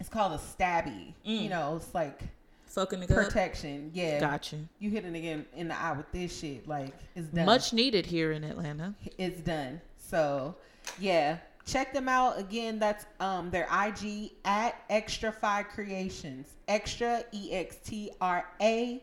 It's 0.00 0.08
called 0.08 0.32
a 0.32 0.38
stabby. 0.38 1.12
You 1.22 1.50
know, 1.50 1.76
it's 1.76 1.94
like 1.94 2.22
fucking 2.66 3.02
it 3.02 3.10
up 3.10 3.16
protection. 3.16 3.90
Yeah. 3.94 4.20
gotcha. 4.20 4.56
you 4.56 4.68
You 4.78 4.90
hit 4.90 5.04
it 5.04 5.14
again 5.14 5.44
in 5.54 5.68
the 5.68 5.78
eye 5.78 5.92
with 5.92 6.10
this 6.12 6.38
shit. 6.38 6.66
Like 6.68 6.94
it's 7.14 7.28
done. 7.28 7.46
much 7.46 7.72
needed 7.72 8.06
here 8.06 8.32
in 8.32 8.44
atlanta 8.44 8.94
It's 9.18 9.40
done. 9.40 9.80
So 9.96 10.54
yeah, 10.98 11.38
check 11.68 11.92
them 11.92 12.08
out 12.08 12.38
again. 12.38 12.78
That's 12.78 13.04
um 13.20 13.50
their 13.50 13.68
IG 13.70 14.32
at 14.44 14.82
Extra 14.88 15.30
Phy 15.30 15.62
Creations. 15.62 16.48
Extra 16.66 17.22
E 17.32 17.52
X 17.52 17.76
T 17.84 18.10
R 18.20 18.46
A 18.60 19.02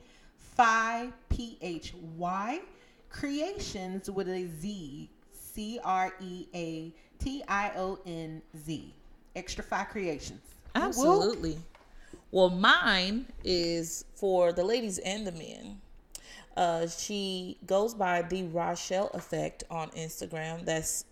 Phy 0.55 1.09
P 1.29 1.57
H 1.61 1.93
Y 2.17 2.59
Creations 3.09 4.09
with 4.09 4.27
a 4.27 4.47
Z 4.59 5.09
C 5.31 5.79
R 5.83 6.13
E 6.19 6.47
A 6.53 6.91
T 7.23 7.43
I 7.47 7.71
O 7.77 7.99
N 8.05 8.41
Z. 8.65 8.93
Extra 9.35 9.63
Phy 9.63 9.83
Creations. 9.83 10.41
Woo 10.75 10.81
woo. 10.81 10.87
Absolutely. 10.87 11.57
Well, 12.31 12.49
mine 12.49 13.27
is 13.43 14.03
for 14.15 14.51
the 14.51 14.63
ladies 14.63 14.97
and 14.99 15.25
the 15.25 15.31
men. 15.31 15.79
Uh, 16.57 16.87
she 16.87 17.57
goes 17.65 17.93
by 17.93 18.21
the 18.23 18.43
Rochelle 18.43 19.09
Effect 19.13 19.63
on 19.69 19.89
Instagram. 19.91 20.65
That's 20.65 21.05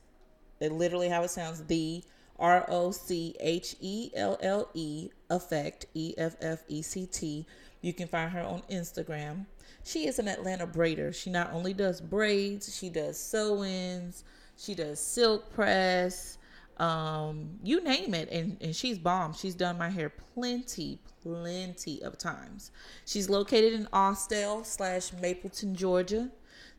literally 0.72 1.10
how 1.10 1.24
it 1.24 1.30
sounds. 1.30 1.64
The 1.66 2.04
R 2.40 2.66
O 2.68 2.92
C 2.92 3.36
H 3.40 3.76
E 3.80 4.12
L 4.16 4.38
L 4.42 4.70
E 4.74 5.10
Effect 5.30 5.86
E 5.94 6.14
F 6.18 6.36
F 6.42 6.64
E 6.68 6.82
C 6.82 7.06
T. 7.06 7.46
You 7.82 7.94
can 7.94 8.08
find 8.08 8.32
her 8.32 8.42
on 8.42 8.62
Instagram. 8.72 9.46
She 9.84 10.08
is 10.08 10.18
an 10.20 10.28
Atlanta 10.28 10.66
braider. 10.66 11.14
She 11.14 11.30
not 11.30 11.52
only 11.52 11.74
does 11.74 12.00
braids, 12.00 12.76
she 12.76 12.90
does 12.90 13.20
sew-ins, 13.20 14.24
she 14.58 14.74
does 14.74 15.00
silk 15.00 15.54
press, 15.54 16.38
um, 16.78 17.60
you 17.62 17.84
name 17.84 18.14
it, 18.14 18.30
and, 18.32 18.58
and 18.62 18.76
she's 18.76 18.98
bomb. 18.98 19.34
She's 19.34 19.56
done 19.56 19.78
my 19.78 19.90
hair 19.90 20.12
plenty, 20.34 21.00
plenty 21.22 22.02
of 22.02 22.18
times. 22.18 22.72
She's 23.06 23.30
located 23.30 23.74
in 23.74 23.88
Austell 23.92 24.64
slash 24.64 25.12
Mableton, 25.12 25.74
Georgia. 25.74 26.30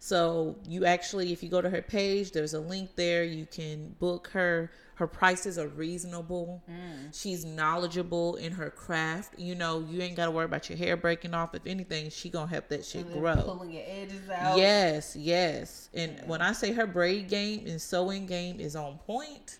So 0.04 0.56
you 0.68 0.84
actually, 0.84 1.32
if 1.32 1.42
you 1.42 1.48
go 1.48 1.62
to 1.62 1.70
her 1.70 1.80
page, 1.80 2.32
there's 2.32 2.52
a 2.52 2.60
link 2.60 2.90
there. 2.94 3.24
You 3.24 3.46
can 3.46 3.96
book 3.98 4.28
her. 4.34 4.70
Her 4.96 5.06
prices 5.06 5.58
are 5.58 5.68
reasonable. 5.68 6.62
Mm. 6.70 7.18
She's 7.18 7.46
knowledgeable 7.46 8.34
in 8.36 8.52
her 8.52 8.68
craft. 8.68 9.38
You 9.38 9.54
know, 9.54 9.80
you 9.80 10.02
ain't 10.02 10.14
got 10.14 10.26
to 10.26 10.30
worry 10.30 10.44
about 10.44 10.68
your 10.68 10.76
hair 10.76 10.98
breaking 10.98 11.32
off. 11.32 11.54
If 11.54 11.62
anything, 11.64 12.10
she 12.10 12.28
gonna 12.28 12.50
help 12.50 12.68
that 12.68 12.84
shit 12.84 13.10
grow. 13.14 13.36
pulling 13.36 13.70
your 13.70 13.82
edges 13.86 14.28
out. 14.28 14.58
Yes, 14.58 15.16
yes. 15.16 15.88
And 15.94 16.20
when 16.26 16.42
I 16.42 16.52
say 16.52 16.72
her 16.72 16.86
braid 16.86 17.28
game 17.30 17.66
and 17.66 17.80
sewing 17.80 18.26
game 18.26 18.60
is 18.60 18.76
on 18.76 18.98
point, 19.06 19.58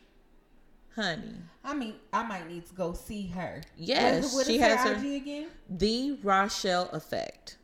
honey, 0.94 1.36
I 1.64 1.72
mean, 1.72 1.94
I 2.12 2.22
might 2.22 2.46
need 2.50 2.66
to 2.66 2.74
go 2.74 2.92
see 2.92 3.28
her. 3.28 3.62
Yes, 3.78 4.24
What, 4.24 4.34
what 4.40 4.46
she 4.46 4.58
has 4.58 4.80
her 4.80 4.94
her- 4.94 5.00
IG 5.06 5.22
again? 5.22 5.46
the 5.70 6.18
Rochelle 6.22 6.90
effect. 6.92 7.56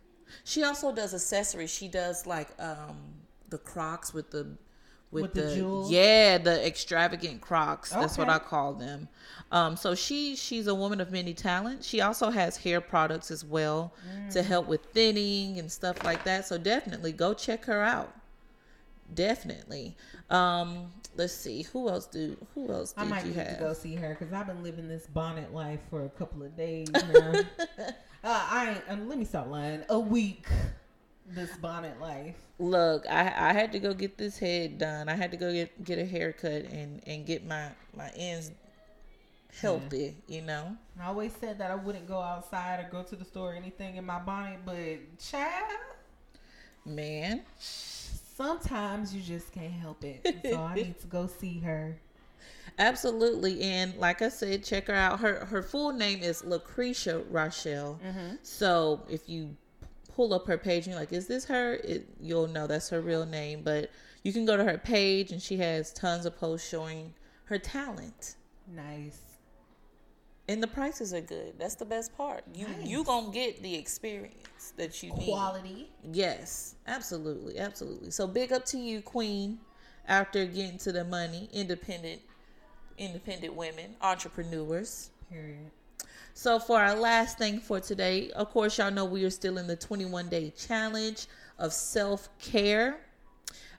She 0.44 0.62
also 0.65 0.93
does 0.94 1.15
accessories. 1.15 1.70
She 1.70 1.89
does 1.89 2.27
like 2.27 2.48
um 2.59 2.97
the 3.48 3.59
Crocs 3.59 4.12
with 4.15 4.31
the 4.31 4.57
with, 5.12 5.23
With 5.23 5.35
the 5.35 5.43
the, 5.43 5.55
jewels? 5.57 5.90
yeah 5.90 6.39
the 6.39 6.65
extravagant 6.66 7.40
Crocs. 7.40 7.90
That's 7.90 8.16
what 8.16 8.28
I 8.28 8.39
call 8.39 8.74
them. 8.74 9.09
Um, 9.51 9.77
so 9.77 9.94
she 9.97 10.36
she's 10.36 10.69
a 10.69 10.74
woman 10.74 11.01
of 11.01 11.11
many 11.11 11.35
talents. 11.35 11.86
She 11.86 12.01
also 12.01 12.31
has 12.31 12.57
hair 12.57 12.81
products 12.81 13.31
as 13.32 13.44
well 13.44 13.93
Mm. 14.09 14.31
to 14.35 14.43
help 14.44 14.69
with 14.69 14.85
thinning 14.93 15.59
and 15.59 15.70
stuff 15.70 16.05
like 16.05 16.23
that. 16.24 16.47
So 16.47 16.59
definitely 16.59 17.11
go 17.12 17.35
check 17.35 17.65
her 17.65 17.82
out. 17.82 18.15
Definitely. 19.12 19.97
Um, 20.31 20.93
let's 21.16 21.32
see 21.35 21.62
who 21.62 21.89
else 21.89 22.07
do 22.07 22.36
who 22.55 22.70
else 22.73 22.94
I 22.97 23.02
did 23.02 23.11
might 23.11 23.24
you 23.24 23.31
need 23.32 23.39
have? 23.39 23.59
to 23.59 23.65
go 23.65 23.73
see 23.73 23.97
her 23.97 24.11
because 24.16 24.32
I've 24.32 24.47
been 24.47 24.62
living 24.62 24.86
this 24.86 25.09
bonnet 25.09 25.52
life 25.52 25.81
for 25.90 26.05
a 26.05 26.09
couple 26.11 26.44
of 26.44 26.57
days 26.57 26.89
now. 26.93 27.40
Uh, 28.24 28.47
I 28.51 28.70
ain't, 28.70 28.82
um, 28.88 29.09
let 29.09 29.18
me 29.18 29.24
stop 29.24 29.48
lying. 29.48 29.82
A 29.88 29.98
week. 29.98 30.47
This 31.32 31.56
bonnet 31.59 32.01
life. 32.01 32.34
Look, 32.59 33.06
I 33.09 33.20
I 33.20 33.52
had 33.52 33.70
to 33.72 33.78
go 33.78 33.94
get 33.94 34.18
this 34.18 34.36
head 34.36 34.78
done. 34.78 35.09
I 35.09 35.14
had 35.14 35.30
to 35.30 35.36
go 35.36 35.52
get 35.52 35.84
get 35.84 35.98
a 36.01 36.05
haircut 36.05 36.64
and 36.64 37.01
and 37.06 37.24
get 37.24 37.47
my 37.47 37.68
my 37.97 38.10
ends 38.16 38.51
healthy. 39.60 40.16
You 40.26 40.42
know. 40.42 40.76
I 41.01 41.06
always 41.06 41.32
said 41.40 41.59
that 41.59 41.70
I 41.70 41.76
wouldn't 41.76 42.09
go 42.09 42.20
outside 42.20 42.80
or 42.84 42.88
go 42.90 43.05
to 43.05 43.14
the 43.14 43.24
store 43.24 43.52
or 43.52 43.55
anything 43.55 43.94
in 43.94 44.05
my 44.05 44.18
bonnet, 44.18 44.60
but 44.64 45.18
child, 45.20 45.78
Man, 46.84 47.42
sometimes 47.59 49.14
you 49.14 49.20
just 49.20 49.52
can't 49.52 49.72
help 49.72 50.02
it. 50.05 50.26
So 50.44 50.60
I 50.60 50.74
need 50.74 50.98
to 51.01 51.06
go 51.06 51.26
see 51.26 51.60
her. 51.60 51.98
Absolutely. 52.81 53.61
And 53.62 53.94
like 53.97 54.23
I 54.23 54.28
said, 54.28 54.65
check 54.65 54.89
her 54.89 54.94
out. 54.94 55.20
Her 55.20 55.44
her 55.44 55.62
full 55.62 55.93
name 55.93 56.23
is 56.23 56.44
Lucretia 56.44 57.23
Rochelle. 57.31 58.01
Mm-hmm. 58.05 58.36
So 58.43 59.02
if 59.09 59.28
you 59.28 59.57
pull 60.15 60.35
up 60.35 60.47
her 60.48 60.59
page 60.59 60.86
and 60.86 60.94
you're 60.94 61.01
like, 61.01 61.12
is 61.12 61.28
this 61.28 61.44
her? 61.44 61.74
It, 61.74 62.09
you'll 62.20 62.48
know 62.48 62.66
that's 62.66 62.89
her 62.89 63.01
real 63.01 63.27
name. 63.27 63.62
But 63.62 63.90
you 64.24 64.32
can 64.32 64.44
go 64.44 64.57
to 64.57 64.65
her 64.65 64.78
page 64.78 65.31
and 65.31 65.40
she 65.40 65.57
has 65.59 65.93
tons 65.93 66.27
of 66.27 66.36
posts 66.36 66.69
showing 66.69 67.15
her 67.44 67.59
talent. 67.59 68.36
Nice. 68.66 69.20
And 70.48 70.61
the 70.61 70.66
prices 70.66 71.15
are 71.15 71.20
good. 71.20 71.55
That's 71.59 71.77
the 71.77 71.85
best 71.85 72.16
part. 72.16 72.43
You 72.52 72.66
you 72.82 73.05
gonna 73.05 73.31
get 73.31 73.62
the 73.62 73.73
experience 73.77 74.73
that 74.77 75.01
you 75.01 75.15
need. 75.15 75.27
Quality. 75.27 75.89
Yes, 76.12 76.74
absolutely, 76.89 77.59
absolutely. 77.59 78.11
So 78.11 78.27
big 78.27 78.52
up 78.52 78.65
to 78.66 78.78
you, 78.78 79.01
Queen. 79.01 79.59
After 80.09 80.44
getting 80.44 80.78
to 80.78 80.90
the 80.90 81.05
money, 81.05 81.48
independent, 81.52 82.20
independent 83.01 83.55
women, 83.55 83.97
entrepreneurs. 84.01 85.10
Period. 85.31 85.70
So 86.35 86.59
for 86.59 86.78
our 86.78 86.94
last 86.94 87.39
thing 87.39 87.59
for 87.60 87.81
today, 87.81 88.31
of 88.31 88.51
course, 88.51 88.78
y'all 88.78 88.90
know 88.90 89.05
we 89.05 89.24
are 89.24 89.31
still 89.31 89.59
in 89.59 89.66
the 89.66 89.77
21 89.77 90.28
day 90.28 90.52
challenge 90.56 91.27
of 91.59 91.72
self 91.72 92.28
care. 92.39 93.01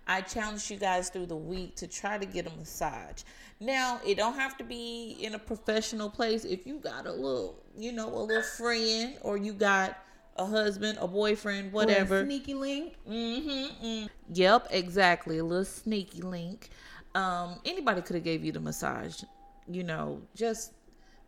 I 0.08 0.22
challenge 0.22 0.70
you 0.70 0.78
guys 0.78 1.10
through 1.10 1.28
the 1.28 1.36
week 1.36 1.76
to 1.78 1.88
try 1.88 2.18
to 2.18 2.26
get 2.26 2.48
a 2.48 2.50
massage. 2.58 3.24
Now, 3.60 4.02
it 4.06 4.18
don't 4.18 4.34
have 4.34 4.58
to 4.58 4.64
be 4.64 5.18
in 5.22 5.36
a 5.36 5.40
professional 5.40 6.10
place. 6.10 6.44
If 6.44 6.66
you 6.66 6.80
got 6.80 7.06
a 7.06 7.12
little, 7.12 7.64
you 7.78 7.92
know, 7.92 8.14
a 8.14 8.18
little 8.18 8.44
friend 8.44 9.18
or 9.22 9.38
you 9.38 9.54
got 9.54 10.04
a 10.38 10.46
husband, 10.46 10.98
a 11.00 11.08
boyfriend, 11.08 11.72
whatever. 11.72 12.26
sneaky 12.26 12.56
link. 12.56 12.96
Mm-hmm. 13.08 13.86
mm. 13.86 14.10
Yep, 14.34 14.68
exactly. 14.72 15.38
A 15.38 15.44
little 15.44 15.66
sneaky 15.66 16.22
link. 16.22 16.70
Um, 17.16 17.60
anybody 17.66 18.02
could 18.02 18.16
have 18.16 18.24
gave 18.24 18.44
you 18.44 18.52
the 18.52 18.60
massage. 18.60 19.24
You 19.68 19.84
know, 19.84 20.22
just 20.36 20.74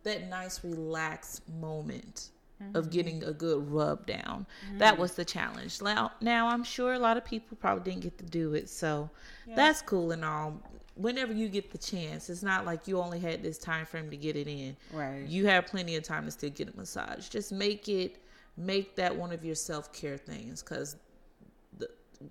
that 0.03 0.30
nice 0.30 0.64
relaxed 0.64 1.47
moment 1.49 2.30
of 2.73 2.89
getting 2.89 3.23
a 3.26 3.34
good 3.34 3.69
rub 3.69 4.05
down. 4.05 4.45
That 4.77 4.97
was 4.97 5.14
the 5.15 5.26
challenge. 5.26 5.81
Now, 5.81 6.14
now 6.22 6.47
I'm 6.47 6.64
sure 6.64 6.93
a 6.93 6.99
lot 6.99 7.18
of 7.18 7.26
people 7.26 7.57
probably 7.60 7.91
didn't 7.91 8.03
get 8.03 8.18
to 8.19 8.26
do 8.26 8.53
it, 8.53 8.69
so 8.69 9.10
that's 9.47 9.81
cool 9.81 10.11
and 10.11 10.23
all. 10.23 10.61
Whenever 10.95 11.34
you 11.34 11.49
get 11.49 11.72
the 11.72 11.77
chance, 11.77 12.30
it's 12.30 12.43
not 12.43 12.65
like 12.65 12.88
you 12.88 13.01
only 13.01 13.19
had 13.19 13.41
this 13.41 13.57
time 13.57 13.85
frame 13.85 14.11
to 14.11 14.18
get 14.18 14.35
it 14.35 14.47
in. 14.47 14.77
Right. 14.91 15.26
You 15.27 15.47
have 15.47 15.65
plenty 15.65 15.95
of 15.95 16.03
time 16.03 16.26
to 16.26 16.31
still 16.31 16.51
get 16.51 16.72
a 16.72 16.77
massage. 16.77 17.30
Just 17.30 17.51
make 17.51 17.89
it 17.89 18.18
make 18.57 18.95
that 18.95 19.15
one 19.15 19.31
of 19.31 19.43
your 19.43 19.55
self 19.55 19.91
care 19.91 20.18
things 20.18 20.61
because 20.61 20.95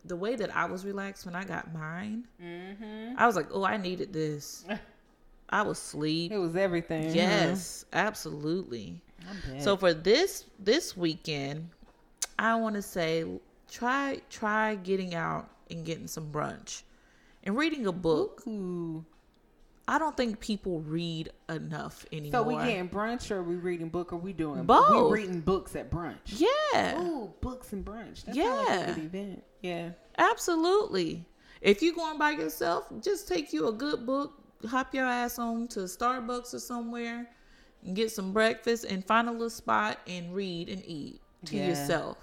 the 0.04 0.16
way 0.16 0.36
that 0.36 0.54
I 0.54 0.66
was 0.66 0.84
relaxed 0.84 1.26
when 1.26 1.34
I 1.34 1.44
got 1.44 1.72
mine, 1.72 2.24
mm-hmm. 2.42 3.14
I 3.16 3.26
was 3.26 3.36
like, 3.36 3.48
oh, 3.52 3.64
I 3.64 3.76
needed 3.76 4.12
this. 4.12 4.64
I 5.50 5.62
was 5.62 5.78
sleep. 5.78 6.32
It 6.32 6.38
was 6.38 6.56
everything. 6.56 7.14
Yes, 7.14 7.84
absolutely. 7.92 9.02
So 9.58 9.76
for 9.76 9.94
this 9.94 10.46
this 10.58 10.96
weekend, 10.96 11.68
I 12.38 12.54
want 12.56 12.74
to 12.74 12.82
say 12.82 13.24
try 13.70 14.20
try 14.30 14.76
getting 14.76 15.14
out 15.14 15.48
and 15.70 15.84
getting 15.84 16.06
some 16.06 16.32
brunch 16.32 16.82
and 17.44 17.56
reading 17.56 17.86
a 17.86 17.92
book. 17.92 18.42
Ooh. 18.46 19.04
I 19.88 19.98
don't 19.98 20.16
think 20.16 20.38
people 20.40 20.80
read 20.80 21.30
enough 21.48 22.06
anymore. 22.12 22.32
So 22.32 22.42
we 22.44 22.54
getting 22.54 22.88
brunch 22.88 23.30
or 23.30 23.42
we 23.42 23.56
reading 23.56 23.88
book 23.88 24.12
or 24.12 24.16
we 24.16 24.32
doing 24.32 24.64
Both. 24.64 25.10
We 25.10 25.20
reading 25.22 25.40
books 25.40 25.74
at 25.74 25.90
brunch. 25.90 26.16
yeah. 26.26 27.00
Ooh, 27.02 27.32
books 27.40 27.72
and 27.72 27.84
brunch. 27.84 28.24
That 28.24 28.28
like 28.28 28.36
Yeah. 28.36 28.80
a 28.90 28.94
good 28.94 29.04
event. 29.04 29.44
Yeah. 29.60 29.90
Absolutely. 30.18 31.26
If 31.60 31.82
you're 31.82 31.94
going 31.94 32.18
by 32.18 32.30
yourself, 32.32 32.86
just 33.00 33.26
take 33.28 33.52
you 33.52 33.68
a 33.68 33.72
good 33.72 34.06
book, 34.06 34.34
hop 34.68 34.94
your 34.94 35.04
ass 35.04 35.38
on 35.38 35.66
to 35.68 35.80
Starbucks 35.80 36.54
or 36.54 36.58
somewhere, 36.60 37.28
and 37.84 37.96
get 37.96 38.10
some 38.12 38.32
breakfast, 38.32 38.84
and 38.84 39.04
find 39.04 39.28
a 39.28 39.32
little 39.32 39.50
spot 39.50 39.98
and 40.06 40.32
read 40.34 40.68
and 40.68 40.82
eat 40.86 41.20
to 41.46 41.56
Yeah. 41.56 41.68
yourself. 41.68 42.18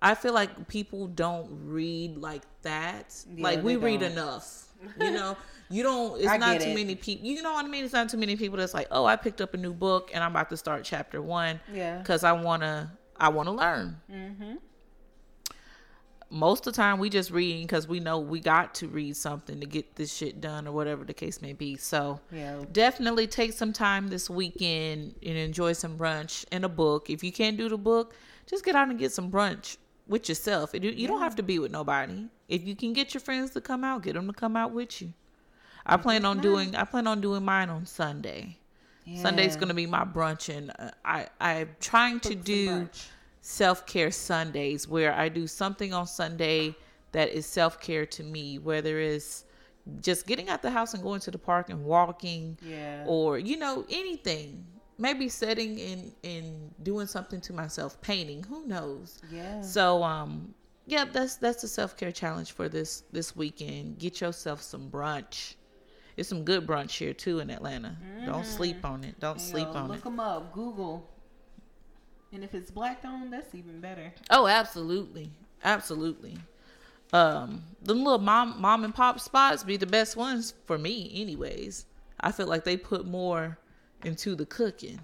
I 0.00 0.14
feel 0.14 0.32
like 0.32 0.68
people 0.68 1.08
don't 1.08 1.48
read 1.66 2.16
like 2.18 2.42
that. 2.62 3.14
Yeah, 3.34 3.42
like 3.42 3.62
we 3.64 3.76
read 3.76 4.02
enough. 4.02 4.67
You 5.00 5.10
know, 5.10 5.36
you 5.70 5.82
don't. 5.82 6.16
It's 6.20 6.38
not 6.38 6.60
too 6.60 6.68
it. 6.68 6.74
many 6.74 6.94
people. 6.94 7.26
You 7.26 7.42
know 7.42 7.52
what 7.52 7.64
I 7.64 7.68
mean? 7.68 7.84
It's 7.84 7.92
not 7.92 8.08
too 8.08 8.16
many 8.16 8.36
people 8.36 8.58
that's 8.58 8.74
like, 8.74 8.86
oh, 8.90 9.04
I 9.04 9.16
picked 9.16 9.40
up 9.40 9.54
a 9.54 9.56
new 9.56 9.72
book 9.74 10.10
and 10.14 10.22
I'm 10.24 10.30
about 10.30 10.50
to 10.50 10.56
start 10.56 10.84
chapter 10.84 11.20
one 11.20 11.60
Yeah. 11.72 11.98
because 11.98 12.24
I 12.24 12.32
wanna, 12.32 12.92
I 13.16 13.28
wanna 13.28 13.52
learn 13.52 13.96
Mm-hmm. 14.10 14.54
most 16.30 16.66
of 16.66 16.72
the 16.74 16.76
time 16.76 16.98
we 16.98 17.08
just 17.08 17.30
reading 17.30 17.62
because 17.62 17.88
we 17.88 18.00
know 18.00 18.18
we 18.18 18.38
got 18.40 18.74
to 18.76 18.88
read 18.88 19.16
something 19.16 19.60
to 19.60 19.66
get 19.66 19.96
this 19.96 20.12
shit 20.14 20.40
done 20.40 20.66
or 20.68 20.72
whatever 20.72 21.04
the 21.04 21.14
case 21.14 21.40
may 21.40 21.54
be. 21.54 21.76
So 21.76 22.20
Yeah. 22.30 22.62
definitely 22.70 23.26
take 23.26 23.52
some 23.54 23.72
time 23.72 24.08
this 24.08 24.28
weekend 24.28 25.14
and 25.24 25.36
enjoy 25.38 25.72
some 25.72 25.96
brunch 25.98 26.44
and 26.52 26.64
a 26.64 26.68
book. 26.68 27.08
If 27.08 27.24
you 27.24 27.32
can't 27.32 27.56
do 27.56 27.68
the 27.68 27.78
book, 27.78 28.14
just 28.46 28.64
get 28.64 28.74
out 28.76 28.88
and 28.88 28.98
get 28.98 29.12
some 29.12 29.30
brunch 29.30 29.78
with 30.06 30.28
yourself. 30.28 30.70
You 30.74 30.90
you 30.90 31.08
don't 31.08 31.20
have 31.22 31.36
to 31.36 31.42
be 31.42 31.58
with 31.58 31.72
nobody. 31.72 32.26
If 32.48 32.66
you 32.66 32.74
can 32.74 32.92
get 32.92 33.14
your 33.14 33.20
friends 33.20 33.50
to 33.52 33.60
come 33.60 33.84
out, 33.84 34.02
get 34.02 34.14
them 34.14 34.26
to 34.26 34.32
come 34.32 34.56
out 34.56 34.72
with 34.72 35.02
you. 35.02 35.12
I 35.86 35.96
plan 35.96 36.24
on 36.24 36.40
doing 36.40 36.74
I 36.74 36.84
plan 36.84 37.06
on 37.06 37.20
doing 37.20 37.44
mine 37.44 37.68
on 37.70 37.86
Sunday. 37.86 38.58
Sunday's 39.16 39.54
Yeah. 39.54 39.60
gonna 39.60 39.74
be 39.74 39.86
my 39.86 40.04
brunch, 40.04 40.54
and 40.54 40.70
uh, 40.78 40.90
I 41.04 41.28
I'm 41.40 41.70
trying 41.80 42.20
to 42.20 42.34
do 42.34 42.88
self 43.40 43.86
care 43.86 44.10
Sundays 44.10 44.86
where 44.86 45.14
I 45.14 45.28
do 45.30 45.46
something 45.46 45.94
on 45.94 46.06
Sunday 46.06 46.74
that 47.12 47.30
is 47.30 47.46
self 47.46 47.80
care 47.80 48.04
to 48.04 48.22
me, 48.22 48.58
whether 48.58 48.98
it's 49.00 49.44
just 50.02 50.26
getting 50.26 50.50
out 50.50 50.60
the 50.60 50.70
house 50.70 50.92
and 50.92 51.02
going 51.02 51.20
to 51.20 51.30
the 51.30 51.38
park 51.38 51.70
and 51.70 51.84
walking, 51.86 52.58
Yeah. 52.62 53.04
or 53.06 53.38
you 53.38 53.56
know 53.56 53.86
anything. 53.88 54.66
Maybe 54.98 55.28
setting 55.30 55.80
and 55.80 56.12
and 56.22 56.74
doing 56.82 57.06
something 57.06 57.40
to 57.42 57.52
myself, 57.54 57.98
painting. 58.02 58.42
Who 58.44 58.66
knows? 58.66 59.20
Yeah. 59.30 59.62
So 59.62 60.02
um, 60.02 60.54
yeah, 60.88 61.04
that's 61.04 61.36
that's 61.36 61.60
the 61.62 61.68
self 61.68 61.96
care 61.96 62.10
challenge 62.10 62.52
for 62.52 62.68
this 62.68 63.02
this 63.12 63.36
weekend. 63.36 63.98
Get 63.98 64.20
yourself 64.22 64.62
some 64.62 64.90
brunch. 64.90 65.54
It's 66.16 66.28
some 66.28 66.44
good 66.44 66.66
brunch 66.66 66.92
here 66.92 67.12
too 67.12 67.40
in 67.40 67.50
Atlanta. 67.50 67.96
Don't 68.24 68.46
sleep 68.46 68.84
on 68.84 69.04
it. 69.04 69.20
Don't 69.20 69.40
sleep 69.40 69.68
on 69.68 69.88
look 69.88 69.98
it. 69.98 70.04
Look 70.04 70.04
them 70.04 70.18
up. 70.18 70.52
Google. 70.52 71.08
And 72.32 72.42
if 72.42 72.54
it's 72.54 72.70
black 72.70 73.02
owned, 73.04 73.32
that's 73.32 73.54
even 73.54 73.80
better. 73.80 74.12
Oh, 74.30 74.46
absolutely, 74.46 75.30
absolutely. 75.62 76.38
Um, 77.12 77.62
the 77.82 77.94
little 77.94 78.18
mom 78.18 78.60
mom 78.60 78.84
and 78.84 78.94
pop 78.94 79.20
spots 79.20 79.62
be 79.62 79.76
the 79.76 79.86
best 79.86 80.16
ones 80.16 80.54
for 80.64 80.78
me, 80.78 81.10
anyways. 81.14 81.84
I 82.20 82.32
feel 82.32 82.46
like 82.46 82.64
they 82.64 82.76
put 82.78 83.06
more 83.06 83.58
into 84.04 84.34
the 84.34 84.46
cooking. 84.46 85.00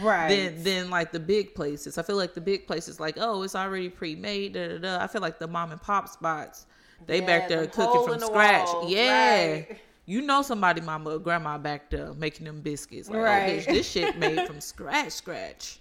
Right. 0.00 0.28
than 0.28 0.62
than 0.62 0.90
like 0.90 1.12
the 1.12 1.20
big 1.20 1.54
places. 1.54 1.98
I 1.98 2.02
feel 2.02 2.16
like 2.16 2.34
the 2.34 2.40
big 2.40 2.66
places 2.66 3.00
like, 3.00 3.16
oh, 3.18 3.42
it's 3.42 3.54
already 3.54 3.88
pre-made. 3.88 4.52
Da, 4.54 4.68
da, 4.68 4.78
da. 4.78 5.02
I 5.02 5.06
feel 5.06 5.20
like 5.20 5.38
the 5.38 5.48
mom 5.48 5.72
and 5.72 5.80
pop 5.80 6.08
spots, 6.08 6.66
they 7.06 7.20
Yeah, 7.20 7.26
back 7.26 7.48
there 7.48 7.66
cooking 7.66 8.04
from 8.04 8.20
the 8.20 8.26
scratch. 8.26 8.66
wall, 8.66 8.88
yeah. 8.88 9.42
right. 9.52 9.78
You 10.08 10.22
know 10.22 10.42
somebody 10.42 10.80
mama 10.80 11.10
or 11.10 11.18
grandma 11.18 11.58
back 11.58 11.90
there 11.90 12.14
making 12.14 12.46
them 12.46 12.60
biscuits. 12.60 13.08
Like, 13.10 13.18
Right. 13.18 13.58
oh, 13.58 13.62
bitch, 13.62 13.66
this 13.74 13.90
shit 13.90 14.16
made 14.18 14.46
from 14.46 14.60
scratch, 14.60 15.10
scratch. 15.12 15.80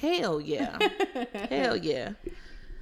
Hell 0.00 0.40
yeah. 0.40 0.76
Hell 1.48 1.76
yeah. 1.82 2.10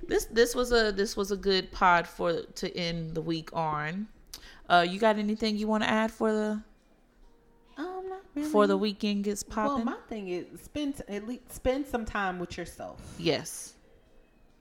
This 0.08 0.24
this 0.26 0.54
was 0.54 0.72
a 0.72 0.90
this 0.92 1.16
was 1.16 1.30
a 1.30 1.36
good 1.36 1.70
pod 1.70 2.06
for 2.08 2.42
to 2.42 2.76
end 2.76 3.14
the 3.14 3.22
week 3.22 3.50
on. 3.52 4.08
Uh 4.68 4.84
you 4.88 4.98
got 4.98 5.16
anything 5.18 5.56
you 5.56 5.68
want 5.68 5.84
to 5.84 5.88
add 5.88 6.10
for 6.10 6.32
the 6.32 6.60
really. 8.34 8.48
for 8.48 8.66
the 8.66 8.76
weekend 8.76 9.24
gets 9.24 9.42
popping. 9.42 9.84
Well, 9.84 9.84
my 9.84 9.96
thing 10.08 10.28
is 10.28 10.46
spend 10.62 11.00
at 11.08 11.26
least 11.26 11.52
spend 11.52 11.86
some 11.86 12.04
time 12.04 12.38
with 12.38 12.56
yourself. 12.56 13.00
yes. 13.18 13.74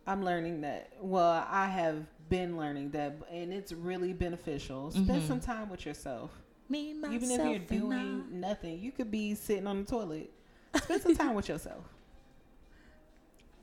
I'm 0.06 0.24
learning 0.26 0.62
that. 0.62 0.90
Well, 1.00 1.48
I 1.50 1.66
have 1.68 2.06
been 2.28 2.58
learning 2.58 2.90
that, 2.90 3.16
and 3.32 3.54
it's 3.54 3.72
really 3.72 4.12
beneficial. 4.12 4.92
Spend 4.92 5.08
mm-hmm. 5.08 5.28
some 5.28 5.40
time 5.40 5.70
with 5.70 5.86
yourself. 5.86 6.30
Me 6.68 6.94
myself 6.94 7.14
Even 7.14 7.32
if 7.32 7.50
you're 7.50 7.80
doing 7.80 8.26
nothing, 8.32 8.80
you 8.80 8.92
could 8.92 9.12
be 9.12 9.36
sitting 9.36 9.68
on 9.68 9.80
the 9.80 9.86
toilet. 9.86 10.30
Spend 10.76 11.02
some 11.02 11.16
time 11.16 11.36
with 11.36 11.48
yourself. 11.48 11.86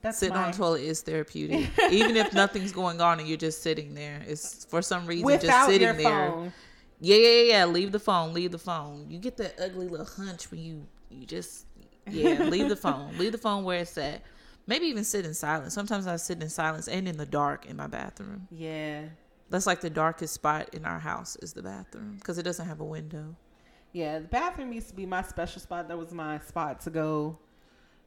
That's 0.01 0.17
Sitting 0.17 0.35
my, 0.35 0.45
on 0.45 0.51
the 0.51 0.57
toilet 0.57 0.81
is 0.81 1.01
therapeutic. 1.01 1.69
Even 1.91 2.15
if 2.17 2.33
nothing's 2.33 2.71
going 2.71 3.01
on 3.01 3.19
and 3.19 3.27
you're 3.27 3.37
just 3.37 3.61
sitting 3.61 3.93
there, 3.93 4.23
it's 4.27 4.65
for 4.65 4.81
some 4.81 5.05
reason 5.05 5.27
just 5.27 5.43
without 5.43 5.67
sitting 5.67 5.81
your 5.81 5.93
there. 5.93 6.29
phone. 6.29 6.53
Yeah, 7.01 7.17
yeah, 7.17 7.41
yeah. 7.43 7.65
Leave 7.65 7.91
the 7.91 7.99
phone. 7.99 8.33
Leave 8.33 8.51
the 8.51 8.57
phone. 8.59 9.07
You 9.09 9.17
get 9.19 9.35
that 9.37 9.55
ugly 9.59 9.87
little 9.87 10.05
hunch 10.05 10.49
when 10.51 10.61
you 10.61 10.85
you 11.09 11.25
just 11.25 11.65
yeah. 12.09 12.43
leave 12.43 12.69
the 12.69 12.75
phone. 12.75 13.11
Leave 13.17 13.31
the 13.33 13.37
phone 13.37 13.63
where 13.63 13.79
it's 13.81 13.97
at. 13.97 14.21
Maybe 14.67 14.85
even 14.85 15.03
sit 15.03 15.25
in 15.25 15.33
silence. 15.33 15.73
Sometimes 15.73 16.07
I 16.07 16.15
sit 16.17 16.41
in 16.41 16.49
silence 16.49 16.87
and 16.87 17.07
in 17.07 17.17
the 17.17 17.25
dark 17.25 17.65
in 17.65 17.75
my 17.75 17.87
bathroom. 17.87 18.47
Yeah, 18.51 19.05
That's 19.49 19.65
like 19.67 19.81
the 19.81 19.89
darkest 19.89 20.33
spot 20.35 20.69
in 20.73 20.85
our 20.85 20.99
house 20.99 21.35
is 21.37 21.53
the 21.53 21.63
bathroom 21.63 22.15
because 22.17 22.37
it 22.37 22.43
doesn't 22.43 22.67
have 22.67 22.79
a 22.79 22.85
window. 22.85 23.35
yeah. 23.91 24.19
The 24.19 24.27
bathroom 24.27 24.71
used 24.71 24.89
to 24.89 24.95
be 24.95 25.05
my 25.05 25.23
special 25.23 25.59
spot. 25.61 25.87
That 25.89 25.97
was 25.97 26.11
my 26.13 26.39
spot 26.39 26.79
to 26.81 26.89
go. 26.91 27.37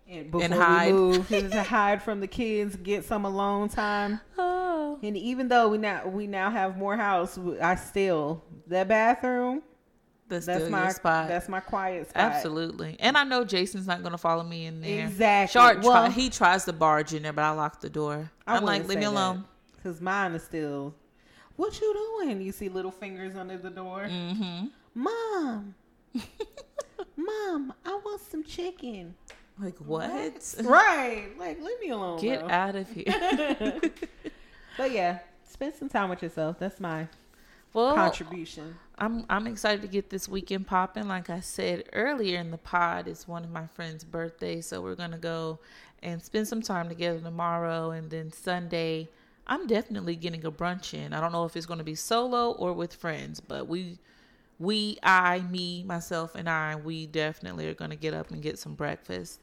And 0.08 0.30
before 0.30 0.48
hide. 0.56 0.86
we 0.92 0.92
moved, 0.92 1.28
to 1.52 1.62
hide 1.62 2.02
from 2.02 2.20
the 2.20 2.26
kids, 2.26 2.76
get 2.76 3.04
some 3.04 3.24
alone 3.24 3.68
time. 3.68 4.20
Oh, 4.38 4.53
And 5.04 5.16
even 5.18 5.48
though 5.48 5.68
we 5.68 5.78
now 5.78 6.06
we 6.06 6.26
now 6.26 6.50
have 6.50 6.78
more 6.78 6.96
house, 6.96 7.38
I 7.60 7.74
still 7.74 8.42
that 8.68 8.88
bathroom. 8.88 9.62
that's, 10.28 10.46
That's 10.46 10.70
my 10.70 10.90
spot. 10.90 11.28
That's 11.28 11.48
my 11.48 11.60
quiet 11.60 12.08
spot. 12.08 12.22
Absolutely. 12.22 12.96
And 12.98 13.16
I 13.16 13.24
know 13.24 13.44
Jason's 13.44 13.86
not 13.86 14.00
going 14.00 14.12
to 14.12 14.18
follow 14.18 14.42
me 14.42 14.64
in 14.64 14.80
there. 14.80 15.06
Exactly. 15.06 15.52
Shark 15.52 15.82
try, 15.82 16.08
he 16.08 16.30
tries 16.30 16.64
to 16.64 16.72
barge 16.72 17.12
in 17.12 17.22
there, 17.22 17.34
but 17.34 17.44
I 17.44 17.50
lock 17.50 17.80
the 17.80 17.90
door. 17.90 18.30
I 18.46 18.56
I'm 18.56 18.64
like, 18.64 18.88
leave 18.88 18.98
me 18.98 19.04
alone. 19.04 19.44
Because 19.76 20.00
mine 20.00 20.32
is 20.32 20.42
still. 20.42 20.94
What 21.56 21.78
you 21.80 22.20
doing? 22.22 22.40
You 22.40 22.50
see 22.50 22.68
little 22.68 22.90
fingers 22.90 23.36
under 23.36 23.58
the 23.58 23.70
door. 23.70 24.06
Mm-hmm. 24.10 24.66
Mom, 24.94 25.74
mom, 27.16 27.74
I 27.84 27.94
want 28.04 28.20
some 28.22 28.42
chicken. 28.42 29.14
Like, 29.60 29.76
what? 29.78 30.54
right. 30.62 31.28
Like, 31.38 31.60
leave 31.60 31.80
me 31.80 31.90
alone. 31.90 32.20
Get 32.20 32.40
bro. 32.40 32.48
out 32.48 32.74
of 32.74 32.90
here. 32.90 33.80
But 34.76 34.92
yeah, 34.92 35.20
spend 35.48 35.74
some 35.74 35.88
time 35.88 36.10
with 36.10 36.22
yourself. 36.22 36.58
That's 36.58 36.80
my 36.80 37.08
well, 37.72 37.94
contribution. 37.94 38.76
I'm 38.98 39.24
I'm 39.28 39.46
excited 39.46 39.82
to 39.82 39.88
get 39.88 40.10
this 40.10 40.28
weekend 40.28 40.66
popping. 40.66 41.08
Like 41.08 41.28
I 41.30 41.40
said 41.40 41.84
earlier 41.92 42.38
in 42.38 42.50
the 42.50 42.58
pod, 42.58 43.08
it's 43.08 43.26
one 43.26 43.44
of 43.44 43.50
my 43.50 43.66
friend's 43.66 44.04
birthdays, 44.04 44.66
so 44.66 44.80
we're 44.80 44.94
gonna 44.94 45.18
go 45.18 45.58
and 46.02 46.22
spend 46.22 46.46
some 46.46 46.62
time 46.62 46.88
together 46.88 47.20
tomorrow, 47.20 47.90
and 47.90 48.10
then 48.10 48.32
Sunday. 48.32 49.08
I'm 49.46 49.66
definitely 49.66 50.16
getting 50.16 50.44
a 50.46 50.50
brunch 50.50 50.94
in. 50.94 51.12
I 51.12 51.20
don't 51.20 51.32
know 51.32 51.44
if 51.44 51.54
it's 51.54 51.66
gonna 51.66 51.84
be 51.84 51.94
solo 51.94 52.52
or 52.52 52.72
with 52.72 52.94
friends, 52.94 53.40
but 53.40 53.68
we, 53.68 53.98
we, 54.58 54.96
I, 55.02 55.40
me, 55.40 55.82
myself, 55.82 56.34
and 56.34 56.48
I, 56.48 56.76
we 56.76 57.06
definitely 57.06 57.66
are 57.66 57.74
gonna 57.74 57.96
get 57.96 58.14
up 58.14 58.30
and 58.30 58.40
get 58.40 58.58
some 58.58 58.74
breakfast. 58.74 59.40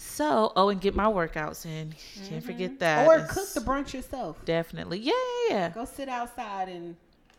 So, 0.00 0.52
oh, 0.54 0.68
and 0.68 0.80
get 0.80 0.94
my 0.94 1.06
workouts 1.06 1.66
in. 1.66 1.92
Can't 2.28 2.44
forget 2.44 2.78
that. 2.78 3.04
or 3.04 3.18
It's 3.18 3.32
cook 3.34 3.48
the 3.52 3.60
brunch 3.60 3.92
yourself. 3.92 4.42
Definitely, 4.44 5.00
yeah, 5.00 5.12
yeah, 5.48 5.54
yeah. 5.56 5.68
Go 5.70 5.84
sit 5.84 6.08
outside 6.08 6.68
and, 6.68 6.94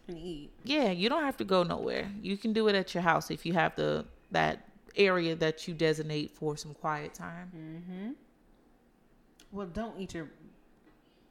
and 0.09 0.17
eat. 0.17 0.51
Yeah, 0.65 0.91
you 0.91 1.07
don't 1.07 1.23
have 1.23 1.37
to 1.37 1.45
go 1.45 1.63
nowhere. 1.63 2.11
You 2.21 2.35
can 2.35 2.51
do 2.51 2.67
it 2.67 2.75
at 2.75 2.93
your 2.93 3.01
house 3.01 3.31
if 3.31 3.45
you 3.45 3.53
have 3.53 3.77
the 3.77 4.05
that 4.31 4.67
area 4.97 5.35
that 5.35 5.69
you 5.69 5.73
designate 5.73 6.31
for 6.31 6.57
some 6.57 6.73
quiet 6.73 7.13
time. 7.13 7.49
Mm-hmm. 7.55 8.11
Well, 9.53 9.67
don't 9.67 9.97
eat 9.97 10.13
your 10.13 10.29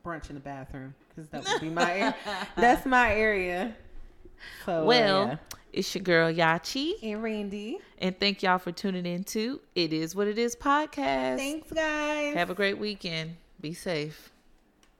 brunch 0.02 0.30
in 0.30 0.34
the 0.34 0.40
bathroom 0.40 0.94
because 1.10 1.28
that 1.28 1.44
would 1.46 1.60
be 1.60 1.68
my 1.68 1.92
area. 1.92 2.16
That's 2.56 2.86
my 2.86 3.12
area. 3.14 3.76
So, 4.66 4.82
uh, 4.82 4.84
well, 4.84 5.26
yeah. 5.26 5.36
it's 5.72 5.94
your 5.94 6.02
girl 6.02 6.32
Yachi, 6.32 6.94
and 7.02 7.22
Randy. 7.22 7.78
and 7.98 8.18
thank 8.18 8.42
y'all 8.42 8.58
for 8.58 8.72
tuning 8.72 9.06
in 9.06 9.24
to 9.24 9.60
It 9.74 9.92
Is 9.92 10.14
What 10.14 10.26
It 10.26 10.38
Is 10.38 10.56
podcast. 10.56 11.36
Thanks, 11.36 11.70
guys. 11.72 12.34
Have 12.34 12.50
a 12.50 12.54
great 12.54 12.78
weekend. 12.78 13.36
Be 13.60 13.74
safe. 13.74 14.30